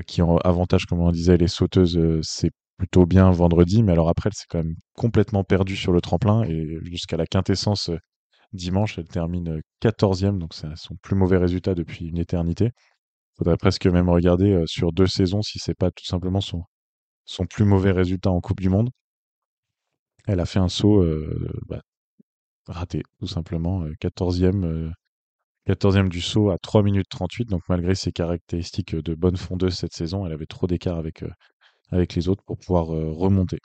qui 0.07 0.21
en 0.21 0.37
avantage, 0.37 0.85
comme 0.85 1.01
on 1.01 1.11
disait, 1.11 1.37
les 1.37 1.47
sauteuses, 1.47 1.97
euh, 1.97 2.19
c'est 2.23 2.51
plutôt 2.77 3.05
bien 3.05 3.29
vendredi, 3.31 3.83
mais 3.83 3.91
alors 3.91 4.09
après, 4.09 4.29
elle 4.29 4.33
s'est 4.33 4.45
quand 4.49 4.59
même 4.59 4.75
complètement 4.93 5.43
perdue 5.43 5.75
sur 5.75 5.91
le 5.91 6.01
tremplin 6.01 6.43
et 6.43 6.79
jusqu'à 6.83 7.17
la 7.17 7.27
quintessence 7.27 7.89
euh, 7.89 7.97
dimanche, 8.53 8.97
elle 8.97 9.07
termine 9.07 9.49
euh, 9.49 9.61
quatorzième, 9.79 10.39
donc 10.39 10.53
c'est 10.53 10.67
son 10.75 10.95
plus 11.01 11.15
mauvais 11.15 11.37
résultat 11.37 11.75
depuis 11.75 12.07
une 12.07 12.17
éternité. 12.17 12.71
Faudrait 13.37 13.57
presque 13.57 13.87
même 13.87 14.09
regarder 14.09 14.53
euh, 14.53 14.65
sur 14.67 14.91
deux 14.91 15.07
saisons 15.07 15.41
si 15.41 15.59
c'est 15.59 15.75
pas 15.75 15.91
tout 15.91 16.05
simplement 16.05 16.41
son, 16.41 16.65
plus 17.49 17.65
mauvais 17.65 17.91
résultat 17.91 18.31
en 18.31 18.41
Coupe 18.41 18.61
du 18.61 18.69
Monde. 18.69 18.89
Elle 20.27 20.39
a 20.39 20.45
fait 20.45 20.59
un 20.59 20.69
saut 20.69 21.01
euh, 21.01 21.51
bah, 21.67 21.81
raté, 22.67 23.03
tout 23.19 23.27
simplement, 23.27 23.83
euh, 23.83 23.93
quatorzième, 23.99 24.63
euh, 24.65 24.91
14e 25.67 26.09
du 26.09 26.21
saut 26.21 26.49
à 26.49 26.57
3 26.57 26.81
minutes 26.81 27.07
38, 27.09 27.49
donc 27.49 27.61
malgré 27.69 27.93
ses 27.93 28.11
caractéristiques 28.11 28.95
de 28.95 29.13
bonne 29.13 29.37
fondeuse 29.37 29.75
cette 29.75 29.93
saison, 29.93 30.25
elle 30.25 30.33
avait 30.33 30.47
trop 30.47 30.65
d'écart 30.65 30.97
avec, 30.97 31.23
euh, 31.23 31.29
les 32.15 32.29
autres 32.29 32.43
pour 32.43 32.57
pouvoir 32.57 32.93
euh, 32.95 33.11
remonter. 33.11 33.59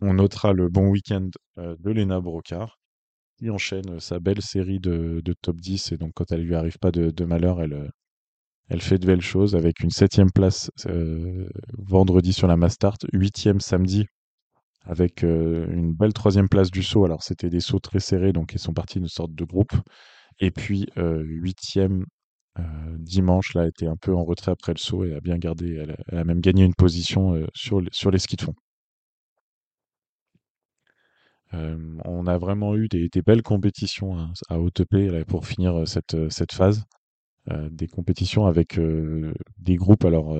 On 0.00 0.14
notera 0.14 0.52
le 0.52 0.68
bon 0.68 0.88
week-end 0.88 1.28
euh, 1.58 1.76
de 1.78 1.90
Lena 1.90 2.20
Brocard, 2.20 2.78
qui 3.38 3.50
enchaîne 3.50 4.00
sa 4.00 4.20
belle 4.20 4.40
série 4.40 4.80
de, 4.80 5.22
top 5.42 5.56
10 5.56 5.92
et 5.92 5.96
donc 5.98 6.12
quand 6.14 6.32
elle 6.32 6.42
lui 6.42 6.54
arrive 6.54 6.78
pas 6.78 6.92
de, 6.92 7.24
malheur, 7.24 7.60
elle, 7.60 8.80
fait 8.80 8.98
de 8.98 9.06
belles 9.06 9.20
choses 9.20 9.54
avec 9.54 9.80
une 9.80 9.90
septième 9.90 10.30
place 10.30 10.70
vendredi 11.76 12.32
sur 12.32 12.46
la 12.46 12.56
Mastart, 12.56 12.98
huitième 13.12 13.60
samedi 13.60 14.06
avec 14.84 15.22
une 15.22 15.92
belle 15.92 16.12
troisième 16.12 16.48
place 16.48 16.70
du 16.70 16.82
saut. 16.82 17.04
Alors 17.04 17.22
c'était 17.22 17.50
des 17.50 17.60
sauts 17.60 17.78
très 17.78 18.00
serrés, 18.00 18.32
donc 18.32 18.52
ils 18.54 18.58
sont 18.58 18.72
partis 18.72 18.98
d'une 18.98 19.08
sorte 19.08 19.34
de 19.34 19.44
groupe. 19.44 19.72
Et 20.42 20.50
puis 20.50 20.88
huitième 20.96 22.04
dimanche, 22.98 23.54
là, 23.54 23.66
était 23.68 23.86
un 23.86 23.96
peu 23.96 24.14
en 24.14 24.24
retrait 24.24 24.50
après 24.50 24.74
le 24.74 24.78
saut 24.78 25.04
et 25.04 25.14
a 25.14 25.20
bien 25.20 25.38
gardé, 25.38 25.76
elle 25.76 26.18
a, 26.18 26.24
même 26.24 26.40
gagné 26.40 26.64
une 26.64 26.74
position 26.74 27.46
sur, 27.54 27.80
sur 27.92 28.10
les 28.10 28.18
skis 28.18 28.36
de 28.36 28.42
fond. 28.42 28.54
on 31.52 32.26
a 32.26 32.38
vraiment 32.38 32.74
eu 32.76 32.88
des, 32.88 33.08
belles 33.24 33.42
compétitions 33.42 34.18
à, 34.18 34.32
à 34.48 34.58
OTP 34.58 35.24
pour 35.28 35.46
finir 35.46 35.86
cette, 35.86 36.16
cette 36.30 36.52
phase. 36.52 36.84
Des 37.70 37.86
compétitions 37.86 38.46
avec 38.46 38.80
des 39.58 39.76
groupes. 39.76 40.04
Alors, 40.04 40.36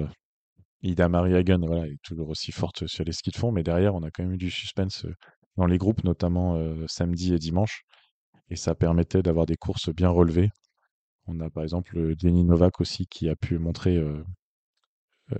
Ida 0.82 1.08
Marie 1.08 1.36
Hagen, 1.36 1.60
voilà, 1.64 1.86
est 1.86 2.02
toujours 2.02 2.28
aussi 2.28 2.50
forte 2.50 2.88
sur 2.88 3.04
les 3.04 3.12
skis 3.12 3.30
de 3.30 3.36
fond, 3.36 3.52
mais 3.52 3.62
derrière, 3.62 3.94
on 3.94 4.02
a 4.02 4.10
quand 4.10 4.24
même 4.24 4.32
eu 4.32 4.36
du 4.36 4.50
suspense 4.50 5.06
dans 5.56 5.66
les 5.66 5.78
groupes, 5.78 6.02
notamment 6.02 6.60
samedi 6.88 7.34
et 7.34 7.38
dimanche. 7.38 7.84
Et 8.52 8.56
ça 8.56 8.74
permettait 8.74 9.22
d'avoir 9.22 9.46
des 9.46 9.56
courses 9.56 9.88
bien 9.88 10.10
relevées. 10.10 10.50
On 11.26 11.40
a 11.40 11.48
par 11.48 11.62
exemple 11.62 12.14
Denis 12.16 12.44
Novak 12.44 12.82
aussi 12.82 13.06
qui 13.06 13.30
a 13.30 13.34
pu 13.34 13.58
montrer 13.58 13.98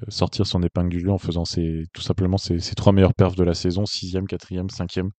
sortir 0.09 0.47
son 0.47 0.62
épingle 0.62 0.89
du 0.89 1.01
jeu 1.01 1.10
en 1.10 1.18
faisant 1.18 1.44
tout 1.44 2.01
simplement 2.01 2.39
ses, 2.39 2.60
trois 2.74 2.94
meilleures 2.94 3.12
perfs 3.12 3.36
de 3.36 3.44
la 3.44 3.52
saison, 3.52 3.84
sixième, 3.84 4.26
quatrième, 4.26 4.70
cinquième. 4.70 5.10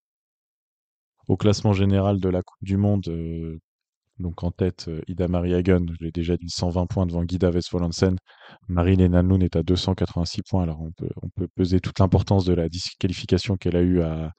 Au 1.28 1.38
classement 1.38 1.74
général 1.74 2.20
de 2.20 2.30
la 2.30 2.42
Coupe 2.42 2.64
du 2.64 2.78
Monde, 2.78 3.08
donc 4.20 4.44
en 4.44 4.52
tête, 4.52 4.88
euh, 4.88 5.02
Ida 5.08 5.28
Marie 5.28 5.54
Hagen, 5.54 5.86
je 6.00 6.08
déjà 6.10 6.38
dit, 6.38 6.50
120 6.50 6.86
points 6.86 7.06
devant 7.06 7.24
Guida 7.24 7.50
Vesvolansen. 7.50 8.18
Marie-Léna 8.68 9.24
Noun 9.24 9.42
est 9.42 9.56
à 9.56 9.64
286 9.64 10.42
points. 10.44 10.64
Alors 10.64 10.82
on 10.82 10.92
peut, 10.92 11.10
on 11.22 11.30
peut 11.30 11.48
peser 11.56 11.80
toute 11.80 12.00
l'importance 12.00 12.46
de 12.46 12.54
la 12.54 12.70
disqualification 12.70 13.58
qu'elle 13.58 13.76
a 13.76 13.82
eue 13.82 14.02
à, 14.02 14.32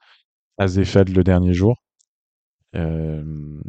à 0.57 0.65
le 0.65 1.23
dernier 1.23 1.53
jour. 1.53 1.75
Euh, 2.75 3.61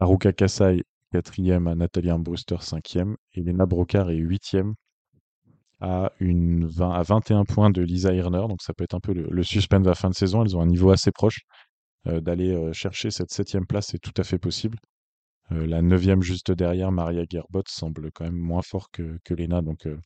Haruka 0.00 0.32
Kasai, 0.32 0.84
quatrième, 1.12 1.66
à 1.66 1.74
Nathalie 1.74 2.10
Brewster, 2.18 2.56
cinquième. 2.60 3.16
Et 3.34 3.42
Lena 3.42 3.66
Brocard 3.66 4.10
est 4.10 4.16
huitième 4.16 4.74
à, 5.80 6.12
une 6.20 6.66
20, 6.66 6.90
à 6.92 7.02
21 7.02 7.44
points 7.44 7.70
de 7.70 7.82
Lisa 7.82 8.14
Hirner. 8.14 8.46
Donc 8.48 8.62
ça 8.62 8.74
peut 8.74 8.84
être 8.84 8.94
un 8.94 9.00
peu 9.00 9.12
le, 9.12 9.42
suspense 9.42 9.82
de 9.82 9.88
la 9.88 9.94
fin 9.94 10.10
de 10.10 10.14
saison. 10.14 10.44
Elles 10.44 10.56
ont 10.56 10.60
un 10.60 10.66
niveau 10.66 10.90
assez 10.90 11.12
proche. 11.12 11.40
Euh, 12.06 12.20
d'aller 12.20 12.72
chercher 12.72 13.10
cette 13.10 13.30
septième 13.32 13.66
place, 13.66 13.88
c'est 13.90 13.98
tout 13.98 14.14
à 14.16 14.24
fait 14.24 14.38
possible. 14.38 14.78
Euh, 15.52 15.66
la 15.66 15.82
neuvième 15.82 16.22
juste 16.22 16.50
derrière, 16.52 16.92
Maria 16.92 17.24
Gerbot, 17.28 17.62
semble 17.68 18.10
quand 18.12 18.24
même 18.24 18.36
moins 18.36 18.62
fort 18.62 18.90
que, 18.90 19.18
que 19.24 19.34
Lena. 19.34 19.62
Donc, 19.62 19.86
euh, 19.86 19.98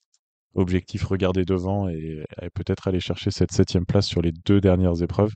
objectif, 0.55 1.05
regarder 1.05 1.44
devant 1.44 1.89
et, 1.89 2.24
peut-être 2.55 2.89
aller 2.89 3.01
chercher 3.01 3.31
cette 3.31 3.52
septième 3.52 3.86
place 3.86 4.06
sur 4.06 4.23
les 4.23 4.32
deux 4.32 4.60
dernières 4.60 5.02
épreuves. 5.02 5.32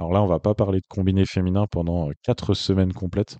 Alors 0.00 0.12
là, 0.12 0.22
on 0.22 0.26
va 0.26 0.40
pas 0.40 0.54
parler 0.54 0.80
de 0.80 0.86
combiné 0.88 1.24
féminin 1.26 1.66
pendant 1.70 2.10
euh, 2.10 2.12
quatre 2.22 2.54
semaines 2.54 2.92
complètes. 2.92 3.38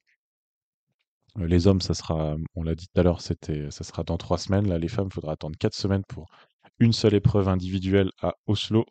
Les 1.37 1.67
hommes, 1.67 1.81
ça 1.81 1.95
sera, 1.95 2.37
on 2.55 2.63
l'a 2.63 2.75
dit 2.75 2.87
tout 2.93 3.01
à 3.01 3.03
l'heure, 3.03 3.21
c'était, 3.21 3.71
ça 3.71 3.85
sera 3.85 4.03
dans 4.05 4.19
trois 4.19 4.39
semaines. 4.39 4.69
Là, 4.69 4.79
les 4.79 4.89
femmes, 4.89 5.09
il 5.11 5.15
faudra 5.15 5.33
attendre 5.33 5.57
quatre 5.59 5.75
semaines 5.75 6.05
pour 6.09 6.29
une 6.79 6.93
seule 6.93 7.15
épreuve 7.15 7.49
individuelle 7.49 8.11
à 8.21 8.35
Oslo 8.47 8.85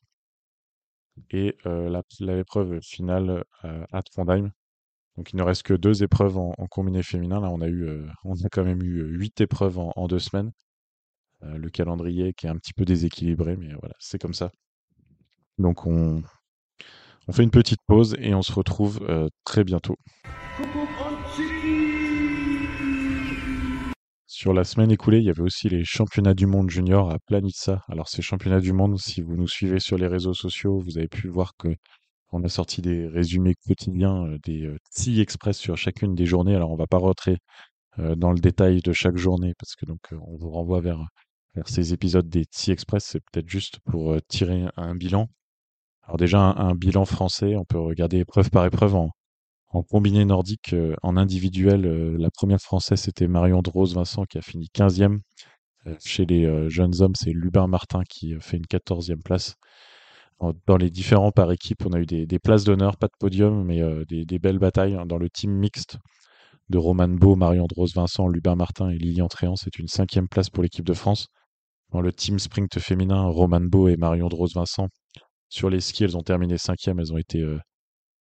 et 1.31 1.57
l'épreuve 2.19 2.79
finale 2.81 3.43
à 3.63 4.01
Trondheim. 4.03 4.51
Donc 5.19 5.33
il 5.33 5.35
ne 5.35 5.43
reste 5.43 5.63
que 5.63 5.73
deux 5.73 6.01
épreuves 6.01 6.37
en, 6.37 6.53
combiné 6.69 7.03
féminin. 7.03 7.41
Là, 7.41 7.49
on 7.49 7.59
a 7.59 7.67
eu, 7.67 7.83
euh, 7.85 8.07
on 8.23 8.35
a 8.35 8.49
quand 8.49 8.63
même 8.63 8.81
eu 8.81 8.99
euh, 9.01 9.07
huit 9.07 9.41
épreuves 9.41 9.77
en, 9.77 10.07
deux 10.07 10.17
semaines. 10.17 10.53
Euh, 11.43 11.57
le 11.57 11.69
calendrier 11.69 12.33
qui 12.33 12.45
est 12.45 12.49
un 12.49 12.55
petit 12.55 12.71
peu 12.71 12.85
déséquilibré, 12.85 13.57
mais 13.57 13.73
voilà, 13.73 13.95
c'est 13.99 14.17
comme 14.17 14.33
ça. 14.33 14.49
Donc 15.57 15.85
on, 15.85 16.23
on 17.29 17.31
fait 17.31 17.43
une 17.43 17.51
petite 17.51 17.79
pause 17.85 18.15
et 18.19 18.33
on 18.33 18.41
se 18.41 18.51
retrouve 18.51 18.99
très 19.45 19.63
bientôt. 19.63 19.95
Sur 24.25 24.53
la 24.53 24.63
semaine 24.63 24.89
écoulée, 24.89 25.19
il 25.19 25.25
y 25.25 25.29
avait 25.29 25.41
aussi 25.41 25.69
les 25.69 25.83
championnats 25.85 26.33
du 26.33 26.47
monde 26.47 26.69
junior 26.69 27.11
à 27.11 27.19
Planitza. 27.27 27.83
Alors 27.87 28.09
ces 28.09 28.23
championnats 28.23 28.61
du 28.61 28.73
monde, 28.73 28.97
si 28.97 29.21
vous 29.21 29.35
nous 29.35 29.47
suivez 29.47 29.79
sur 29.79 29.97
les 29.97 30.07
réseaux 30.07 30.33
sociaux, 30.33 30.79
vous 30.79 30.97
avez 30.97 31.07
pu 31.07 31.27
voir 31.27 31.51
que 31.55 31.75
on 32.31 32.43
a 32.43 32.49
sorti 32.49 32.81
des 32.81 33.07
résumés 33.07 33.55
quotidiens, 33.67 34.25
euh, 34.25 34.37
des 34.43 34.65
euh, 34.65 34.77
TI 34.91 35.19
express 35.21 35.57
sur 35.57 35.77
chacune 35.77 36.15
des 36.15 36.25
journées. 36.25 36.55
Alors, 36.55 36.71
on 36.71 36.75
va 36.75 36.87
pas 36.87 36.97
rentrer 36.97 37.37
euh, 37.99 38.15
dans 38.15 38.31
le 38.31 38.39
détail 38.39 38.81
de 38.81 38.93
chaque 38.93 39.17
journée 39.17 39.53
parce 39.59 39.75
que 39.75 39.85
donc 39.85 39.99
on 40.11 40.37
vous 40.37 40.51
renvoie 40.51 40.81
vers, 40.81 41.03
ces 41.65 41.93
épisodes 41.93 42.29
des 42.29 42.45
TI 42.45 42.71
express. 42.71 43.03
C'est 43.05 43.19
peut-être 43.31 43.49
juste 43.49 43.79
pour 43.91 44.15
tirer 44.27 44.65
un 44.77 44.95
bilan. 44.95 45.27
Alors 46.09 46.17
déjà, 46.17 46.39
un, 46.41 46.75
bilan 46.75 47.05
français, 47.05 47.55
on 47.55 47.63
peut 47.63 47.79
regarder 47.79 48.17
épreuve 48.17 48.49
par 48.49 48.65
épreuve 48.65 48.95
en, 48.95 49.11
combiné 49.83 50.25
nordique, 50.25 50.75
en 51.03 51.15
individuel. 51.15 51.83
la 52.17 52.31
première 52.31 52.59
française, 52.59 52.99
c'était 52.99 53.27
Marion 53.27 53.61
Drose 53.61 53.93
Vincent 53.93 54.25
qui 54.25 54.37
a 54.39 54.41
fini 54.41 54.69
15e. 54.75 55.19
chez 56.03 56.25
les 56.25 56.69
jeunes 56.69 57.01
hommes, 57.01 57.15
c'est 57.15 57.31
Lubin 57.31 57.67
Martin 57.67 58.01
qui 58.09 58.35
fait 58.41 58.57
une 58.57 58.65
14e 58.65 59.21
place 59.21 59.55
dans 60.67 60.77
les 60.77 60.89
différents 60.89 61.31
par 61.31 61.51
équipe, 61.51 61.85
on 61.85 61.91
a 61.91 61.99
eu 61.99 62.05
des, 62.05 62.39
places 62.39 62.63
d'honneur, 62.63 62.95
pas 62.97 63.07
de 63.07 63.15
podium, 63.19 63.65
mais 63.65 63.81
euh, 63.81 64.05
des, 64.05 64.39
belles 64.39 64.59
batailles. 64.59 64.95
Hein. 64.95 65.05
Dans 65.05 65.17
le 65.17 65.29
team 65.29 65.51
mixte 65.51 65.97
de 66.69 66.77
Roman 66.77 67.09
Beau, 67.09 67.35
Marie-Androse 67.35 67.93
Vincent, 67.93 68.27
Lubin 68.27 68.55
Martin 68.55 68.89
et 68.89 68.97
Lilian 68.97 69.27
Tréant, 69.27 69.55
c'est 69.55 69.79
une 69.79 69.87
cinquième 69.87 70.29
place 70.29 70.49
pour 70.49 70.63
l'équipe 70.63 70.85
de 70.85 70.93
France. 70.93 71.27
Dans 71.91 72.01
le 72.01 72.13
team 72.13 72.39
sprint 72.39 72.79
féminin, 72.79 73.23
Roman 73.23 73.61
Beau 73.61 73.89
et 73.89 73.97
Marie-Androse 73.97 74.53
Vincent, 74.53 74.87
sur 75.49 75.69
les 75.69 75.81
skis, 75.81 76.03
elles 76.03 76.17
ont 76.17 76.23
terminé 76.23 76.57
cinquième. 76.57 76.99
Elles 76.99 77.13
ont 77.13 77.17
été 77.17 77.41
euh, 77.41 77.59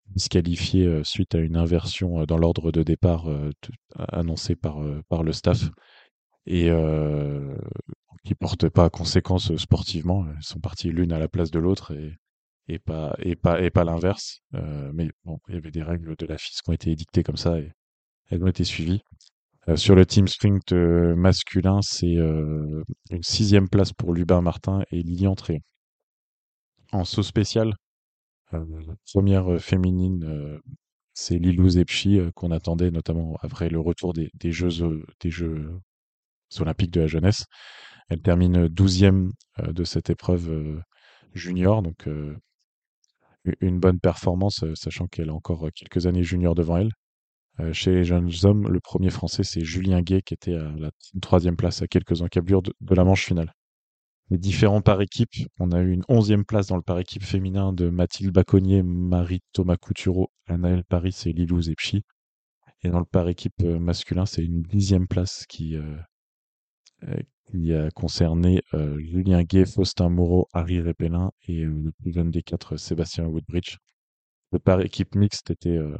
disqualifiées 0.07 0.85
euh, 0.85 1.03
suite 1.03 1.35
à 1.35 1.39
une 1.39 1.55
inversion 1.55 2.25
dans 2.25 2.37
l'ordre 2.37 2.71
de 2.71 2.83
départ 2.83 3.27
annoncé 3.95 4.55
par, 4.55 4.79
par 5.07 5.23
le 5.23 5.31
staff. 5.31 5.69
Et 6.45 6.71
qui 8.23 8.35
portent 8.35 8.69
pas 8.69 8.89
conséquence 8.89 9.55
sportivement. 9.57 10.25
Elles 10.27 10.43
sont 10.43 10.59
parties 10.59 10.91
l'une 10.91 11.11
à 11.11 11.19
la 11.19 11.27
place 11.27 11.51
de 11.51 11.59
l'autre 11.59 11.93
et, 12.67 12.79
pas 12.79 13.15
et 13.19 13.35
pas 13.35 13.61
et 13.61 13.69
pas 13.69 13.83
l'inverse. 13.83 14.41
Euh, 14.53 14.91
mais 14.93 15.09
bon, 15.25 15.39
il 15.47 15.55
y 15.55 15.57
avait 15.57 15.71
des 15.71 15.83
règles 15.83 16.15
de 16.15 16.25
la 16.25 16.37
FIS 16.37 16.61
qui 16.63 16.69
ont 16.69 16.73
été 16.73 16.91
édictées 16.91 17.23
comme 17.23 17.37
ça 17.37 17.59
et 17.59 17.71
elles 18.29 18.43
ont 18.43 18.47
été 18.47 18.63
suivies. 18.63 19.01
Euh, 19.67 19.75
sur 19.75 19.95
le 19.95 20.05
team 20.05 20.27
sprint 20.27 20.71
euh, 20.73 21.15
masculin, 21.15 21.81
c'est 21.81 22.15
une 22.15 22.83
sixième 23.21 23.69
place 23.69 23.93
pour 23.93 24.13
Lubin 24.13 24.41
Martin 24.41 24.83
et 24.91 25.01
Lilian 25.01 25.35
Tréon. 25.35 25.61
En 26.91 27.05
saut 27.05 27.23
spécial, 27.23 27.75
la 28.51 28.63
première 29.11 29.61
féminine, 29.61 30.59
c'est 31.13 31.37
Lilou 31.37 31.69
Zepchi 31.69 32.19
qu'on 32.35 32.51
attendait 32.51 32.91
notamment 32.91 33.37
après 33.41 33.69
le 33.69 33.79
retour 33.79 34.13
des, 34.13 34.51
Jeux 34.51 34.81
olympiques 36.59 36.91
de 36.91 37.01
la 37.01 37.07
jeunesse. 37.07 37.45
Elle 38.09 38.21
termine 38.21 38.65
12e 38.67 39.31
euh, 39.59 39.71
de 39.71 39.83
cette 39.83 40.09
épreuve 40.09 40.49
euh, 40.49 40.81
junior, 41.33 41.81
donc 41.81 42.07
euh, 42.07 42.35
une 43.61 43.79
bonne 43.79 43.99
performance, 43.99 44.65
sachant 44.73 45.07
qu'elle 45.07 45.29
a 45.29 45.33
encore 45.33 45.69
quelques 45.73 46.07
années 46.07 46.23
junior 46.23 46.55
devant 46.55 46.77
elle. 46.77 46.91
chez 47.73 47.91
les 47.93 48.03
jeunes 48.03 48.31
hommes, 48.43 48.67
le 48.67 48.79
premier 48.79 49.09
français, 49.09 49.43
c'est 49.43 49.61
Julien 49.61 50.01
Gay, 50.01 50.21
qui 50.21 50.33
était 50.33 50.55
à 50.55 50.71
la 50.77 50.91
troisième 51.21 51.55
place 51.55 51.81
à 51.81 51.87
quelques 51.87 52.21
encablures 52.21 52.61
de, 52.61 52.73
la 52.89 53.03
manche 53.05 53.25
finale. 53.25 53.53
Les 54.29 54.37
différents 54.37 54.81
par 54.81 55.01
équipe, 55.01 55.33
on 55.59 55.71
a 55.71 55.79
eu 55.81 55.91
une 55.91 56.03
onzième 56.07 56.45
place 56.45 56.67
dans 56.67 56.75
le 56.75 56.81
par 56.81 56.99
équipe 56.99 57.23
féminin 57.23 57.73
de 57.73 57.89
Mathilde 57.89 58.31
Baconnier, 58.31 58.83
Marie 58.83 59.41
Thomas 59.53 59.77
Couturo, 59.77 60.31
Anaël 60.47 60.83
Paris 60.83 61.15
et 61.25 61.33
Lilou 61.33 61.61
Zepchi. 61.61 62.03
Et 62.83 62.89
dans 62.89 62.99
le 62.99 63.05
par 63.05 63.27
équipe 63.27 63.61
masculin, 63.63 64.25
c'est 64.25 64.43
une 64.43 64.61
dixième 64.61 65.07
place 65.07 65.45
qui, 65.47 65.75
qui 67.51 67.73
a 67.73 67.89
concerné 67.91 68.61
euh, 68.73 68.99
Julien 68.99 69.43
Gay, 69.43 69.65
Faustin 69.65 70.09
Moreau, 70.09 70.47
Harry 70.53 70.81
Répélin 70.81 71.31
et 71.47 71.63
euh, 71.63 71.81
le 71.85 71.91
plus 71.91 72.13
jeune 72.13 72.31
des 72.31 72.43
quatre, 72.43 72.77
Sébastien 72.77 73.25
Woodbridge. 73.25 73.77
Le 74.51 74.59
par 74.59 74.81
équipe 74.81 75.15
mixte 75.15 75.51
était 75.51 75.77
euh, 75.77 75.97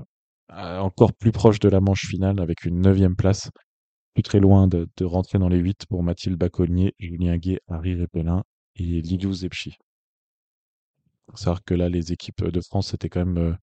encore 0.50 1.14
plus 1.14 1.32
proche 1.32 1.60
de 1.60 1.70
la 1.70 1.80
manche 1.80 2.06
finale 2.06 2.40
avec 2.40 2.66
une 2.66 2.82
neuvième 2.82 3.16
place, 3.16 3.50
très 4.24 4.40
loin 4.40 4.68
de, 4.68 4.88
rentrer 5.02 5.40
dans 5.40 5.50
les 5.50 5.58
huit 5.58 5.86
pour 5.88 6.04
Mathilde 6.04 6.38
Baconnier, 6.38 6.94
Julien 7.00 7.38
Gay, 7.38 7.60
Harry 7.68 7.96
Répélin 7.96 8.44
et 8.76 9.02
Liliou 9.02 9.34
Zepchi. 9.34 9.78
C'est 11.36 11.44
savoir 11.44 11.64
que 11.64 11.74
là, 11.74 11.90
les 11.90 12.12
équipes 12.12 12.46
de 12.46 12.62
France 12.62 12.94
étaient 12.94 13.10
quand 13.10 13.26
même 13.26 13.58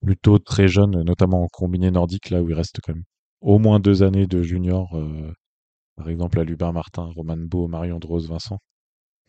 plutôt 0.00 0.38
très 0.38 0.68
jeunes, 0.68 1.02
notamment 1.02 1.44
en 1.44 1.48
combiné 1.48 1.90
nordique, 1.90 2.30
là 2.30 2.42
où 2.42 2.48
il 2.48 2.54
reste 2.54 2.80
quand 2.82 2.94
même 2.94 3.04
au 3.40 3.58
moins 3.58 3.80
deux 3.80 4.02
années 4.02 4.26
de 4.26 4.42
junior 4.42 4.94
par 6.00 6.08
exemple 6.08 6.40
à 6.40 6.44
Lubin 6.44 6.72
Martin, 6.72 7.12
Roman 7.14 7.36
Beau, 7.36 7.68
Marion 7.68 7.98
Drose, 7.98 8.26
Vincent. 8.26 8.58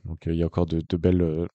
Donc 0.05 0.19
il 0.25 0.35
y 0.35 0.43
a 0.43 0.45
encore 0.45 0.65
de, 0.65 0.97
belles, 0.97 1.47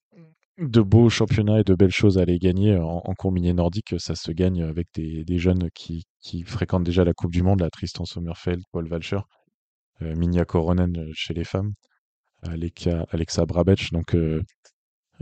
de 0.58 0.80
beaux 0.80 1.10
championnats 1.10 1.60
et 1.60 1.64
de 1.64 1.74
belles 1.74 1.90
choses 1.90 2.18
à 2.18 2.22
aller 2.22 2.38
gagner 2.38 2.76
en, 2.76 3.14
combiné 3.18 3.52
nordique. 3.52 3.94
Ça 3.98 4.14
se 4.14 4.32
gagne 4.32 4.62
avec 4.62 4.88
des, 4.94 5.24
des 5.24 5.38
jeunes 5.38 5.68
qui, 5.74 6.04
qui 6.20 6.42
fréquentent 6.44 6.84
déjà 6.84 7.04
la 7.04 7.12
Coupe 7.12 7.32
du 7.32 7.42
Monde, 7.42 7.60
la 7.60 7.70
Tristan 7.70 8.04
Sommerfeld, 8.04 8.62
Paul 8.72 8.90
Walcher, 8.90 9.20
euh, 10.02 10.14
Minja 10.16 10.44
Koronen 10.44 10.96
euh, 10.96 11.10
chez 11.14 11.34
les 11.34 11.44
femmes, 11.44 11.72
Alexa, 12.42 13.46
Brabetch. 13.46 13.90
Donc 13.92 14.14
euh, 14.14 14.42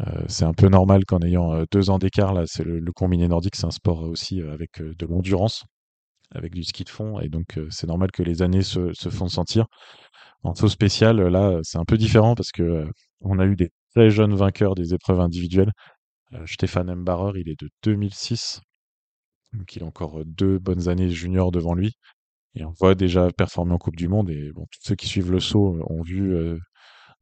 euh, 0.01 0.25
c'est 0.29 0.45
un 0.45 0.55
peu 0.55 0.69
normal 0.69 1.05
qu'en 1.05 1.21
ayant 1.21 1.55
euh, 1.55 1.65
deux 1.71 1.91
ans 1.91 1.99
d'écart, 1.99 2.35
là, 2.35 2.45
c'est 2.47 2.65
le, 2.65 2.93
combiné 2.93 3.29
nordique, 3.29 3.57
c'est 3.57 3.67
un 3.67 3.71
sport 3.71 4.03
aussi 4.03 4.41
avec 4.43 4.81
de 4.81 5.07
l'endurance, 5.07 5.65
avec 6.35 6.53
du 6.55 6.65
ski 6.65 6.85
de 6.85 6.91
fond, 6.91 7.21
et 7.21 7.29
donc 7.29 7.59
c'est 7.71 7.87
normal 7.87 8.11
que 8.13 8.23
les 8.23 8.43
années 8.43 8.63
se, 8.63 8.93
se 8.93 9.09
font 9.09 9.29
sentir. 9.29 9.67
En 10.43 10.55
saut 10.55 10.69
spécial, 10.69 11.21
là, 11.21 11.59
c'est 11.63 11.79
un 11.79 11.85
peu 11.85 11.97
différent 11.97 12.35
parce 12.35 12.53
que 12.53 12.87
on 13.21 13.39
a 13.39 13.47
eu 13.47 13.57
des 13.57 13.71
très 13.95 14.11
jeunes 14.11 14.35
vainqueurs 14.35 14.75
des 14.75 14.95
épreuves 14.95 15.21
individuelles. 15.21 15.73
Euh, 16.35 16.47
Stéphane 16.47 16.91
Embarer, 16.91 17.41
il 17.41 17.49
est 17.49 17.61
de 17.61 17.69
2006, 17.83 18.61
donc 19.53 19.77
il 19.77 19.83
a 19.83 19.87
encore 19.87 20.21
euh, 20.21 20.25
deux 20.27 20.59
bonnes 20.59 20.89
années 20.89 21.11
juniors 21.11 21.53
devant 21.53 21.75
lui. 21.75 21.95
Et 22.57 22.65
on 22.65 22.73
voit 22.79 22.95
déjà 22.95 23.31
performer 23.33 23.73
en 23.73 23.79
Coupe 23.79 23.97
du 23.97 24.09
Monde. 24.09 24.31
Et 24.31 24.53
bon, 24.53 24.67
tous 24.71 24.81
ceux 24.83 24.95
qui 24.95 25.09
suivent 25.09 25.33
le 25.33 25.41
saut 25.41 25.77
euh, 25.77 25.83
ont 25.93 26.03
vu 26.03 26.37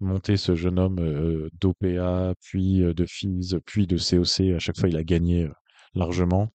monter 0.01 0.37
ce 0.37 0.55
jeune 0.55 0.79
homme 0.79 1.49
d'OPA, 1.61 2.35
puis 2.43 2.81
de 2.81 3.07
FIS, 3.07 3.55
puis 3.65 3.87
de 3.87 3.97
COC. 3.97 4.55
À 4.55 4.59
chaque 4.59 4.79
fois, 4.79 4.89
il 4.89 4.97
a 4.97 5.05
gagné 5.05 5.49
largement. 5.95 6.49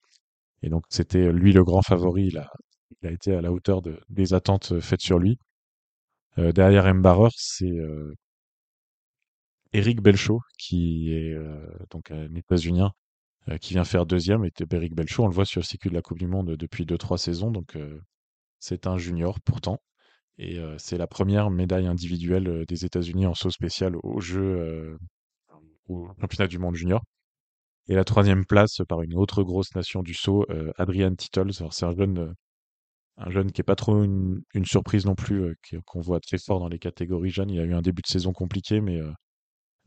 Et 0.61 0.69
donc, 0.69 0.83
c'était 0.89 1.31
lui 1.31 1.53
le 1.53 1.63
grand 1.63 1.81
favori. 1.81 2.27
Il 2.27 2.37
a, 2.37 2.51
été 3.11 3.33
à 3.33 3.41
la 3.41 3.51
hauteur 3.51 3.81
de, 3.81 3.99
des 4.09 4.33
attentes 4.33 4.79
faites 4.79 5.01
sur 5.01 5.17
lui. 5.17 5.39
Derrière 6.37 6.85
Embarer, 6.85 7.29
c'est 7.35 7.73
Eric 9.73 10.01
Belchaud, 10.01 10.41
qui 10.57 11.13
est 11.13 11.33
euh, 11.33 11.65
donc 11.89 12.11
un 12.11 12.33
États-Unien, 12.35 12.91
euh, 13.49 13.57
qui 13.57 13.73
vient 13.73 13.83
faire 13.83 14.05
deuxième. 14.05 14.45
Et 14.45 14.51
Eric 14.71 14.95
Belchaud, 14.95 15.23
on 15.23 15.27
le 15.27 15.33
voit 15.33 15.45
sur 15.45 15.61
le 15.61 15.65
circuit 15.65 15.89
de 15.89 15.95
la 15.95 16.01
Coupe 16.01 16.19
du 16.19 16.27
Monde 16.27 16.55
depuis 16.55 16.85
deux, 16.85 16.97
trois 16.97 17.17
saisons. 17.17 17.51
Donc, 17.51 17.75
euh, 17.75 17.99
c'est 18.59 18.87
un 18.87 18.97
junior 18.97 19.39
pourtant. 19.41 19.79
Et 20.39 20.59
c'est 20.77 20.99
la 20.99 21.07
première 21.07 21.49
médaille 21.49 21.87
individuelle 21.87 22.63
des 22.67 22.85
États-Unis 22.85 23.25
en 23.25 23.33
saut 23.33 23.49
spécial 23.49 23.95
au 24.03 24.19
jeu, 24.19 24.95
au 25.87 26.07
championnat 26.21 26.47
du 26.47 26.59
monde 26.59 26.75
junior. 26.75 27.01
Et 27.87 27.95
la 27.95 28.03
troisième 28.03 28.45
place 28.45 28.77
par 28.87 29.01
une 29.01 29.15
autre 29.15 29.41
grosse 29.41 29.73
nation 29.73 30.03
du 30.03 30.13
saut, 30.13 30.45
Adrian 30.77 31.15
Tittles. 31.15 31.53
C'est 31.71 31.85
un 31.85 31.95
jeune, 31.95 32.35
un 33.17 33.31
jeune 33.31 33.51
qui 33.51 33.61
est 33.61 33.63
pas 33.63 33.75
trop 33.75 34.03
une, 34.03 34.43
une 34.53 34.65
surprise 34.65 35.07
non 35.07 35.15
plus, 35.15 35.55
qu'on 35.87 36.01
voit 36.01 36.19
très 36.19 36.37
fort 36.37 36.59
dans 36.59 36.69
les 36.69 36.77
catégories 36.77 37.31
jeunes. 37.31 37.49
Il 37.49 37.59
a 37.59 37.63
eu 37.63 37.73
un 37.73 37.81
début 37.81 38.03
de 38.03 38.07
saison 38.07 38.31
compliqué, 38.31 38.79
mais, 38.79 39.01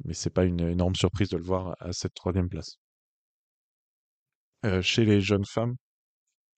mais 0.05 0.15
c'est 0.15 0.31
pas 0.31 0.45
une 0.45 0.61
énorme 0.61 0.95
surprise 0.95 1.29
de 1.31 1.37
le 1.37 1.45
voir 1.45 1.77
à 1.81 1.93
cette 1.93 2.15
troisième 2.15 2.49
place. 2.49 2.77
Euh, 4.65 4.83
chez 4.83 5.05
les 5.05 5.21
jeunes 5.21 5.45
femmes, 5.47 5.77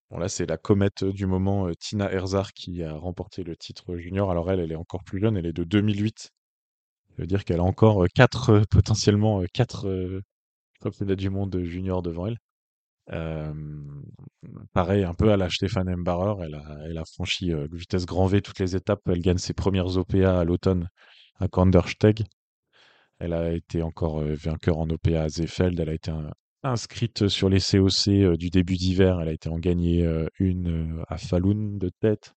bon 0.09 0.17
là 0.19 0.29
c'est 0.29 0.45
la 0.45 0.57
comète 0.57 1.03
du 1.03 1.25
moment, 1.25 1.67
euh, 1.67 1.73
Tina 1.79 2.11
Herzar 2.11 2.53
qui 2.53 2.83
a 2.83 2.93
remporté 2.93 3.43
le 3.43 3.55
titre 3.55 3.97
junior. 3.97 4.31
Alors 4.31 4.51
elle, 4.51 4.59
elle 4.59 4.71
est 4.71 4.75
encore 4.75 5.03
plus 5.03 5.19
jeune, 5.19 5.37
elle 5.37 5.45
est 5.45 5.53
de 5.53 5.63
2008. 5.63 6.31
Ça 7.15 7.21
veut 7.21 7.27
dire 7.27 7.45
qu'elle 7.45 7.59
a 7.59 7.63
encore 7.63 8.03
euh, 8.03 8.07
quatre, 8.13 8.49
euh, 8.51 8.61
potentiellement 8.69 9.41
euh, 9.41 9.45
quatre 9.53 9.87
euh, 9.87 10.21
championnats 10.81 11.15
du 11.15 11.29
monde 11.29 11.55
junior 11.63 12.01
devant 12.01 12.27
elle. 12.27 12.37
Euh, 13.11 13.53
pareil, 14.73 15.03
un 15.03 15.13
peu 15.13 15.31
à 15.31 15.37
la 15.37 15.49
Stéphane 15.49 15.89
Embarer, 15.89 16.45
elle 16.85 16.97
a, 16.97 17.05
franchi 17.05 17.53
euh, 17.53 17.67
vitesse 17.71 18.05
grand 18.05 18.25
V 18.27 18.41
toutes 18.41 18.59
les 18.59 18.75
étapes. 18.75 19.01
Elle 19.07 19.21
gagne 19.21 19.37
ses 19.37 19.53
premières 19.53 19.97
OPA 19.97 20.39
à 20.39 20.43
l'automne 20.43 20.89
à 21.39 21.47
Kandersteg. 21.47 22.25
Elle 23.23 23.31
a 23.31 23.53
été 23.53 23.81
encore 23.81 24.19
euh, 24.19 24.35
vainqueur 24.35 24.79
en 24.79 24.89
OPA 24.89 25.21
à 25.21 25.29
Seefeld. 25.29 25.79
Elle 25.79 25.87
a 25.87 25.93
été 25.93 26.11
inscrite 26.61 27.29
sur 27.29 27.47
les 27.47 27.59
COC 27.61 28.09
euh, 28.09 28.35
du 28.35 28.49
début 28.49 28.75
d'hiver. 28.75 29.21
Elle 29.21 29.29
a 29.29 29.31
été 29.31 29.47
en 29.47 29.57
gagné 29.59 30.05
euh, 30.05 30.27
une 30.39 31.01
à 31.07 31.17
Falun 31.17 31.77
de 31.77 31.89
tête. 32.01 32.33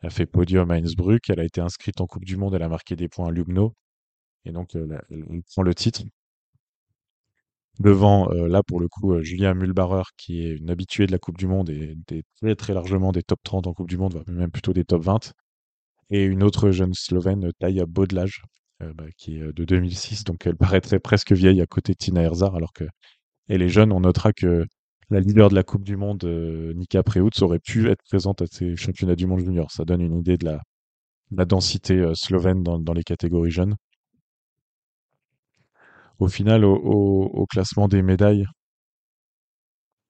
Elle 0.00 0.06
a 0.06 0.10
fait 0.10 0.26
podium 0.26 0.70
à 0.70 0.74
Innsbruck. 0.74 1.28
Elle 1.28 1.40
a 1.40 1.44
été 1.44 1.60
inscrite 1.60 2.00
en 2.00 2.06
Coupe 2.06 2.24
du 2.24 2.36
Monde. 2.36 2.54
Elle 2.54 2.62
a 2.62 2.68
marqué 2.68 2.94
des 2.94 3.08
points 3.08 3.30
à 3.30 3.30
Lugno. 3.32 3.74
Et 4.44 4.52
donc, 4.52 4.76
elle, 4.76 5.42
prend 5.52 5.62
le 5.62 5.74
titre. 5.74 6.02
Devant, 7.80 8.28
là, 8.28 8.62
pour 8.62 8.78
le 8.78 8.86
coup, 8.86 9.20
Julia 9.22 9.54
Mühlbarer, 9.54 10.04
qui 10.16 10.46
est 10.46 10.52
une 10.52 10.70
habituée 10.70 11.06
de 11.06 11.12
la 11.12 11.18
Coupe 11.18 11.38
du 11.38 11.48
Monde 11.48 11.70
et 11.70 11.96
très, 12.40 12.54
très 12.54 12.74
largement 12.74 13.10
des 13.10 13.22
top 13.24 13.40
30 13.42 13.66
en 13.66 13.72
Coupe 13.72 13.88
du 13.88 13.98
Monde, 13.98 14.22
même 14.28 14.52
plutôt 14.52 14.72
des 14.72 14.84
top 14.84 15.02
20. 15.02 15.32
Et 16.10 16.22
une 16.22 16.44
autre 16.44 16.70
jeune 16.70 16.94
Slovène, 16.94 17.50
Taja 17.58 17.86
Bodlage, 17.86 18.42
euh, 18.82 18.92
bah, 18.94 19.04
qui 19.16 19.38
est 19.38 19.42
euh, 19.42 19.52
de 19.52 19.64
2006. 19.64 20.24
Donc, 20.24 20.46
elle 20.46 20.56
paraîtrait 20.56 21.00
presque 21.00 21.32
vieille 21.32 21.60
à 21.60 21.66
côté 21.66 21.92
de 21.92 21.98
Tina 21.98 22.22
Herzar, 22.22 22.54
alors 22.54 22.72
que 22.72 22.84
elle 23.48 23.62
est 23.62 23.68
jeune. 23.68 23.92
On 23.92 24.00
notera 24.00 24.32
que 24.32 24.66
la 25.10 25.20
leader 25.20 25.50
de 25.50 25.54
la 25.54 25.62
Coupe 25.62 25.84
du 25.84 25.96
Monde, 25.96 26.24
euh, 26.24 26.72
Nika 26.74 27.02
Preutz, 27.02 27.42
aurait 27.42 27.60
pu 27.60 27.90
être 27.90 28.02
présente 28.04 28.42
à 28.42 28.46
ces 28.46 28.76
championnats 28.76 29.16
du 29.16 29.26
monde 29.26 29.40
junior. 29.40 29.70
Ça 29.70 29.84
donne 29.84 30.00
une 30.00 30.18
idée 30.18 30.38
de 30.38 30.44
la, 30.46 30.62
de 31.30 31.36
la 31.38 31.44
densité 31.44 32.12
slovène 32.14 32.62
dans, 32.62 32.92
les 32.94 33.04
catégories 33.04 33.50
jeunes. 33.50 33.76
Au 36.18 36.28
final, 36.28 36.64
au, 36.64 37.46
classement 37.50 37.88
des 37.88 38.02
médailles, 38.02 38.46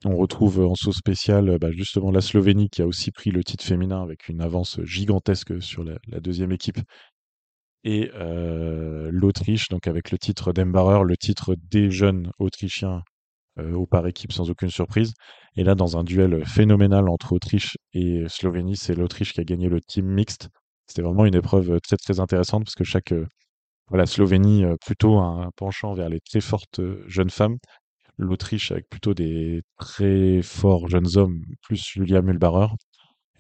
on 0.05 0.17
retrouve 0.17 0.61
en 0.61 0.75
saut 0.75 0.93
spécial 0.93 1.59
bah, 1.59 1.71
justement 1.73 2.11
la 2.11 2.21
Slovénie 2.21 2.69
qui 2.69 2.83
a 2.83 2.87
aussi 2.87 3.13
pris 3.13 3.31
le 3.31 3.43
titre 3.45 3.65
féminin 3.65 4.03
avec 4.03 4.29
une 4.29 4.43
avance 4.43 4.81
gigantesque 4.85 5.63
sur 5.63 5.85
la 5.85 6.21
deuxième 6.21 6.53
équipe. 6.53 6.79
Et 7.85 8.11
euh, 8.15 9.11
l'Autriche, 9.13 9.69
donc 9.69 9.87
avec 9.87 10.11
le 10.11 10.19
titre 10.19 10.53
d'Embarer, 10.53 11.05
le 11.05 11.17
titre 11.17 11.57
des 11.71 11.91
jeunes 11.91 12.31
Autrichiens 12.39 13.03
euh, 13.59 13.75
au 13.75 13.87
par 13.87 14.07
équipe 14.07 14.33
sans 14.33 14.51
aucune 14.51 14.71
surprise. 14.71 15.15
Et 15.57 15.65
là, 15.65 15.75
dans 15.75 15.97
un 15.99 16.05
duel 16.05 16.45
phénoménal 16.47 17.09
entre 17.09 17.33
Autriche 17.33 17.77
et 17.93 18.25
Slovénie, 18.29 18.77
c'est 18.77 18.95
l'Autriche 18.95 19.33
qui 19.35 19.41
a 19.41 19.45
gagné 19.45 19.69
le 19.69 19.81
team 19.81 20.07
mixte. 20.07 20.49
C'était 20.87 21.03
vraiment 21.03 21.27
une 21.27 21.35
épreuve 21.35 21.81
très 21.81 21.97
très 21.97 22.21
intéressante 22.21 22.65
parce 22.65 22.75
que 22.75 22.85
chaque 22.85 23.13
euh, 23.13 23.27
voilà, 23.89 24.07
Slovénie 24.07 24.65
euh, 24.65 24.77
plutôt 24.85 25.19
un 25.19 25.51
penchant 25.57 25.95
vers 25.95 26.09
les 26.09 26.21
très 26.21 26.41
fortes 26.41 26.81
euh, 26.81 27.05
jeunes 27.09 27.31
femmes, 27.31 27.59
l'Autriche 28.19 28.73
avec 28.73 28.89
plutôt 28.89 29.15
des 29.15 29.63
très 29.79 30.43
forts 30.43 30.89
jeunes 30.89 31.17
hommes, 31.17 31.43
plus 31.63 31.83
Julia 31.85 32.23
Mühlbarer. 32.23 32.69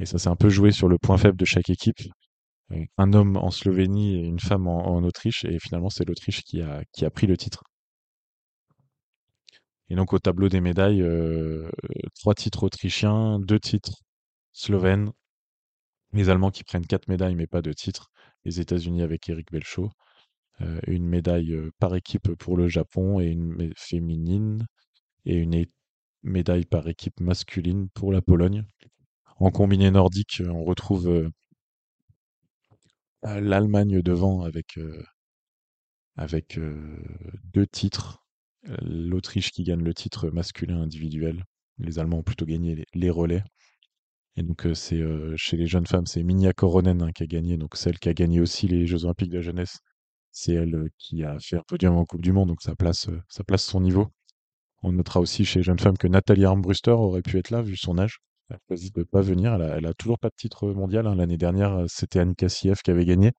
Et 0.00 0.06
ça 0.06 0.18
s'est 0.18 0.28
un 0.28 0.36
peu 0.36 0.50
joué 0.50 0.72
sur 0.72 0.88
le 0.88 0.98
point 0.98 1.18
faible 1.18 1.38
de 1.38 1.44
chaque 1.46 1.70
équipe. 1.70 2.00
Un 2.98 3.12
homme 3.12 3.36
en 3.36 3.50
Slovénie 3.50 4.16
et 4.16 4.24
une 4.24 4.40
femme 4.40 4.66
en, 4.66 5.02
Autriche, 5.02 5.44
et 5.44 5.58
finalement 5.58 5.90
c'est 5.90 6.04
l'Autriche 6.04 6.42
qui 6.42 6.62
a, 6.62 7.10
pris 7.10 7.26
le 7.26 7.36
titre. 7.36 7.62
Et 9.88 9.94
donc 9.94 10.12
au 10.12 10.18
tableau 10.18 10.48
des 10.48 10.60
médailles, 10.60 11.02
euh, 11.02 11.70
trois 12.18 12.34
titres 12.34 12.64
autrichiens, 12.64 13.38
deux 13.40 13.60
titres 13.60 14.02
slovènes, 14.52 15.12
les 16.12 16.30
Allemands 16.30 16.50
qui 16.50 16.64
prennent 16.64 16.86
quatre 16.86 17.08
médailles 17.08 17.34
mais 17.34 17.46
pas 17.46 17.62
de 17.62 17.72
titres, 17.72 18.10
les 18.44 18.60
États-Unis 18.60 19.02
avec 19.02 19.28
Eric 19.28 19.52
Belchaud, 19.52 19.90
euh, 20.62 20.80
une 20.86 21.06
médaille 21.06 21.52
euh, 21.52 21.70
par 21.78 21.94
équipe 21.94 22.34
pour 22.36 22.56
le 22.56 22.68
Japon 22.68 23.20
et 23.20 23.26
une 23.26 23.72
féminine, 23.76 24.66
et 25.26 25.36
une 25.36 25.66
médaille 26.22 26.64
par 26.64 26.88
équipe 26.88 27.20
masculine 27.20 27.88
pour 27.90 28.12
la 28.12 28.22
Pologne. 28.22 28.64
En 29.38 29.50
combiné 29.50 29.90
nordique, 29.90 30.42
on 30.46 30.64
retrouve 30.64 31.30
l'Allemagne 33.22 34.02
devant 34.02 34.42
avec, 34.42 34.78
euh, 34.78 35.02
euh, 36.18 36.96
deux 37.52 37.66
titres, 37.66 38.24
l'Autriche 38.82 39.50
qui 39.52 39.64
gagne 39.64 39.82
le 39.82 39.94
titre 39.94 40.30
masculin 40.30 40.82
individuel. 40.82 41.44
Les 41.78 41.98
Allemands 41.98 42.18
ont 42.18 42.22
plutôt 42.22 42.46
gagné 42.46 42.84
les, 42.94 43.10
relais. 43.10 43.42
Et 44.36 44.42
donc 44.42 44.66
euh, 44.66 44.74
c'est 44.74 45.02
chez 45.36 45.56
les 45.56 45.66
jeunes 45.66 45.86
femmes, 45.86 46.06
c'est 46.06 46.22
Minja 46.22 46.52
Koronen 46.52 47.02
hein, 47.02 47.12
qui 47.12 47.22
a 47.22 47.26
gagné, 47.26 47.56
donc 47.56 47.76
celle 47.76 47.98
qui 47.98 48.08
a 48.08 48.14
gagné 48.14 48.40
aussi 48.40 48.68
les 48.68 48.86
Jeux 48.86 49.04
Olympiques 49.04 49.30
de 49.30 49.36
la 49.36 49.42
jeunesse. 49.42 49.78
C'est 50.30 50.54
elle 50.54 50.88
qui 50.98 51.24
a 51.24 51.38
fait 51.40 51.56
un 51.56 51.62
podium 51.66 51.96
en 51.96 52.06
Coupe 52.06 52.22
du 52.22 52.32
Monde, 52.32 52.48
donc 52.48 52.62
ça 52.62 52.74
place, 52.74 53.08
ça 53.28 53.44
place 53.44 53.64
son 53.64 53.80
niveau. 53.80 54.08
On 54.82 54.92
notera 54.92 55.20
aussi 55.20 55.44
chez 55.44 55.60
les 55.60 55.62
jeunes 55.64 55.78
femmes 55.78 55.98
que 55.98 56.08
Nathalie 56.08 56.44
Armbruster 56.44 56.92
aurait 56.92 57.22
pu 57.22 57.38
être 57.38 57.50
là, 57.50 57.62
vu 57.62 57.76
son 57.76 57.98
âge. 57.98 58.20
Elle 58.52 58.56
a 58.56 58.60
choisi 58.68 58.90
de 58.90 59.00
ne 59.00 59.04
pas 59.04 59.22
venir. 59.22 59.54
Elle 59.54 59.86
a, 59.86 59.94
toujours 59.94 60.18
pas 60.18 60.28
de 60.28 60.34
titre 60.36 60.68
mondial. 60.68 61.06
hein. 61.06 61.14
L'année 61.14 61.38
dernière, 61.38 61.72
euh, 61.72 61.86
c'était 61.88 62.20
Annika 62.20 62.48
Sieff 62.48 62.82
qui 62.82 62.90
avait 62.90 63.06
gagné. 63.06 63.32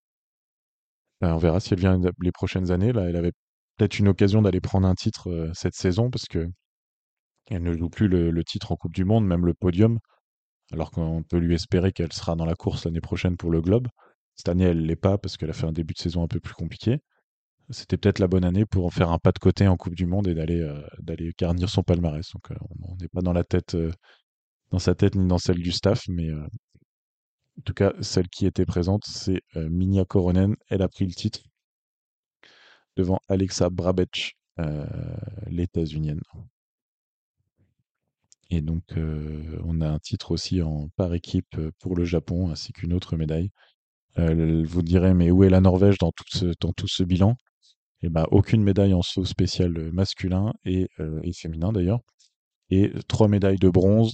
Euh, 1.24 1.32
on 1.34 1.38
verra 1.38 1.60
si 1.60 1.74
elle 1.74 1.80
vient 1.80 2.00
les 2.22 2.32
prochaines 2.32 2.72
années. 2.72 2.92
Là, 2.92 3.04
elle 3.10 3.16
avait 3.16 3.34
peut-être 3.78 4.00
une 4.00 4.08
occasion 4.08 4.42
d'aller 4.42 4.62
prendre 4.62 4.88
un 4.88 4.96
titre 4.96 5.30
euh, 5.30 5.52
cette 5.54 5.76
saison 5.76 6.10
parce 6.10 6.26
que 6.26 6.48
elle 7.50 7.62
ne 7.62 7.74
joue 7.74 7.90
plus 7.90 8.08
le, 8.08 8.44
titre 8.44 8.72
en 8.72 8.76
Coupe 8.76 8.94
du 8.94 9.06
Monde, 9.06 9.28
même 9.28 9.46
le 9.46 9.54
podium, 9.54 10.00
alors 10.72 10.92
qu'on 10.92 11.24
peut 11.24 11.38
lui 11.38 11.56
espérer 11.56 11.92
qu'elle 11.92 12.14
sera 12.14 12.36
dans 12.36 12.46
la 12.46 12.56
course 12.56 12.86
l'année 12.86 13.02
prochaine 13.02 13.38
pour 13.38 13.52
le 13.52 13.62
Globe. 13.62 13.88
Cette 14.36 14.50
année, 14.50 14.64
elle 14.66 14.86
l'est 14.86 14.96
pas 14.96 15.18
parce 15.18 15.38
qu'elle 15.38 15.50
a 15.50 15.54
fait 15.54 15.68
un 15.68 15.74
début 15.74 15.94
de 15.94 16.00
saison 16.00 16.24
un 16.24 16.28
peu 16.28 16.40
plus 16.40 16.54
compliqué. 16.54 17.00
C'était 17.70 17.98
peut-être 17.98 18.20
la 18.20 18.28
bonne 18.28 18.46
année 18.46 18.66
pour 18.66 18.86
en 18.86 18.90
faire 18.90 19.12
un 19.12 19.20
pas 19.20 19.34
de 19.34 19.40
côté 19.40 19.68
en 19.68 19.78
Coupe 19.78 19.96
du 19.96 20.06
Monde 20.06 20.28
et 20.28 20.34
d'aller 20.34 20.62
euh, 20.62 21.32
garnir 21.38 21.70
son 21.70 21.84
palmarès. 21.84 22.30
Donc 22.34 22.50
on 22.82 22.96
n'est 22.96 23.10
pas 23.10 23.22
dans 23.22 23.34
la 23.34 23.44
tête, 23.44 23.76
dans 24.74 24.80
sa 24.80 24.96
tête 24.96 25.14
ni 25.14 25.28
dans 25.28 25.38
celle 25.38 25.60
du 25.60 25.72
staff, 25.72 26.02
mais 26.10 26.30
euh, 26.32 26.48
en 27.60 27.62
tout 27.64 27.76
cas 27.76 27.94
celle 28.02 28.28
qui 28.28 28.48
était 28.48 28.66
présente, 28.66 29.04
c'est 29.06 29.42
euh, 29.56 29.70
Minia 29.70 30.04
Koronen. 30.04 30.56
Elle 30.68 30.82
a 30.82 30.88
pris 30.90 31.06
le 31.06 31.14
titre 31.14 31.42
devant 32.98 33.20
Alexa 33.30 33.70
Brabetch 33.70 34.34
l'états-unienne. 35.48 36.22
Et 38.52 38.62
donc, 38.62 38.84
on 38.96 39.82
a 39.82 39.90
un 39.90 39.98
titre 39.98 40.30
aussi 40.30 40.62
en 40.62 40.90
par 40.96 41.12
équipe 41.16 41.58
pour 41.80 41.96
le 41.96 42.06
Japon, 42.06 42.52
ainsi 42.52 42.72
qu'une 42.72 42.94
autre 42.94 43.18
médaille. 43.18 43.50
vous 44.16 44.84
direz, 44.84 45.16
mais 45.16 45.32
où 45.32 45.44
est 45.44 45.50
la 45.50 45.60
Norvège 45.60 45.98
dans 45.98 46.12
tout 46.12 46.26
ce, 46.28 46.54
dans 46.62 46.72
tout 46.72 46.88
ce 46.88 47.02
bilan? 47.02 47.36
Eh 48.04 48.10
ben, 48.10 48.28
aucune 48.30 48.62
médaille 48.62 48.94
en 48.94 49.02
saut 49.02 49.26
spécial 49.26 49.72
masculin 49.92 50.54
et, 50.66 50.88
et 51.24 51.34
féminin 51.34 51.72
d'ailleurs. 51.72 52.02
Et 52.70 52.92
trois 53.08 53.28
médailles 53.28 53.58
de 53.58 53.70
bronze 53.70 54.14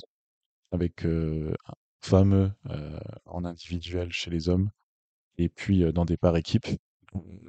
avec 0.71 1.05
un 1.05 1.53
fameux 2.01 2.51
en 3.25 3.45
individuel 3.45 4.11
chez 4.11 4.31
les 4.31 4.49
hommes 4.49 4.69
et 5.37 5.49
puis 5.49 5.91
dans 5.93 6.05
des 6.05 6.17
par 6.17 6.35
équipes. 6.37 6.67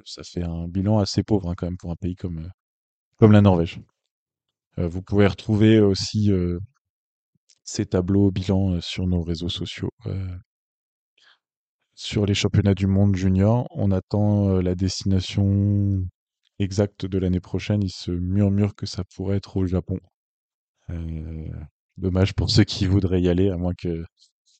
Ça 0.05 0.23
fait 0.23 0.43
un 0.43 0.67
bilan 0.67 0.99
assez 0.99 1.23
pauvre 1.23 1.49
hein, 1.49 1.53
quand 1.55 1.67
même 1.67 1.77
pour 1.77 1.91
un 1.91 1.95
pays 1.95 2.15
comme, 2.15 2.49
comme 3.17 3.31
la 3.31 3.41
Norvège. 3.41 3.79
vous 4.77 5.01
pouvez 5.01 5.27
retrouver 5.27 5.79
aussi 5.79 6.31
ces 7.63 7.85
tableaux 7.85 8.31
bilan 8.31 8.81
sur 8.81 9.07
nos 9.07 9.21
réseaux 9.21 9.49
sociaux. 9.49 9.91
sur 11.93 12.25
les 12.25 12.33
championnats 12.33 12.73
du 12.73 12.87
monde 12.87 13.15
junior, 13.15 13.67
on 13.71 13.91
attend 13.91 14.59
la 14.61 14.73
destination 14.75 16.03
exacte 16.57 17.05
de 17.05 17.17
l'année 17.17 17.39
prochaine. 17.39 17.83
Il 17.83 17.91
se 17.91 18.11
murmure 18.11 18.75
que 18.75 18.85
ça 18.85 19.03
pourrait 19.15 19.37
être 19.37 19.57
au 19.57 19.65
Japon. 19.67 19.99
Dommage 22.01 22.33
pour 22.33 22.49
ceux 22.49 22.63
qui 22.63 22.85
voudraient 22.87 23.21
y 23.21 23.29
aller, 23.29 23.49
à 23.49 23.57
moins 23.57 23.73
que, 23.73 24.03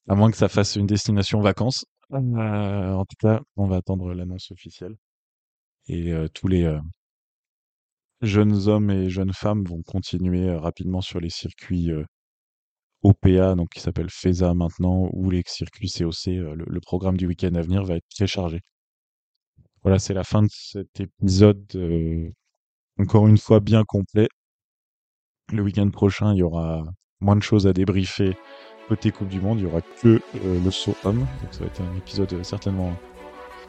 à 0.08 0.16
moins 0.16 0.32
que 0.32 0.38
ça 0.38 0.50
fasse 0.50 0.76
une 0.76 0.88
destination 0.88 1.42
vacances. 1.42 1.86
en 2.12 3.06
tout 3.06 3.18
cas, 3.20 3.42
on 3.58 3.68
va 3.68 3.78
attendre 3.78 4.14
l'annonce 4.14 4.52
officielle. 4.52 4.96
Et 5.88 6.14
tous 6.34 6.48
les 6.48 6.78
jeunes 8.22 8.68
hommes 8.68 8.92
et 8.92 9.10
jeunes 9.10 9.34
femmes 9.34 9.64
vont 9.66 9.82
continuer 9.84 10.52
rapidement 10.56 11.02
sur 11.02 11.20
les 11.20 11.30
circuits 11.30 11.92
OPA, 13.04 13.56
donc 13.56 13.70
qui 13.70 13.80
s'appelle 13.82 14.10
FESA 14.10 14.54
maintenant, 14.54 15.10
ou 15.14 15.30
les 15.32 15.44
circuits 15.48 15.90
COC. 15.90 16.28
Le, 16.28 16.80
programme 16.82 17.18
du 17.18 17.28
week-end 17.28 17.54
à 17.56 17.62
venir 17.62 17.84
va 17.84 17.96
être 17.96 18.08
très 18.16 18.28
chargé. 18.28 18.62
Voilà, 19.84 19.98
c'est 20.00 20.14
la 20.14 20.24
fin 20.24 20.44
de 20.44 20.50
cet 20.52 21.00
épisode, 21.00 21.66
encore 23.00 23.28
une 23.28 23.38
fois 23.38 23.60
bien 23.60 23.84
complet. 23.84 24.28
Le 25.52 25.64
week-end 25.64 25.90
prochain, 25.90 26.34
il 26.34 26.38
y 26.38 26.44
aura 26.44 26.86
moins 27.22 27.36
de 27.36 27.44
choses 27.44 27.68
à 27.68 27.74
débriefer 27.74 28.36
côté 28.90 29.12
Coupe 29.12 29.30
du 29.30 29.40
Monde. 29.40 29.60
Il 29.60 29.64
y 29.64 29.68
aura 29.68 29.82
que 29.82 30.22
le 30.44 30.72
saut 30.72 30.96
homme, 31.04 31.20
donc 31.20 31.52
ça 31.52 31.62
va 31.62 31.68
être 31.68 31.82
un 31.82 31.98
épisode 31.98 32.44
certainement 32.44 32.94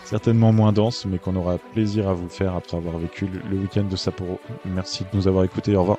certainement 0.05 0.53
moins 0.53 0.73
dense, 0.73 1.07
mais 1.07 1.19
qu'on 1.19 1.37
aura 1.37 1.59
plaisir 1.59 2.09
à 2.09 2.13
vous 2.13 2.29
faire 2.29 2.57
après 2.57 2.77
avoir 2.77 2.99
vécu 2.99 3.27
le, 3.27 3.41
le 3.49 3.57
week-end 3.57 3.85
de 3.85 3.97
Sapporo. 3.97 4.41
Merci 4.65 5.05
de 5.05 5.17
nous 5.17 5.29
avoir 5.29 5.45
écoutés. 5.45 5.77
Au 5.77 5.83
revoir. 5.83 5.99